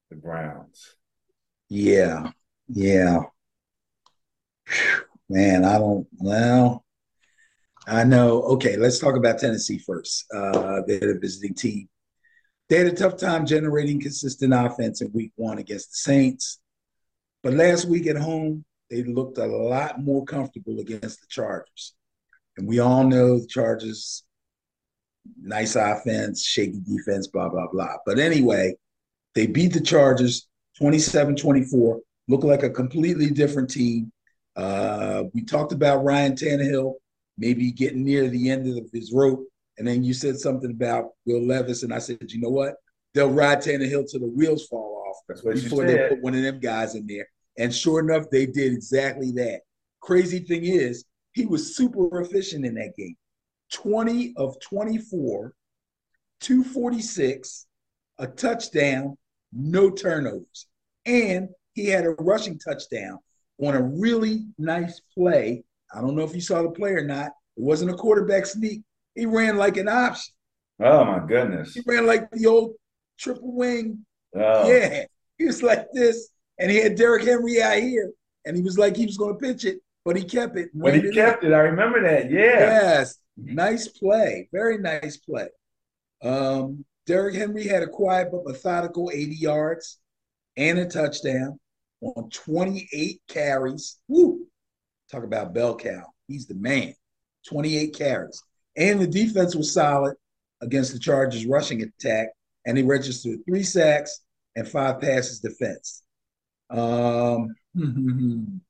the 0.09 0.15
Browns. 0.15 0.95
Yeah. 1.69 2.31
Yeah. 2.67 3.21
Man, 5.29 5.65
I 5.65 5.77
don't 5.77 6.07
well. 6.19 6.85
I 7.87 8.03
know. 8.03 8.41
Okay, 8.43 8.77
let's 8.77 8.99
talk 8.99 9.15
about 9.15 9.39
Tennessee 9.39 9.77
first. 9.77 10.25
Uh, 10.33 10.81
they're 10.87 11.13
the 11.13 11.19
visiting 11.19 11.53
team. 11.53 11.87
They 12.67 12.77
had 12.77 12.87
a 12.87 12.95
tough 12.95 13.17
time 13.17 13.45
generating 13.45 14.01
consistent 14.01 14.53
offense 14.53 15.01
in 15.01 15.11
week 15.13 15.31
one 15.35 15.59
against 15.59 15.91
the 15.91 15.97
Saints. 15.97 16.59
But 17.45 17.53
last 17.53 17.85
week 17.85 18.07
at 18.07 18.17
home, 18.17 18.65
they 18.89 19.03
looked 19.03 19.37
a 19.37 19.45
lot 19.45 20.01
more 20.01 20.25
comfortable 20.25 20.79
against 20.79 21.21
the 21.21 21.27
Chargers. 21.29 21.93
And 22.57 22.67
we 22.67 22.79
all 22.79 23.03
know 23.03 23.37
the 23.37 23.45
Chargers, 23.45 24.23
nice 25.39 25.75
offense, 25.75 26.43
shaky 26.43 26.81
defense, 26.81 27.27
blah, 27.27 27.49
blah, 27.49 27.67
blah. 27.71 27.97
But 28.03 28.17
anyway, 28.17 28.73
they 29.35 29.45
beat 29.45 29.73
the 29.73 29.79
Chargers 29.79 30.47
27 30.79 31.35
24, 31.35 31.99
look 32.27 32.43
like 32.43 32.63
a 32.63 32.69
completely 32.71 33.29
different 33.29 33.69
team. 33.69 34.11
Uh, 34.55 35.25
we 35.35 35.43
talked 35.43 35.71
about 35.71 36.03
Ryan 36.03 36.33
Tannehill 36.33 36.95
maybe 37.37 37.71
getting 37.71 38.03
near 38.03 38.27
the 38.27 38.49
end 38.49 38.75
of 38.75 38.89
his 38.91 39.13
rope. 39.13 39.45
And 39.77 39.87
then 39.87 40.03
you 40.03 40.15
said 40.15 40.39
something 40.39 40.71
about 40.71 41.11
Will 41.27 41.45
Levis. 41.45 41.83
And 41.83 41.93
I 41.93 41.99
said, 41.99 42.17
you 42.27 42.41
know 42.41 42.49
what? 42.49 42.73
They'll 43.13 43.29
ride 43.29 43.59
Tannehill 43.59 44.09
till 44.09 44.21
the 44.21 44.33
wheels 44.35 44.65
fall 44.65 45.03
off 45.07 45.17
That's 45.27 45.61
before 45.61 45.85
they 45.85 46.09
put 46.09 46.23
one 46.23 46.33
of 46.33 46.41
them 46.41 46.59
guys 46.59 46.95
in 46.95 47.05
there. 47.05 47.27
And 47.57 47.73
sure 47.73 47.99
enough, 47.99 48.29
they 48.29 48.45
did 48.45 48.73
exactly 48.73 49.31
that. 49.33 49.61
Crazy 50.01 50.39
thing 50.39 50.65
is, 50.65 51.05
he 51.33 51.45
was 51.45 51.75
super 51.75 52.21
efficient 52.21 52.65
in 52.65 52.75
that 52.75 52.93
game 52.97 53.15
20 53.73 54.33
of 54.37 54.59
24, 54.61 55.53
246, 56.39 57.67
a 58.19 58.27
touchdown, 58.27 59.17
no 59.51 59.89
turnovers. 59.89 60.67
And 61.05 61.49
he 61.73 61.87
had 61.87 62.05
a 62.05 62.11
rushing 62.11 62.57
touchdown 62.57 63.19
on 63.59 63.75
a 63.75 63.81
really 63.81 64.45
nice 64.57 65.01
play. 65.13 65.63
I 65.93 66.01
don't 66.01 66.15
know 66.15 66.23
if 66.23 66.35
you 66.35 66.41
saw 66.41 66.61
the 66.61 66.69
play 66.71 66.91
or 66.91 67.05
not. 67.05 67.31
It 67.57 67.63
wasn't 67.63 67.91
a 67.91 67.95
quarterback 67.95 68.45
sneak. 68.45 68.81
He 69.13 69.25
ran 69.25 69.57
like 69.57 69.77
an 69.77 69.87
option. 69.87 70.33
Oh 70.79 71.05
my 71.05 71.25
goodness. 71.25 71.73
He 71.73 71.81
ran 71.85 72.05
like 72.05 72.29
the 72.31 72.47
old 72.47 72.75
triple 73.17 73.55
wing 73.55 74.05
Oh, 74.35 74.69
yeah, 74.69 75.05
he 75.37 75.45
was 75.45 75.63
like 75.63 75.87
this, 75.93 76.29
and 76.59 76.71
he 76.71 76.77
had 76.77 76.95
Derrick 76.95 77.23
Henry 77.23 77.61
out 77.61 77.81
here, 77.81 78.11
and 78.45 78.55
he 78.55 78.63
was 78.63 78.77
like 78.77 78.95
he 78.95 79.05
was 79.05 79.17
going 79.17 79.37
to 79.37 79.39
pitch 79.39 79.65
it, 79.65 79.79
but 80.03 80.15
he 80.15 80.23
kept 80.23 80.57
it. 80.57 80.69
But 80.73 80.93
he 80.93 81.01
reined 81.01 81.13
it 81.13 81.15
kept 81.15 81.43
it. 81.43 81.53
I 81.53 81.59
remember 81.59 82.01
that. 82.01 82.31
Yeah. 82.31 82.59
Yes, 82.59 83.17
nice 83.37 83.87
play, 83.87 84.49
very 84.51 84.77
nice 84.77 85.17
play. 85.17 85.47
Um, 86.23 86.85
Derrick 87.05 87.35
Henry 87.35 87.67
had 87.67 87.83
a 87.83 87.87
quiet 87.87 88.29
but 88.31 88.45
methodical 88.45 89.11
80 89.13 89.35
yards 89.35 89.99
and 90.57 90.79
a 90.79 90.85
touchdown 90.85 91.59
on 92.01 92.29
28 92.29 93.21
carries. 93.27 93.99
Woo! 94.07 94.45
Talk 95.11 95.23
about 95.23 95.53
bell 95.53 95.75
cow. 95.75 96.03
He's 96.27 96.47
the 96.47 96.55
man. 96.55 96.95
28 97.47 97.95
carries, 97.95 98.41
and 98.75 98.99
the 98.99 99.07
defense 99.07 99.55
was 99.55 99.71
solid 99.71 100.15
against 100.61 100.93
the 100.93 100.99
Chargers' 100.99 101.45
rushing 101.45 101.83
attack, 101.83 102.29
and 102.65 102.75
he 102.77 102.83
registered 102.83 103.39
three 103.45 103.61
sacks 103.61 104.21
and 104.55 104.67
five 104.67 104.99
passes 104.99 105.39
defense. 105.39 106.01
Um, 106.69 107.55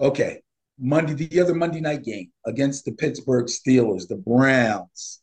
okay, 0.00 0.42
Monday, 0.78 1.12
the 1.14 1.40
other 1.40 1.54
Monday 1.54 1.80
night 1.80 2.04
game 2.04 2.32
against 2.46 2.84
the 2.84 2.92
Pittsburgh 2.92 3.46
Steelers, 3.46 4.08
the 4.08 4.16
Browns. 4.16 5.20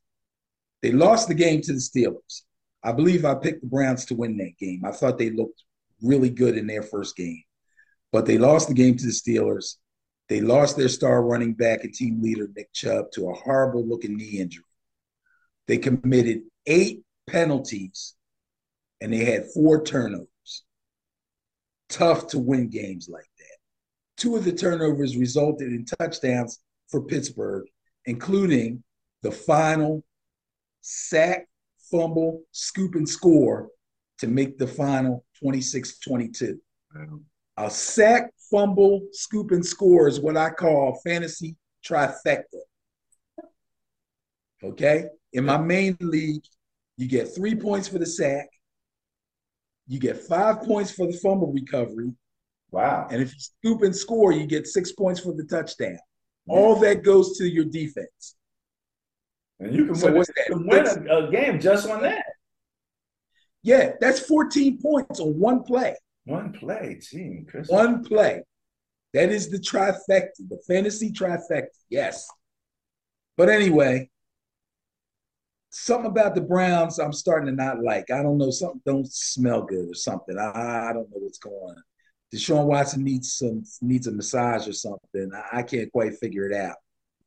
They 0.82 0.91
lost 0.91 1.28
the 1.28 1.34
game 1.34 1.61
to 1.61 1.74
the 1.74 1.80
Steelers. 1.80 2.44
I 2.84 2.91
believe 2.91 3.26
I 3.26 3.36
picked 3.36 3.61
the 3.61 3.68
Browns 3.68 4.06
to 4.06 4.15
win 4.15 4.38
that 4.38 4.57
game. 4.60 4.84
I 4.86 4.91
thought 4.91 5.18
they 5.18 5.32
looked 5.32 5.64
really 6.02 6.30
good 6.30 6.57
in 6.57 6.68
their 6.68 6.84
first 6.84 7.15
game, 7.15 7.44
but 8.11 8.26
they 8.26 8.38
lost 8.38 8.68
the 8.68 8.76
game 8.76 8.95
to 8.98 9.06
the 9.06 9.11
Steelers. 9.11 9.76
They 10.30 10.41
lost 10.41 10.78
their 10.78 10.90
star 10.90 11.24
running 11.24 11.53
back 11.53 11.84
and 11.84 11.94
team 11.94 12.22
leader, 12.22 12.49
Nick 12.56 12.72
Chubb, 12.74 13.11
to 13.14 13.30
a 13.30 13.34
horrible 13.34 13.86
looking 13.86 14.18
knee 14.18 14.40
injury. 14.40 14.64
They 15.68 15.78
committed 15.78 16.41
eight 16.65 17.02
penalties 17.28 18.14
and 19.02 19.11
they 19.11 19.26
had 19.26 19.52
four 19.53 19.84
turnovers. 19.84 20.28
Tough 21.90 22.28
to 22.28 22.40
win 22.40 22.70
games 22.70 23.08
like 23.10 23.30
that. 23.38 23.58
Two 24.18 24.36
of 24.36 24.44
the 24.44 24.52
turnovers 24.52 25.16
resulted 25.16 25.72
in 25.72 25.86
touchdowns 25.86 26.60
for 26.90 27.04
Pittsburgh, 27.04 27.66
including 28.06 28.84
the 29.22 29.32
final 29.32 30.04
sack, 30.82 31.48
fumble, 31.92 32.42
scoop, 32.52 32.96
and 32.96 33.08
score 33.08 33.70
to 34.20 34.28
make 34.28 34.58
the 34.58 34.68
final 34.68 35.26
26 35.40 36.00
22. 36.00 36.60
A 37.58 37.70
sack, 37.70 38.32
fumble, 38.52 39.02
scoop, 39.12 39.52
and 39.52 39.66
score 39.66 40.08
is 40.08 40.20
what 40.20 40.38
I 40.38 40.50
call 40.50 41.00
fantasy 41.04 41.56
trifecta. 41.86 42.62
Okay. 44.64 45.06
In 45.34 45.46
my 45.46 45.58
main 45.58 45.98
league, 46.00 46.44
you 46.98 47.08
get 47.08 47.34
three 47.36 47.56
points 47.56 47.88
for 47.88 48.00
the 48.00 48.06
sack, 48.06 48.50
you 49.88 50.00
get 50.00 50.18
five 50.18 50.64
points 50.64 50.92
for 50.92 51.08
the 51.08 51.18
fumble 51.18 51.52
recovery. 51.52 52.12
Wow. 52.72 53.08
And 53.10 53.22
if 53.22 53.34
you 53.34 53.40
scoop 53.40 53.82
and 53.84 53.96
score, 53.96 54.34
you 54.34 54.46
get 54.46 54.68
six 54.68 54.92
points 54.92 55.22
for 55.22 55.34
the 55.34 55.46
touchdown. 55.46 55.98
All 56.48 56.76
that 56.80 57.04
goes 57.04 57.38
to 57.38 57.48
your 57.48 57.66
defense. 57.66 58.36
And 59.60 59.74
you 59.74 59.86
can 59.86 59.96
so 59.96 60.12
win, 60.12 60.26
can 60.46 60.68
win 60.68 60.88
a, 60.88 61.18
a, 61.18 61.32
game 61.32 61.60
just 61.60 61.90
on 61.90 62.02
that. 62.04 62.24
Yeah, 63.64 63.94
that's 64.00 64.20
14 64.20 64.80
points 64.82 65.20
on 65.20 65.38
one 65.40 65.64
play. 65.64 65.96
One 66.26 66.54
play, 66.54 67.00
team. 67.02 67.46
Chris. 67.50 67.68
One 67.70 68.04
play. 68.04 68.44
That 69.14 69.30
is 69.30 69.50
the 69.50 69.58
trifecta, 69.58 70.30
the 70.48 70.62
fantasy 70.68 71.12
trifecta. 71.12 71.68
Yes. 71.90 72.28
But 73.36 73.50
anyway, 73.50 74.10
something 75.78 76.10
about 76.10 76.36
the 76.36 76.41
Browns 76.41 76.99
I'm 76.99 77.14
starting 77.14 77.48
to 77.48 77.52
not 77.52 77.82
like. 77.82 78.10
I 78.12 78.24
don't 78.24 78.38
know, 78.38 78.52
something 78.52 78.82
don't 78.86 79.12
smell 79.12 79.64
good 79.64 79.90
or 79.90 79.94
something. 79.94 80.38
I, 80.38 80.90
I 80.90 80.94
don't 80.94 81.10
know 81.10 81.20
what's 81.20 81.38
going 81.38 81.56
on. 81.56 81.84
Deshaun 82.34 82.66
Watson 82.66 83.04
needs 83.04 83.34
some 83.34 83.64
needs 83.82 84.08
a 84.08 84.12
massage 84.12 84.68
or 84.68 84.74
something. 84.74 85.32
I, 85.34 85.60
I 85.60 85.64
can't 85.64 85.91
quite 85.91 86.18
figure 86.18 86.49
it 86.49 86.54
out. 86.54 86.76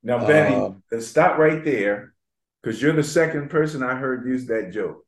Now, 0.03 0.27
Benny, 0.27 0.57
um, 0.57 0.83
stop 1.01 1.39
right 1.39 1.65
there 1.65 2.15
because 2.63 2.81
you're 2.81 2.93
the 2.93 3.03
second 3.03 3.51
person 3.51 3.83
I 3.83 3.95
heard 3.95 4.27
use 4.27 4.47
that 4.47 4.73
joke. 4.73 5.05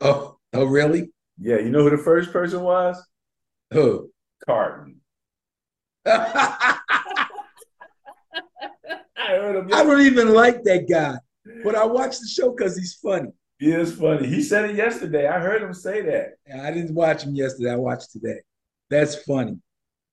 Oh, 0.00 0.38
oh, 0.52 0.64
really? 0.64 1.12
Yeah, 1.38 1.58
you 1.58 1.70
know 1.70 1.82
who 1.82 1.90
the 1.90 1.98
first 1.98 2.32
person 2.32 2.62
was? 2.62 3.04
Who? 3.72 4.10
Carton. 4.44 5.00
I 6.06 6.78
heard 9.16 9.56
him. 9.56 9.72
I 9.72 9.82
don't 9.82 10.00
even 10.02 10.32
like 10.32 10.62
that 10.64 10.88
guy, 10.88 11.16
but 11.62 11.74
I 11.74 11.84
watch 11.84 12.18
the 12.18 12.26
show 12.26 12.50
because 12.50 12.76
he's 12.76 12.94
funny. 12.94 13.30
He 13.58 13.72
is 13.72 13.94
funny. 13.94 14.28
He 14.28 14.42
said 14.42 14.70
it 14.70 14.76
yesterday. 14.76 15.26
I 15.26 15.38
heard 15.38 15.62
him 15.62 15.72
say 15.72 16.02
that. 16.02 16.34
I 16.62 16.70
didn't 16.72 16.94
watch 16.94 17.22
him 17.22 17.34
yesterday. 17.34 17.72
I 17.72 17.76
watched 17.76 18.12
today. 18.12 18.40
That's 18.90 19.16
funny. 19.24 19.58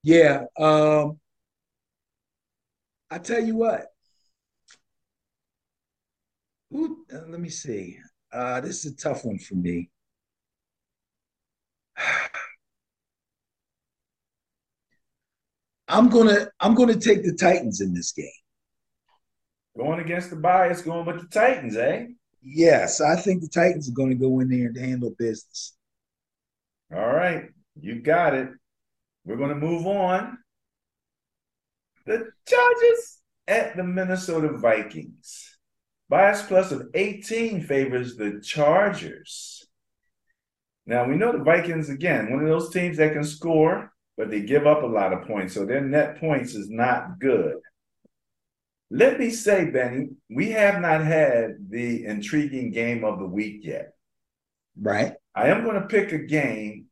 Yeah. 0.02 0.46
Um, 0.58 1.20
I 3.12 3.18
tell 3.20 3.44
you 3.44 3.56
what. 3.58 3.88
Uh, 6.74 6.88
let 7.28 7.40
me 7.40 7.50
see. 7.50 8.00
Uh, 8.32 8.62
this 8.62 8.86
is 8.86 8.94
a 8.94 8.96
tough 8.96 9.26
one 9.26 9.38
for 9.38 9.56
me. 9.56 9.90
I'm 15.88 16.10
gonna 16.10 16.48
I'm 16.60 16.74
gonna 16.74 16.96
take 16.96 17.24
the 17.24 17.36
Titans 17.36 17.82
in 17.82 17.94
this 17.94 18.12
game. 18.14 18.32
Going 19.78 20.00
against 20.00 20.30
the 20.30 20.36
bias, 20.36 20.82
going 20.82 21.06
with 21.06 21.22
the 21.22 21.28
Titans, 21.28 21.76
eh? 21.76 22.08
Yes, 22.42 23.02
I 23.02 23.16
think 23.16 23.42
the 23.42 23.48
Titans 23.48 23.90
are 23.90 23.94
going 23.94 24.10
to 24.10 24.16
go 24.16 24.40
in 24.40 24.50
there 24.50 24.68
and 24.68 24.78
handle 24.78 25.16
business. 25.18 25.76
All 26.94 27.08
right, 27.08 27.46
you 27.80 28.02
got 28.02 28.36
it. 28.36 28.50
We're 29.26 29.38
going 29.38 29.50
to 29.50 29.56
move 29.56 29.88
on. 29.88 30.38
The 32.06 32.30
Chargers 32.46 33.20
at 33.48 33.76
the 33.76 33.84
Minnesota 33.84 34.58
Vikings. 34.58 35.58
Bias 36.10 36.44
plus 36.44 36.72
of 36.72 36.90
18 36.94 37.64
favors 37.64 38.16
the 38.16 38.40
Chargers. 38.44 39.66
Now, 40.86 41.08
we 41.08 41.16
know 41.16 41.32
the 41.32 41.44
Vikings, 41.44 41.90
again, 41.90 42.30
one 42.30 42.44
of 42.44 42.50
those 42.50 42.72
teams 42.72 42.98
that 42.98 43.14
can 43.14 43.24
score, 43.24 43.94
but 44.18 44.30
they 44.30 44.42
give 44.42 44.68
up 44.68 44.84
a 44.84 44.88
lot 44.88 45.14
of 45.14 45.26
points. 45.26 45.54
So 45.54 45.66
their 45.66 45.82
net 45.82 46.20
points 46.20 46.56
is 46.56 46.70
not 46.70 47.20
good. 47.20 47.56
Let 48.94 49.20
me 49.20 49.32
say, 49.32 49.72
Benny, 49.72 50.10
we 50.30 50.52
have 50.52 50.80
not 50.80 51.04
had 51.04 51.68
the 51.68 52.06
intriguing 52.06 52.70
game 52.70 53.04
of 53.04 53.18
the 53.18 53.26
week 53.26 53.62
yet. 53.64 53.96
Right. 54.80 55.14
I 55.34 55.48
am 55.48 55.64
going 55.64 55.82
to 55.82 55.88
pick 55.88 56.12
a 56.12 56.20
game. 56.20 56.86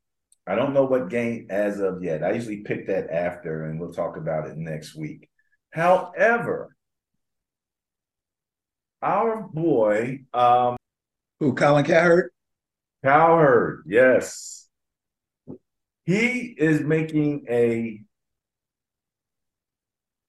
I 0.47 0.55
don't 0.55 0.73
know 0.73 0.85
what 0.85 1.09
game 1.09 1.45
as 1.51 1.79
of 1.79 2.03
yet. 2.03 2.23
I 2.23 2.31
usually 2.31 2.61
pick 2.61 2.87
that 2.87 3.11
after, 3.11 3.65
and 3.65 3.79
we'll 3.79 3.93
talk 3.93 4.17
about 4.17 4.47
it 4.47 4.57
next 4.57 4.95
week. 4.95 5.29
However, 5.69 6.75
our 9.03 9.43
boy, 9.43 10.21
um, 10.33 10.77
who 11.39 11.53
Colin 11.53 11.85
Cowherd? 11.85 12.31
Cowherd, 13.05 13.83
yes, 13.85 14.67
he 16.05 16.55
is 16.57 16.81
making 16.81 17.45
a 17.47 18.01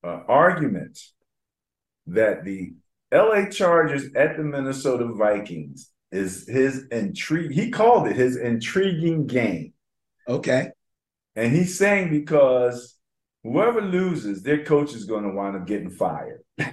uh, 0.05 0.21
argument 0.29 0.99
that 2.07 2.45
the 2.45 2.75
LA 3.13 3.47
Chargers 3.47 4.15
at 4.15 4.37
the 4.37 4.43
Minnesota 4.43 5.07
Vikings 5.07 5.91
is 6.11 6.47
his 6.49 6.87
intrigue. 6.91 7.53
He 7.53 7.71
called 7.71 8.09
it 8.09 8.17
his 8.17 8.37
intriguing 8.37 9.27
game. 9.27 9.73
Okay. 10.29 10.71
And 11.37 11.53
he's 11.53 11.79
saying 11.79 12.11
because 12.11 12.97
whoever 13.43 13.81
loses, 13.81 14.43
their 14.43 14.65
coach 14.65 14.95
is 14.95 15.05
going 15.05 15.25
to 15.25 15.31
wind 15.31 15.57
up 15.57 15.67
getting 15.67 15.91
fired. 15.91 16.43
uh... 16.59 16.73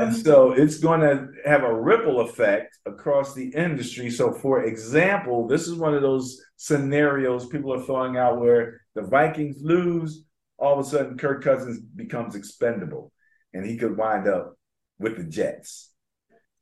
And 0.00 0.16
so 0.16 0.52
it's 0.52 0.78
going 0.78 1.00
to 1.00 1.28
have 1.44 1.62
a 1.62 1.74
ripple 1.74 2.20
effect 2.20 2.78
across 2.86 3.34
the 3.34 3.48
industry. 3.48 4.10
So, 4.10 4.32
for 4.32 4.64
example, 4.64 5.46
this 5.46 5.68
is 5.68 5.74
one 5.74 5.94
of 5.94 6.02
those 6.02 6.40
scenarios 6.56 7.46
people 7.46 7.72
are 7.72 7.82
throwing 7.82 8.16
out 8.16 8.40
where 8.40 8.80
the 8.94 9.02
Vikings 9.02 9.58
lose, 9.62 10.24
all 10.60 10.78
of 10.78 10.86
a 10.86 10.88
sudden 10.88 11.18
Kirk 11.18 11.42
Cousins 11.42 11.80
becomes 11.80 12.34
expendable 12.34 13.12
and 13.52 13.64
he 13.64 13.76
could 13.76 13.96
wind 13.96 14.28
up 14.28 14.54
with 14.98 15.16
the 15.16 15.24
Jets. 15.24 15.90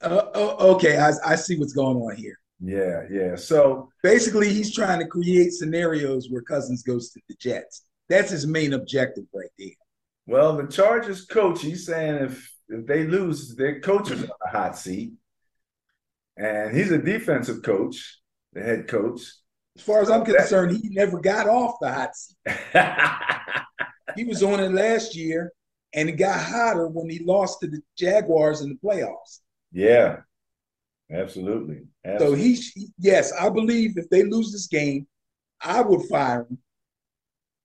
Uh, 0.00 0.26
oh, 0.34 0.74
okay, 0.74 0.98
I, 0.98 1.10
I 1.24 1.34
see 1.34 1.58
what's 1.58 1.72
going 1.72 1.96
on 1.96 2.16
here. 2.16 2.38
Yeah, 2.60 3.02
yeah. 3.10 3.36
So 3.36 3.88
basically, 4.02 4.52
he's 4.52 4.74
trying 4.74 5.00
to 5.00 5.06
create 5.06 5.52
scenarios 5.52 6.28
where 6.30 6.42
Cousins 6.42 6.82
goes 6.82 7.10
to 7.10 7.20
the 7.28 7.34
Jets. 7.40 7.84
That's 8.08 8.30
his 8.30 8.46
main 8.46 8.72
objective 8.72 9.24
right 9.34 9.50
there. 9.58 9.68
Well, 10.26 10.56
the 10.56 10.66
Chargers 10.66 11.24
coach, 11.24 11.62
he's 11.62 11.86
saying 11.86 12.24
if 12.24 12.52
if 12.68 12.86
they 12.86 13.04
lose, 13.04 13.54
their 13.56 13.80
coach 13.80 14.10
is 14.10 14.22
on 14.22 14.30
the 14.40 14.50
hot 14.50 14.76
seat, 14.76 15.12
and 16.36 16.76
he's 16.76 16.90
a 16.90 16.98
defensive 16.98 17.62
coach, 17.62 18.18
the 18.52 18.62
head 18.62 18.88
coach. 18.88 19.22
As 19.78 19.84
far 19.84 20.02
as 20.02 20.10
I'm 20.10 20.24
concerned, 20.24 20.76
he 20.76 20.88
never 20.88 21.20
got 21.20 21.48
off 21.48 21.76
the 21.80 21.92
hot 21.92 22.10
seat. 22.16 22.36
He 24.16 24.24
was 24.24 24.42
on 24.42 24.58
it 24.58 24.72
last 24.72 25.14
year, 25.14 25.52
and 25.94 26.08
it 26.08 26.12
got 26.12 26.40
hotter 26.40 26.88
when 26.88 27.08
he 27.08 27.20
lost 27.20 27.60
to 27.60 27.68
the 27.68 27.80
Jaguars 27.96 28.62
in 28.62 28.70
the 28.70 28.74
playoffs. 28.74 29.40
Yeah, 29.70 30.20
absolutely. 31.12 31.82
absolutely. 32.04 32.56
So 32.56 32.72
he, 32.74 32.88
yes, 32.98 33.32
I 33.32 33.48
believe 33.48 33.96
if 33.96 34.08
they 34.08 34.24
lose 34.24 34.50
this 34.50 34.66
game, 34.66 35.06
I 35.60 35.82
would 35.82 36.08
fire 36.08 36.46
him. 36.50 36.58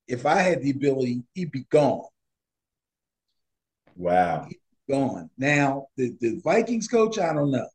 If 0.06 0.26
I 0.26 0.42
had 0.42 0.62
the 0.62 0.70
ability, 0.70 1.24
he'd 1.34 1.50
be 1.50 1.64
gone. 1.70 2.06
Wow. 3.96 4.46
Be 4.48 4.58
gone. 4.88 5.30
Now, 5.38 5.86
the, 5.96 6.14
the 6.20 6.40
Vikings 6.44 6.86
coach, 6.86 7.18
I 7.18 7.32
don't 7.32 7.50
know. 7.50 7.68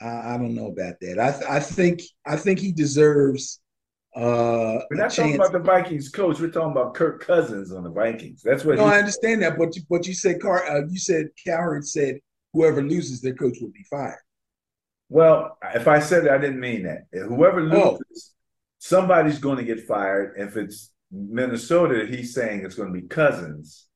I, 0.00 0.34
I 0.34 0.36
don't 0.36 0.54
know 0.54 0.68
about 0.68 0.94
that. 1.00 1.18
I, 1.18 1.56
I 1.56 1.60
think 1.60 2.02
I 2.26 2.36
think 2.36 2.58
he 2.58 2.72
deserves 2.72 3.60
uh, 4.14 4.78
we're 4.90 4.96
not 4.96 5.10
talking 5.10 5.34
about 5.34 5.50
the 5.50 5.58
Vikings 5.58 6.08
coach. 6.08 6.38
We're 6.38 6.50
talking 6.50 6.70
about 6.70 6.94
Kirk 6.94 7.24
Cousins 7.26 7.72
on 7.72 7.82
the 7.82 7.90
Vikings. 7.90 8.42
That's 8.44 8.64
what. 8.64 8.76
No, 8.76 8.84
I 8.84 8.98
understand 8.98 9.42
that, 9.42 9.58
but 9.58 9.74
you, 9.74 9.82
but 9.90 10.06
you 10.06 10.14
said 10.14 10.40
Car, 10.40 10.64
uh, 10.64 10.86
you 10.88 10.98
said 10.98 11.26
Cowherd 11.44 11.84
said 11.84 12.20
whoever 12.52 12.80
loses, 12.80 13.20
their 13.20 13.34
coach 13.34 13.56
will 13.60 13.72
be 13.72 13.84
fired. 13.90 14.20
Well, 15.08 15.58
if 15.74 15.88
I 15.88 15.98
said 15.98 16.26
it, 16.26 16.30
I 16.30 16.38
didn't 16.38 16.60
mean 16.60 16.84
that. 16.84 17.06
Whoever 17.12 17.60
oh. 17.60 17.98
loses, 17.98 18.34
oh. 18.34 18.34
somebody's 18.78 19.40
going 19.40 19.58
to 19.58 19.64
get 19.64 19.84
fired. 19.84 20.34
If 20.38 20.56
it's 20.56 20.92
Minnesota, 21.10 22.06
he's 22.06 22.32
saying 22.32 22.64
it's 22.64 22.76
going 22.76 22.94
to 22.94 23.00
be 23.00 23.08
Cousins. 23.08 23.88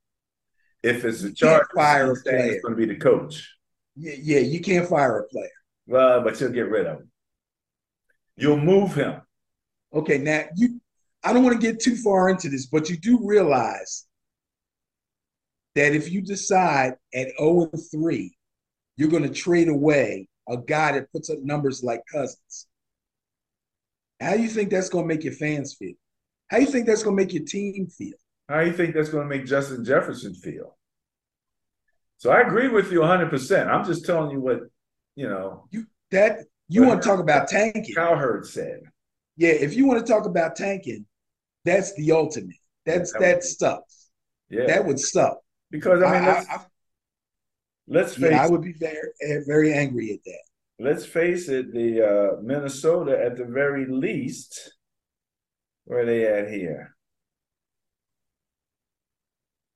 If 0.82 1.04
it's 1.04 1.22
the 1.22 1.32
Chargers, 1.32 1.68
fire 1.74 2.08
he's 2.08 2.24
saying 2.24 2.52
it's 2.54 2.62
going 2.62 2.76
to 2.76 2.86
be 2.86 2.92
the 2.92 3.00
coach. 3.00 3.48
Yeah, 3.94 4.14
yeah, 4.20 4.40
you 4.40 4.60
can't 4.60 4.88
fire 4.88 5.20
a 5.20 5.28
player. 5.28 5.48
Well, 5.88 6.22
but 6.22 6.38
you'll 6.38 6.52
get 6.52 6.68
rid 6.68 6.86
of 6.86 6.98
him. 6.98 7.10
You'll 8.36 8.60
move 8.60 8.94
him. 8.94 9.22
Okay, 9.92 10.18
now 10.18 10.44
you 10.54 10.80
I 11.24 11.32
don't 11.32 11.42
want 11.42 11.60
to 11.60 11.66
get 11.66 11.80
too 11.80 11.96
far 11.96 12.28
into 12.28 12.48
this, 12.48 12.66
but 12.66 12.88
you 12.88 12.96
do 12.96 13.18
realize 13.26 14.06
that 15.74 15.94
if 15.94 16.12
you 16.12 16.20
decide 16.20 16.94
at 17.14 17.28
0 17.38 17.70
and 17.72 17.82
3, 17.90 18.32
you're 18.96 19.08
going 19.08 19.24
to 19.24 19.28
trade 19.28 19.68
away 19.68 20.28
a 20.48 20.56
guy 20.56 20.92
that 20.92 21.10
puts 21.10 21.30
up 21.30 21.38
numbers 21.42 21.82
like 21.82 22.02
Cousins. 22.12 22.66
How 24.20 24.36
do 24.36 24.42
you 24.42 24.48
think 24.48 24.70
that's 24.70 24.88
going 24.88 25.08
to 25.08 25.14
make 25.14 25.24
your 25.24 25.32
fans 25.32 25.74
feel? 25.74 25.94
How 26.48 26.58
do 26.58 26.64
you 26.64 26.70
think 26.70 26.86
that's 26.86 27.02
going 27.02 27.16
to 27.16 27.22
make 27.22 27.32
your 27.32 27.44
team 27.44 27.86
feel? 27.86 28.16
How 28.48 28.60
do 28.60 28.66
you 28.66 28.72
think 28.72 28.94
that's 28.94 29.08
going 29.08 29.28
to 29.28 29.36
make 29.36 29.46
Justin 29.46 29.84
Jefferson 29.84 30.34
feel? 30.34 30.76
So 32.18 32.30
I 32.30 32.40
agree 32.40 32.68
with 32.68 32.92
you 32.92 33.00
100%. 33.00 33.68
I'm 33.68 33.84
just 33.84 34.04
telling 34.04 34.30
you 34.30 34.40
what, 34.40 34.60
you 35.18 35.28
know. 35.28 35.64
You 35.72 35.84
that 36.12 36.44
you 36.68 36.84
want 36.84 37.02
to 37.02 37.08
talk 37.08 37.18
about 37.18 37.48
tanking. 37.48 37.94
Cowherd 37.94 38.46
said. 38.46 38.82
Yeah, 39.36 39.50
if 39.50 39.74
you 39.74 39.84
want 39.86 40.04
to 40.04 40.12
talk 40.12 40.26
about 40.26 40.54
tanking, 40.54 41.06
that's 41.64 41.92
the 41.96 42.12
ultimate. 42.12 42.56
That's 42.86 43.12
that, 43.14 43.20
that 43.20 43.44
sucks. 43.44 44.10
Yeah. 44.48 44.66
That 44.66 44.84
would 44.86 45.00
suck. 45.00 45.38
Because 45.70 46.02
I 46.02 46.12
mean, 46.12 46.22
I, 46.22 46.32
let's, 46.32 46.48
I, 46.48 46.58
let's 47.88 48.14
face 48.14 48.30
yeah, 48.30 48.44
I 48.44 48.48
would 48.48 48.62
be 48.62 48.74
very 48.74 49.44
very 49.46 49.72
angry 49.72 50.12
at 50.12 50.20
that. 50.24 50.44
Let's 50.78 51.04
face 51.04 51.48
it, 51.48 51.72
the 51.72 51.90
uh, 52.08 52.40
Minnesota 52.40 53.20
at 53.20 53.36
the 53.36 53.44
very 53.44 53.86
least, 53.86 54.72
where 55.86 56.00
are 56.00 56.06
they 56.06 56.26
at 56.26 56.48
here? 56.48 56.94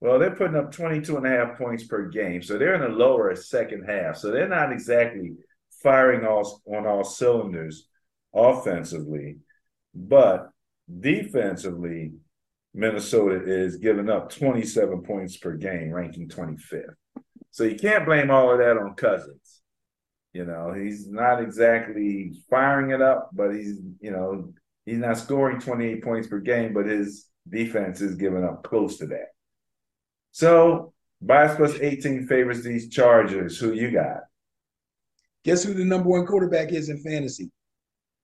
Well, 0.03 0.19
they're 0.19 0.35
putting 0.35 0.57
up 0.57 0.73
22 0.73 1.17
and 1.17 1.27
a 1.27 1.31
half 1.31 1.57
points 1.57 1.85
per 1.85 2.09
game. 2.09 2.43
So 2.43 2.59
they're 2.59 2.75
in 2.75 2.83
a 2.83 2.93
lower 2.93 3.37
second 3.37 3.85
half. 3.89 4.17
So 4.17 4.33
they're 4.33 4.49
not 4.49 4.73
exactly 4.73 5.35
firing 5.81 6.27
all 6.27 6.61
on 6.67 6.89
all 6.89 7.05
cylinders 7.05 7.87
offensively, 8.35 9.37
but 9.95 10.51
defensively, 11.01 12.15
Minnesota 12.75 13.45
is 13.45 13.77
giving 13.77 14.11
up 14.11 14.29
27 14.29 15.03
points 15.03 15.37
per 15.37 15.53
game, 15.55 15.93
ranking 15.93 16.29
25th. 16.29 16.95
So 17.53 17.63
you 17.63 17.77
can't 17.77 18.05
blame 18.05 18.29
all 18.29 18.51
of 18.51 18.59
that 18.59 18.79
on 18.79 18.95
Cousins. 18.95 19.61
You 20.33 20.47
know, 20.47 20.73
he's 20.73 21.09
not 21.09 21.41
exactly 21.41 22.33
firing 22.51 22.91
it 22.91 23.03
up, 23.03 23.31
but 23.35 23.55
he's, 23.55 23.79
you 24.01 24.11
know, 24.11 24.53
he's 24.85 24.99
not 24.99 25.19
scoring 25.19 25.61
28 25.61 26.03
points 26.03 26.27
per 26.27 26.41
game, 26.41 26.75
but 26.75 26.87
his 26.87 27.29
defense 27.49 28.01
is 28.01 28.17
giving 28.17 28.43
up 28.43 28.65
close 28.65 28.97
to 28.97 29.07
that. 29.07 29.29
So 30.33 30.93
bias 31.21 31.57
plus 31.57 31.79
18 31.79 32.27
favors 32.27 32.65
these 32.65 32.89
Chargers. 32.89 33.59
Who 33.59 33.73
you 33.73 33.91
got? 33.91 34.23
Guess 35.45 35.65
who 35.65 35.75
the 35.75 35.85
number 35.85 36.09
one 36.09 36.27
quarterback 36.27 36.73
is 36.73 36.89
in 36.89 36.99
fantasy? 36.99 37.51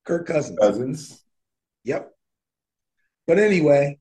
Kirk 0.05 0.27
Cousins. 0.27 0.59
Cousins. 0.61 1.25
Yep. 1.85 2.11
But 3.27 3.39
anyway, 3.39 3.99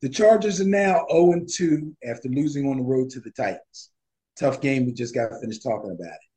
the 0.00 0.08
Chargers 0.08 0.60
are 0.60 0.64
now 0.64 1.04
0 1.10 1.44
2 1.46 1.96
after 2.08 2.28
losing 2.28 2.66
on 2.66 2.78
the 2.78 2.82
road 2.82 3.10
to 3.10 3.20
the 3.20 3.30
Titans. 3.30 3.90
Tough 4.38 4.60
game. 4.60 4.86
We 4.86 4.92
just 4.92 5.14
got 5.14 5.38
finished 5.40 5.62
talking 5.62 5.90
about 5.90 6.14
it. 6.14 6.30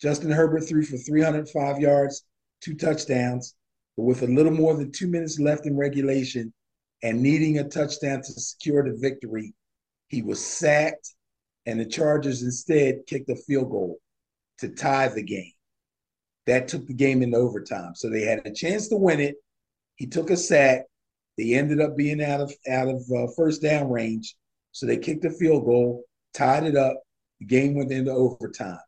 Justin 0.00 0.30
Herbert 0.30 0.62
threw 0.68 0.82
for 0.82 0.96
305 0.96 1.78
yards, 1.78 2.24
two 2.60 2.74
touchdowns, 2.74 3.54
but 3.96 4.02
with 4.02 4.22
a 4.22 4.26
little 4.26 4.52
more 4.52 4.74
than 4.74 4.90
two 4.90 5.06
minutes 5.06 5.38
left 5.38 5.64
in 5.64 5.76
regulation 5.76 6.52
and 7.02 7.22
needing 7.22 7.58
a 7.58 7.68
touchdown 7.68 8.18
to 8.18 8.32
secure 8.32 8.82
the 8.82 8.98
victory, 8.98 9.54
he 10.08 10.22
was 10.22 10.44
sacked, 10.44 11.14
and 11.66 11.80
the 11.80 11.86
Chargers 11.86 12.42
instead 12.42 13.06
kicked 13.06 13.30
a 13.30 13.36
field 13.36 13.70
goal 13.70 13.98
to 14.58 14.68
tie 14.68 15.08
the 15.08 15.22
game 15.22 15.52
that 16.46 16.68
took 16.68 16.86
the 16.86 16.94
game 16.94 17.22
into 17.22 17.36
overtime. 17.36 17.94
So 17.94 18.08
they 18.08 18.22
had 18.22 18.42
a 18.44 18.52
chance 18.52 18.88
to 18.88 18.96
win 18.96 19.20
it. 19.20 19.36
He 19.96 20.06
took 20.06 20.30
a 20.30 20.36
sack. 20.36 20.84
They 21.36 21.54
ended 21.54 21.80
up 21.80 21.96
being 21.96 22.22
out 22.22 22.40
of 22.40 22.52
out 22.70 22.88
of 22.88 23.02
uh, 23.14 23.26
first 23.36 23.62
down 23.62 23.90
range. 23.90 24.36
So 24.72 24.86
they 24.86 24.96
kicked 24.96 25.24
a 25.24 25.30
field 25.30 25.64
goal, 25.64 26.04
tied 26.34 26.64
it 26.64 26.76
up. 26.76 26.96
The 27.40 27.46
game 27.46 27.74
went 27.74 27.90
into 27.90 28.10
overtime. 28.10 28.78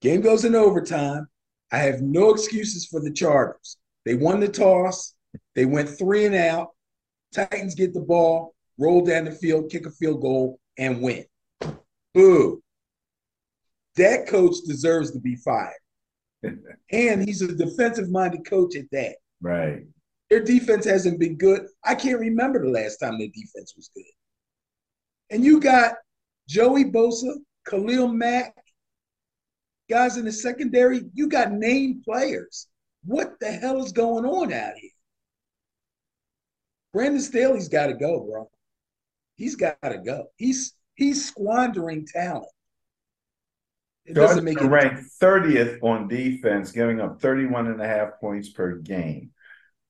Game 0.00 0.20
goes 0.20 0.44
into 0.44 0.58
overtime. 0.58 1.26
I 1.72 1.78
have 1.78 2.02
no 2.02 2.30
excuses 2.30 2.86
for 2.86 3.00
the 3.00 3.12
Chargers. 3.12 3.78
They 4.04 4.14
won 4.14 4.40
the 4.40 4.48
toss. 4.48 5.14
They 5.54 5.64
went 5.64 5.88
three 5.88 6.26
and 6.26 6.34
out. 6.34 6.68
Titans 7.34 7.74
get 7.74 7.94
the 7.94 8.00
ball, 8.00 8.53
roll 8.78 9.04
down 9.04 9.24
the 9.24 9.32
field, 9.32 9.70
kick 9.70 9.86
a 9.86 9.90
field 9.90 10.20
goal, 10.20 10.58
and 10.78 11.00
win. 11.02 11.24
Boo 12.12 12.62
that 13.96 14.26
coach 14.26 14.56
deserves 14.66 15.10
to 15.12 15.20
be 15.20 15.36
fired. 15.36 15.72
and 16.92 17.24
he's 17.24 17.42
a 17.42 17.54
defensive 17.54 18.10
minded 18.10 18.44
coach 18.46 18.76
at 18.76 18.90
that. 18.92 19.16
Right. 19.40 19.82
Their 20.30 20.42
defense 20.42 20.84
hasn't 20.84 21.20
been 21.20 21.36
good. 21.36 21.66
I 21.84 21.94
can't 21.94 22.20
remember 22.20 22.60
the 22.60 22.70
last 22.70 22.96
time 22.96 23.18
their 23.18 23.28
defense 23.28 23.74
was 23.76 23.90
good. 23.94 24.04
And 25.30 25.44
you 25.44 25.60
got 25.60 25.94
Joey 26.48 26.84
Bosa, 26.84 27.34
Khalil 27.68 28.08
Mack, 28.08 28.54
guys 29.88 30.16
in 30.16 30.24
the 30.24 30.32
secondary. 30.32 31.02
You 31.12 31.28
got 31.28 31.52
named 31.52 32.02
players. 32.04 32.68
What 33.04 33.38
the 33.40 33.52
hell 33.52 33.82
is 33.82 33.92
going 33.92 34.24
on 34.24 34.52
out 34.52 34.74
here? 34.76 34.90
Brandon 36.92 37.20
Staley's 37.20 37.68
got 37.68 37.88
to 37.88 37.94
go, 37.94 38.20
bro. 38.20 38.50
He's 39.36 39.56
got 39.56 39.76
to 39.82 39.98
go. 39.98 40.26
He's 40.36 40.74
he's 40.94 41.26
squandering 41.26 42.06
talent. 42.06 42.46
It 44.04 44.14
doesn't 44.14 44.44
make 44.44 44.60
it 44.60 44.66
ranked 44.66 45.02
30th 45.20 45.82
on 45.82 46.08
defense, 46.08 46.72
giving 46.72 47.00
up 47.00 47.22
31 47.22 47.68
and 47.68 47.80
a 47.80 47.86
half 47.86 48.20
points 48.20 48.50
per 48.50 48.76
game. 48.76 49.30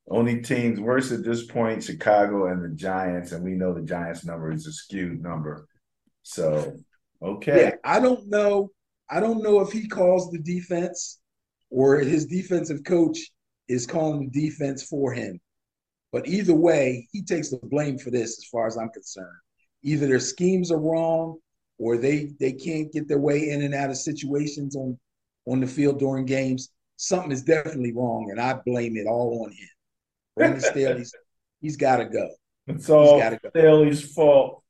Only 0.09 0.41
teams 0.43 0.79
worse 0.79 1.11
at 1.11 1.25
this 1.25 1.47
point, 1.47 1.83
Chicago 1.83 2.47
and 2.47 2.63
the 2.63 2.77
Giants, 2.77 3.33
and 3.33 3.43
we 3.43 3.53
know 3.53 3.73
the 3.73 3.83
Giants 3.83 4.25
number 4.25 4.53
is 4.53 4.67
a 4.67 4.73
skewed 4.73 5.21
number. 5.21 5.67
So, 6.23 6.77
okay. 7.23 7.61
Yeah, 7.61 7.75
I 7.83 8.01
don't 8.01 8.29
know. 8.29 8.71
I 9.11 9.21
don't 9.21 9.43
know 9.43 9.61
if 9.61 9.73
he 9.73 9.89
calls 9.89 10.31
the 10.31 10.39
defense 10.39 11.19
or 11.71 11.99
his 11.99 12.27
defensive 12.27 12.85
coach 12.85 13.19
is 13.67 13.87
calling 13.87 14.31
the 14.31 14.49
defense 14.49 14.85
for 14.85 15.13
him. 15.13 15.41
But 16.15 16.29
either 16.29 16.55
way, 16.55 17.09
he 17.11 17.23
takes 17.23 17.51
the 17.51 17.57
blame 17.57 17.99
for 17.99 18.13
this 18.13 18.39
as 18.39 18.45
far 18.45 18.69
as 18.69 18.77
I'm 18.77 18.91
concerned. 18.91 19.37
Either 19.83 20.07
their 20.07 20.21
schemes 20.21 20.71
are 20.71 20.79
wrong 20.79 21.39
or 21.77 21.97
they 21.97 22.31
they 22.39 22.53
can't 22.53 22.93
get 22.93 23.09
their 23.09 23.19
way 23.19 23.49
in 23.49 23.63
and 23.63 23.75
out 23.75 23.91
of 23.91 23.97
situations 23.97 24.77
on 24.77 24.97
on 25.45 25.59
the 25.59 25.67
field 25.67 25.99
during 25.99 26.25
games, 26.25 26.71
something 26.95 27.33
is 27.33 27.43
definitely 27.43 27.93
wrong, 27.93 28.29
and 28.31 28.41
I 28.41 28.55
blame 28.65 28.97
it 28.97 29.09
all 29.09 29.43
on 29.45 29.51
him. 29.51 29.69
Brandon 30.37 30.61
Staley's 30.71 31.13
he's 31.61 31.77
got 31.77 31.97
to 31.97 32.05
go. 32.05 32.29
It's 32.69 32.89
all 32.89 33.19
go. 33.19 33.51
Staley's 33.51 34.15
fault. 34.15 34.63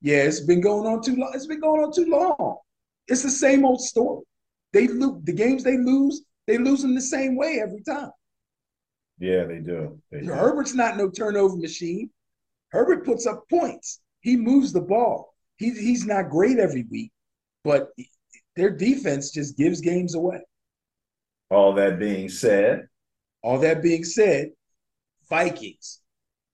Yeah, 0.00 0.22
it's 0.22 0.40
been 0.40 0.62
going 0.62 0.90
on 0.90 1.02
too 1.02 1.16
long. 1.16 1.32
It's 1.34 1.46
been 1.46 1.60
going 1.60 1.84
on 1.84 1.92
too 1.92 2.06
long. 2.06 2.56
It's 3.06 3.22
the 3.22 3.28
same 3.28 3.66
old 3.66 3.82
story. 3.82 4.24
They 4.72 4.88
lose 4.88 5.22
the 5.24 5.34
games 5.34 5.62
they 5.62 5.76
lose. 5.76 6.22
They 6.46 6.56
lose 6.56 6.80
them 6.80 6.94
the 6.94 7.02
same 7.02 7.36
way 7.36 7.60
every 7.62 7.82
time. 7.82 8.12
Yeah, 9.18 9.44
they 9.44 9.58
do. 9.58 10.00
They 10.10 10.20
do. 10.20 10.32
Herbert's 10.32 10.74
not 10.74 10.96
no 10.96 11.08
turnover 11.08 11.56
machine. 11.56 12.10
Herbert 12.68 13.04
puts 13.04 13.26
up 13.26 13.48
points. 13.48 14.00
He 14.20 14.36
moves 14.36 14.72
the 14.72 14.80
ball 14.80 15.36
he's 15.56 15.78
he's 15.78 16.06
not 16.06 16.30
great 16.30 16.58
every 16.58 16.84
week, 16.90 17.12
but 17.64 17.88
their 18.54 18.70
defense 18.70 19.30
just 19.30 19.56
gives 19.56 19.80
games 19.80 20.14
away. 20.14 20.40
All 21.50 21.72
that 21.74 21.98
being 21.98 22.28
said, 22.28 22.88
all 23.42 23.58
that 23.60 23.82
being 23.82 24.04
said, 24.04 24.50
Vikings 25.28 26.00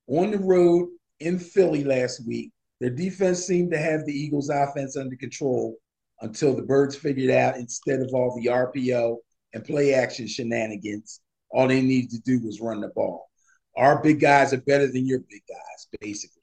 on 0.08 0.30
the 0.30 0.38
road 0.38 0.88
in 1.20 1.38
Philly 1.38 1.84
last 1.84 2.26
week. 2.26 2.50
Their 2.80 2.90
defense 2.90 3.44
seemed 3.44 3.70
to 3.72 3.78
have 3.78 4.04
the 4.04 4.12
Eagles' 4.12 4.50
offense 4.50 4.96
under 4.96 5.14
control 5.14 5.76
until 6.20 6.54
the 6.54 6.62
Birds 6.62 6.96
figured 6.96 7.30
out 7.30 7.56
instead 7.56 8.00
of 8.00 8.10
all 8.12 8.36
the 8.36 8.48
RPO 8.48 9.16
and 9.54 9.64
play 9.64 9.94
action 9.94 10.26
shenanigans, 10.26 11.20
all 11.52 11.68
they 11.68 11.82
needed 11.82 12.10
to 12.10 12.20
do 12.20 12.44
was 12.44 12.60
run 12.60 12.80
the 12.80 12.88
ball. 12.88 13.28
Our 13.76 14.02
big 14.02 14.20
guys 14.20 14.52
are 14.52 14.60
better 14.60 14.86
than 14.90 15.06
your 15.06 15.20
big 15.20 15.42
guys, 15.48 15.88
basically. 16.00 16.42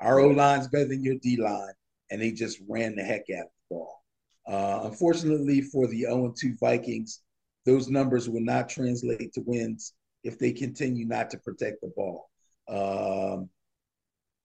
Our 0.00 0.20
O 0.20 0.28
line's 0.28 0.68
better 0.68 0.88
than 0.88 1.02
your 1.02 1.16
D 1.16 1.36
line 1.36 1.72
and 2.10 2.20
they 2.20 2.32
just 2.32 2.60
ran 2.68 2.96
the 2.96 3.02
heck 3.02 3.24
out 3.36 3.46
of 3.46 3.50
the 3.70 3.74
ball. 3.74 4.04
Uh, 4.46 4.88
unfortunately 4.88 5.60
for 5.60 5.86
the 5.86 6.02
0 6.02 6.34
2 6.38 6.56
Vikings, 6.58 7.20
those 7.66 7.88
numbers 7.88 8.28
will 8.28 8.40
not 8.40 8.68
translate 8.68 9.32
to 9.34 9.42
wins 9.44 9.94
if 10.24 10.38
they 10.38 10.52
continue 10.52 11.06
not 11.06 11.30
to 11.30 11.38
protect 11.38 11.80
the 11.80 11.92
ball. 11.94 12.30
Um, 12.68 13.50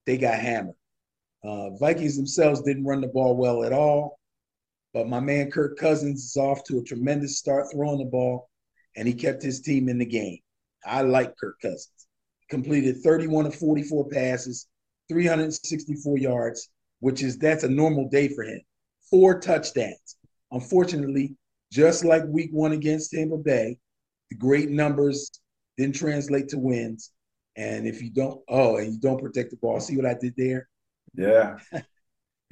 they 0.06 0.18
got 0.18 0.40
hammered. 0.40 0.76
Uh, 1.44 1.72
Vikings 1.72 2.18
themselves 2.18 2.62
didn't 2.62 2.86
run 2.86 3.02
the 3.02 3.08
ball 3.08 3.36
well 3.36 3.64
at 3.64 3.74
all, 3.74 4.20
but 4.94 5.08
my 5.08 5.20
man 5.20 5.52
Kirk 5.52 5.78
Cousins 5.78 6.24
is 6.24 6.38
off 6.38 6.64
to 6.66 6.80
a 6.80 6.84
tremendous 6.84 7.38
start 7.38 7.68
throwing 7.72 8.00
the 8.00 8.06
ball, 8.06 8.50
and 8.96 9.08
he 9.08 9.14
kept 9.14 9.44
his 9.44 9.62
team 9.62 9.90
in 9.90 9.98
the 9.98 10.06
game. 10.06 10.40
I 10.86 11.02
like 11.02 11.36
Kirk 11.38 11.60
Cousins. 11.62 12.08
Completed 12.50 12.98
31 13.04 13.48
of 13.48 13.56
44 13.56 14.10
passes, 14.10 14.68
364 15.10 16.18
yards, 16.18 16.70
which 17.00 17.24
is 17.24 17.38
that's 17.38 17.64
a 17.64 17.70
normal 17.70 18.10
day 18.10 18.28
for 18.28 18.44
him. 18.44 18.62
Four 19.10 19.40
touchdowns, 19.40 20.18
Unfortunately, 20.54 21.36
just 21.72 22.06
like 22.06 22.24
week 22.28 22.52
one 22.52 22.74
against 22.74 23.12
Tampa 23.12 23.38
Bay, 23.38 23.78
the 24.30 24.36
great 24.36 24.70
numbers 24.70 25.32
didn't 25.78 25.96
translate 25.96 26.48
to 26.50 26.60
wins. 26.60 27.12
And 27.56 27.88
if 27.88 28.02
you 28.02 28.12
don't, 28.12 28.40
oh, 28.48 28.78
and 28.78 28.94
you 28.94 29.00
don't 29.00 29.22
protect 29.22 29.50
the 29.50 29.58
ball, 29.58 29.80
see 29.80 29.98
what 29.98 30.06
I 30.06 30.14
did 30.14 30.36
there? 30.38 30.70
Yeah. 31.16 31.58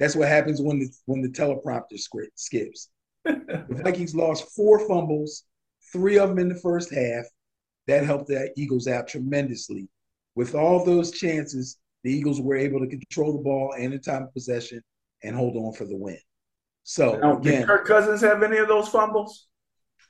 That's 0.00 0.16
what 0.16 0.28
happens 0.28 0.60
when 0.60 0.80
the 0.80 0.88
when 1.06 1.22
the 1.22 1.28
teleprompter 1.28 1.98
script 1.98 2.38
skips. 2.38 2.88
the 3.24 3.66
Vikings 3.68 4.16
lost 4.16 4.50
four 4.56 4.80
fumbles, 4.88 5.44
three 5.92 6.18
of 6.18 6.28
them 6.28 6.38
in 6.38 6.48
the 6.48 6.60
first 6.60 6.92
half. 6.92 7.24
That 7.88 8.04
helped 8.04 8.28
the 8.28 8.52
Eagles 8.56 8.86
out 8.86 9.08
tremendously. 9.08 9.88
With 10.34 10.54
all 10.54 10.84
those 10.84 11.10
chances, 11.10 11.78
the 12.04 12.12
Eagles 12.12 12.40
were 12.40 12.56
able 12.56 12.80
to 12.80 12.86
control 12.86 13.32
the 13.32 13.42
ball 13.42 13.74
and 13.76 13.92
the 13.92 13.98
time 13.98 14.22
of 14.22 14.32
possession 14.32 14.80
and 15.22 15.34
hold 15.34 15.56
on 15.56 15.72
for 15.72 15.84
the 15.84 15.96
win. 15.96 16.18
So 16.84 17.16
now, 17.16 17.38
again, 17.38 17.60
did 17.60 17.66
Kirk 17.66 17.86
Cousins 17.86 18.20
have 18.20 18.42
any 18.42 18.58
of 18.58 18.68
those 18.68 18.88
fumbles? 18.88 19.48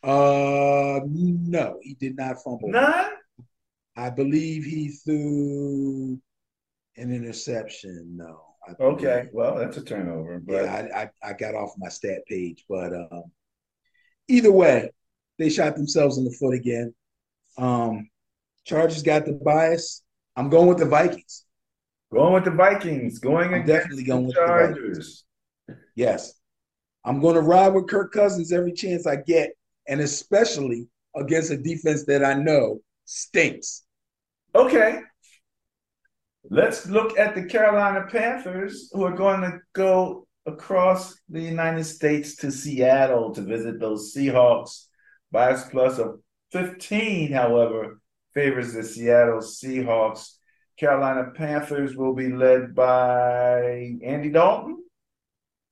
Uh, 0.03 1.01
no, 1.05 1.79
he 1.83 1.95
did 1.95 2.17
not 2.17 2.43
fumble. 2.43 2.69
None. 2.69 3.11
I 3.97 4.11
believe 4.11 4.65
he 4.65 4.89
threw 4.89 6.21
an 6.97 7.13
interception. 7.13 8.17
No. 8.17 8.43
Okay, 8.81 9.29
well, 9.33 9.57
that's 9.57 9.77
a 9.77 9.85
turnover. 9.85 10.41
But... 10.41 10.65
Yeah, 10.65 10.89
I, 10.95 11.03
I, 11.03 11.31
I 11.31 11.33
got 11.35 11.55
off 11.55 11.73
my 11.79 11.89
stat 11.89 12.21
page, 12.29 12.65
but 12.69 12.93
um, 12.95 13.25
either 14.29 14.53
way, 14.53 14.91
they 15.39 15.51
shot 15.51 15.77
themselves 15.77 16.19
in 16.19 16.25
the 16.25 16.31
foot 16.33 16.55
again. 16.55 16.95
Um, 17.59 18.09
Chargers 18.65 19.03
got 19.03 19.25
the 19.25 19.33
bias. 19.33 20.03
I'm 20.37 20.49
going 20.49 20.69
with 20.69 20.79
the 20.79 20.87
Vikings. 20.87 21.45
Going 22.13 22.35
with 22.35 22.45
the 22.45 22.51
Vikings. 22.51 23.19
Going 23.19 23.55
I'm 23.55 23.67
definitely 23.67 24.05
going 24.05 24.27
with 24.27 24.35
Chargers. 24.37 24.77
the 24.77 24.83
Chargers. 24.83 25.25
Yes, 25.95 26.35
I'm 27.05 27.21
going 27.21 27.35
to 27.35 27.41
ride 27.41 27.69
with 27.69 27.89
Kirk 27.89 28.13
Cousins 28.13 28.53
every 28.53 28.73
chance 28.73 29.07
I 29.07 29.17
get, 29.17 29.51
and 29.89 30.01
especially 30.01 30.89
against 31.17 31.51
a 31.51 31.57
defense 31.57 32.05
that 32.07 32.25
I 32.25 32.35
know 32.35 32.81
stinks. 33.05 33.85
Okay. 34.55 35.01
Let's 36.51 36.87
look 36.87 37.19
at 37.19 37.35
the 37.35 37.45
Carolina 37.45 38.07
Panthers, 38.11 38.91
who 38.93 39.05
are 39.05 39.17
going 39.17 39.41
to 39.43 39.59
go 39.75 40.27
across 40.47 41.19
the 41.29 41.41
United 41.41 41.85
States 41.85 42.37
to 42.37 42.51
Seattle 42.51 43.33
to 43.35 43.43
visit 43.43 43.79
those 43.79 44.15
Seahawks. 44.15 44.87
Bias 45.33 45.65
plus 45.71 45.99
of 45.99 46.21
15, 46.53 47.33
however, 47.33 48.01
favors 48.35 48.75
the 48.75 48.85
Seattle 48.85 49.39
Seahawks. 49.39 50.37
Carolina 50.79 51.31
Panthers 51.35 51.97
will 51.97 52.15
be 52.15 52.31
led 52.31 52.75
by 52.75 53.97
Andy 54.05 54.31
Dalton. 54.31 54.79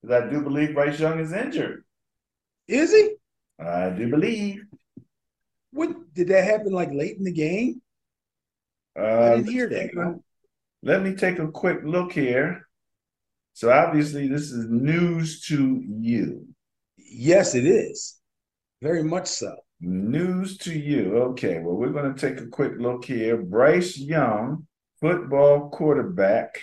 Because 0.00 0.22
I 0.22 0.30
do 0.30 0.40
believe 0.40 0.74
Bryce 0.74 0.98
Young 0.98 1.20
is 1.20 1.32
injured. 1.32 1.84
Is 2.66 2.90
he? 2.92 3.10
I 3.62 3.90
do 3.90 4.08
believe. 4.08 4.62
What 5.72 6.14
did 6.14 6.28
that 6.28 6.44
happen 6.44 6.72
like 6.72 6.90
late 6.92 7.18
in 7.18 7.24
the 7.24 7.32
game? 7.32 7.82
Uh, 8.98 9.02
I 9.02 9.36
didn't 9.36 9.50
hear 9.50 9.68
that. 9.68 10.20
let 10.82 11.02
me 11.02 11.14
take 11.14 11.38
a 11.38 11.48
quick 11.48 11.80
look 11.84 12.12
here. 12.12 12.66
So 13.52 13.70
obviously, 13.70 14.26
this 14.26 14.50
is 14.50 14.66
news 14.70 15.42
to 15.48 15.82
you. 15.86 16.46
Yes, 16.96 17.54
it 17.54 17.66
is. 17.66 18.19
Very 18.82 19.02
much 19.02 19.26
so. 19.26 19.56
News 19.80 20.58
to 20.58 20.78
you. 20.78 21.16
Okay, 21.30 21.58
well, 21.58 21.76
we're 21.76 21.92
going 21.92 22.14
to 22.14 22.20
take 22.20 22.40
a 22.40 22.48
quick 22.48 22.72
look 22.78 23.04
here. 23.04 23.36
Bryce 23.36 23.98
Young, 23.98 24.66
football 25.00 25.70
quarterback. 25.70 26.60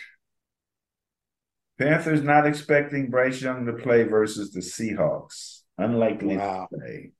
Panthers 1.77 2.21
not 2.21 2.47
expecting 2.47 3.09
Bryce 3.09 3.41
Young 3.41 3.65
to 3.65 3.73
play 3.73 4.03
versus 4.03 4.51
the 4.51 4.61
Seahawks. 4.61 5.61
Unlikely 5.77 6.37
wow. 6.37 6.67
to 6.71 6.77
play. 6.77 7.11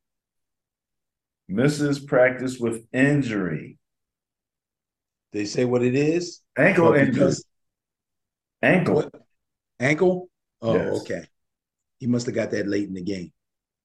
Misses 1.47 1.99
practice 1.99 2.57
with 2.57 2.85
injury. 2.91 3.77
They 5.31 5.45
say 5.45 5.65
what 5.65 5.83
it 5.83 5.95
is? 5.95 6.41
Ankle 6.57 6.93
injury. 6.93 7.33
Ankle. 8.61 8.95
What? 8.95 9.11
Ankle? 9.79 10.29
Oh, 10.61 10.75
yes. 10.75 11.01
okay. 11.01 11.23
He 11.99 12.07
must 12.07 12.25
have 12.25 12.35
got 12.35 12.51
that 12.51 12.67
late 12.67 12.87
in 12.87 12.93
the 12.93 13.03
game. 13.03 13.31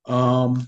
Um, 0.06 0.66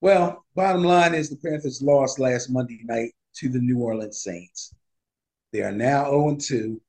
well, 0.00 0.44
bottom 0.54 0.82
line 0.82 1.14
is 1.14 1.28
the 1.28 1.36
Panthers 1.36 1.82
lost 1.82 2.18
last 2.18 2.50
Monday 2.50 2.80
night 2.84 3.12
to 3.36 3.48
the 3.48 3.58
New 3.58 3.78
Orleans 3.78 4.22
Saints. 4.22 4.74
They 5.52 5.62
are 5.62 5.72
now 5.72 6.04
0 6.04 6.36
2. 6.40 6.80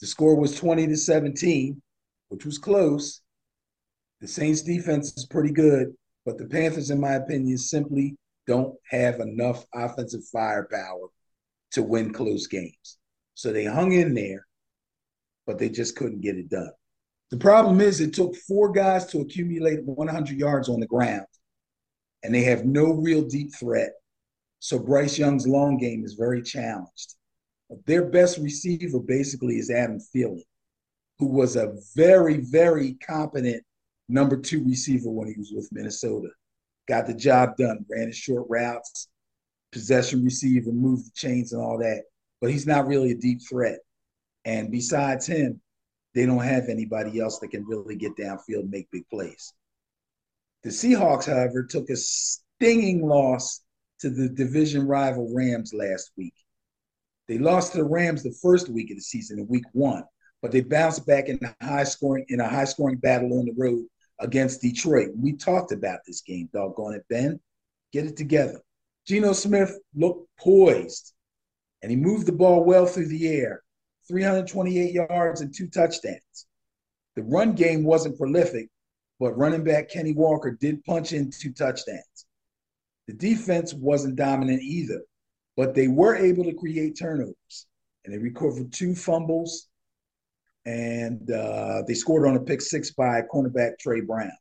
The 0.00 0.06
score 0.06 0.36
was 0.36 0.54
20 0.54 0.86
to 0.86 0.96
17, 0.96 1.80
which 2.28 2.44
was 2.44 2.58
close. 2.58 3.20
The 4.20 4.28
Saints 4.28 4.62
defense 4.62 5.12
is 5.16 5.26
pretty 5.26 5.50
good, 5.50 5.94
but 6.24 6.38
the 6.38 6.46
Panthers, 6.46 6.90
in 6.90 7.00
my 7.00 7.14
opinion, 7.14 7.58
simply 7.58 8.16
don't 8.46 8.74
have 8.90 9.20
enough 9.20 9.64
offensive 9.74 10.24
firepower 10.32 11.08
to 11.72 11.82
win 11.82 12.12
close 12.12 12.46
games. 12.46 12.98
So 13.34 13.52
they 13.52 13.64
hung 13.64 13.92
in 13.92 14.14
there, 14.14 14.46
but 15.46 15.58
they 15.58 15.68
just 15.68 15.96
couldn't 15.96 16.20
get 16.20 16.36
it 16.36 16.48
done. 16.48 16.70
The 17.30 17.38
problem 17.38 17.80
is 17.80 18.00
it 18.00 18.12
took 18.12 18.36
four 18.36 18.70
guys 18.70 19.06
to 19.06 19.20
accumulate 19.20 19.84
100 19.84 20.38
yards 20.38 20.68
on 20.68 20.80
the 20.80 20.86
ground 20.86 21.26
and 22.22 22.34
they 22.34 22.42
have 22.42 22.64
no 22.64 22.92
real 22.92 23.22
deep 23.22 23.54
threat. 23.54 23.92
So 24.58 24.78
Bryce 24.78 25.18
Young's 25.18 25.46
long 25.46 25.78
game 25.78 26.04
is 26.04 26.14
very 26.14 26.42
challenged. 26.42 27.16
Their 27.86 28.04
best 28.04 28.38
receiver 28.38 28.98
basically 28.98 29.58
is 29.58 29.70
Adam 29.70 29.98
Thielen, 29.98 30.42
who 31.18 31.26
was 31.26 31.56
a 31.56 31.74
very, 31.94 32.38
very 32.38 32.94
competent 32.94 33.62
number 34.08 34.36
two 34.36 34.64
receiver 34.64 35.08
when 35.08 35.28
he 35.28 35.38
was 35.38 35.52
with 35.54 35.68
Minnesota. 35.72 36.28
Got 36.88 37.06
the 37.06 37.14
job 37.14 37.56
done, 37.56 37.84
ran 37.88 38.08
his 38.08 38.16
short 38.16 38.46
routes, 38.48 39.08
possession 39.72 40.24
receiver, 40.24 40.72
moved 40.72 41.06
the 41.06 41.12
chains 41.14 41.52
and 41.52 41.62
all 41.62 41.78
that. 41.78 42.02
But 42.40 42.50
he's 42.50 42.66
not 42.66 42.86
really 42.86 43.12
a 43.12 43.16
deep 43.16 43.40
threat. 43.48 43.78
And 44.44 44.70
besides 44.70 45.26
him, 45.26 45.60
they 46.14 46.26
don't 46.26 46.42
have 46.42 46.68
anybody 46.68 47.20
else 47.20 47.38
that 47.38 47.50
can 47.52 47.64
really 47.66 47.96
get 47.96 48.16
downfield 48.16 48.62
and 48.62 48.70
make 48.70 48.90
big 48.90 49.08
plays. 49.08 49.52
The 50.62 50.70
Seahawks, 50.70 51.26
however, 51.26 51.62
took 51.62 51.88
a 51.88 51.96
stinging 51.96 53.06
loss 53.06 53.62
to 54.00 54.10
the 54.10 54.28
division 54.28 54.86
rival 54.86 55.32
Rams 55.34 55.72
last 55.72 56.10
week. 56.16 56.34
They 57.28 57.38
lost 57.38 57.72
to 57.72 57.78
the 57.78 57.84
Rams 57.84 58.22
the 58.22 58.36
first 58.42 58.68
week 58.68 58.90
of 58.90 58.96
the 58.96 59.02
season 59.02 59.38
in 59.38 59.46
week 59.46 59.64
one, 59.72 60.04
but 60.42 60.52
they 60.52 60.60
bounced 60.60 61.06
back 61.06 61.28
in 61.28 61.38
a 61.42 61.64
high 61.64 61.84
scoring 61.84 62.24
in 62.28 62.40
a 62.40 62.48
high 62.48 62.64
scoring 62.64 62.96
battle 62.96 63.38
on 63.38 63.46
the 63.46 63.54
road 63.56 63.84
against 64.18 64.60
Detroit. 64.60 65.10
We 65.16 65.34
talked 65.34 65.72
about 65.72 66.00
this 66.06 66.20
game, 66.22 66.48
doggone 66.52 66.94
it, 66.94 67.06
Ben. 67.08 67.40
Get 67.92 68.06
it 68.06 68.16
together. 68.16 68.60
Geno 69.06 69.32
Smith 69.32 69.78
looked 69.94 70.28
poised 70.38 71.14
and 71.82 71.90
he 71.90 71.96
moved 71.96 72.26
the 72.26 72.32
ball 72.32 72.64
well 72.64 72.86
through 72.86 73.08
the 73.08 73.28
air, 73.28 73.62
328 74.08 74.92
yards 74.92 75.40
and 75.40 75.54
two 75.54 75.68
touchdowns. 75.68 76.46
The 77.16 77.22
run 77.22 77.54
game 77.54 77.84
wasn't 77.84 78.18
prolific, 78.18 78.68
but 79.20 79.36
running 79.36 79.62
back 79.62 79.90
Kenny 79.90 80.14
Walker 80.14 80.50
did 80.50 80.82
punch 80.84 81.12
in 81.12 81.30
two 81.30 81.52
touchdowns. 81.52 82.26
The 83.06 83.12
defense 83.12 83.74
wasn't 83.74 84.16
dominant 84.16 84.62
either, 84.62 85.02
but 85.56 85.74
they 85.74 85.88
were 85.88 86.16
able 86.16 86.44
to 86.44 86.54
create 86.54 86.98
turnovers. 86.98 87.66
And 88.04 88.14
they 88.14 88.18
recovered 88.18 88.72
two 88.72 88.94
fumbles 88.94 89.68
and 90.64 91.30
uh, 91.30 91.82
they 91.86 91.94
scored 91.94 92.26
on 92.26 92.36
a 92.36 92.40
pick 92.40 92.62
six 92.62 92.92
by 92.92 93.22
cornerback 93.22 93.78
Tre 93.78 94.00
Brown. 94.00 94.32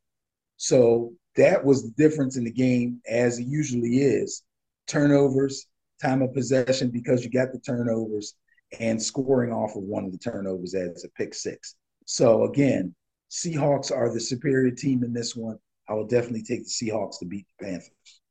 So 0.58 1.12
that 1.36 1.64
was 1.64 1.84
the 1.84 1.92
difference 1.92 2.38
in 2.38 2.44
the 2.44 2.52
game, 2.52 3.02
as 3.10 3.40
it 3.40 3.48
usually 3.48 3.98
is 4.00 4.44
turnovers, 4.88 5.66
time 6.02 6.22
of 6.22 6.34
possession, 6.34 6.90
because 6.90 7.24
you 7.24 7.30
got 7.30 7.52
the 7.52 7.60
turnovers, 7.60 8.36
and 8.80 9.02
scoring 9.02 9.52
off 9.52 9.76
of 9.76 9.84
one 9.84 10.06
of 10.06 10.12
the 10.12 10.18
turnovers 10.18 10.74
as 10.74 11.04
a 11.04 11.10
pick 11.10 11.34
six. 11.34 11.76
So 12.06 12.44
again, 12.44 12.94
Seahawks 13.30 13.92
are 13.92 14.12
the 14.12 14.20
superior 14.20 14.72
team 14.72 15.04
in 15.04 15.14
this 15.14 15.36
one. 15.36 15.58
I 15.88 15.94
will 15.94 16.08
definitely 16.08 16.44
take 16.44 16.64
the 16.64 16.70
Seahawks 16.70 17.20
to 17.20 17.26
beat 17.26 17.46
the 17.58 17.66
Panthers. 17.66 18.22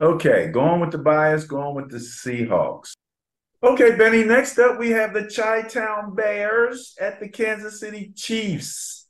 Okay, 0.00 0.48
going 0.48 0.80
with 0.80 0.92
the 0.92 0.98
bias, 0.98 1.44
going 1.44 1.74
with 1.74 1.90
the 1.90 1.98
Seahawks. 1.98 2.92
Okay, 3.62 3.94
Benny, 3.96 4.24
next 4.24 4.58
up 4.58 4.78
we 4.78 4.90
have 4.90 5.12
the 5.12 5.30
Chi 5.34 5.62
Town 5.62 6.14
Bears 6.14 6.94
at 6.98 7.20
the 7.20 7.28
Kansas 7.28 7.78
City 7.78 8.12
Chiefs. 8.16 9.08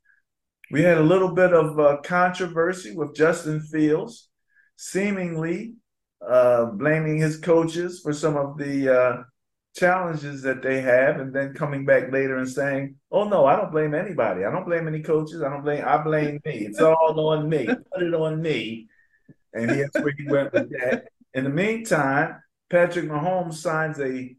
We 0.72 0.82
had 0.82 0.98
a 0.98 1.02
little 1.02 1.32
bit 1.34 1.52
of 1.52 1.78
uh, 1.78 1.98
controversy 2.02 2.94
with 2.96 3.14
Justin 3.14 3.60
Fields, 3.60 4.28
seemingly 4.76 5.74
uh, 6.26 6.66
blaming 6.66 7.18
his 7.18 7.38
coaches 7.38 8.00
for 8.00 8.12
some 8.12 8.36
of 8.36 8.58
the 8.58 8.92
uh, 8.92 9.22
challenges 9.76 10.42
that 10.42 10.62
they 10.62 10.80
have 10.80 11.20
and 11.20 11.32
then 11.34 11.54
coming 11.54 11.84
back 11.84 12.10
later 12.10 12.38
and 12.38 12.48
saying, 12.48 12.96
"Oh 13.10 13.24
no, 13.24 13.46
I 13.46 13.56
don't 13.56 13.72
blame 13.72 13.94
anybody. 13.94 14.44
I 14.44 14.50
don't 14.50 14.66
blame 14.66 14.88
any 14.88 15.02
coaches. 15.02 15.42
I 15.42 15.48
don't 15.48 15.62
blame. 15.62 15.84
I 15.86 15.98
blame 15.98 16.40
me. 16.44 16.66
It's 16.66 16.80
all 16.80 17.18
on 17.28 17.48
me. 17.48 17.66
Put 17.66 18.02
it 18.02 18.14
on 18.14 18.42
me." 18.42 18.88
And 19.52 19.70
that's 19.70 19.98
where 20.00 20.14
he 20.16 20.26
went 20.26 20.52
with 20.52 20.70
that. 20.70 21.08
In 21.34 21.44
the 21.44 21.50
meantime, 21.50 22.42
Patrick 22.68 23.06
Mahomes 23.06 23.54
signs 23.54 24.00
a 24.00 24.34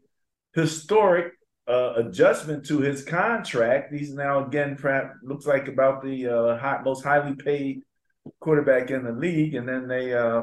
historic 0.54 1.32
uh, 1.68 1.94
adjustment 1.96 2.66
to 2.66 2.80
his 2.80 3.04
contract. 3.04 3.92
He's 3.92 4.12
now 4.12 4.46
again 4.46 4.76
looks 5.22 5.46
like 5.46 5.68
about 5.68 6.02
the 6.02 6.28
uh, 6.28 6.82
most 6.84 7.04
highly 7.04 7.34
paid 7.34 7.82
quarterback 8.40 8.90
in 8.90 9.04
the 9.04 9.12
league, 9.12 9.54
and 9.54 9.68
then 9.68 9.88
they 9.88 10.14
uh, 10.14 10.42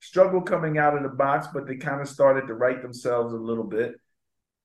struggled 0.00 0.46
coming 0.46 0.78
out 0.78 0.96
of 0.96 1.02
the 1.02 1.08
box, 1.08 1.48
but 1.52 1.66
they 1.66 1.76
kind 1.76 2.00
of 2.00 2.08
started 2.08 2.46
to 2.46 2.54
right 2.54 2.82
themselves 2.82 3.32
a 3.32 3.36
little 3.36 3.64
bit. 3.64 3.94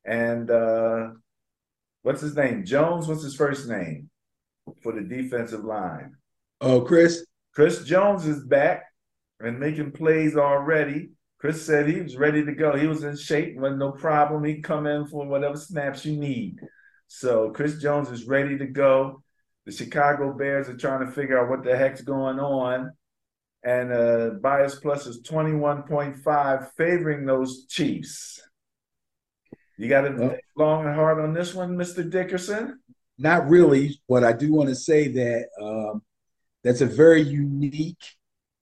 And 0.08 0.50
uh, 0.50 1.10
what's 2.02 2.22
his 2.22 2.36
name? 2.36 2.66
Jones. 2.66 3.08
What's 3.08 3.24
his 3.24 3.36
first 3.36 3.68
name 3.68 4.10
for 4.82 4.94
the 4.94 5.02
defensive 5.02 5.64
line? 5.64 6.16
Oh, 6.62 6.82
Chris. 6.82 7.26
Chris 7.54 7.84
Jones 7.84 8.26
is 8.26 8.44
back 8.44 8.86
and 9.40 9.60
making 9.60 9.92
plays 9.92 10.36
already. 10.36 11.10
Chris 11.40 11.64
said 11.64 11.88
he 11.88 12.02
was 12.02 12.18
ready 12.18 12.44
to 12.44 12.54
go. 12.54 12.76
He 12.76 12.88
was 12.88 13.04
in 13.04 13.16
shape, 13.16 13.58
was 13.58 13.78
no 13.78 13.92
problem. 13.92 14.44
He'd 14.44 14.64
come 14.64 14.88
in 14.88 15.06
for 15.06 15.28
whatever 15.28 15.58
snaps 15.58 16.06
you 16.06 16.18
need. 16.18 16.60
So 17.08 17.52
Chris 17.52 17.80
Jones 17.80 18.10
is 18.10 18.26
ready 18.26 18.58
to 18.58 18.66
go. 18.66 19.22
The 19.66 19.72
Chicago 19.72 20.34
Bears 20.34 20.70
are 20.70 20.78
trying 20.78 21.06
to 21.06 21.12
figure 21.12 21.40
out 21.40 21.50
what 21.50 21.64
the 21.64 21.78
heck's 21.78 22.02
going 22.02 22.40
on. 22.40 22.92
And 23.64 23.92
uh, 23.92 24.30
bias 24.42 24.76
plus 24.76 25.08
is 25.08 25.22
21.5, 25.24 26.72
favoring 26.78 27.26
those 27.26 27.66
Chiefs. 27.68 28.42
You 29.78 29.88
got 29.88 30.06
it 30.06 30.16
well, 30.16 30.36
long 30.56 30.86
and 30.86 30.96
hard 30.96 31.20
on 31.20 31.34
this 31.34 31.54
one, 31.54 31.76
Mr. 31.78 32.08
Dickerson? 32.10 32.80
Not 33.18 33.48
really, 33.48 34.00
but 34.10 34.24
I 34.24 34.34
do 34.34 34.52
want 34.52 34.70
to 34.70 34.76
say 34.76 35.08
that 35.08 35.48
um, 35.62 36.02
that's 36.64 36.82
a 36.82 36.86
very 36.86 37.22
unique 37.22 38.04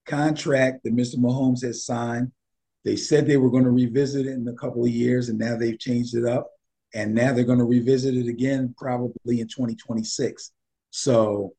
contract 0.05 0.83
that 0.83 0.95
Mr. 0.95 1.15
Mahomes 1.15 1.63
has 1.63 1.85
signed 1.85 2.31
they 2.85 2.95
said 2.95 3.25
they 3.25 3.37
were 3.37 3.49
going 3.49 3.63
to 3.63 3.71
revisit 3.71 4.27
it 4.27 4.33
in 4.33 4.47
a 4.47 4.53
couple 4.53 4.85
of 4.85 4.91
years, 4.91 5.27
and 5.27 5.39
now 5.39 5.57
they've 5.57 5.77
changed 5.77 6.15
it 6.15 6.23
up. 6.23 6.51
And 6.93 7.13
now 7.13 7.33
they're 7.33 7.43
going 7.43 7.59
to 7.59 7.65
revisit 7.65 8.15
it 8.15 8.27
again 8.27 8.73
probably 8.77 9.41
in 9.41 9.47
2026. 9.47 10.51
So 10.91 11.53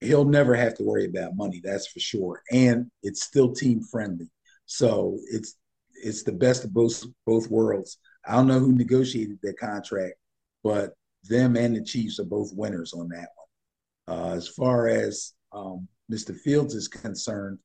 he'll 0.00 0.26
never 0.26 0.54
have 0.54 0.74
to 0.74 0.82
worry 0.82 1.06
about 1.06 1.36
money, 1.36 1.62
that's 1.64 1.86
for 1.86 2.00
sure. 2.00 2.42
And 2.50 2.90
it's 3.02 3.22
still 3.22 3.54
team 3.54 3.80
friendly. 3.80 4.28
So 4.66 5.18
it's 5.30 5.54
it's 5.94 6.24
the 6.24 6.32
best 6.32 6.64
of 6.64 6.74
both 6.74 7.02
both 7.24 7.48
worlds. 7.48 7.96
I 8.26 8.34
don't 8.34 8.46
know 8.46 8.58
who 8.58 8.72
negotiated 8.72 9.38
that 9.42 9.58
contract, 9.58 10.14
but 10.62 10.94
them 11.24 11.56
and 11.56 11.76
the 11.76 11.82
Chiefs 11.82 12.18
are 12.18 12.24
both 12.24 12.52
winners 12.54 12.92
on 12.92 13.08
that 13.08 13.28
one. 13.36 14.18
Uh, 14.18 14.34
as 14.34 14.48
far 14.48 14.88
as 14.88 15.34
um, 15.52 15.88
Mr. 16.10 16.36
Fields 16.36 16.74
is 16.74 16.88
concerned, 16.88 17.58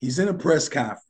he's 0.00 0.18
in 0.18 0.28
a 0.28 0.34
press 0.34 0.68
conference 0.68 1.04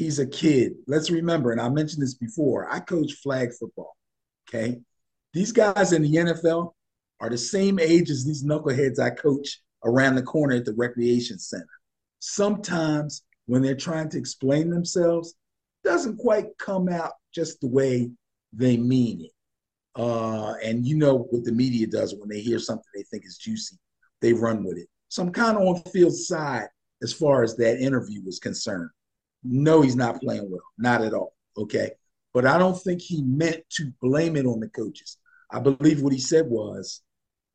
He's 0.00 0.18
a 0.18 0.26
kid. 0.26 0.76
Let's 0.86 1.10
remember, 1.10 1.52
and 1.52 1.60
I 1.60 1.68
mentioned 1.68 2.02
this 2.02 2.14
before, 2.14 2.66
I 2.72 2.80
coach 2.80 3.12
flag 3.22 3.52
football. 3.52 3.96
Okay. 4.48 4.80
These 5.34 5.52
guys 5.52 5.92
in 5.92 6.00
the 6.00 6.14
NFL 6.14 6.72
are 7.20 7.28
the 7.28 7.36
same 7.36 7.78
age 7.78 8.08
as 8.08 8.24
these 8.24 8.42
knuckleheads 8.42 8.98
I 8.98 9.10
coach 9.10 9.60
around 9.84 10.14
the 10.14 10.22
corner 10.22 10.56
at 10.56 10.64
the 10.64 10.72
recreation 10.72 11.38
center. 11.38 11.66
Sometimes 12.18 13.24
when 13.44 13.60
they're 13.60 13.74
trying 13.74 14.08
to 14.08 14.18
explain 14.18 14.70
themselves, 14.70 15.34
doesn't 15.84 16.18
quite 16.18 16.46
come 16.58 16.88
out 16.88 17.12
just 17.34 17.60
the 17.60 17.68
way 17.68 18.10
they 18.52 18.76
mean 18.76 19.22
it. 19.22 19.30
Uh, 20.00 20.54
and 20.62 20.86
you 20.86 20.96
know 20.96 21.26
what 21.30 21.44
the 21.44 21.52
media 21.52 21.86
does 21.86 22.14
when 22.14 22.28
they 22.28 22.40
hear 22.40 22.58
something 22.58 22.84
they 22.94 23.02
think 23.04 23.24
is 23.26 23.38
juicy, 23.38 23.76
they 24.20 24.32
run 24.32 24.64
with 24.64 24.78
it. 24.78 24.88
So 25.08 25.22
I'm 25.22 25.32
kind 25.32 25.56
of 25.56 25.62
on 25.64 25.82
Fields 25.92 26.28
side 26.28 26.68
as 27.02 27.12
far 27.12 27.42
as 27.42 27.56
that 27.56 27.80
interview 27.80 28.22
was 28.24 28.38
concerned. 28.38 28.90
No, 29.42 29.80
he's 29.80 29.96
not 29.96 30.20
playing 30.20 30.50
well, 30.50 30.62
not 30.78 31.02
at 31.02 31.14
all. 31.14 31.34
Okay. 31.56 31.90
But 32.32 32.46
I 32.46 32.58
don't 32.58 32.80
think 32.80 33.00
he 33.00 33.22
meant 33.22 33.62
to 33.70 33.92
blame 34.00 34.36
it 34.36 34.46
on 34.46 34.60
the 34.60 34.68
coaches. 34.68 35.16
I 35.50 35.58
believe 35.58 36.02
what 36.02 36.12
he 36.12 36.20
said 36.20 36.46
was 36.46 37.02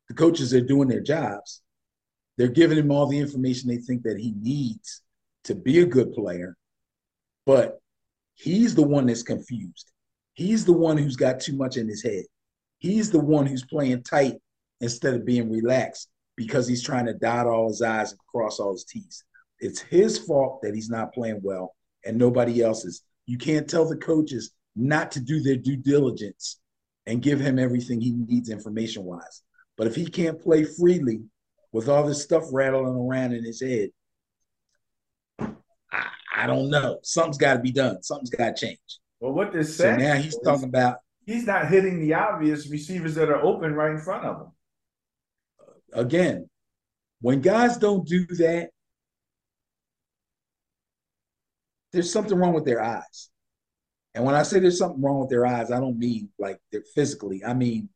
the 0.08 0.14
coaches 0.14 0.52
are 0.52 0.60
doing 0.60 0.88
their 0.88 1.00
jobs. 1.00 1.62
They're 2.36 2.48
giving 2.48 2.76
him 2.76 2.90
all 2.90 3.06
the 3.06 3.18
information 3.18 3.68
they 3.68 3.78
think 3.78 4.02
that 4.02 4.18
he 4.18 4.34
needs 4.38 5.00
to 5.44 5.54
be 5.54 5.80
a 5.80 5.86
good 5.86 6.12
player. 6.12 6.56
But 7.46 7.80
he's 8.36 8.74
the 8.74 8.86
one 8.86 9.06
that's 9.06 9.22
confused. 9.22 9.90
He's 10.34 10.64
the 10.64 10.72
one 10.72 10.98
who's 10.98 11.16
got 11.16 11.40
too 11.40 11.56
much 11.56 11.76
in 11.76 11.88
his 11.88 12.02
head. 12.02 12.24
He's 12.78 13.10
the 13.10 13.18
one 13.18 13.46
who's 13.46 13.64
playing 13.64 14.02
tight 14.02 14.34
instead 14.80 15.14
of 15.14 15.24
being 15.24 15.50
relaxed 15.50 16.08
because 16.36 16.68
he's 16.68 16.82
trying 16.82 17.06
to 17.06 17.14
dot 17.14 17.46
all 17.46 17.68
his 17.68 17.82
I's 17.82 18.12
and 18.12 18.20
cross 18.30 18.60
all 18.60 18.72
his 18.72 18.84
T's. 18.84 19.24
It's 19.58 19.80
his 19.80 20.18
fault 20.18 20.60
that 20.62 20.74
he's 20.74 20.90
not 20.90 21.14
playing 21.14 21.40
well 21.42 21.74
and 22.04 22.18
nobody 22.18 22.62
else's. 22.62 23.02
You 23.24 23.38
can't 23.38 23.68
tell 23.68 23.88
the 23.88 23.96
coaches 23.96 24.52
not 24.76 25.10
to 25.12 25.20
do 25.20 25.40
their 25.40 25.56
due 25.56 25.76
diligence 25.76 26.60
and 27.06 27.22
give 27.22 27.40
him 27.40 27.58
everything 27.58 28.00
he 28.00 28.12
needs 28.12 28.50
information 28.50 29.04
wise. 29.04 29.42
But 29.78 29.86
if 29.86 29.94
he 29.94 30.06
can't 30.06 30.40
play 30.40 30.64
freely 30.64 31.22
with 31.72 31.88
all 31.88 32.06
this 32.06 32.22
stuff 32.22 32.44
rattling 32.52 32.94
around 32.94 33.32
in 33.32 33.44
his 33.44 33.60
head, 33.60 33.90
I, 36.36 36.46
don't 36.46 36.70
know. 36.70 36.98
Something's 37.02 37.38
got 37.38 37.54
to 37.54 37.60
be 37.60 37.72
done. 37.72 38.02
Something's 38.02 38.30
got 38.30 38.56
to 38.56 38.66
change. 38.66 38.78
Well, 39.20 39.32
what 39.32 39.52
this 39.52 39.76
so 39.76 39.96
now 39.96 40.14
he's 40.14 40.38
talking 40.44 40.68
about 40.68 40.98
he's 41.26 41.46
not 41.46 41.68
hitting 41.68 42.00
the 42.00 42.14
obvious 42.14 42.68
receivers 42.68 43.14
that 43.16 43.28
are 43.28 43.42
open 43.42 43.74
right 43.74 43.90
in 43.90 43.98
front 43.98 44.24
of 44.24 44.40
him. 44.40 44.52
Again, 45.92 46.48
when 47.20 47.40
guys 47.40 47.76
don't 47.76 48.06
do 48.06 48.26
that, 48.26 48.70
there's 51.92 52.12
something 52.12 52.36
wrong 52.36 52.52
with 52.52 52.64
their 52.64 52.82
eyes. 52.82 53.30
And 54.14 54.24
when 54.24 54.34
I 54.34 54.44
say 54.44 54.60
there's 54.60 54.78
something 54.78 55.02
wrong 55.02 55.20
with 55.20 55.28
their 55.28 55.46
eyes, 55.46 55.70
I 55.70 55.80
don't 55.80 55.98
mean 55.98 56.30
like 56.38 56.58
they're 56.70 56.84
physically. 56.94 57.44
I 57.44 57.54
mean, 57.54 57.88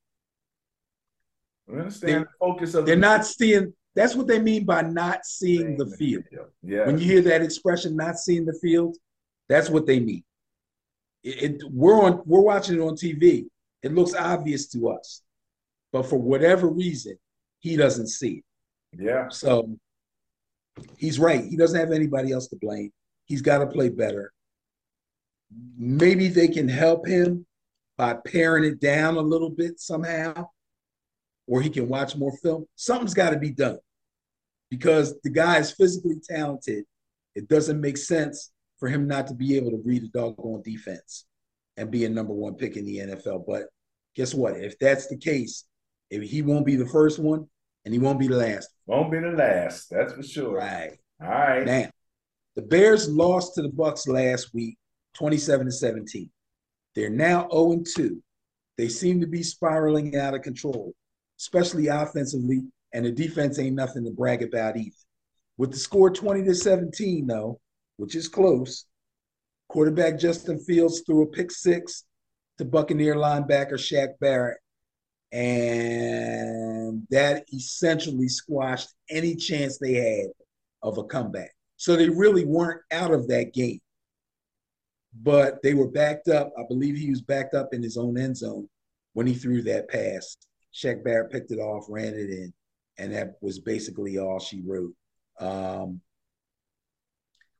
I 1.68 1.78
understand 1.78 2.24
the 2.24 2.28
focus 2.38 2.74
of 2.74 2.86
they're 2.86 2.94
the- 2.96 3.00
not 3.00 3.26
seeing. 3.26 3.72
That's 3.94 4.14
what 4.14 4.28
they 4.28 4.38
mean 4.38 4.64
by 4.64 4.82
not 4.82 5.26
seeing 5.26 5.76
the 5.76 5.86
field. 5.86 6.24
Yeah. 6.62 6.86
When 6.86 6.98
you 6.98 7.04
hear 7.04 7.22
that 7.22 7.42
expression, 7.42 7.96
not 7.96 8.18
seeing 8.18 8.44
the 8.44 8.58
field, 8.62 8.96
that's 9.48 9.68
what 9.68 9.86
they 9.86 9.98
mean. 9.98 10.22
It, 11.24 11.42
it, 11.42 11.62
we're 11.70 12.00
on. 12.00 12.22
We're 12.24 12.40
watching 12.40 12.76
it 12.76 12.82
on 12.82 12.94
TV. 12.94 13.46
It 13.82 13.92
looks 13.92 14.14
obvious 14.14 14.68
to 14.68 14.90
us, 14.90 15.22
but 15.92 16.06
for 16.06 16.18
whatever 16.18 16.68
reason, 16.68 17.18
he 17.58 17.76
doesn't 17.76 18.08
see 18.08 18.42
it. 18.92 19.02
Yeah. 19.02 19.28
So 19.28 19.76
he's 20.96 21.18
right. 21.18 21.44
He 21.44 21.56
doesn't 21.56 21.78
have 21.78 21.92
anybody 21.92 22.32
else 22.32 22.48
to 22.48 22.56
blame. 22.56 22.92
He's 23.24 23.42
got 23.42 23.58
to 23.58 23.66
play 23.66 23.88
better. 23.88 24.32
Maybe 25.76 26.28
they 26.28 26.48
can 26.48 26.68
help 26.68 27.06
him 27.06 27.46
by 27.96 28.14
paring 28.14 28.64
it 28.64 28.80
down 28.80 29.16
a 29.16 29.20
little 29.20 29.50
bit 29.50 29.80
somehow, 29.80 30.48
or 31.50 31.60
he 31.60 31.68
can 31.68 31.88
watch 31.88 32.16
more 32.16 32.32
film. 32.38 32.64
Something's 32.76 33.12
got 33.12 33.30
to 33.30 33.38
be 33.38 33.50
done 33.50 33.78
because 34.70 35.20
the 35.24 35.30
guy 35.30 35.58
is 35.58 35.72
physically 35.72 36.20
talented. 36.22 36.84
It 37.34 37.48
doesn't 37.48 37.80
make 37.80 37.96
sense 37.96 38.52
for 38.78 38.88
him 38.88 39.08
not 39.08 39.26
to 39.26 39.34
be 39.34 39.56
able 39.56 39.72
to 39.72 39.82
read 39.84 40.04
a 40.04 40.08
doggone 40.08 40.62
defense 40.62 41.26
and 41.76 41.90
be 41.90 42.04
a 42.04 42.08
number 42.08 42.32
one 42.32 42.54
pick 42.54 42.76
in 42.76 42.86
the 42.86 42.98
NFL. 42.98 43.44
But 43.48 43.64
guess 44.14 44.32
what? 44.32 44.56
If 44.56 44.78
that's 44.78 45.08
the 45.08 45.16
case, 45.16 45.64
if 46.08 46.22
he 46.22 46.40
won't 46.40 46.64
be 46.64 46.76
the 46.76 46.86
first 46.86 47.18
one 47.18 47.48
and 47.84 47.92
he 47.92 47.98
won't 47.98 48.20
be 48.20 48.28
the 48.28 48.36
last. 48.36 48.68
Won't 48.86 49.10
be 49.10 49.18
the 49.18 49.32
last. 49.32 49.90
That's 49.90 50.12
for 50.12 50.22
sure. 50.22 50.56
Right. 50.56 50.98
All 51.20 51.28
right. 51.28 51.66
Now, 51.66 51.90
the 52.54 52.62
Bears 52.62 53.08
lost 53.08 53.56
to 53.56 53.62
the 53.62 53.68
Bucks 53.70 54.06
last 54.06 54.54
week, 54.54 54.78
27 55.14 55.66
to 55.66 55.72
17. 55.72 56.30
They're 56.94 57.10
now 57.10 57.48
0 57.50 57.82
2. 57.96 58.22
They 58.78 58.88
seem 58.88 59.20
to 59.20 59.26
be 59.26 59.42
spiraling 59.42 60.16
out 60.16 60.34
of 60.34 60.42
control, 60.42 60.94
especially 61.40 61.88
offensively, 61.88 62.62
and 62.92 63.06
the 63.06 63.10
defense 63.10 63.58
ain't 63.58 63.74
nothing 63.74 64.04
to 64.04 64.10
brag 64.10 64.42
about 64.42 64.76
either. 64.76 64.94
With 65.56 65.72
the 65.72 65.78
score 65.78 66.10
20 66.10 66.44
to 66.44 66.54
17, 66.54 67.26
though, 67.26 67.58
which 67.96 68.14
is 68.14 68.28
close, 68.28 68.84
quarterback 69.68 70.18
Justin 70.18 70.58
Fields 70.58 71.02
threw 71.06 71.22
a 71.22 71.26
pick 71.26 71.50
six 71.50 72.04
to 72.58 72.64
Buccaneer 72.64 73.14
linebacker 73.14 73.72
Shaq 73.72 74.18
Barrett, 74.20 74.58
and 75.32 77.06
that 77.10 77.44
essentially 77.54 78.28
squashed 78.28 78.90
any 79.08 79.34
chance 79.34 79.78
they 79.78 79.94
had 79.94 80.26
of 80.82 80.98
a 80.98 81.04
comeback. 81.04 81.52
So 81.76 81.96
they 81.96 82.10
really 82.10 82.44
weren't 82.44 82.82
out 82.92 83.12
of 83.12 83.28
that 83.28 83.54
game. 83.54 83.80
But 85.22 85.62
they 85.62 85.74
were 85.74 85.88
backed 85.88 86.28
up. 86.28 86.52
I 86.58 86.62
believe 86.68 86.96
he 86.96 87.10
was 87.10 87.22
backed 87.22 87.54
up 87.54 87.72
in 87.72 87.82
his 87.82 87.96
own 87.96 88.18
end 88.18 88.36
zone 88.36 88.68
when 89.14 89.26
he 89.26 89.34
threw 89.34 89.62
that 89.62 89.88
pass. 89.88 90.36
Shaq 90.74 91.02
Barrett 91.04 91.32
picked 91.32 91.50
it 91.50 91.58
off, 91.58 91.86
ran 91.88 92.14
it 92.14 92.30
in, 92.30 92.52
and 92.98 93.12
that 93.12 93.34
was 93.40 93.58
basically 93.58 94.18
all 94.18 94.38
she 94.38 94.62
wrote. 94.64 94.94
Um, 95.38 96.00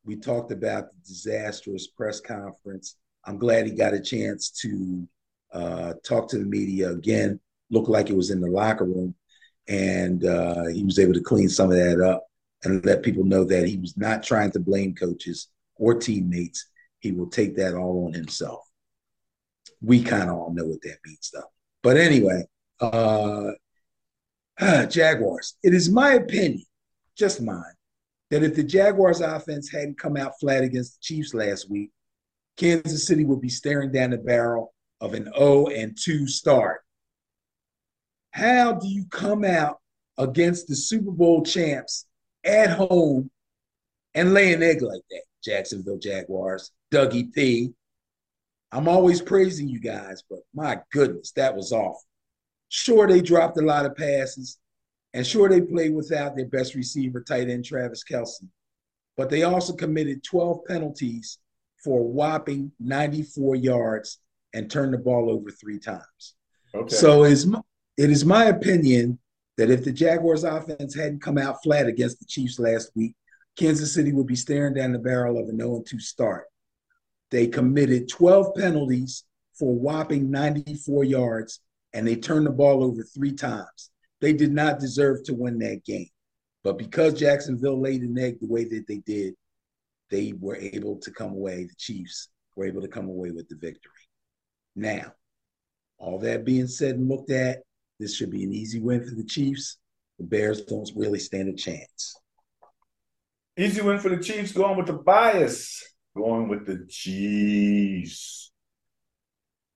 we 0.03 0.15
talked 0.15 0.51
about 0.51 0.89
the 0.89 0.97
disastrous 1.07 1.87
press 1.87 2.19
conference. 2.19 2.95
I'm 3.25 3.37
glad 3.37 3.65
he 3.65 3.71
got 3.71 3.93
a 3.93 3.99
chance 3.99 4.49
to 4.61 5.07
uh, 5.53 5.93
talk 6.03 6.29
to 6.29 6.37
the 6.37 6.45
media 6.45 6.91
again. 6.91 7.39
Looked 7.69 7.89
like 7.89 8.09
it 8.09 8.15
was 8.15 8.31
in 8.31 8.41
the 8.41 8.49
locker 8.49 8.85
room, 8.85 9.15
and 9.67 10.25
uh, 10.25 10.67
he 10.67 10.83
was 10.83 10.99
able 10.99 11.13
to 11.13 11.21
clean 11.21 11.49
some 11.49 11.71
of 11.71 11.77
that 11.77 12.01
up 12.01 12.25
and 12.63 12.85
let 12.85 13.03
people 13.03 13.23
know 13.23 13.43
that 13.43 13.67
he 13.67 13.77
was 13.77 13.95
not 13.97 14.23
trying 14.23 14.51
to 14.51 14.59
blame 14.59 14.95
coaches 14.95 15.47
or 15.75 15.95
teammates. 15.95 16.67
He 16.99 17.11
will 17.11 17.29
take 17.29 17.55
that 17.55 17.75
all 17.75 18.05
on 18.05 18.13
himself. 18.13 18.61
We 19.81 20.03
kind 20.03 20.29
of 20.29 20.35
all 20.35 20.53
know 20.53 20.65
what 20.65 20.81
that 20.83 20.97
means, 21.05 21.31
though. 21.33 21.51
But 21.81 21.97
anyway, 21.97 22.43
uh, 22.81 23.51
Jaguars. 24.89 25.55
It 25.63 25.73
is 25.73 25.89
my 25.89 26.13
opinion, 26.13 26.65
just 27.17 27.41
mine, 27.41 27.63
that 28.29 28.43
if 28.43 28.55
the 28.55 28.63
Jaguars 28.63 29.21
offense 29.21 29.71
hadn't 29.71 29.99
come 29.99 30.17
out 30.17 30.33
flat 30.39 30.63
against 30.63 30.93
the 30.93 31.01
Chiefs 31.01 31.33
last 31.33 31.69
week, 31.69 31.91
Kansas 32.57 33.07
City 33.07 33.25
would 33.25 33.41
be 33.41 33.49
staring 33.49 33.91
down 33.91 34.11
the 34.11 34.17
barrel 34.17 34.73
of 34.99 35.13
an 35.13 35.31
0 35.37 35.67
and 35.67 35.97
2 35.99 36.27
start. 36.27 36.81
How 38.31 38.73
do 38.73 38.87
you 38.87 39.05
come 39.09 39.43
out 39.43 39.79
against 40.17 40.67
the 40.67 40.75
Super 40.75 41.11
Bowl 41.11 41.43
champs 41.43 42.05
at 42.45 42.69
home 42.69 43.29
and 44.13 44.33
lay 44.33 44.53
an 44.53 44.63
egg 44.63 44.81
like 44.81 45.01
that? 45.09 45.23
Jacksonville 45.43 45.97
Jaguars, 45.97 46.71
Dougie 46.91 47.33
P. 47.33 47.73
I'm 48.71 48.87
always 48.87 49.21
praising 49.21 49.67
you 49.67 49.79
guys, 49.79 50.23
but 50.29 50.39
my 50.53 50.79
goodness, 50.91 51.31
that 51.33 51.55
was 51.55 51.71
awful. 51.71 52.03
Sure, 52.73 53.05
they 53.05 53.19
dropped 53.19 53.57
a 53.57 53.61
lot 53.61 53.85
of 53.85 53.97
passes, 53.97 54.57
and 55.13 55.27
sure, 55.27 55.49
they 55.49 55.59
played 55.59 55.93
without 55.93 56.37
their 56.37 56.47
best 56.47 56.73
receiver, 56.73 57.19
tight 57.19 57.49
end 57.49 57.65
Travis 57.65 58.01
Kelce. 58.09 58.47
But 59.17 59.29
they 59.29 59.43
also 59.43 59.73
committed 59.73 60.23
12 60.23 60.61
penalties 60.65 61.39
for 61.83 61.99
a 61.99 62.03
whopping 62.03 62.71
94 62.79 63.57
yards 63.57 64.19
and 64.53 64.71
turned 64.71 64.93
the 64.93 64.97
ball 64.97 65.29
over 65.29 65.51
three 65.51 65.79
times. 65.79 66.35
Okay. 66.73 66.95
So 66.95 67.25
it 67.25 67.33
is, 67.33 67.53
it 67.97 68.09
is 68.09 68.23
my 68.23 68.45
opinion 68.45 69.19
that 69.57 69.69
if 69.69 69.83
the 69.83 69.91
Jaguars 69.91 70.45
offense 70.45 70.95
hadn't 70.95 71.21
come 71.21 71.37
out 71.37 71.61
flat 71.61 71.87
against 71.87 72.19
the 72.19 72.25
Chiefs 72.25 72.57
last 72.57 72.91
week, 72.95 73.15
Kansas 73.57 73.93
City 73.93 74.13
would 74.13 74.27
be 74.27 74.35
staring 74.37 74.75
down 74.75 74.93
the 74.93 74.99
barrel 74.99 75.37
of 75.37 75.49
a 75.49 75.51
0 75.51 75.83
2 75.85 75.99
start. 75.99 76.45
They 77.31 77.47
committed 77.47 78.07
12 78.07 78.55
penalties 78.55 79.25
for 79.55 79.75
whopping 79.75 80.31
94 80.31 81.03
yards 81.03 81.59
and 81.93 82.07
they 82.07 82.15
turned 82.15 82.45
the 82.45 82.51
ball 82.51 82.83
over 82.83 83.03
three 83.03 83.33
times. 83.33 83.89
They 84.21 84.33
did 84.33 84.51
not 84.51 84.79
deserve 84.79 85.23
to 85.25 85.33
win 85.33 85.59
that 85.59 85.83
game. 85.83 86.09
But 86.63 86.77
because 86.77 87.19
Jacksonville 87.19 87.81
laid 87.81 88.01
an 88.01 88.17
egg 88.17 88.39
the 88.39 88.47
way 88.47 88.65
that 88.65 88.87
they 88.87 88.99
did, 88.99 89.33
they 90.09 90.33
were 90.39 90.55
able 90.55 90.97
to 90.99 91.11
come 91.11 91.31
away, 91.31 91.63
the 91.63 91.75
Chiefs 91.77 92.29
were 92.55 92.65
able 92.65 92.81
to 92.81 92.87
come 92.87 93.07
away 93.07 93.31
with 93.31 93.49
the 93.49 93.55
victory. 93.55 93.91
Now, 94.75 95.13
all 95.97 96.19
that 96.19 96.45
being 96.45 96.67
said 96.67 96.95
and 96.95 97.09
looked 97.09 97.31
at, 97.31 97.59
this 97.99 98.15
should 98.15 98.31
be 98.31 98.43
an 98.43 98.53
easy 98.53 98.79
win 98.79 99.03
for 99.03 99.15
the 99.15 99.23
Chiefs. 99.23 99.77
The 100.19 100.25
Bears 100.25 100.61
don't 100.61 100.89
really 100.95 101.19
stand 101.19 101.49
a 101.49 101.53
chance. 101.53 102.15
Easy 103.57 103.81
win 103.81 103.99
for 103.99 104.09
the 104.09 104.21
Chiefs, 104.21 104.51
going 104.51 104.77
with 104.77 104.87
the 104.87 104.93
bias, 104.93 105.83
going 106.15 106.47
with 106.47 106.65
the 106.65 106.85
Chiefs. 106.89 108.50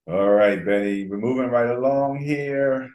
All 0.07 0.29
right, 0.29 0.63
Benny, 0.63 1.07
we're 1.07 1.17
moving 1.17 1.49
right 1.49 1.69
along 1.69 2.19
here. 2.19 2.89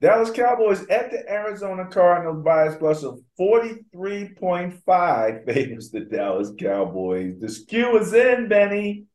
Dallas 0.00 0.30
Cowboys 0.30 0.86
at 0.88 1.10
the 1.10 1.28
Arizona 1.28 1.86
Cardinals 1.86 2.44
bias 2.44 2.76
plus 2.76 3.02
of 3.02 3.18
43.5 3.40 5.46
favors 5.46 5.90
the 5.90 6.00
Dallas 6.00 6.52
Cowboys. 6.58 7.40
The 7.40 7.48
skew 7.48 7.98
is 7.98 8.12
in, 8.12 8.48
Benny. 8.48 9.06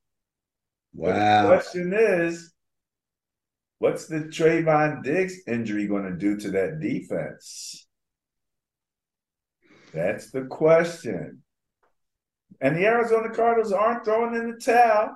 Wow. 0.93 1.43
the 1.43 1.47
question 1.47 1.93
is, 1.93 2.51
what's 3.79 4.07
the 4.07 4.21
Trevon 4.21 5.03
Diggs 5.03 5.35
injury 5.47 5.87
going 5.87 6.03
to 6.03 6.17
do 6.17 6.35
to 6.37 6.51
that 6.51 6.79
defense? 6.81 7.87
That's 9.93 10.31
the 10.31 10.45
question. 10.45 11.43
And 12.61 12.75
the 12.75 12.87
Arizona 12.87 13.29
Cardinals 13.29 13.71
aren't 13.71 14.05
throwing 14.05 14.35
in 14.35 14.51
the 14.51 14.57
towel. 14.57 15.15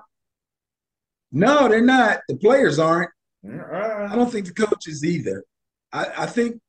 No, 1.30 1.68
they're 1.68 1.80
not. 1.80 2.20
The 2.28 2.36
players 2.36 2.78
aren't. 2.78 3.10
I 3.44 4.14
don't 4.14 4.30
think 4.30 4.46
the 4.46 4.66
coaches 4.66 5.04
either. 5.04 5.44
I, 5.92 6.06
I, 6.18 6.26
think, 6.26 6.60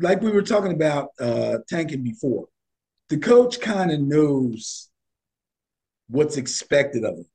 like 0.00 0.20
we 0.20 0.30
were 0.30 0.42
talking 0.42 0.72
about 0.72 1.10
uh, 1.20 1.58
tanking 1.68 2.02
before, 2.02 2.46
the 3.08 3.18
coach 3.18 3.60
kind 3.60 3.90
of 3.90 4.00
knows 4.00 4.90
what's 6.08 6.36
expected 6.36 7.04
of 7.04 7.16
him. 7.16 7.26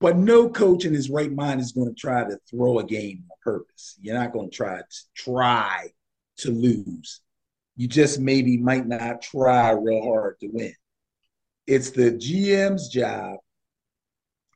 But 0.00 0.16
no 0.16 0.50
coach 0.50 0.84
in 0.84 0.92
his 0.92 1.08
right 1.08 1.32
mind 1.32 1.60
is 1.60 1.72
going 1.72 1.88
to 1.88 1.94
try 1.94 2.24
to 2.24 2.38
throw 2.50 2.78
a 2.78 2.84
game 2.84 3.24
on 3.30 3.36
purpose. 3.42 3.96
You're 4.02 4.18
not 4.18 4.32
going 4.32 4.50
to 4.50 4.56
try 4.56 4.78
to 4.78 4.84
try 5.14 5.88
to 6.38 6.50
lose. 6.50 7.20
You 7.76 7.88
just 7.88 8.20
maybe 8.20 8.56
might 8.58 8.86
not 8.86 9.22
try 9.22 9.70
real 9.70 10.02
hard 10.02 10.38
to 10.40 10.48
win. 10.48 10.74
It's 11.66 11.90
the 11.90 12.12
GM's 12.12 12.88
job 12.88 13.38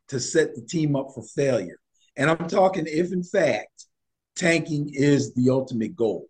to 0.08 0.20
set 0.20 0.54
the 0.54 0.62
team 0.62 0.96
up 0.96 1.08
for 1.14 1.22
failure. 1.22 1.78
And 2.16 2.30
I'm 2.30 2.48
talking 2.48 2.84
if, 2.86 3.12
in 3.12 3.22
fact, 3.22 3.86
tanking 4.36 4.90
is 4.92 5.34
the 5.34 5.50
ultimate 5.50 5.94
goal. 5.94 6.26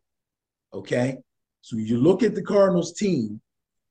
Okay. 0.73 1.19
So 1.63 1.77
you 1.77 1.99
look 1.99 2.23
at 2.23 2.35
the 2.35 2.43
Cardinals 2.43 2.93
team, 2.93 3.41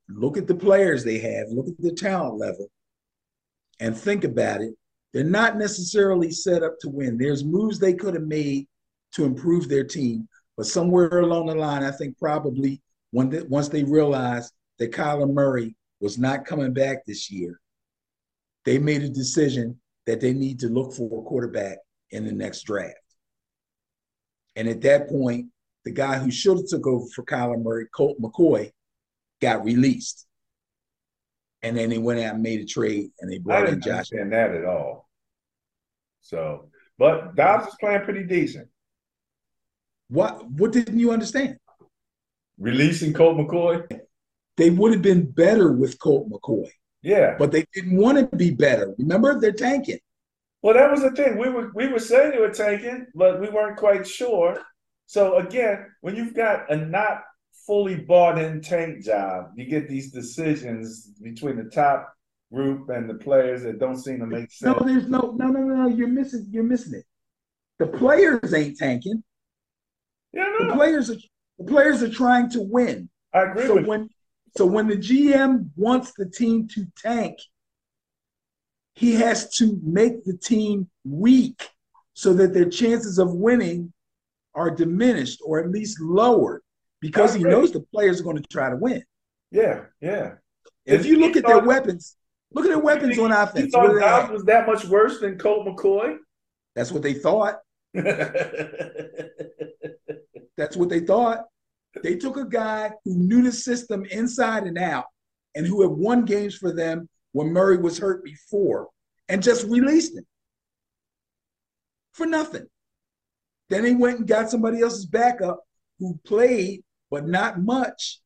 look 0.10 0.38
at 0.38 0.48
the 0.48 0.56
players 0.56 1.04
they 1.04 1.20
have, 1.20 1.50
look 1.50 1.68
at 1.68 1.80
the 1.80 1.92
talent 1.92 2.38
level, 2.38 2.70
and 3.80 3.98
think 3.98 4.24
about 4.24 4.62
it. 4.62 4.74
They're 5.14 5.24
not 5.24 5.58
necessarily 5.58 6.32
set 6.32 6.64
up 6.64 6.80
to 6.82 6.90
win. 6.90 7.18
There's 7.18 7.44
moves 7.44 7.80
they 7.80 7.94
could 7.94 8.14
have 8.14 8.28
made 8.28 8.68
to 9.14 9.26
improve 9.26 9.70
their 9.70 9.84
team, 9.84 10.28
but 10.56 10.66
somewhere 10.66 11.20
along 11.20 11.48
the 11.48 11.56
line, 11.56 11.84
I 11.84 11.92
think 11.92 12.18
probably 12.20 12.82
when 13.12 13.30
they, 13.30 13.42
once 13.44 13.70
they 13.70 13.84
realized 13.84 14.54
that 14.80 14.92
Kyler 14.92 15.32
Murray 15.32 15.76
was 16.00 16.18
not 16.18 16.46
coming 16.46 16.74
back 16.74 17.06
this 17.06 17.32
year, 17.32 17.60
they 18.68 18.78
made 18.78 19.02
a 19.02 19.10
decision 19.10 19.80
that 20.08 20.20
they 20.20 20.34
need 20.34 20.60
to 20.60 20.68
look 20.68 20.92
for 20.92 21.06
a 21.06 21.24
quarterback 21.24 21.78
in 22.12 22.26
the 22.26 22.34
next 22.34 22.64
draft. 22.64 22.98
And 24.58 24.68
at 24.68 24.82
that 24.82 25.08
point, 25.08 25.46
the 25.86 25.92
guy 25.92 26.18
who 26.18 26.30
should 26.30 26.58
have 26.58 26.68
took 26.68 26.86
over 26.86 27.06
for 27.16 27.24
Kyler 27.24 27.64
Murray, 27.64 27.88
Colt 27.96 28.20
McCoy, 28.22 28.72
got 29.42 29.64
released. 29.64 30.28
And 31.64 31.78
then 31.78 31.90
they 31.90 31.98
went 31.98 32.20
out 32.20 32.34
and 32.34 32.44
made 32.44 32.60
a 32.60 32.66
trade 32.66 33.10
and 33.22 33.32
they 33.32 33.38
brought 33.38 33.70
in 33.70 33.80
Josh. 33.80 34.12
understand 34.12 34.34
that 34.34 34.52
at 34.54 34.66
all. 34.66 35.08
So, 36.20 36.68
but 36.98 37.36
Dobbs 37.36 37.68
is 37.68 37.76
playing 37.80 38.02
pretty 38.02 38.26
decent. 38.26 38.68
What 40.10 40.46
what 40.52 40.74
didn't 40.74 41.00
you 41.00 41.12
understand? 41.12 41.58
Releasing 42.60 43.14
Colt 43.14 43.38
McCoy? 43.38 44.02
They 44.58 44.72
would 44.72 44.92
have 44.92 45.02
been 45.02 45.32
better 45.32 45.72
with 45.72 45.98
Colt 46.00 46.30
McCoy. 46.30 46.70
Yeah. 47.02 47.36
But 47.38 47.52
they 47.52 47.66
didn't 47.74 47.98
want 47.98 48.32
to 48.32 48.36
be 48.36 48.52
better. 48.52 48.94
Remember, 48.98 49.40
they're 49.40 49.52
tanking. 49.52 50.00
Well, 50.62 50.74
that 50.74 50.92
was 50.92 51.02
the 51.02 51.12
thing. 51.12 51.38
We 51.38 51.50
were 51.50 51.72
we 51.74 51.88
were 51.88 52.00
saying 52.00 52.32
they 52.32 52.40
were 52.40 52.50
tanking, 52.50 53.08
but 53.14 53.40
we 53.40 53.50
weren't 53.50 53.78
quite 53.78 54.08
sure. 54.08 54.60
So 55.06 55.38
again, 55.38 55.86
when 56.02 56.16
you've 56.16 56.34
got 56.34 56.70
a 56.72 56.76
not 56.76 57.24
fully 57.66 57.96
bought 57.96 58.40
in 58.40 58.62
tank 58.62 59.04
job, 59.04 59.52
you 59.56 59.66
get 59.66 59.88
these 59.88 60.12
decisions 60.12 61.12
between 61.22 61.58
the 61.58 61.70
top 61.70 62.14
group 62.52 62.90
and 62.90 63.10
the 63.10 63.14
players 63.14 63.64
that 63.64 63.80
don't 63.80 63.98
seem 63.98 64.20
to 64.20 64.26
make 64.26 64.52
sense. 64.52 64.78
No, 64.78 64.86
there's 64.86 65.08
no 65.08 65.36
no 65.38 65.48
no 65.48 65.62
no. 65.62 65.88
You're 65.88 66.08
missing 66.08 66.48
you're 66.50 66.64
missing 66.64 66.96
it. 66.96 67.06
The 67.80 67.88
players 67.88 68.54
ain't 68.54 68.78
tanking. 68.78 69.24
Yeah, 70.34 70.52
no. 70.60 70.68
The 70.68 70.74
players 70.74 71.10
are 71.10 71.18
the 71.60 71.66
players 71.66 72.02
are 72.02 72.10
trying 72.10 72.50
to 72.52 72.62
win. 72.62 73.10
I 73.34 73.44
agree. 73.44 73.68
So 73.68 73.82
when 73.84 74.10
so 74.58 74.66
when 74.66 74.88
the 74.88 74.98
GM 74.98 75.70
wants 75.76 76.14
the 76.18 76.26
team 76.26 76.68
to 76.70 76.88
tank, 76.98 77.38
he 78.96 79.14
has 79.14 79.56
to 79.58 79.80
make 79.84 80.24
the 80.24 80.36
team 80.36 80.90
weak 81.06 81.70
so 82.16 82.34
that 82.34 82.56
their 82.56 82.68
chances 82.68 83.20
of 83.20 83.32
winning 83.32 83.94
are 84.56 84.72
diminished 84.72 85.40
or 85.46 85.60
at 85.60 85.70
least 85.70 86.02
lowered 86.02 86.64
because 87.00 87.36
he 87.36 87.44
knows 87.44 87.72
the 87.72 87.86
players 87.94 88.20
are 88.20 88.24
going 88.24 88.38
to 88.38 88.44
try 88.52 88.72
to 88.72 88.76
win. 88.76 89.04
Yeah, 89.52 89.84
yeah. 90.02 90.34
If, 90.86 91.06
you 91.06 91.20
look 91.20 91.36
at 91.36 91.46
their 91.46 91.60
weapons, 91.60 92.16
look 92.52 92.66
at 92.66 92.70
their 92.70 92.80
weapons 92.80 93.20
on 93.20 93.32
offense. 93.32 93.66
You 93.66 93.70
thought 93.70 94.00
Dobbs 94.00 94.32
was 94.32 94.44
that 94.46 94.66
much 94.66 94.86
worse 94.86 95.20
than 95.20 95.38
Colt 95.38 95.68
McCoy? 95.68 96.18
That's 96.76 96.92
what 96.92 97.04
they 97.04 97.14
thought. 97.14 97.60
That's 97.94 99.30
what 100.76 100.90
they 100.90 101.02
thought. 101.02 101.46
They 102.04 102.16
took 102.16 102.38
a 102.38 102.46
guy 102.46 102.92
who 103.06 103.16
knew 103.16 103.42
the 103.42 103.52
system 103.52 104.06
inside 104.06 104.64
and 104.64 104.78
out 104.78 105.06
and 105.56 105.66
who 105.66 105.82
had 105.82 105.92
won 105.92 106.26
games 106.26 106.56
for 106.56 106.74
them 106.74 107.10
when 107.32 107.54
Murray 107.54 107.78
was 107.78 107.98
hurt 107.98 108.24
before 108.24 108.90
and 109.30 109.44
just 109.44 109.66
released 109.66 110.16
him 110.16 110.26
for 112.14 112.26
nothing. 112.26 112.66
Then 113.70 113.86
he 113.86 113.96
went 113.96 114.20
and 114.20 114.28
got 114.28 114.50
somebody 114.50 114.82
else's 114.82 115.06
backup 115.06 115.62
who 116.00 116.20
played, 116.26 116.84
but 117.12 117.28
not 117.28 117.62
much. 117.62 118.22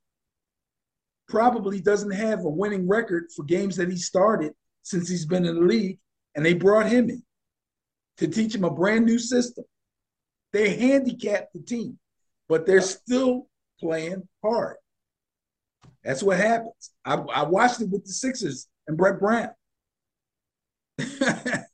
Probably 1.27 1.81
doesn't 1.81 2.11
have 2.11 2.39
a 2.39 2.49
winning 2.49 2.87
record 2.87 3.25
for 3.35 3.43
games 3.43 3.75
that 3.77 3.89
he 3.89 3.97
started 3.97 4.53
since 4.83 5.09
he's 5.09 5.25
been 5.25 5.45
in 5.45 5.55
the 5.55 5.61
league. 5.61 5.99
And 6.35 6.45
they 6.45 6.53
brought 6.53 6.87
him 6.87 7.09
in 7.09 7.23
to 8.17 8.27
teach 8.27 8.55
him 8.55 8.63
a 8.63 8.69
brand 8.69 9.05
new 9.05 9.19
system. 9.19 9.65
They 10.53 10.75
handicapped 10.75 11.53
the 11.53 11.61
team, 11.61 11.97
but 12.47 12.65
they're 12.65 12.81
still 12.81 13.47
playing 13.81 14.27
hard. 14.43 14.77
That's 16.03 16.23
what 16.23 16.37
happens. 16.37 16.91
I, 17.05 17.15
I 17.15 17.43
watched 17.43 17.81
it 17.81 17.89
with 17.89 18.05
the 18.05 18.13
Sixers 18.13 18.67
and 18.87 18.97
Brett 18.97 19.19
Brown. 19.19 19.49
there, 20.97 21.65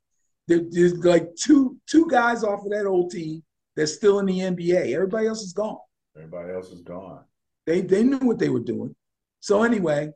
there's 0.47 0.97
like 1.03 1.27
two 1.35 1.77
two 1.87 2.07
guys 2.09 2.43
off 2.43 2.63
of 2.63 2.71
that 2.71 2.85
old 2.85 3.11
team 3.11 3.43
that's 3.75 3.93
still 3.93 4.19
in 4.19 4.25
the 4.25 4.39
NBA. 4.39 4.93
Everybody 4.93 5.27
else 5.27 5.41
is 5.41 5.53
gone. 5.53 5.77
Everybody 6.15 6.53
else 6.53 6.71
is 6.71 6.81
gone. 6.81 7.23
They 7.65 7.81
they 7.81 8.03
knew 8.03 8.19
what 8.19 8.39
they 8.39 8.49
were 8.49 8.59
doing. 8.59 8.95
So 9.39 9.63
anyway, 9.63 10.11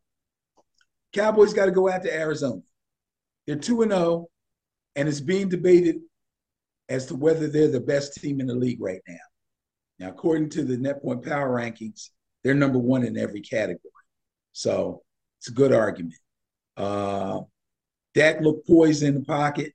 Cowboys 1.13 1.53
got 1.53 1.65
to 1.65 1.71
go 1.71 1.89
out 1.89 2.03
to 2.03 2.13
Arizona. 2.13 2.61
They're 3.45 3.55
2 3.55 3.83
and 3.83 3.91
0 3.91 4.27
and 4.95 5.07
it's 5.07 5.19
being 5.19 5.49
debated 5.49 5.97
as 6.89 7.05
to 7.07 7.15
whether 7.15 7.47
they're 7.47 7.71
the 7.71 7.79
best 7.79 8.15
team 8.15 8.39
in 8.39 8.47
the 8.47 8.55
league 8.55 8.81
right 8.81 9.01
now. 9.07 9.15
Now, 10.01 10.09
according 10.09 10.49
to 10.51 10.63
the 10.63 10.77
net 10.77 11.03
point 11.03 11.23
power 11.23 11.47
rankings, 11.47 12.09
they're 12.43 12.55
number 12.55 12.79
1 12.79 13.05
in 13.05 13.19
every 13.19 13.41
category. 13.41 13.79
So, 14.51 15.03
it's 15.37 15.49
a 15.49 15.53
good 15.53 15.71
argument. 15.71 16.19
Uh 16.75 17.41
Dak 18.15 18.41
looked 18.41 18.67
poised 18.67 19.03
in 19.03 19.13
the 19.13 19.21
pocket 19.21 19.73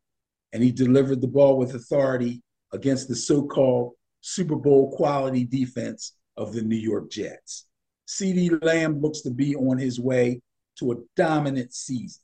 and 0.52 0.62
he 0.62 0.70
delivered 0.72 1.20
the 1.20 1.28
ball 1.28 1.56
with 1.56 1.74
authority 1.74 2.42
against 2.72 3.08
the 3.08 3.16
so-called 3.16 3.92
Super 4.20 4.56
Bowl 4.56 4.94
quality 4.94 5.44
defense 5.44 6.16
of 6.36 6.52
the 6.52 6.62
New 6.62 6.76
York 6.76 7.10
Jets. 7.10 7.66
CeeDee 8.08 8.62
Lamb 8.62 9.00
looks 9.00 9.22
to 9.22 9.30
be 9.30 9.56
on 9.56 9.78
his 9.78 9.98
way 9.98 10.40
to 10.78 10.92
a 10.92 10.96
dominant 11.16 11.72
season. 11.72 12.22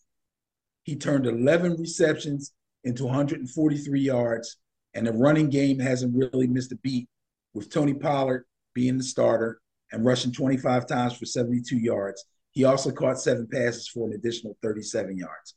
He 0.82 0.96
turned 0.96 1.26
11 1.26 1.76
receptions 1.78 2.52
into 2.84 3.04
143 3.04 4.00
yards, 4.00 4.58
and 4.92 5.06
the 5.06 5.12
running 5.12 5.48
game 5.48 5.78
hasn't 5.78 6.14
really 6.14 6.46
missed 6.46 6.72
a 6.72 6.76
beat, 6.76 7.08
with 7.54 7.72
Tony 7.72 7.94
Pollard 7.94 8.44
being 8.74 8.98
the 8.98 9.04
starter 9.04 9.60
and 9.92 10.04
rushing 10.04 10.32
25 10.32 10.86
times 10.86 11.16
for 11.16 11.26
72 11.26 11.76
yards. 11.76 12.24
He 12.52 12.64
also 12.64 12.90
caught 12.90 13.20
seven 13.20 13.46
passes 13.50 13.88
for 13.88 14.06
an 14.06 14.14
additional 14.14 14.56
37 14.62 15.16
yards. 15.16 15.54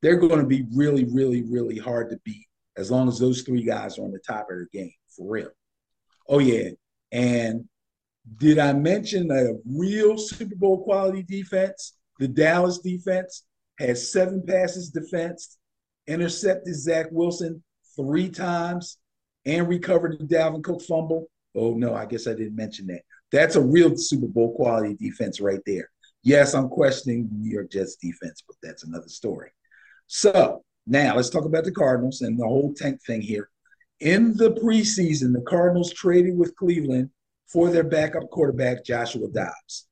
They're 0.00 0.16
going 0.16 0.40
to 0.40 0.46
be 0.46 0.66
really, 0.74 1.04
really, 1.04 1.42
really 1.42 1.78
hard 1.78 2.10
to 2.10 2.18
beat 2.24 2.46
as 2.76 2.90
long 2.90 3.08
as 3.08 3.18
those 3.18 3.42
three 3.42 3.62
guys 3.62 3.98
are 3.98 4.04
on 4.04 4.12
the 4.12 4.18
top 4.18 4.48
of 4.50 4.56
their 4.56 4.68
game, 4.72 4.92
for 5.16 5.28
real. 5.28 5.50
Oh, 6.28 6.38
yeah. 6.38 6.70
And 7.12 7.68
did 8.36 8.58
I 8.58 8.72
mention 8.72 9.30
a 9.30 9.54
real 9.66 10.16
Super 10.16 10.56
Bowl 10.56 10.82
quality 10.84 11.22
defense? 11.22 11.96
The 12.18 12.28
Dallas 12.28 12.78
defense 12.78 13.44
has 13.78 14.12
seven 14.12 14.42
passes 14.46 14.90
defense, 14.90 15.58
intercepted 16.06 16.74
Zach 16.74 17.06
Wilson 17.10 17.62
three 17.96 18.28
times, 18.28 18.98
and 19.44 19.68
recovered 19.68 20.18
the 20.18 20.24
Dalvin 20.24 20.62
Cook 20.62 20.82
fumble. 20.82 21.26
Oh 21.54 21.74
no, 21.74 21.94
I 21.94 22.06
guess 22.06 22.26
I 22.26 22.34
didn't 22.34 22.56
mention 22.56 22.86
that. 22.88 23.02
That's 23.30 23.56
a 23.56 23.60
real 23.60 23.96
Super 23.96 24.26
Bowl 24.26 24.54
quality 24.54 24.94
defense 24.94 25.40
right 25.40 25.60
there. 25.66 25.90
Yes, 26.22 26.54
I'm 26.54 26.68
questioning 26.68 27.28
New 27.32 27.50
York 27.50 27.70
Jets 27.70 27.96
defense, 27.96 28.42
but 28.46 28.56
that's 28.62 28.84
another 28.84 29.08
story. 29.08 29.50
So 30.06 30.62
now 30.86 31.16
let's 31.16 31.30
talk 31.30 31.44
about 31.44 31.64
the 31.64 31.72
Cardinals 31.72 32.20
and 32.20 32.38
the 32.38 32.44
whole 32.46 32.74
tank 32.74 33.00
thing 33.06 33.20
here. 33.20 33.48
In 34.00 34.36
the 34.36 34.52
preseason, 34.52 35.32
the 35.32 35.44
Cardinals 35.46 35.92
traded 35.92 36.36
with 36.36 36.56
Cleveland 36.56 37.10
for 37.46 37.70
their 37.70 37.84
backup 37.84 38.28
quarterback, 38.30 38.84
Joshua 38.84 39.28
Dobbs. 39.28 39.86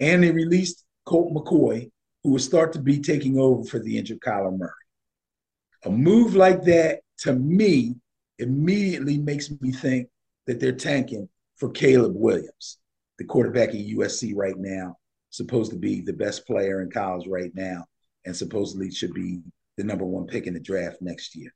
And 0.00 0.22
they 0.22 0.30
released 0.30 0.84
Colt 1.06 1.32
McCoy, 1.32 1.90
who 2.22 2.30
will 2.30 2.38
start 2.38 2.72
to 2.72 2.80
be 2.80 3.00
taking 3.00 3.38
over 3.38 3.64
for 3.64 3.78
the 3.78 3.98
injured 3.98 4.20
Kyler 4.20 4.56
Murray. 4.56 4.70
A 5.84 5.90
move 5.90 6.34
like 6.34 6.62
that, 6.64 7.00
to 7.18 7.32
me, 7.32 7.96
immediately 8.42 9.18
makes 9.18 9.50
me 9.60 9.72
think 9.72 10.08
that 10.46 10.60
they're 10.60 10.72
tanking 10.72 11.28
for 11.56 11.70
Caleb 11.70 12.14
Williams, 12.14 12.78
the 13.18 13.24
quarterback 13.24 13.70
at 13.70 13.74
USC 13.74 14.32
right 14.34 14.56
now, 14.56 14.96
supposed 15.30 15.70
to 15.70 15.78
be 15.78 16.00
the 16.00 16.12
best 16.12 16.46
player 16.46 16.82
in 16.82 16.90
college 16.90 17.26
right 17.28 17.52
now, 17.54 17.86
and 18.26 18.36
supposedly 18.36 18.90
should 18.90 19.14
be 19.14 19.40
the 19.76 19.84
number 19.84 20.04
one 20.04 20.26
pick 20.26 20.46
in 20.46 20.54
the 20.54 20.60
draft 20.60 20.98
next 21.00 21.34
year. 21.36 21.52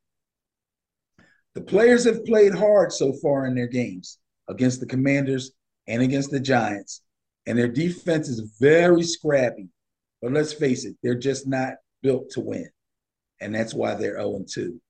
The 1.54 1.60
players 1.62 2.04
have 2.04 2.24
played 2.24 2.54
hard 2.54 2.92
so 2.92 3.12
far 3.14 3.46
in 3.46 3.54
their 3.54 3.66
games 3.66 4.18
against 4.48 4.80
the 4.80 4.86
Commanders 4.86 5.52
and 5.88 6.02
against 6.02 6.30
the 6.30 6.40
Giants, 6.40 7.02
and 7.46 7.58
their 7.58 7.68
defense 7.68 8.28
is 8.28 8.56
very 8.60 9.02
scrappy. 9.02 9.68
But 10.20 10.32
let's 10.32 10.52
face 10.52 10.84
it, 10.84 10.96
they're 11.02 11.14
just 11.14 11.46
not 11.46 11.74
built 12.02 12.30
to 12.30 12.40
win. 12.40 12.68
And 13.40 13.54
that's 13.54 13.74
why 13.74 13.94
they're 13.94 14.16
0 14.16 14.44
2. 14.48 14.80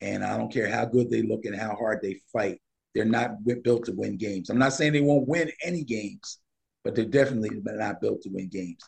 And 0.00 0.24
I 0.24 0.36
don't 0.36 0.52
care 0.52 0.70
how 0.70 0.84
good 0.84 1.10
they 1.10 1.22
look 1.22 1.44
and 1.44 1.58
how 1.58 1.74
hard 1.74 2.00
they 2.02 2.20
fight, 2.32 2.60
they're 2.94 3.04
not 3.04 3.44
built 3.62 3.86
to 3.86 3.92
win 3.92 4.16
games. 4.16 4.50
I'm 4.50 4.58
not 4.58 4.72
saying 4.72 4.92
they 4.92 5.00
won't 5.00 5.28
win 5.28 5.50
any 5.62 5.84
games, 5.84 6.38
but 6.84 6.94
they're 6.94 7.04
definitely 7.04 7.50
not 7.64 8.00
built 8.00 8.22
to 8.22 8.30
win 8.30 8.48
games. 8.48 8.82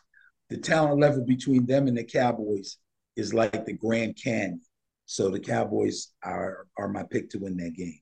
The 0.49 0.57
talent 0.57 0.99
level 0.99 1.25
between 1.25 1.65
them 1.65 1.87
and 1.87 1.97
the 1.97 2.03
Cowboys 2.03 2.77
is 3.15 3.33
like 3.33 3.65
the 3.65 3.73
Grand 3.73 4.17
Canyon. 4.21 4.61
So 5.05 5.29
the 5.29 5.41
Cowboys 5.41 6.13
are 6.23 6.67
are 6.77 6.87
my 6.87 7.03
pick 7.03 7.29
to 7.31 7.39
win 7.39 7.57
that 7.57 7.73
game. 7.75 7.99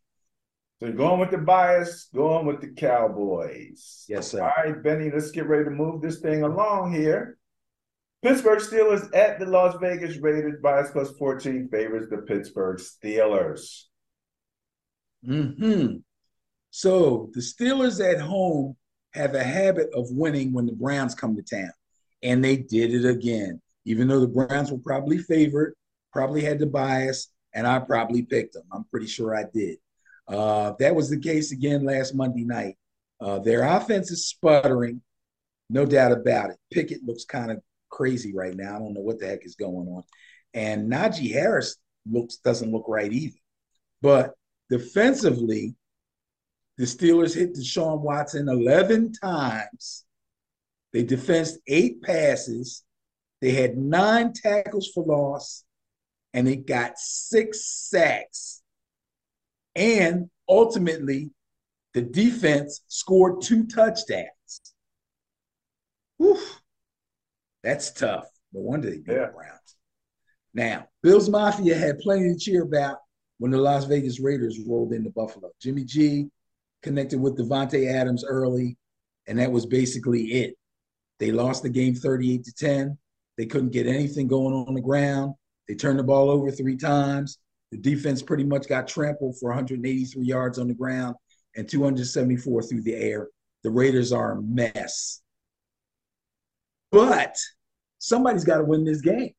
So 0.80 0.91
going 0.91 1.19
with 1.19 1.31
the 1.31 1.40
bias, 1.40 2.07
going 2.14 2.45
with 2.45 2.61
the 2.61 2.69
Cowboys. 2.69 4.06
Yes, 4.07 4.27
sir. 4.27 4.44
All 4.44 4.53
right, 4.64 4.81
Benny, 4.81 5.10
let's 5.11 5.31
get 5.31 5.48
ready 5.48 5.64
to 5.64 5.72
move 5.72 6.02
this 6.02 6.19
thing 6.19 6.44
along 6.44 6.94
here. 6.94 7.39
Pittsburgh 8.22 8.60
Steelers 8.60 9.08
at 9.16 9.40
the 9.40 9.46
Las 9.46 9.76
Vegas 9.80 10.18
Raiders. 10.18 10.60
Bias 10.62 10.91
plus 10.91 11.12
14 11.18 11.70
favors 11.72 12.10
the 12.10 12.18
Pittsburgh 12.18 12.78
Steelers. 12.78 13.84
Hmm. 15.26 15.98
So 16.72 17.30
the 17.34 17.41
Steelers 17.41 18.04
at 18.04 18.22
home 18.22 18.76
have 19.14 19.36
a 19.36 19.44
habit 19.44 19.90
of 19.94 20.08
winning 20.12 20.54
when 20.54 20.66
the 20.66 20.74
Browns 20.74 21.16
come 21.16 21.36
to 21.36 21.41
town, 21.41 21.72
and 22.22 22.44
they 22.44 22.58
did 22.58 22.94
it 22.94 23.06
again. 23.06 23.62
Even 23.86 24.08
though 24.08 24.20
the 24.20 24.28
Browns 24.28 24.72
were 24.72 24.78
probably 24.78 25.18
favored, 25.18 25.74
probably 26.12 26.41
had 26.41 26.60
the 26.60 26.68
bias, 26.68 27.32
and 27.54 27.66
I 27.66 27.80
probably 27.80 28.24
picked 28.24 28.54
them. 28.54 28.64
I'm 28.72 28.84
pretty 28.86 29.08
sure 29.08 29.36
I 29.36 29.46
did. 29.54 29.78
Uh, 30.28 30.74
that 30.80 30.94
was 30.94 31.10
the 31.10 31.20
case 31.20 31.52
again 31.52 31.84
last 31.86 32.14
Monday 32.14 32.44
night. 32.44 32.78
Uh, 33.20 33.40
their 33.40 33.64
offense 33.64 34.12
is 34.12 34.28
sputtering, 34.28 35.02
no 35.70 35.86
doubt 35.86 36.12
about 36.12 36.52
it. 36.52 36.58
Pickett 36.72 37.04
looks 37.04 37.26
kind 37.26 37.52
of 37.52 37.62
crazy 37.99 38.34
right 38.34 38.55
now. 38.55 38.77
I 38.77 38.80
don't 38.80 38.93
know 38.93 39.01
what 39.01 39.19
the 39.19 39.27
heck 39.27 39.45
is 39.45 39.55
going 39.55 39.88
on. 39.89 40.03
And 40.53 40.89
Najee 40.89 41.34
Harris 41.34 41.76
looks 42.09 42.38
doesn't 42.38 42.71
look 42.71 42.85
right 42.88 43.11
either. 43.11 43.35
But 44.01 44.31
defensively, 44.69 45.76
the 46.77 46.85
Steelers 46.85 47.35
hit 47.35 47.55
Deshaun 47.55 47.99
Watson 47.99 48.47
11 48.47 49.11
times. 49.21 50.05
They 50.93 51.03
defensed 51.03 51.59
eight 51.67 52.01
passes. 52.01 52.84
They 53.41 53.51
had 53.51 53.77
nine 53.77 54.31
tackles 54.31 54.89
for 54.93 55.03
loss, 55.03 55.65
and 56.34 56.47
they 56.47 56.55
got 56.55 56.97
six 56.97 57.65
sacks. 57.65 58.61
And 59.76 60.30
ultimately, 60.47 61.31
the 61.93 62.01
defense 62.01 62.81
scored 62.88 63.41
two 63.41 63.67
touchdowns. 63.67 64.30
Whew. 66.17 66.39
That's 67.64 67.91
tough. 67.91 68.26
No 68.53 68.61
wonder 68.61 68.90
they 68.90 68.98
beat 68.98 69.14
yeah. 69.14 69.27
the 69.27 69.34
Browns. 69.34 69.76
Now, 70.53 70.88
Bills 71.03 71.30
Mafia 71.30 71.76
had 71.76 71.99
plenty 71.99 72.34
to 72.34 72.40
cheer 72.40 72.64
about 72.64 72.98
when 73.38 73.52
the 73.52 73.57
Las 73.57 73.86
Vegas 73.86 74.19
Raiders 74.19 74.60
rolled 74.68 74.94
into 74.94 75.10
Buffalo. 75.11 75.52
Jimmy 75.61 75.84
G 75.84 76.30
connected 76.81 77.19
with 77.19 77.38
Davante 77.38 77.94
Adams 77.94 78.23
early, 78.26 78.77
and 79.27 79.40
that 79.40 79.52
was 79.52 79.65
basically 79.65 80.23
it. 80.23 80.56
They 81.19 81.31
lost 81.31 81.64
the 81.64 81.69
game 81.69 81.94
38 81.94 82.44
to 82.45 82.53
10. 82.53 82.98
They 83.38 83.45
couldn't 83.45 83.72
get 83.72 83.88
anything 83.88 84.27
going 84.27 84.53
on 84.53 84.73
the 84.73 84.81
ground. 84.81 85.34
They 85.68 85.76
turned 85.76 85.99
the 85.99 86.03
ball 86.03 86.30
over 86.30 86.49
three 86.49 86.77
times. 86.77 87.38
The 87.72 87.77
defense 87.77 88.22
pretty 88.22 88.44
much 88.44 88.68
got 88.68 88.88
trampled 88.88 89.38
for 89.40 89.49
183 89.49 90.26
yards 90.26 90.57
on 90.57 90.68
the 90.68 90.73
ground 90.73 91.15
and 91.56 91.69
274 91.69 92.64
through 92.64 92.81
the 92.81 92.95
air. 92.95 93.27
The 93.64 93.69
Raiders 93.69 94.11
are 94.11 94.34
a 94.34 94.41
mess. 94.41 95.22
But 96.91 97.36
somebody's 97.99 98.45
got 98.45 98.57
to 98.57 98.64
win 98.64 98.84
this 98.84 99.02
game. 99.02 99.34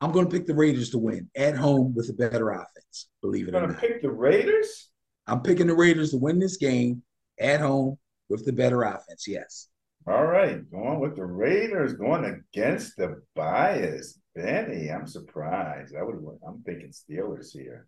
I'm 0.00 0.12
going 0.12 0.26
to 0.26 0.30
pick 0.30 0.46
the 0.46 0.54
Raiders 0.54 0.90
to 0.90 0.98
win 0.98 1.30
at 1.34 1.56
home 1.56 1.94
with 1.94 2.10
a 2.10 2.12
better 2.12 2.50
offense. 2.50 3.08
Believe 3.22 3.48
it 3.48 3.54
or 3.54 3.60
not. 3.60 3.68
Going 3.68 3.74
to 3.74 3.80
pick 3.80 4.02
the 4.02 4.10
Raiders? 4.10 4.90
I'm 5.26 5.40
picking 5.40 5.66
the 5.66 5.74
Raiders 5.74 6.10
to 6.10 6.18
win 6.18 6.38
this 6.38 6.58
game 6.58 7.02
at 7.40 7.60
home 7.60 7.98
with 8.28 8.44
the 8.44 8.52
better 8.52 8.82
offense. 8.82 9.26
Yes. 9.26 9.68
All 10.06 10.26
right, 10.26 10.70
going 10.70 11.00
with 11.00 11.16
the 11.16 11.24
Raiders, 11.24 11.94
going 11.94 12.26
against 12.26 12.98
the 12.98 13.22
bias. 13.34 14.20
Benny, 14.34 14.90
I'm 14.90 15.06
surprised. 15.06 15.94
I 15.96 16.02
would. 16.02 16.16
I'm 16.46 16.62
thinking 16.62 16.90
Steelers 16.90 17.52
here. 17.52 17.86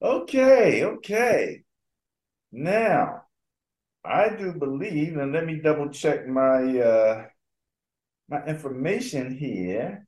Okay, 0.00 0.84
okay. 0.84 1.62
Now, 2.52 3.22
I 4.04 4.30
do 4.36 4.52
believe, 4.52 5.16
and 5.16 5.32
let 5.32 5.46
me 5.46 5.60
double 5.62 5.90
check 5.90 6.26
my 6.26 6.78
uh 6.78 7.26
my 8.28 8.44
information 8.44 9.36
here. 9.36 10.06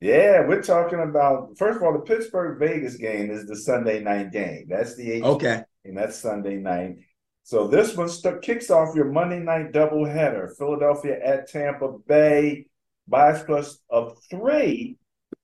Yeah, 0.00 0.46
we're 0.46 0.62
talking 0.62 1.00
about 1.00 1.56
first 1.58 1.76
of 1.76 1.82
all, 1.82 1.92
the 1.92 2.00
Pittsburgh 2.00 2.58
Vegas 2.58 2.96
game 2.96 3.30
is 3.30 3.46
the 3.46 3.56
Sunday 3.56 4.02
night 4.02 4.32
game. 4.32 4.66
That's 4.68 4.96
the 4.96 5.22
okay, 5.22 5.62
and 5.84 5.96
that's 5.96 6.18
Sunday 6.18 6.56
night. 6.56 6.96
So 7.42 7.66
this 7.66 7.96
one 7.96 8.08
st- 8.08 8.42
kicks 8.42 8.70
off 8.70 8.94
your 8.94 9.10
Monday 9.10 9.40
night 9.40 9.72
doubleheader. 9.72 10.56
Philadelphia 10.56 11.18
at 11.22 11.50
Tampa 11.50 11.98
Bay. 12.06 12.66
Bias 13.08 13.42
plus 13.42 13.78
of 13.90 14.18
three 14.30 14.96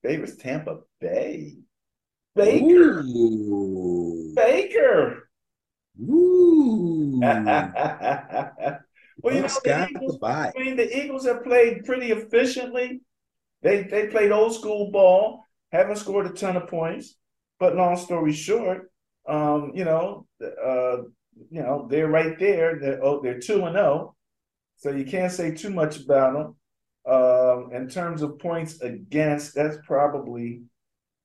favorites 0.02 0.36
Tampa 0.36 0.78
Bay. 1.00 1.56
Baker. 2.36 3.00
Ooh. 3.00 4.32
Baker. 4.36 5.25
Ooh. 6.00 7.18
well, 7.22 7.34
you 9.24 9.40
know, 9.42 9.48
the 9.64 9.88
Eagles. 9.90 10.18
I 10.22 10.52
mean, 10.56 10.76
the 10.76 11.04
Eagles 11.04 11.26
have 11.26 11.44
played 11.44 11.84
pretty 11.84 12.12
efficiently. 12.12 13.00
They 13.62 13.84
they 13.84 14.08
played 14.08 14.30
old 14.30 14.54
school 14.54 14.90
ball, 14.90 15.44
haven't 15.72 15.96
scored 15.96 16.26
a 16.26 16.30
ton 16.30 16.56
of 16.56 16.68
points. 16.68 17.16
But 17.58 17.74
long 17.74 17.96
story 17.96 18.32
short, 18.32 18.90
um, 19.26 19.72
you 19.74 19.84
know, 19.84 20.26
uh, 20.42 20.98
you 21.50 21.62
know, 21.62 21.86
they're 21.90 22.08
right 22.08 22.38
there. 22.38 22.78
They're 22.78 23.02
oh, 23.02 23.22
they're 23.22 23.40
two 23.40 23.64
and 23.64 23.74
zero, 23.74 24.14
so 24.76 24.90
you 24.90 25.04
can't 25.04 25.32
say 25.32 25.52
too 25.52 25.70
much 25.70 25.98
about 26.00 26.34
them. 26.34 26.56
Um, 27.10 27.70
in 27.72 27.88
terms 27.88 28.20
of 28.22 28.38
points 28.38 28.80
against, 28.82 29.54
that's 29.54 29.78
probably 29.86 30.62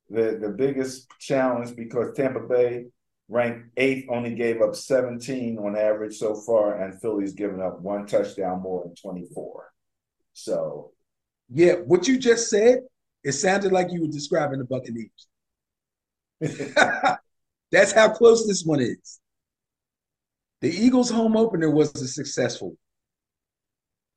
the 0.09 0.37
the 0.41 0.49
biggest 0.49 1.07
challenge 1.19 1.75
because 1.75 2.13
Tampa 2.15 2.39
Bay 2.39 2.85
ranked 3.31 3.69
eighth, 3.77 4.07
only 4.09 4.35
gave 4.35 4.61
up 4.61 4.75
17 4.75 5.57
on 5.57 5.77
average 5.77 6.17
so 6.17 6.35
far, 6.35 6.81
and 6.81 6.99
Philly's 7.01 7.33
given 7.33 7.61
up 7.61 7.79
one 7.81 8.05
touchdown 8.05 8.61
more 8.61 8.83
than 8.83 8.93
24. 8.95 9.71
So, 10.33 10.91
Yeah, 11.49 11.75
what 11.75 12.07
you 12.07 12.19
just 12.19 12.49
said, 12.49 12.79
it 13.23 13.31
sounded 13.31 13.71
like 13.71 13.91
you 13.91 14.01
were 14.01 14.07
describing 14.07 14.59
the 14.59 14.65
Buccaneers. 14.65 15.27
That's 17.71 17.93
how 17.93 18.09
close 18.09 18.45
this 18.45 18.63
one 18.65 18.81
is. 18.81 19.19
The 20.59 20.69
Eagles' 20.69 21.09
home 21.09 21.37
opener 21.37 21.71
was 21.71 21.95
a 21.95 22.07
successful 22.07 22.75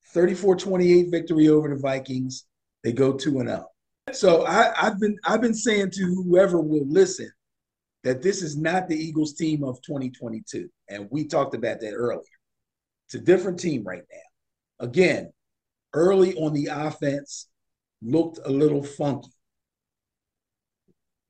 34 0.08 0.56
28 0.56 1.10
victory 1.10 1.48
over 1.48 1.68
the 1.68 1.80
Vikings. 1.80 2.46
They 2.82 2.92
go 2.92 3.12
2 3.12 3.40
and 3.40 3.48
0. 3.48 3.66
So 4.12 4.44
I, 4.44 4.72
I've 4.86 5.00
been 5.00 5.16
I've 5.24 5.40
been 5.40 5.54
saying 5.54 5.90
to 5.92 6.04
whoever 6.04 6.60
will 6.60 6.86
listen 6.86 7.30
that 8.04 8.22
this 8.22 8.42
is 8.42 8.56
not 8.56 8.86
the 8.86 8.96
Eagles 8.96 9.32
team 9.32 9.64
of 9.64 9.80
2022. 9.82 10.68
And 10.88 11.08
we 11.10 11.26
talked 11.26 11.54
about 11.54 11.80
that 11.80 11.94
earlier. 11.94 12.22
It's 13.06 13.14
a 13.14 13.18
different 13.18 13.58
team 13.58 13.82
right 13.82 14.02
now. 14.10 14.86
Again, 14.86 15.32
early 15.94 16.34
on 16.36 16.52
the 16.52 16.68
offense 16.70 17.48
looked 18.02 18.38
a 18.44 18.50
little 18.50 18.82
funky. 18.82 19.30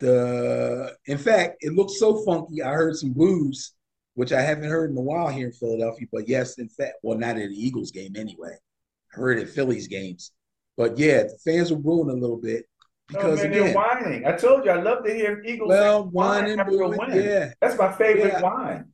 The 0.01 0.97
in 1.07 1.19
fact, 1.19 1.59
it 1.61 1.73
looked 1.73 1.93
so 1.93 2.25
funky. 2.25 2.63
I 2.63 2.71
heard 2.71 2.97
some 2.97 3.13
boos, 3.13 3.75
which 4.15 4.33
I 4.33 4.43
haven't 4.43 4.69
heard 4.69 4.91
in 4.91 4.97
a 4.97 5.01
while 5.01 5.29
here 5.29 5.47
in 5.47 5.53
Philadelphia. 5.53 6.09
But 6.13 6.29
yes, 6.29 6.59
in 6.59 6.69
fact, 6.69 6.95
well, 7.03 7.17
not 7.17 7.39
at 7.39 7.49
the 7.51 7.67
Eagles 7.67 7.93
game 7.93 8.17
anyway. 8.17 8.57
I 9.13 9.17
heard 9.17 9.39
at 9.39 9.49
Phillies 9.49 9.87
games. 9.87 10.33
But 10.77 10.99
yeah, 10.99 11.23
the 11.23 11.39
fans 11.45 11.71
were 11.71 11.79
booing 11.79 12.11
a 12.11 12.21
little 12.21 12.41
bit 12.41 12.65
because 13.09 13.41
oh, 13.41 13.43
man, 13.43 13.53
again, 13.53 13.65
they're 13.67 13.75
whining. 13.75 14.27
I 14.27 14.33
told 14.33 14.65
you 14.65 14.71
I 14.71 14.81
love 14.81 15.05
to 15.05 15.13
hear 15.15 15.43
Eagles. 15.45 15.69
well, 15.69 16.07
whining, 16.09 16.59
after 16.59 16.81
a 16.83 16.89
win. 16.89 16.99
yeah, 17.13 17.53
That's 17.61 17.79
my 17.79 17.93
favorite 17.93 18.33
Yeah. 18.35 18.41
whine. 18.41 18.87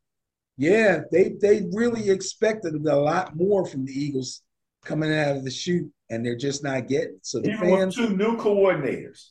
yeah. 0.56 1.00
They 1.12 1.34
they 1.40 1.68
really 1.72 2.10
expected 2.10 2.74
a 2.74 2.96
lot 2.96 3.36
more 3.36 3.64
from 3.66 3.84
the 3.84 3.92
Eagles 3.92 4.42
coming 4.84 5.12
out 5.14 5.36
of 5.36 5.44
the 5.44 5.50
chute, 5.50 5.90
and 6.10 6.24
they're 6.26 6.36
just 6.36 6.64
not 6.64 6.88
getting. 6.88 7.14
it. 7.16 7.26
So 7.26 7.40
the 7.40 7.50
Even 7.50 7.70
with 7.70 7.80
fans, 7.80 7.94
two 7.96 8.16
new 8.16 8.36
coordinators. 8.36 9.28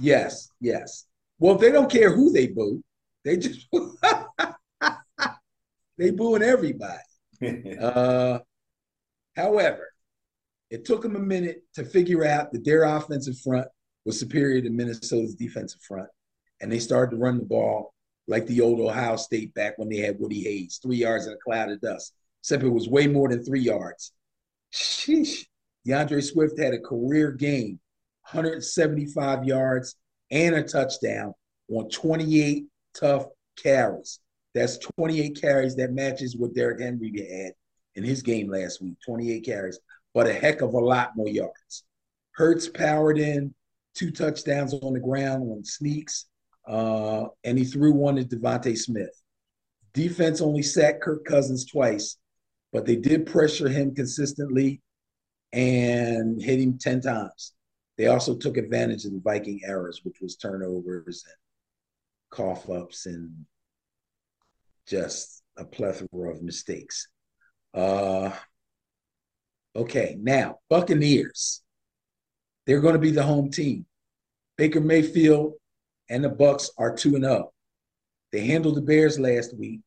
Yes, 0.00 0.48
yes. 0.60 1.06
Well, 1.38 1.56
they 1.56 1.70
don't 1.70 1.90
care 1.90 2.12
who 2.14 2.32
they 2.32 2.46
boo. 2.48 2.82
They 3.24 3.36
just 3.36 3.68
they 5.98 6.10
booing 6.10 6.42
everybody. 6.42 6.98
Uh, 7.80 8.38
however, 9.36 9.88
it 10.70 10.84
took 10.86 11.02
them 11.02 11.14
a 11.16 11.20
minute 11.20 11.62
to 11.74 11.84
figure 11.84 12.24
out 12.24 12.52
that 12.52 12.64
their 12.64 12.84
offensive 12.84 13.38
front 13.40 13.66
was 14.04 14.18
superior 14.18 14.60
to 14.62 14.70
Minnesota's 14.70 15.34
defensive 15.34 15.80
front, 15.82 16.08
and 16.60 16.70
they 16.70 16.78
started 16.78 17.12
to 17.12 17.22
run 17.22 17.38
the 17.38 17.44
ball 17.44 17.94
like 18.26 18.46
the 18.46 18.60
old 18.60 18.80
Ohio 18.80 19.16
State 19.16 19.52
back 19.54 19.76
when 19.76 19.88
they 19.88 19.98
had 19.98 20.18
Woody 20.18 20.42
Hayes, 20.42 20.78
three 20.82 20.96
yards 20.96 21.26
in 21.26 21.32
a 21.32 21.36
cloud 21.36 21.70
of 21.70 21.80
dust. 21.80 22.14
Except 22.42 22.62
it 22.62 22.68
was 22.68 22.88
way 22.88 23.06
more 23.06 23.28
than 23.28 23.42
three 23.42 23.60
yards. 23.60 24.12
Sheesh. 24.72 25.46
DeAndre 25.86 26.22
Swift 26.22 26.58
had 26.58 26.72
a 26.72 26.78
career 26.78 27.30
game, 27.30 27.78
175 28.30 29.44
yards 29.44 29.96
and 30.30 30.54
a 30.54 30.62
touchdown 30.62 31.34
on 31.68 31.88
28 31.90 32.64
tough 32.98 33.26
carries. 33.62 34.20
That's 34.54 34.78
28 34.78 35.40
carries 35.40 35.76
that 35.76 35.92
matches 35.92 36.36
what 36.36 36.54
Derrick 36.54 36.80
Henry 36.80 37.12
had 37.30 37.52
in 37.96 38.04
his 38.04 38.22
game 38.22 38.50
last 38.50 38.80
week, 38.80 38.94
28 39.04 39.44
carries, 39.44 39.78
but 40.14 40.26
a 40.26 40.32
heck 40.32 40.62
of 40.62 40.74
a 40.74 40.78
lot 40.78 41.16
more 41.16 41.28
yards. 41.28 41.84
Hurts 42.32 42.68
powered 42.68 43.18
in 43.18 43.54
two 43.94 44.10
touchdowns 44.10 44.74
on 44.74 44.92
the 44.92 45.00
ground 45.00 45.42
on 45.50 45.64
sneaks, 45.64 46.26
uh, 46.66 47.26
and 47.44 47.58
he 47.58 47.64
threw 47.64 47.92
one 47.92 48.16
to 48.16 48.24
DeVonta 48.24 48.76
Smith. 48.76 49.22
Defense 49.92 50.40
only 50.40 50.62
sacked 50.62 51.02
Kirk 51.02 51.24
Cousins 51.24 51.64
twice, 51.64 52.16
but 52.72 52.84
they 52.84 52.96
did 52.96 53.26
pressure 53.26 53.68
him 53.68 53.94
consistently 53.94 54.82
and 55.52 56.42
hit 56.42 56.58
him 56.58 56.78
10 56.78 57.00
times. 57.02 57.52
They 57.96 58.08
also 58.08 58.36
took 58.36 58.56
advantage 58.56 59.04
of 59.04 59.12
the 59.12 59.20
Viking 59.22 59.60
errors, 59.64 60.00
which 60.02 60.16
was 60.20 60.36
turnovers 60.36 61.24
and 61.26 61.36
cough 62.30 62.68
ups 62.68 63.06
and 63.06 63.46
just 64.88 65.42
a 65.56 65.64
plethora 65.64 66.32
of 66.32 66.42
mistakes. 66.42 67.06
Uh, 67.72 68.30
okay, 69.76 70.16
now 70.20 70.58
Buccaneers. 70.68 71.63
They're 72.66 72.80
going 72.80 72.94
to 72.94 73.00
be 73.00 73.10
the 73.10 73.22
home 73.22 73.50
team. 73.50 73.86
Baker 74.56 74.80
Mayfield 74.80 75.54
and 76.08 76.24
the 76.24 76.28
Bucks 76.28 76.70
are 76.78 76.94
2 76.94 77.16
and 77.16 77.24
0. 77.24 77.52
They 78.32 78.46
handled 78.46 78.76
the 78.76 78.82
Bears 78.82 79.18
last 79.18 79.56
week 79.56 79.80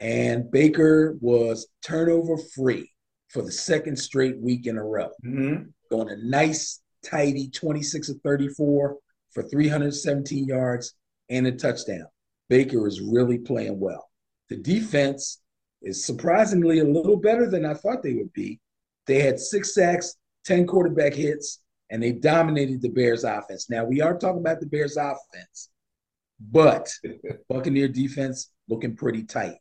and 0.00 0.50
Baker 0.50 1.16
was 1.20 1.68
turnover 1.82 2.36
free 2.38 2.90
for 3.28 3.42
the 3.42 3.52
second 3.52 3.96
straight 3.96 4.38
week 4.38 4.66
in 4.66 4.78
a 4.78 4.84
row. 4.84 5.10
Mhm. 5.24 5.72
Going 5.90 6.08
a 6.10 6.16
nice, 6.16 6.80
tidy 7.02 7.48
26 7.50 8.08
of 8.08 8.20
34 8.22 8.96
for 9.30 9.42
317 9.42 10.46
yards 10.46 10.94
and 11.28 11.46
a 11.46 11.52
touchdown. 11.52 12.06
Baker 12.48 12.86
is 12.86 13.00
really 13.00 13.38
playing 13.38 13.78
well. 13.78 14.08
The 14.48 14.56
defense 14.56 15.40
is 15.82 16.04
surprisingly 16.04 16.78
a 16.78 16.84
little 16.84 17.16
better 17.16 17.48
than 17.48 17.64
I 17.66 17.74
thought 17.74 18.02
they 18.02 18.14
would 18.14 18.32
be. 18.32 18.60
They 19.06 19.20
had 19.20 19.38
six 19.38 19.74
sacks, 19.74 20.16
10 20.44 20.66
quarterback 20.66 21.14
hits, 21.14 21.60
and 21.90 22.02
they 22.02 22.12
dominated 22.12 22.82
the 22.82 22.88
Bears 22.88 23.24
offense. 23.24 23.70
Now, 23.70 23.84
we 23.84 24.00
are 24.00 24.18
talking 24.18 24.40
about 24.40 24.60
the 24.60 24.66
Bears 24.66 24.96
offense, 24.96 25.70
but 26.40 26.90
Buccaneer 27.48 27.88
defense 27.88 28.50
looking 28.68 28.96
pretty 28.96 29.24
tight. 29.24 29.56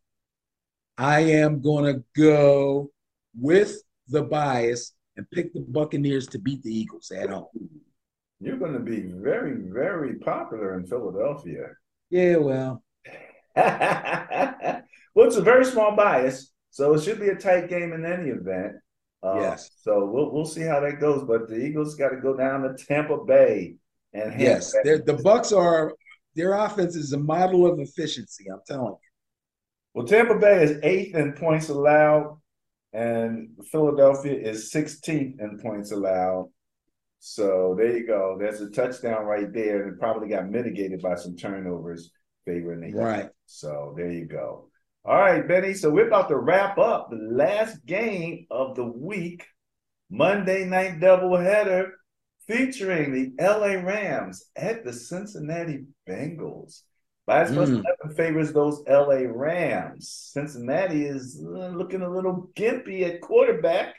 I 0.97 1.19
am 1.21 1.61
going 1.61 1.85
to 1.93 2.03
go 2.15 2.91
with 3.39 3.77
the 4.07 4.23
bias 4.23 4.93
and 5.15 5.29
pick 5.31 5.53
the 5.53 5.61
Buccaneers 5.61 6.27
to 6.27 6.39
beat 6.39 6.63
the 6.63 6.75
Eagles 6.75 7.11
at 7.11 7.29
home. 7.29 7.47
You're 8.39 8.57
going 8.57 8.73
to 8.73 8.79
be 8.79 9.01
very, 9.01 9.55
very 9.55 10.15
popular 10.15 10.75
in 10.77 10.85
Philadelphia. 10.85 11.69
Yeah, 12.09 12.37
well, 12.37 12.83
well, 13.55 15.27
it's 15.27 15.35
a 15.35 15.41
very 15.41 15.65
small 15.65 15.95
bias, 15.95 16.51
so 16.69 16.93
it 16.93 17.01
should 17.01 17.19
be 17.19 17.29
a 17.29 17.35
tight 17.35 17.69
game 17.69 17.93
in 17.93 18.05
any 18.05 18.29
event. 18.29 18.75
Uh, 19.23 19.39
Yes. 19.39 19.69
So 19.81 20.05
we'll 20.05 20.31
we'll 20.31 20.45
see 20.45 20.61
how 20.61 20.79
that 20.79 20.99
goes. 20.99 21.23
But 21.23 21.49
the 21.49 21.57
Eagles 21.57 21.95
got 21.95 22.09
to 22.09 22.17
go 22.17 22.35
down 22.35 22.61
to 22.61 22.75
Tampa 22.85 23.17
Bay 23.25 23.75
and 24.13 24.39
yes, 24.39 24.71
the 24.71 25.19
Bucks 25.23 25.51
are 25.51 25.93
their 26.35 26.53
offense 26.53 26.95
is 26.95 27.13
a 27.13 27.19
model 27.19 27.65
of 27.65 27.79
efficiency. 27.79 28.45
I'm 28.51 28.61
telling 28.67 28.93
you. 28.93 28.97
Well, 29.93 30.05
Tampa 30.05 30.37
Bay 30.37 30.63
is 30.63 30.79
eighth 30.83 31.15
in 31.15 31.33
points 31.33 31.69
allowed, 31.69 32.37
and 32.93 33.49
Philadelphia 33.71 34.35
is 34.35 34.71
16th 34.71 35.39
in 35.39 35.59
points 35.61 35.91
allowed. 35.91 36.49
So 37.19 37.75
there 37.77 37.97
you 37.97 38.05
go. 38.05 38.37
There's 38.39 38.61
a 38.61 38.69
touchdown 38.69 39.25
right 39.25 39.51
there, 39.51 39.83
and 39.83 39.93
it 39.93 39.99
probably 39.99 40.29
got 40.29 40.49
mitigated 40.49 41.01
by 41.01 41.15
some 41.15 41.35
turnovers 41.35 42.11
favoring 42.45 42.81
the 42.81 42.87
Eagles. 42.87 43.03
Right. 43.03 43.29
So 43.47 43.95
there 43.97 44.11
you 44.11 44.25
go. 44.25 44.66
All 45.07 45.15
right, 45.19 45.47
Benny. 45.47 45.73
So 45.73 45.89
we're 45.89 46.07
about 46.07 46.27
to 46.27 46.37
wrap 46.37 46.77
up 46.77 47.09
the 47.09 47.15
last 47.15 47.85
game 47.85 48.45
of 48.51 48.75
the 48.75 48.83
week, 48.83 49.45
Monday 50.09 50.65
night 50.65 50.99
doubleheader, 50.99 51.91
featuring 52.45 53.13
the 53.13 53.41
LA 53.41 53.81
Rams 53.81 54.43
at 54.57 54.83
the 54.83 54.91
Cincinnati 54.91 55.85
Bengals. 56.07 56.81
Bias 57.25 57.53
plus 57.53 57.69
Mm. 57.69 57.83
11 58.03 58.15
favors 58.17 58.51
those 58.51 58.83
LA 58.85 59.21
Rams. 59.29 60.09
Cincinnati 60.33 61.05
is 61.05 61.41
uh, 61.41 61.69
looking 61.69 62.01
a 62.01 62.09
little 62.09 62.49
gimpy 62.57 63.03
at 63.03 63.21
quarterback. 63.21 63.95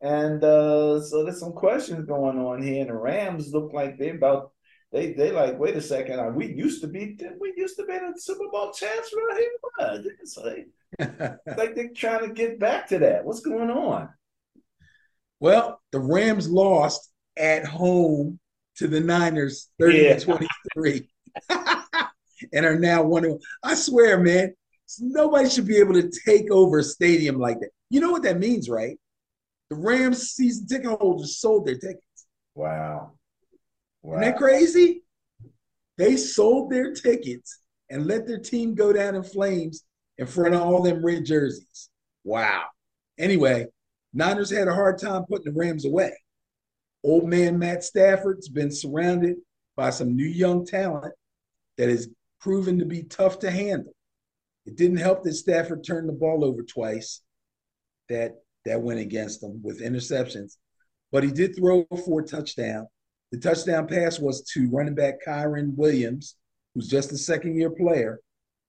And 0.00 0.42
uh, 0.42 1.00
so 1.00 1.22
there's 1.22 1.38
some 1.38 1.52
questions 1.52 2.06
going 2.06 2.38
on 2.38 2.60
here. 2.60 2.80
And 2.80 2.90
the 2.90 2.94
Rams 2.94 3.52
look 3.52 3.72
like 3.72 3.98
they're 3.98 4.16
about 4.16 4.50
they 4.94 5.12
they 5.12 5.32
like, 5.32 5.58
wait 5.58 5.76
a 5.76 5.82
second, 5.82 6.20
uh, 6.20 6.28
we 6.28 6.54
used 6.54 6.80
to 6.82 6.86
be 6.86 7.18
we 7.40 7.52
used 7.56 7.76
to 7.76 7.84
be 7.84 7.94
the 7.94 8.14
Super 8.16 8.48
Bowl 8.50 8.72
champs 8.72 9.12
right 9.12 9.38
here. 9.38 9.50
What? 9.60 10.06
It's 10.22 10.36
like, 10.38 10.68
it's 10.98 11.58
like 11.58 11.74
they're 11.74 11.88
trying 11.88 12.28
to 12.28 12.32
get 12.32 12.60
back 12.60 12.86
to 12.88 13.00
that. 13.00 13.24
What's 13.24 13.40
going 13.40 13.70
on? 13.70 14.08
well, 15.40 15.80
the 15.90 15.98
Rams 15.98 16.48
lost 16.48 17.10
at 17.36 17.66
home 17.66 18.38
to 18.76 18.86
the 18.86 19.00
Niners 19.00 19.68
30 19.80 19.98
yeah. 19.98 20.16
to 20.16 20.24
23 20.24 21.08
and 22.52 22.64
are 22.64 22.78
now 22.78 23.02
one 23.02 23.24
of 23.24 23.42
I 23.62 23.74
swear, 23.74 24.20
man, 24.20 24.54
nobody 25.00 25.48
should 25.48 25.66
be 25.66 25.78
able 25.78 25.94
to 25.94 26.10
take 26.24 26.50
over 26.52 26.78
a 26.78 26.84
stadium 26.84 27.38
like 27.38 27.58
that. 27.60 27.70
You 27.90 28.00
know 28.00 28.12
what 28.12 28.22
that 28.22 28.38
means, 28.38 28.68
right? 28.68 28.96
The 29.70 29.76
Rams 29.76 30.30
season 30.30 30.68
ticket 30.68 30.98
holders 31.00 31.40
sold 31.40 31.66
their 31.66 31.78
tickets. 31.78 32.26
Wow. 32.54 33.14
Wow. 34.04 34.20
Isn't 34.20 34.32
that 34.32 34.38
crazy? 34.38 35.02
They 35.98 36.16
sold 36.16 36.70
their 36.70 36.92
tickets 36.92 37.60
and 37.90 38.06
let 38.06 38.26
their 38.26 38.38
team 38.38 38.74
go 38.74 38.92
down 38.92 39.14
in 39.14 39.22
flames 39.22 39.84
in 40.18 40.26
front 40.26 40.54
of 40.54 40.62
all 40.62 40.82
them 40.82 41.04
red 41.04 41.24
jerseys. 41.24 41.90
Wow. 42.22 42.64
Anyway, 43.18 43.66
Niners 44.12 44.50
had 44.50 44.68
a 44.68 44.74
hard 44.74 44.98
time 44.98 45.24
putting 45.28 45.52
the 45.52 45.58
Rams 45.58 45.84
away. 45.84 46.12
Old 47.02 47.28
man 47.28 47.58
Matt 47.58 47.84
Stafford's 47.84 48.48
been 48.48 48.70
surrounded 48.70 49.36
by 49.76 49.90
some 49.90 50.16
new 50.16 50.24
young 50.26 50.64
talent 50.64 51.14
that 51.76 51.88
has 51.88 52.08
proven 52.40 52.78
to 52.78 52.84
be 52.84 53.02
tough 53.02 53.40
to 53.40 53.50
handle. 53.50 53.92
It 54.66 54.76
didn't 54.76 54.98
help 54.98 55.22
that 55.24 55.34
Stafford 55.34 55.84
turned 55.84 56.08
the 56.08 56.12
ball 56.12 56.44
over 56.44 56.62
twice. 56.62 57.20
That 58.08 58.36
that 58.64 58.82
went 58.82 59.00
against 59.00 59.42
him 59.42 59.60
with 59.62 59.82
interceptions, 59.82 60.56
but 61.12 61.22
he 61.22 61.30
did 61.30 61.56
throw 61.56 61.86
for 62.04 62.20
a 62.20 62.24
touchdown. 62.24 62.86
The 63.32 63.38
touchdown 63.38 63.86
pass 63.86 64.18
was 64.18 64.42
to 64.52 64.68
running 64.70 64.94
back 64.94 65.14
Kyren 65.26 65.74
Williams, 65.76 66.36
who's 66.74 66.88
just 66.88 67.12
a 67.12 67.18
second 67.18 67.56
year 67.56 67.70
player. 67.70 68.20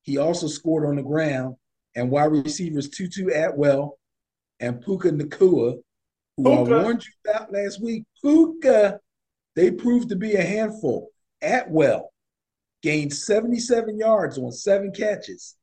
He 0.03 0.18
also 0.18 0.48
scored 0.48 0.88
on 0.88 0.95
the 0.95 1.03
ground, 1.03 1.56
and 1.95 2.11
wide 2.11 2.32
receivers 2.32 2.90
Tutu 2.90 3.30
Atwell 3.30 3.98
and 4.60 4.82
Puka 4.82 5.11
Nacua, 5.11 5.76
who 6.38 6.44
Puka. 6.44 6.76
I 6.76 6.84
warned 6.84 7.06
you 7.06 7.32
about 7.32 7.52
last 7.53 7.82
week. 7.82 8.03
Puka, 8.22 8.99
they 9.56 9.72
proved 9.72 10.10
to 10.10 10.15
be 10.15 10.36
a 10.36 10.44
handful. 10.44 11.10
Atwell 11.41 12.11
gained 12.82 13.14
77 13.14 13.98
yards 13.98 14.38
on 14.38 14.52
seven 14.52 14.91
catches, 14.91 15.56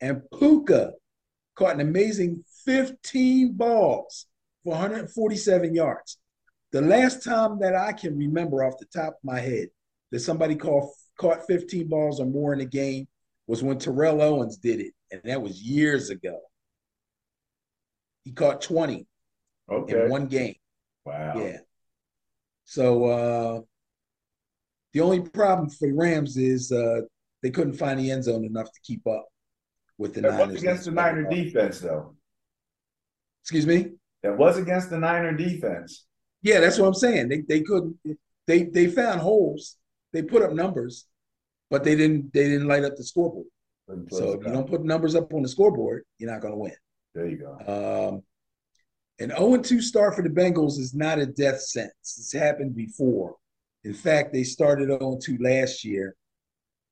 and 0.00 0.22
Puka 0.38 0.92
caught 1.54 1.74
an 1.74 1.80
amazing 1.80 2.44
15 2.64 3.52
balls 3.52 4.26
for 4.64 4.70
147 4.70 5.74
yards. 5.74 6.18
The 6.72 6.80
last 6.80 7.22
time 7.22 7.58
that 7.60 7.74
I 7.74 7.92
can 7.92 8.16
remember 8.16 8.64
off 8.64 8.78
the 8.78 8.86
top 8.86 9.14
of 9.14 9.24
my 9.24 9.40
head 9.40 9.68
that 10.10 10.20
somebody 10.20 10.56
caught, 10.56 10.88
caught 11.18 11.46
15 11.46 11.86
balls 11.88 12.18
or 12.18 12.26
more 12.26 12.52
in 12.52 12.60
a 12.60 12.66
game 12.66 13.06
was 13.46 13.62
when 13.62 13.78
Terrell 13.78 14.22
Owens 14.22 14.56
did 14.56 14.80
it, 14.80 14.94
and 15.10 15.20
that 15.24 15.42
was 15.42 15.62
years 15.62 16.10
ago. 16.10 16.40
He 18.24 18.32
caught 18.32 18.62
20 18.62 19.06
okay. 19.70 20.04
in 20.04 20.10
one 20.10 20.26
game. 20.26 20.54
Wow. 21.04 21.34
Yeah. 21.36 21.58
So 22.64 23.04
uh 23.04 23.60
the 24.92 25.00
only 25.00 25.20
problem 25.20 25.68
for 25.70 25.88
the 25.88 25.94
Rams 25.94 26.36
is 26.36 26.70
uh 26.70 27.00
they 27.42 27.50
couldn't 27.50 27.74
find 27.74 27.98
the 27.98 28.10
end 28.10 28.24
zone 28.24 28.44
enough 28.44 28.72
to 28.72 28.80
keep 28.84 29.06
up 29.06 29.26
with 29.98 30.14
the 30.14 30.20
that 30.22 30.32
Niners. 30.32 30.52
was 30.52 30.62
against 30.62 30.84
the 30.84 30.90
Niner 30.92 31.28
defense, 31.28 31.80
though. 31.80 32.14
Excuse 33.42 33.66
me. 33.66 33.90
That 34.22 34.38
was 34.38 34.56
against 34.56 34.90
the 34.90 34.98
Niner 34.98 35.32
defense. 35.32 36.06
Yeah, 36.42 36.60
that's 36.60 36.78
what 36.78 36.86
I'm 36.86 36.94
saying. 36.94 37.28
They 37.28 37.40
they 37.40 37.60
couldn't. 37.60 37.96
They 38.46 38.64
they 38.64 38.88
found 38.88 39.20
holes. 39.20 39.76
They 40.12 40.22
put 40.22 40.42
up 40.42 40.52
numbers, 40.52 41.06
but 41.70 41.84
they 41.84 41.94
didn't. 41.94 42.32
They 42.32 42.44
didn't 42.44 42.68
light 42.68 42.84
up 42.84 42.96
the 42.96 43.04
scoreboard. 43.04 43.46
So 44.10 44.32
if 44.32 44.46
you 44.46 44.52
don't 44.52 44.68
put 44.68 44.84
numbers 44.84 45.14
up 45.14 45.32
on 45.34 45.42
the 45.42 45.48
scoreboard, 45.48 46.04
you're 46.18 46.30
not 46.30 46.40
going 46.40 46.54
to 46.54 46.58
win. 46.58 46.72
There 47.14 47.28
you 47.28 47.36
go. 47.36 48.10
Um, 48.10 48.22
an 49.18 49.30
0 49.36 49.58
2 49.58 49.80
start 49.80 50.14
for 50.14 50.22
the 50.22 50.30
Bengals 50.30 50.78
is 50.78 50.94
not 50.94 51.18
a 51.18 51.26
death 51.26 51.60
sentence. 51.60 52.16
It's 52.18 52.32
happened 52.32 52.74
before. 52.74 53.36
In 53.84 53.92
fact, 53.92 54.32
they 54.32 54.44
started 54.44 54.88
0 54.88 55.18
2 55.22 55.38
last 55.40 55.84
year 55.84 56.16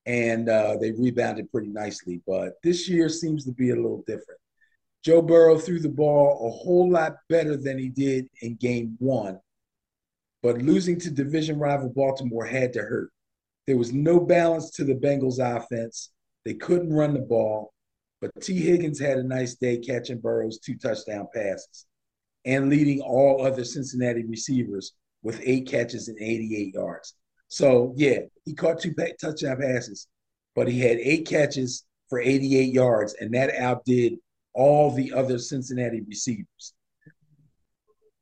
and 0.06 0.48
uh, 0.48 0.76
they 0.80 0.92
rebounded 0.92 1.50
pretty 1.50 1.68
nicely. 1.68 2.20
But 2.26 2.54
this 2.62 2.88
year 2.88 3.08
seems 3.08 3.44
to 3.44 3.52
be 3.52 3.70
a 3.70 3.76
little 3.76 4.04
different. 4.06 4.39
Joe 5.04 5.22
Burrow 5.22 5.58
threw 5.58 5.80
the 5.80 5.88
ball 5.88 6.46
a 6.46 6.50
whole 6.50 6.90
lot 6.90 7.16
better 7.28 7.56
than 7.56 7.78
he 7.78 7.88
did 7.88 8.28
in 8.42 8.56
game 8.56 8.96
one, 8.98 9.38
but 10.42 10.60
losing 10.60 10.98
to 11.00 11.10
division 11.10 11.58
rival 11.58 11.88
Baltimore 11.88 12.44
had 12.44 12.72
to 12.74 12.80
hurt. 12.80 13.10
There 13.66 13.78
was 13.78 13.92
no 13.92 14.20
balance 14.20 14.70
to 14.72 14.84
the 14.84 14.94
Bengals 14.94 15.38
offense. 15.38 16.10
They 16.44 16.54
couldn't 16.54 16.92
run 16.92 17.14
the 17.14 17.20
ball, 17.20 17.72
but 18.20 18.30
T. 18.42 18.58
Higgins 18.58 19.00
had 19.00 19.18
a 19.18 19.22
nice 19.22 19.54
day 19.54 19.78
catching 19.78 20.18
Burrow's 20.18 20.58
two 20.58 20.76
touchdown 20.76 21.28
passes 21.32 21.86
and 22.44 22.68
leading 22.68 23.00
all 23.00 23.44
other 23.44 23.64
Cincinnati 23.64 24.24
receivers 24.24 24.94
with 25.22 25.40
eight 25.44 25.66
catches 25.66 26.08
and 26.08 26.18
88 26.20 26.74
yards. 26.74 27.14
So, 27.48 27.94
yeah, 27.96 28.20
he 28.44 28.54
caught 28.54 28.80
two 28.80 28.94
touchdown 29.20 29.58
passes, 29.60 30.08
but 30.54 30.68
he 30.68 30.80
had 30.80 30.98
eight 30.98 31.26
catches 31.26 31.84
for 32.08 32.20
88 32.20 32.72
yards, 32.72 33.14
and 33.20 33.34
that 33.34 33.54
outdid 33.54 34.14
all 34.54 34.90
the 34.90 35.12
other 35.12 35.38
Cincinnati 35.38 36.00
receivers. 36.00 36.74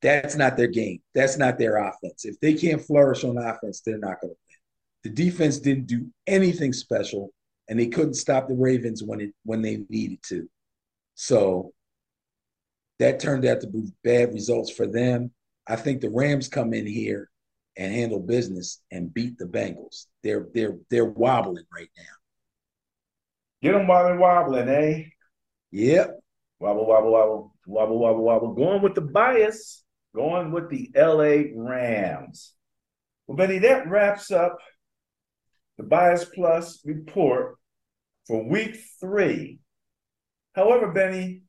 That's 0.01 0.37
not 0.37 0.57
their 0.57 0.69
game. 0.69 1.01
That's 1.15 1.39
not 1.39 1.59
their 1.59 1.77
offense. 1.77 2.25
If 2.25 2.39
they 2.41 2.55
can't 2.55 2.83
flourish 2.83 3.25
on 3.25 3.37
offense, 3.37 3.81
they're 3.85 3.99
not 3.99 4.21
going 4.21 4.33
to 4.33 4.39
win. 4.49 4.59
The 5.05 5.11
defense 5.11 5.59
didn't 5.59 5.87
do 5.87 6.07
anything 6.27 6.73
special, 6.73 7.31
and 7.69 7.79
they 7.79 7.87
couldn't 7.87 8.15
stop 8.15 8.49
the 8.49 8.55
Ravens 8.55 9.03
when 9.03 9.21
it 9.21 9.31
when 9.45 9.63
they 9.63 9.85
needed 9.89 10.23
to. 10.25 10.49
So 11.15 11.73
that 12.99 13.21
turned 13.21 13.45
out 13.45 13.61
to 13.63 13.67
be 13.67 13.93
bad 14.05 14.33
results 14.33 14.71
for 14.71 14.87
them. 14.87 15.33
I 15.67 15.77
think 15.77 16.01
the 16.01 16.11
Rams 16.11 16.49
come 16.49 16.73
in 16.73 16.87
here 16.87 17.29
and 17.77 17.93
handle 17.93 18.21
business 18.21 18.81
and 18.91 19.13
beat 19.13 19.39
the 19.39 19.45
Bengals. 19.45 20.07
They're 20.23 20.49
they're 20.55 20.77
they're 20.91 21.05
wobbling 21.05 21.67
right 21.75 21.91
now. 21.97 22.05
Get 23.63 23.73
them 23.73 23.87
while 23.87 24.05
they're 24.05 24.17
wobbling, 24.17 24.69
eh? 24.69 25.05
Yep. 25.71 26.19
Wobble, 26.61 26.87
wobble, 26.87 27.13
wobble, 27.13 27.53
wobble, 27.67 27.99
wobble, 27.99 28.25
wobble. 28.25 28.55
Going 28.55 28.83
with 28.83 28.95
the 28.95 29.01
bias, 29.01 29.85
going 30.15 30.51
with 30.51 30.71
the 30.71 30.91
LA 30.97 31.53
Rams. 31.55 32.55
Well, 33.27 33.37
Benny, 33.37 33.59
that 33.61 33.89
wraps 33.89 34.31
up 34.31 34.59
the 35.77 35.85
Bias 35.85 36.25
Plus 36.25 36.81
report 36.85 37.57
for 38.27 38.49
week 38.49 38.77
three. 39.01 39.61
However, 40.55 40.91
Benny, 40.93 41.43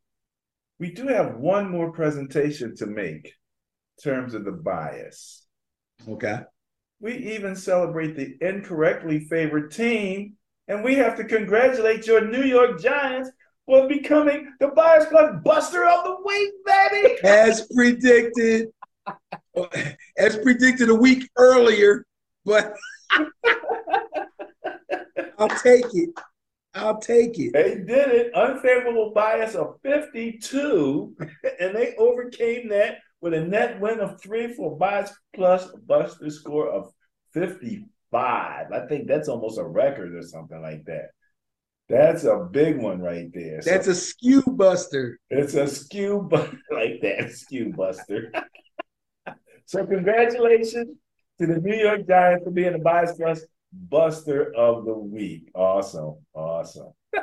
we 0.78 0.91
do 0.91 1.08
have 1.08 1.38
one 1.38 1.70
more 1.70 1.91
presentation 1.91 2.76
to 2.78 2.86
make 2.86 3.26
in 3.26 4.12
terms 4.12 4.34
of 4.34 4.46
the 4.46 4.52
bias. 4.52 5.46
Okay. 6.08 6.40
We 7.02 7.16
even 7.36 7.56
celebrate 7.56 8.16
the 8.16 8.36
incorrectly 8.41 9.22
favored 9.22 9.72
team, 9.72 10.36
and 10.68 10.84
we 10.84 10.96
have 10.96 11.16
to 11.18 11.24
congratulate 11.24 12.06
your 12.06 12.28
New 12.28 12.44
York 12.44 12.80
Giants 12.80 13.32
for 13.70 13.88
becoming 13.88 14.52
the 14.60 14.70
Bias 14.70 15.06
Plus 15.10 15.36
Buster 15.44 15.86
of 15.86 16.04
the 16.04 16.16
Week, 16.26 16.52
baby. 16.66 17.22
As 17.24 17.68
predicted, 17.76 18.70
as 20.18 20.38
predicted 20.38 20.90
a 20.90 20.96
week 20.96 21.30
earlier, 21.38 22.04
but 22.46 22.74
I'll 25.38 25.50
take 25.50 25.86
it. 25.94 26.10
I'll 26.74 27.00
take 27.00 27.38
it. 27.38 27.54
They 27.54 27.76
did 27.76 28.10
it. 28.10 28.34
Unfavorable 28.34 29.12
bias 29.14 29.54
of 29.54 29.76
52, 29.84 31.16
and 31.60 31.76
they 31.76 31.94
overcame 31.98 32.70
that 32.70 32.98
with 33.22 33.36
a 33.36 33.41
net 33.41 33.80
win 33.80 34.00
of 34.00 34.20
three 34.20 34.52
for 34.52 34.78
bias 34.78 35.12
plus 35.36 35.68
buster 35.86 36.32
score 36.32 36.70
of 36.70 36.91
55. 37.34 38.72
I 38.72 38.88
think 38.88 39.08
that's 39.08 39.30
almost 39.30 39.60
a 39.60 39.64
record 39.64 40.16
or 40.16 40.24
something 40.24 40.60
like 40.60 40.86
that. 40.86 41.10
That's 41.90 42.24
a 42.24 42.48
big 42.52 42.78
one 42.78 43.02
right 43.02 43.32
there. 43.34 43.61
That's 43.66 43.86
so, 43.86 43.91
a 43.91 43.95
skew 43.95 44.44
buster. 44.45 45.20
It's 45.30 45.56
a 45.56 45.68
skew 45.68 46.28
buster 46.30 46.60
like 46.72 47.02
that, 47.02 47.32
skew 47.32 47.74
buster. 47.76 48.32
so 49.66 49.86
congratulations 49.86 50.95
to 51.40 51.48
the 51.48 51.57
New 51.57 51.76
York 51.76 52.07
Giants 52.07 52.44
for 52.44 52.52
being 52.52 52.74
the 52.74 52.80
bias 52.80 53.14
plus 53.14 53.44
Buster 53.72 54.53
of 54.56 54.86
the 54.86 54.94
Week. 54.94 55.49
Awesome. 55.53 56.16
Awesome. 56.34 56.94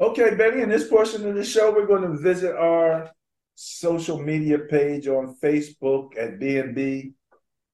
okay, 0.00 0.34
Benny, 0.34 0.62
in 0.62 0.68
this 0.68 0.88
portion 0.88 1.28
of 1.28 1.34
the 1.34 1.44
show, 1.44 1.72
we're 1.72 1.86
going 1.86 2.02
to 2.02 2.16
visit 2.16 2.54
our 2.56 3.10
social 3.54 4.18
media 4.18 4.58
page 4.58 5.08
on 5.08 5.36
Facebook 5.42 6.16
at 6.18 6.38
BNB 6.38 7.12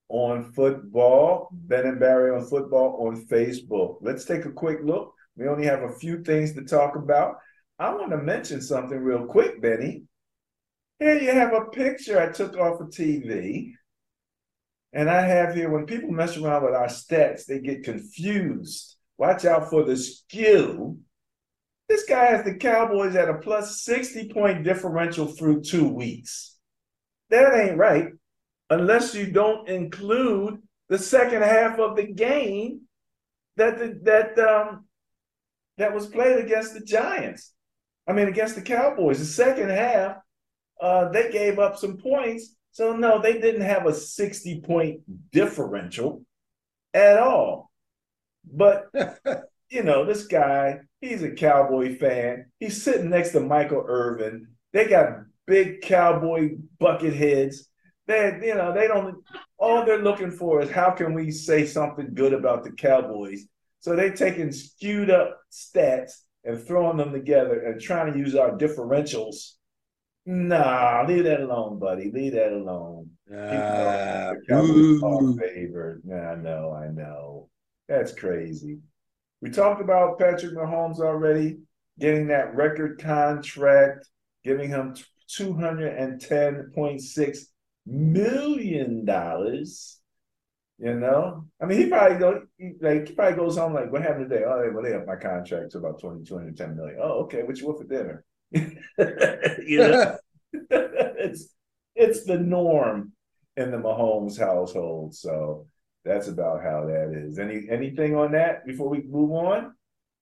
on 0.08 0.52
football, 0.52 1.48
Ben 1.52 1.86
and 1.86 2.00
Barry 2.00 2.34
on 2.34 2.46
football 2.46 3.06
on 3.06 3.26
Facebook. 3.26 3.98
Let's 4.00 4.24
take 4.24 4.44
a 4.44 4.52
quick 4.52 4.78
look. 4.82 5.12
We 5.36 5.48
only 5.48 5.66
have 5.66 5.82
a 5.82 5.92
few 5.92 6.22
things 6.22 6.54
to 6.54 6.64
talk 6.64 6.96
about. 6.96 7.36
I 7.78 7.92
want 7.94 8.10
to 8.10 8.18
mention 8.18 8.62
something 8.62 8.98
real 8.98 9.26
quick, 9.26 9.60
Benny. 9.60 10.04
Here 10.98 11.18
you 11.20 11.30
have 11.32 11.52
a 11.52 11.66
picture 11.66 12.20
I 12.20 12.32
took 12.32 12.56
off 12.56 12.80
of 12.80 12.88
TV 12.88 13.72
and 14.96 15.10
I 15.10 15.20
have 15.20 15.54
here 15.54 15.68
when 15.68 15.84
people 15.84 16.10
mess 16.10 16.38
around 16.38 16.64
with 16.64 16.74
our 16.74 16.86
stats, 16.86 17.44
they 17.44 17.60
get 17.60 17.84
confused. 17.84 18.96
Watch 19.18 19.44
out 19.44 19.68
for 19.68 19.84
the 19.84 19.94
skew. 19.94 20.98
This 21.86 22.04
guy 22.04 22.24
has 22.24 22.44
the 22.44 22.54
Cowboys 22.54 23.14
at 23.14 23.28
a 23.28 23.34
plus 23.34 23.82
60 23.82 24.32
point 24.32 24.64
differential 24.64 25.26
through 25.26 25.62
two 25.62 25.86
weeks. 25.86 26.56
That 27.28 27.54
ain't 27.54 27.76
right. 27.76 28.08
Unless 28.70 29.14
you 29.14 29.30
don't 29.30 29.68
include 29.68 30.62
the 30.88 30.98
second 30.98 31.42
half 31.42 31.78
of 31.78 31.96
the 31.96 32.06
game 32.06 32.82
that 33.56 33.78
the, 33.78 33.98
that 34.02 34.38
um 34.38 34.84
that 35.78 35.94
was 35.94 36.06
played 36.06 36.38
against 36.38 36.74
the 36.74 36.80
Giants. 36.80 37.52
I 38.08 38.12
mean, 38.12 38.28
against 38.28 38.54
the 38.54 38.62
Cowboys. 38.62 39.18
The 39.18 39.26
second 39.26 39.68
half, 39.68 40.16
uh, 40.80 41.10
they 41.10 41.30
gave 41.30 41.58
up 41.58 41.76
some 41.76 41.98
points. 41.98 42.54
So 42.70 42.94
no, 42.96 43.20
they 43.20 43.40
didn't 43.40 43.62
have 43.62 43.86
a 43.86 43.94
60 43.94 44.60
point 44.60 45.00
differential 45.32 46.22
at 46.94 47.18
all. 47.18 47.70
But 48.44 48.86
you 49.70 49.82
know, 49.82 50.04
this 50.04 50.26
guy, 50.26 50.80
he's 51.00 51.22
a 51.22 51.32
cowboy 51.32 51.98
fan. 51.98 52.46
He's 52.60 52.82
sitting 52.82 53.10
next 53.10 53.30
to 53.32 53.40
Michael 53.40 53.84
Irvin. 53.86 54.48
They 54.72 54.86
got 54.86 55.24
big 55.46 55.80
cowboy 55.82 56.56
bucket 56.78 57.14
heads. 57.14 57.68
They, 58.06 58.38
you 58.42 58.54
know, 58.54 58.72
they 58.72 58.86
don't. 58.86 59.16
All 59.58 59.84
they're 59.84 60.02
looking 60.02 60.30
for 60.30 60.62
is 60.62 60.70
how 60.70 60.90
can 60.90 61.12
we 61.12 61.30
say 61.30 61.66
something 61.66 62.14
good 62.14 62.32
about 62.32 62.62
the 62.62 62.70
Cowboys. 62.70 63.46
So 63.80 63.96
they're 63.96 64.14
taking 64.14 64.52
skewed 64.52 65.10
up 65.10 65.40
stats 65.50 66.12
and 66.44 66.60
throwing 66.60 66.96
them 66.96 67.12
together 67.12 67.60
and 67.60 67.80
trying 67.80 68.12
to 68.12 68.18
use 68.18 68.34
our 68.34 68.52
differentials. 68.52 69.52
Nah, 70.24 71.04
leave 71.06 71.24
that 71.24 71.40
alone, 71.40 71.78
buddy. 71.78 72.10
Leave 72.10 72.32
that 72.32 72.52
alone. 72.52 73.10
Uh, 73.32 74.34
Cowboys 74.48 75.38
favored. 75.38 76.02
Nah, 76.04 76.32
I 76.32 76.36
know, 76.36 76.72
I 76.72 76.88
know. 76.88 77.48
That's 77.88 78.12
crazy. 78.12 78.78
We 79.40 79.50
talked 79.50 79.80
about 79.80 80.18
Patrick 80.18 80.56
Mahomes 80.56 80.98
already 80.98 81.58
getting 81.98 82.28
that 82.28 82.54
record 82.54 83.00
contract, 83.00 84.08
giving 84.42 84.68
him 84.68 84.94
$210.6 85.30 87.38
million. 87.86 89.04
dollars. 89.04 90.00
You 90.78 90.92
know, 90.94 91.46
I 91.58 91.64
mean, 91.64 91.78
he 91.78 91.86
probably 91.88 92.18
go 92.18 92.42
like 92.82 93.08
he 93.08 93.14
probably 93.14 93.36
goes 93.36 93.56
home 93.56 93.72
like, 93.72 93.90
"What 93.90 94.02
happened 94.02 94.28
today? 94.28 94.44
Oh, 94.46 94.70
well, 94.74 94.82
they 94.82 94.92
have 94.92 95.06
my 95.06 95.16
contract 95.16 95.72
to 95.72 95.78
about 95.78 96.00
20, 96.00 96.24
210 96.24 96.76
million. 96.76 96.98
Oh, 97.02 97.24
okay. 97.24 97.42
What 97.44 97.56
you 97.56 97.66
want 97.66 97.78
for 97.78 97.84
dinner? 97.86 98.24
you 98.52 99.78
know, 99.78 100.18
it's 100.52 101.48
it's 101.94 102.24
the 102.24 102.38
norm 102.38 103.12
in 103.56 103.70
the 103.70 103.78
Mahomes 103.78 104.38
household. 104.38 105.14
So 105.14 105.66
that's 106.04 106.28
about 106.28 106.62
how 106.62 106.84
that 106.86 107.14
is. 107.14 107.38
Any 107.38 107.66
anything 107.70 108.14
on 108.14 108.32
that 108.32 108.66
before 108.66 108.90
we 108.90 109.02
move 109.02 109.30
on? 109.32 109.74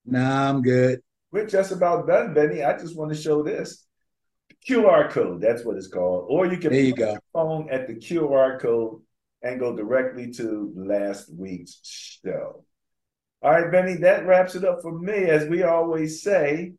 Nah, 0.07 0.51
I'm 0.51 0.63
good. 0.63 1.01
We're 1.33 1.47
just 1.47 1.73
about 1.73 2.07
done, 2.07 2.33
Benny. 2.33 2.63
I 2.63 2.79
just 2.79 2.97
want 2.97 3.13
to 3.13 3.21
show 3.21 3.43
this 3.43 3.84
QR 4.69 5.11
code. 5.11 5.41
That's 5.41 5.65
what 5.65 5.77
it's 5.77 5.89
called. 5.89 6.27
Or 6.29 6.47
you 6.47 6.59
can 6.59 6.73
there 6.73 6.81
you 6.81 6.95
go. 6.95 7.19
phone 7.33 7.69
at 7.71 7.87
the 7.87 7.95
QR 7.95 8.61
code 8.61 9.01
and 9.43 9.61
go 9.61 9.77
directly 9.77 10.31
to 10.33 10.73
last 10.75 11.33
week's 11.33 11.81
show. 12.25 12.65
All 13.43 13.51
right, 13.51 13.71
Benny, 13.71 13.97
that 13.97 14.25
wraps 14.27 14.55
it 14.55 14.65
up 14.65 14.81
for 14.81 14.99
me. 14.99 15.25
As 15.25 15.47
we 15.47 15.63
always 15.65 16.23
say, 16.23 16.73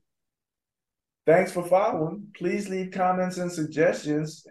thanks 1.27 1.51
for 1.51 1.63
following. 1.63 2.27
Please 2.35 2.67
leave 2.69 2.91
comments 2.91 3.37
and 3.37 3.51
suggestions. 3.51 4.45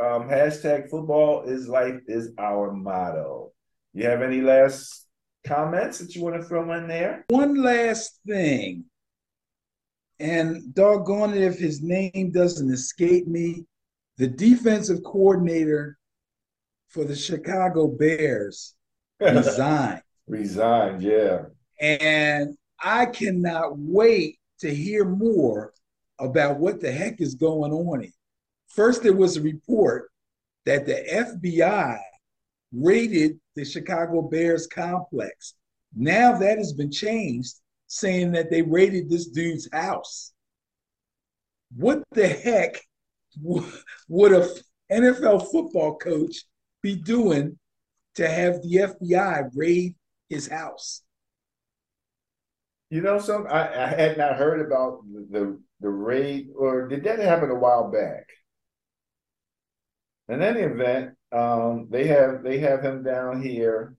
Um, 0.00 0.28
hashtag 0.28 0.90
football 0.90 1.42
is 1.42 1.68
life 1.68 2.00
is 2.08 2.32
our 2.36 2.72
motto. 2.72 3.52
You 3.94 4.06
have 4.06 4.22
any 4.22 4.40
last 4.40 5.06
comments 5.46 5.98
that 5.98 6.16
you 6.16 6.22
want 6.22 6.34
to 6.36 6.42
throw 6.42 6.72
in 6.72 6.88
there? 6.88 7.24
One 7.28 7.62
last 7.62 8.18
thing. 8.26 8.86
And 10.22 10.72
doggone 10.72 11.34
it 11.34 11.42
if 11.42 11.58
his 11.58 11.82
name 11.82 12.30
doesn't 12.32 12.72
escape 12.72 13.26
me, 13.26 13.66
the 14.18 14.28
defensive 14.28 15.02
coordinator 15.02 15.98
for 16.86 17.04
the 17.04 17.16
Chicago 17.16 17.88
Bears 17.88 18.76
resigned. 19.20 20.02
resigned, 20.28 21.02
yeah. 21.02 21.46
And 21.80 22.56
I 22.80 23.06
cannot 23.06 23.76
wait 23.76 24.38
to 24.60 24.72
hear 24.72 25.04
more 25.04 25.72
about 26.20 26.60
what 26.60 26.80
the 26.80 26.92
heck 26.92 27.20
is 27.20 27.34
going 27.34 27.72
on. 27.72 28.02
Here. 28.02 28.12
First, 28.68 29.02
there 29.02 29.16
was 29.16 29.36
a 29.36 29.42
report 29.42 30.08
that 30.66 30.86
the 30.86 31.02
FBI 31.12 31.98
raided 32.72 33.40
the 33.56 33.64
Chicago 33.64 34.22
Bears 34.22 34.68
complex. 34.68 35.54
Now 35.96 36.38
that 36.38 36.58
has 36.58 36.72
been 36.72 36.92
changed, 36.92 37.56
saying 37.92 38.32
that 38.32 38.50
they 38.50 38.62
raided 38.62 39.10
this 39.10 39.26
dude's 39.26 39.68
house. 39.70 40.32
What 41.76 42.02
the 42.12 42.26
heck 42.26 42.80
would 43.38 44.32
a 44.32 44.48
NFL 44.90 45.50
football 45.50 45.98
coach 45.98 46.36
be 46.82 46.96
doing 46.96 47.58
to 48.14 48.26
have 48.26 48.62
the 48.62 48.76
FBI 48.76 49.50
raid 49.54 49.94
his 50.30 50.48
house? 50.48 51.02
You 52.88 53.02
know, 53.02 53.18
some 53.18 53.46
I, 53.46 53.84
I 53.84 53.88
had 53.88 54.16
not 54.16 54.36
heard 54.36 54.64
about 54.66 55.02
the, 55.12 55.26
the, 55.30 55.60
the 55.80 55.88
raid, 55.90 56.48
or 56.56 56.88
did 56.88 57.04
that 57.04 57.18
happen 57.18 57.50
a 57.50 57.54
while 57.54 57.90
back? 57.90 58.26
In 60.28 60.40
any 60.40 60.60
event, 60.60 61.14
um, 61.30 61.88
they 61.90 62.06
have 62.06 62.42
they 62.42 62.58
have 62.60 62.82
him 62.82 63.02
down 63.02 63.42
here. 63.42 63.96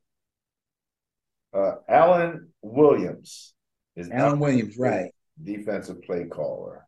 Uh, 1.53 1.75
Alan 1.87 2.49
Williams 2.63 3.52
is 3.95 4.09
Alan 4.09 4.39
Williams, 4.39 4.77
right? 4.77 5.11
Defensive 5.41 6.01
play 6.03 6.25
caller, 6.25 6.87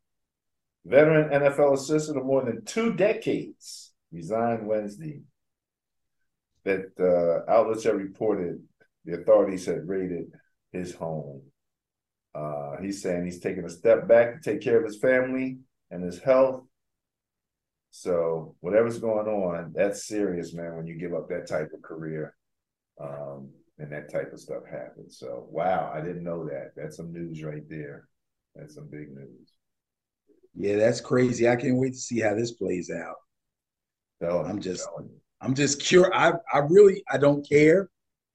veteran 0.86 1.30
NFL 1.30 1.74
assistant 1.74 2.18
of 2.18 2.26
more 2.26 2.44
than 2.44 2.64
two 2.66 2.94
decades, 2.94 3.94
resigned 4.12 4.68
Wednesday. 4.68 5.22
That 6.64 6.92
uh, 7.00 7.52
outlets 7.52 7.84
have 7.84 7.96
reported 7.96 8.64
the 9.06 9.20
authorities 9.20 9.68
had 9.68 9.88
raided 9.88 10.32
his 10.72 10.96
home. 10.96 11.44
Uh, 12.34 12.78
he's 12.82 13.04
saying 13.04 13.24
he's 13.24 13.40
taking 13.40 13.66
a 13.66 13.70
step 13.70 14.08
back 14.08 14.34
to 14.42 14.52
take 14.52 14.62
care 14.62 14.80
of 14.80 14.86
his 14.86 14.98
family 14.98 15.60
and 15.92 16.04
his 16.04 16.20
health 16.20 16.64
so 17.98 18.56
whatever's 18.60 19.00
going 19.00 19.28
on, 19.28 19.72
that's 19.74 20.06
serious, 20.06 20.54
man. 20.54 20.76
When 20.76 20.86
you 20.86 20.96
give 20.96 21.14
up 21.14 21.30
that 21.30 21.48
type 21.48 21.72
of 21.74 21.82
career, 21.82 22.36
um, 23.00 23.52
and 23.80 23.92
that 23.92 24.12
type 24.12 24.32
of 24.32 24.40
stuff 24.40 24.64
happens. 24.70 25.18
So 25.20 25.48
wow, 25.50 25.92
I 25.94 26.02
didn't 26.02 26.24
know 26.24 26.46
that. 26.46 26.72
That's 26.76 26.98
some 26.98 27.12
news 27.12 27.44
right 27.44 27.68
there. 27.70 28.08
That's 28.56 28.76
some 28.76 28.88
big 28.90 29.14
news. 29.14 29.52
Yeah, 30.56 30.78
that's 30.78 31.02
crazy. 31.02 31.50
I 31.50 31.56
can't 31.58 31.78
wait 31.78 31.94
to 31.94 32.00
see 32.00 32.20
how 32.20 32.34
this 32.34 32.52
plays 32.52 32.90
out. 32.90 33.16
Telling 34.22 34.50
I'm 34.50 34.62
just, 34.62 34.88
I'm 35.42 35.54
just 35.54 35.82
curious. 35.82 36.12
I, 36.14 36.34
I 36.54 36.60
really, 36.60 37.04
I 37.12 37.18
don't 37.18 37.48
care, 37.48 37.90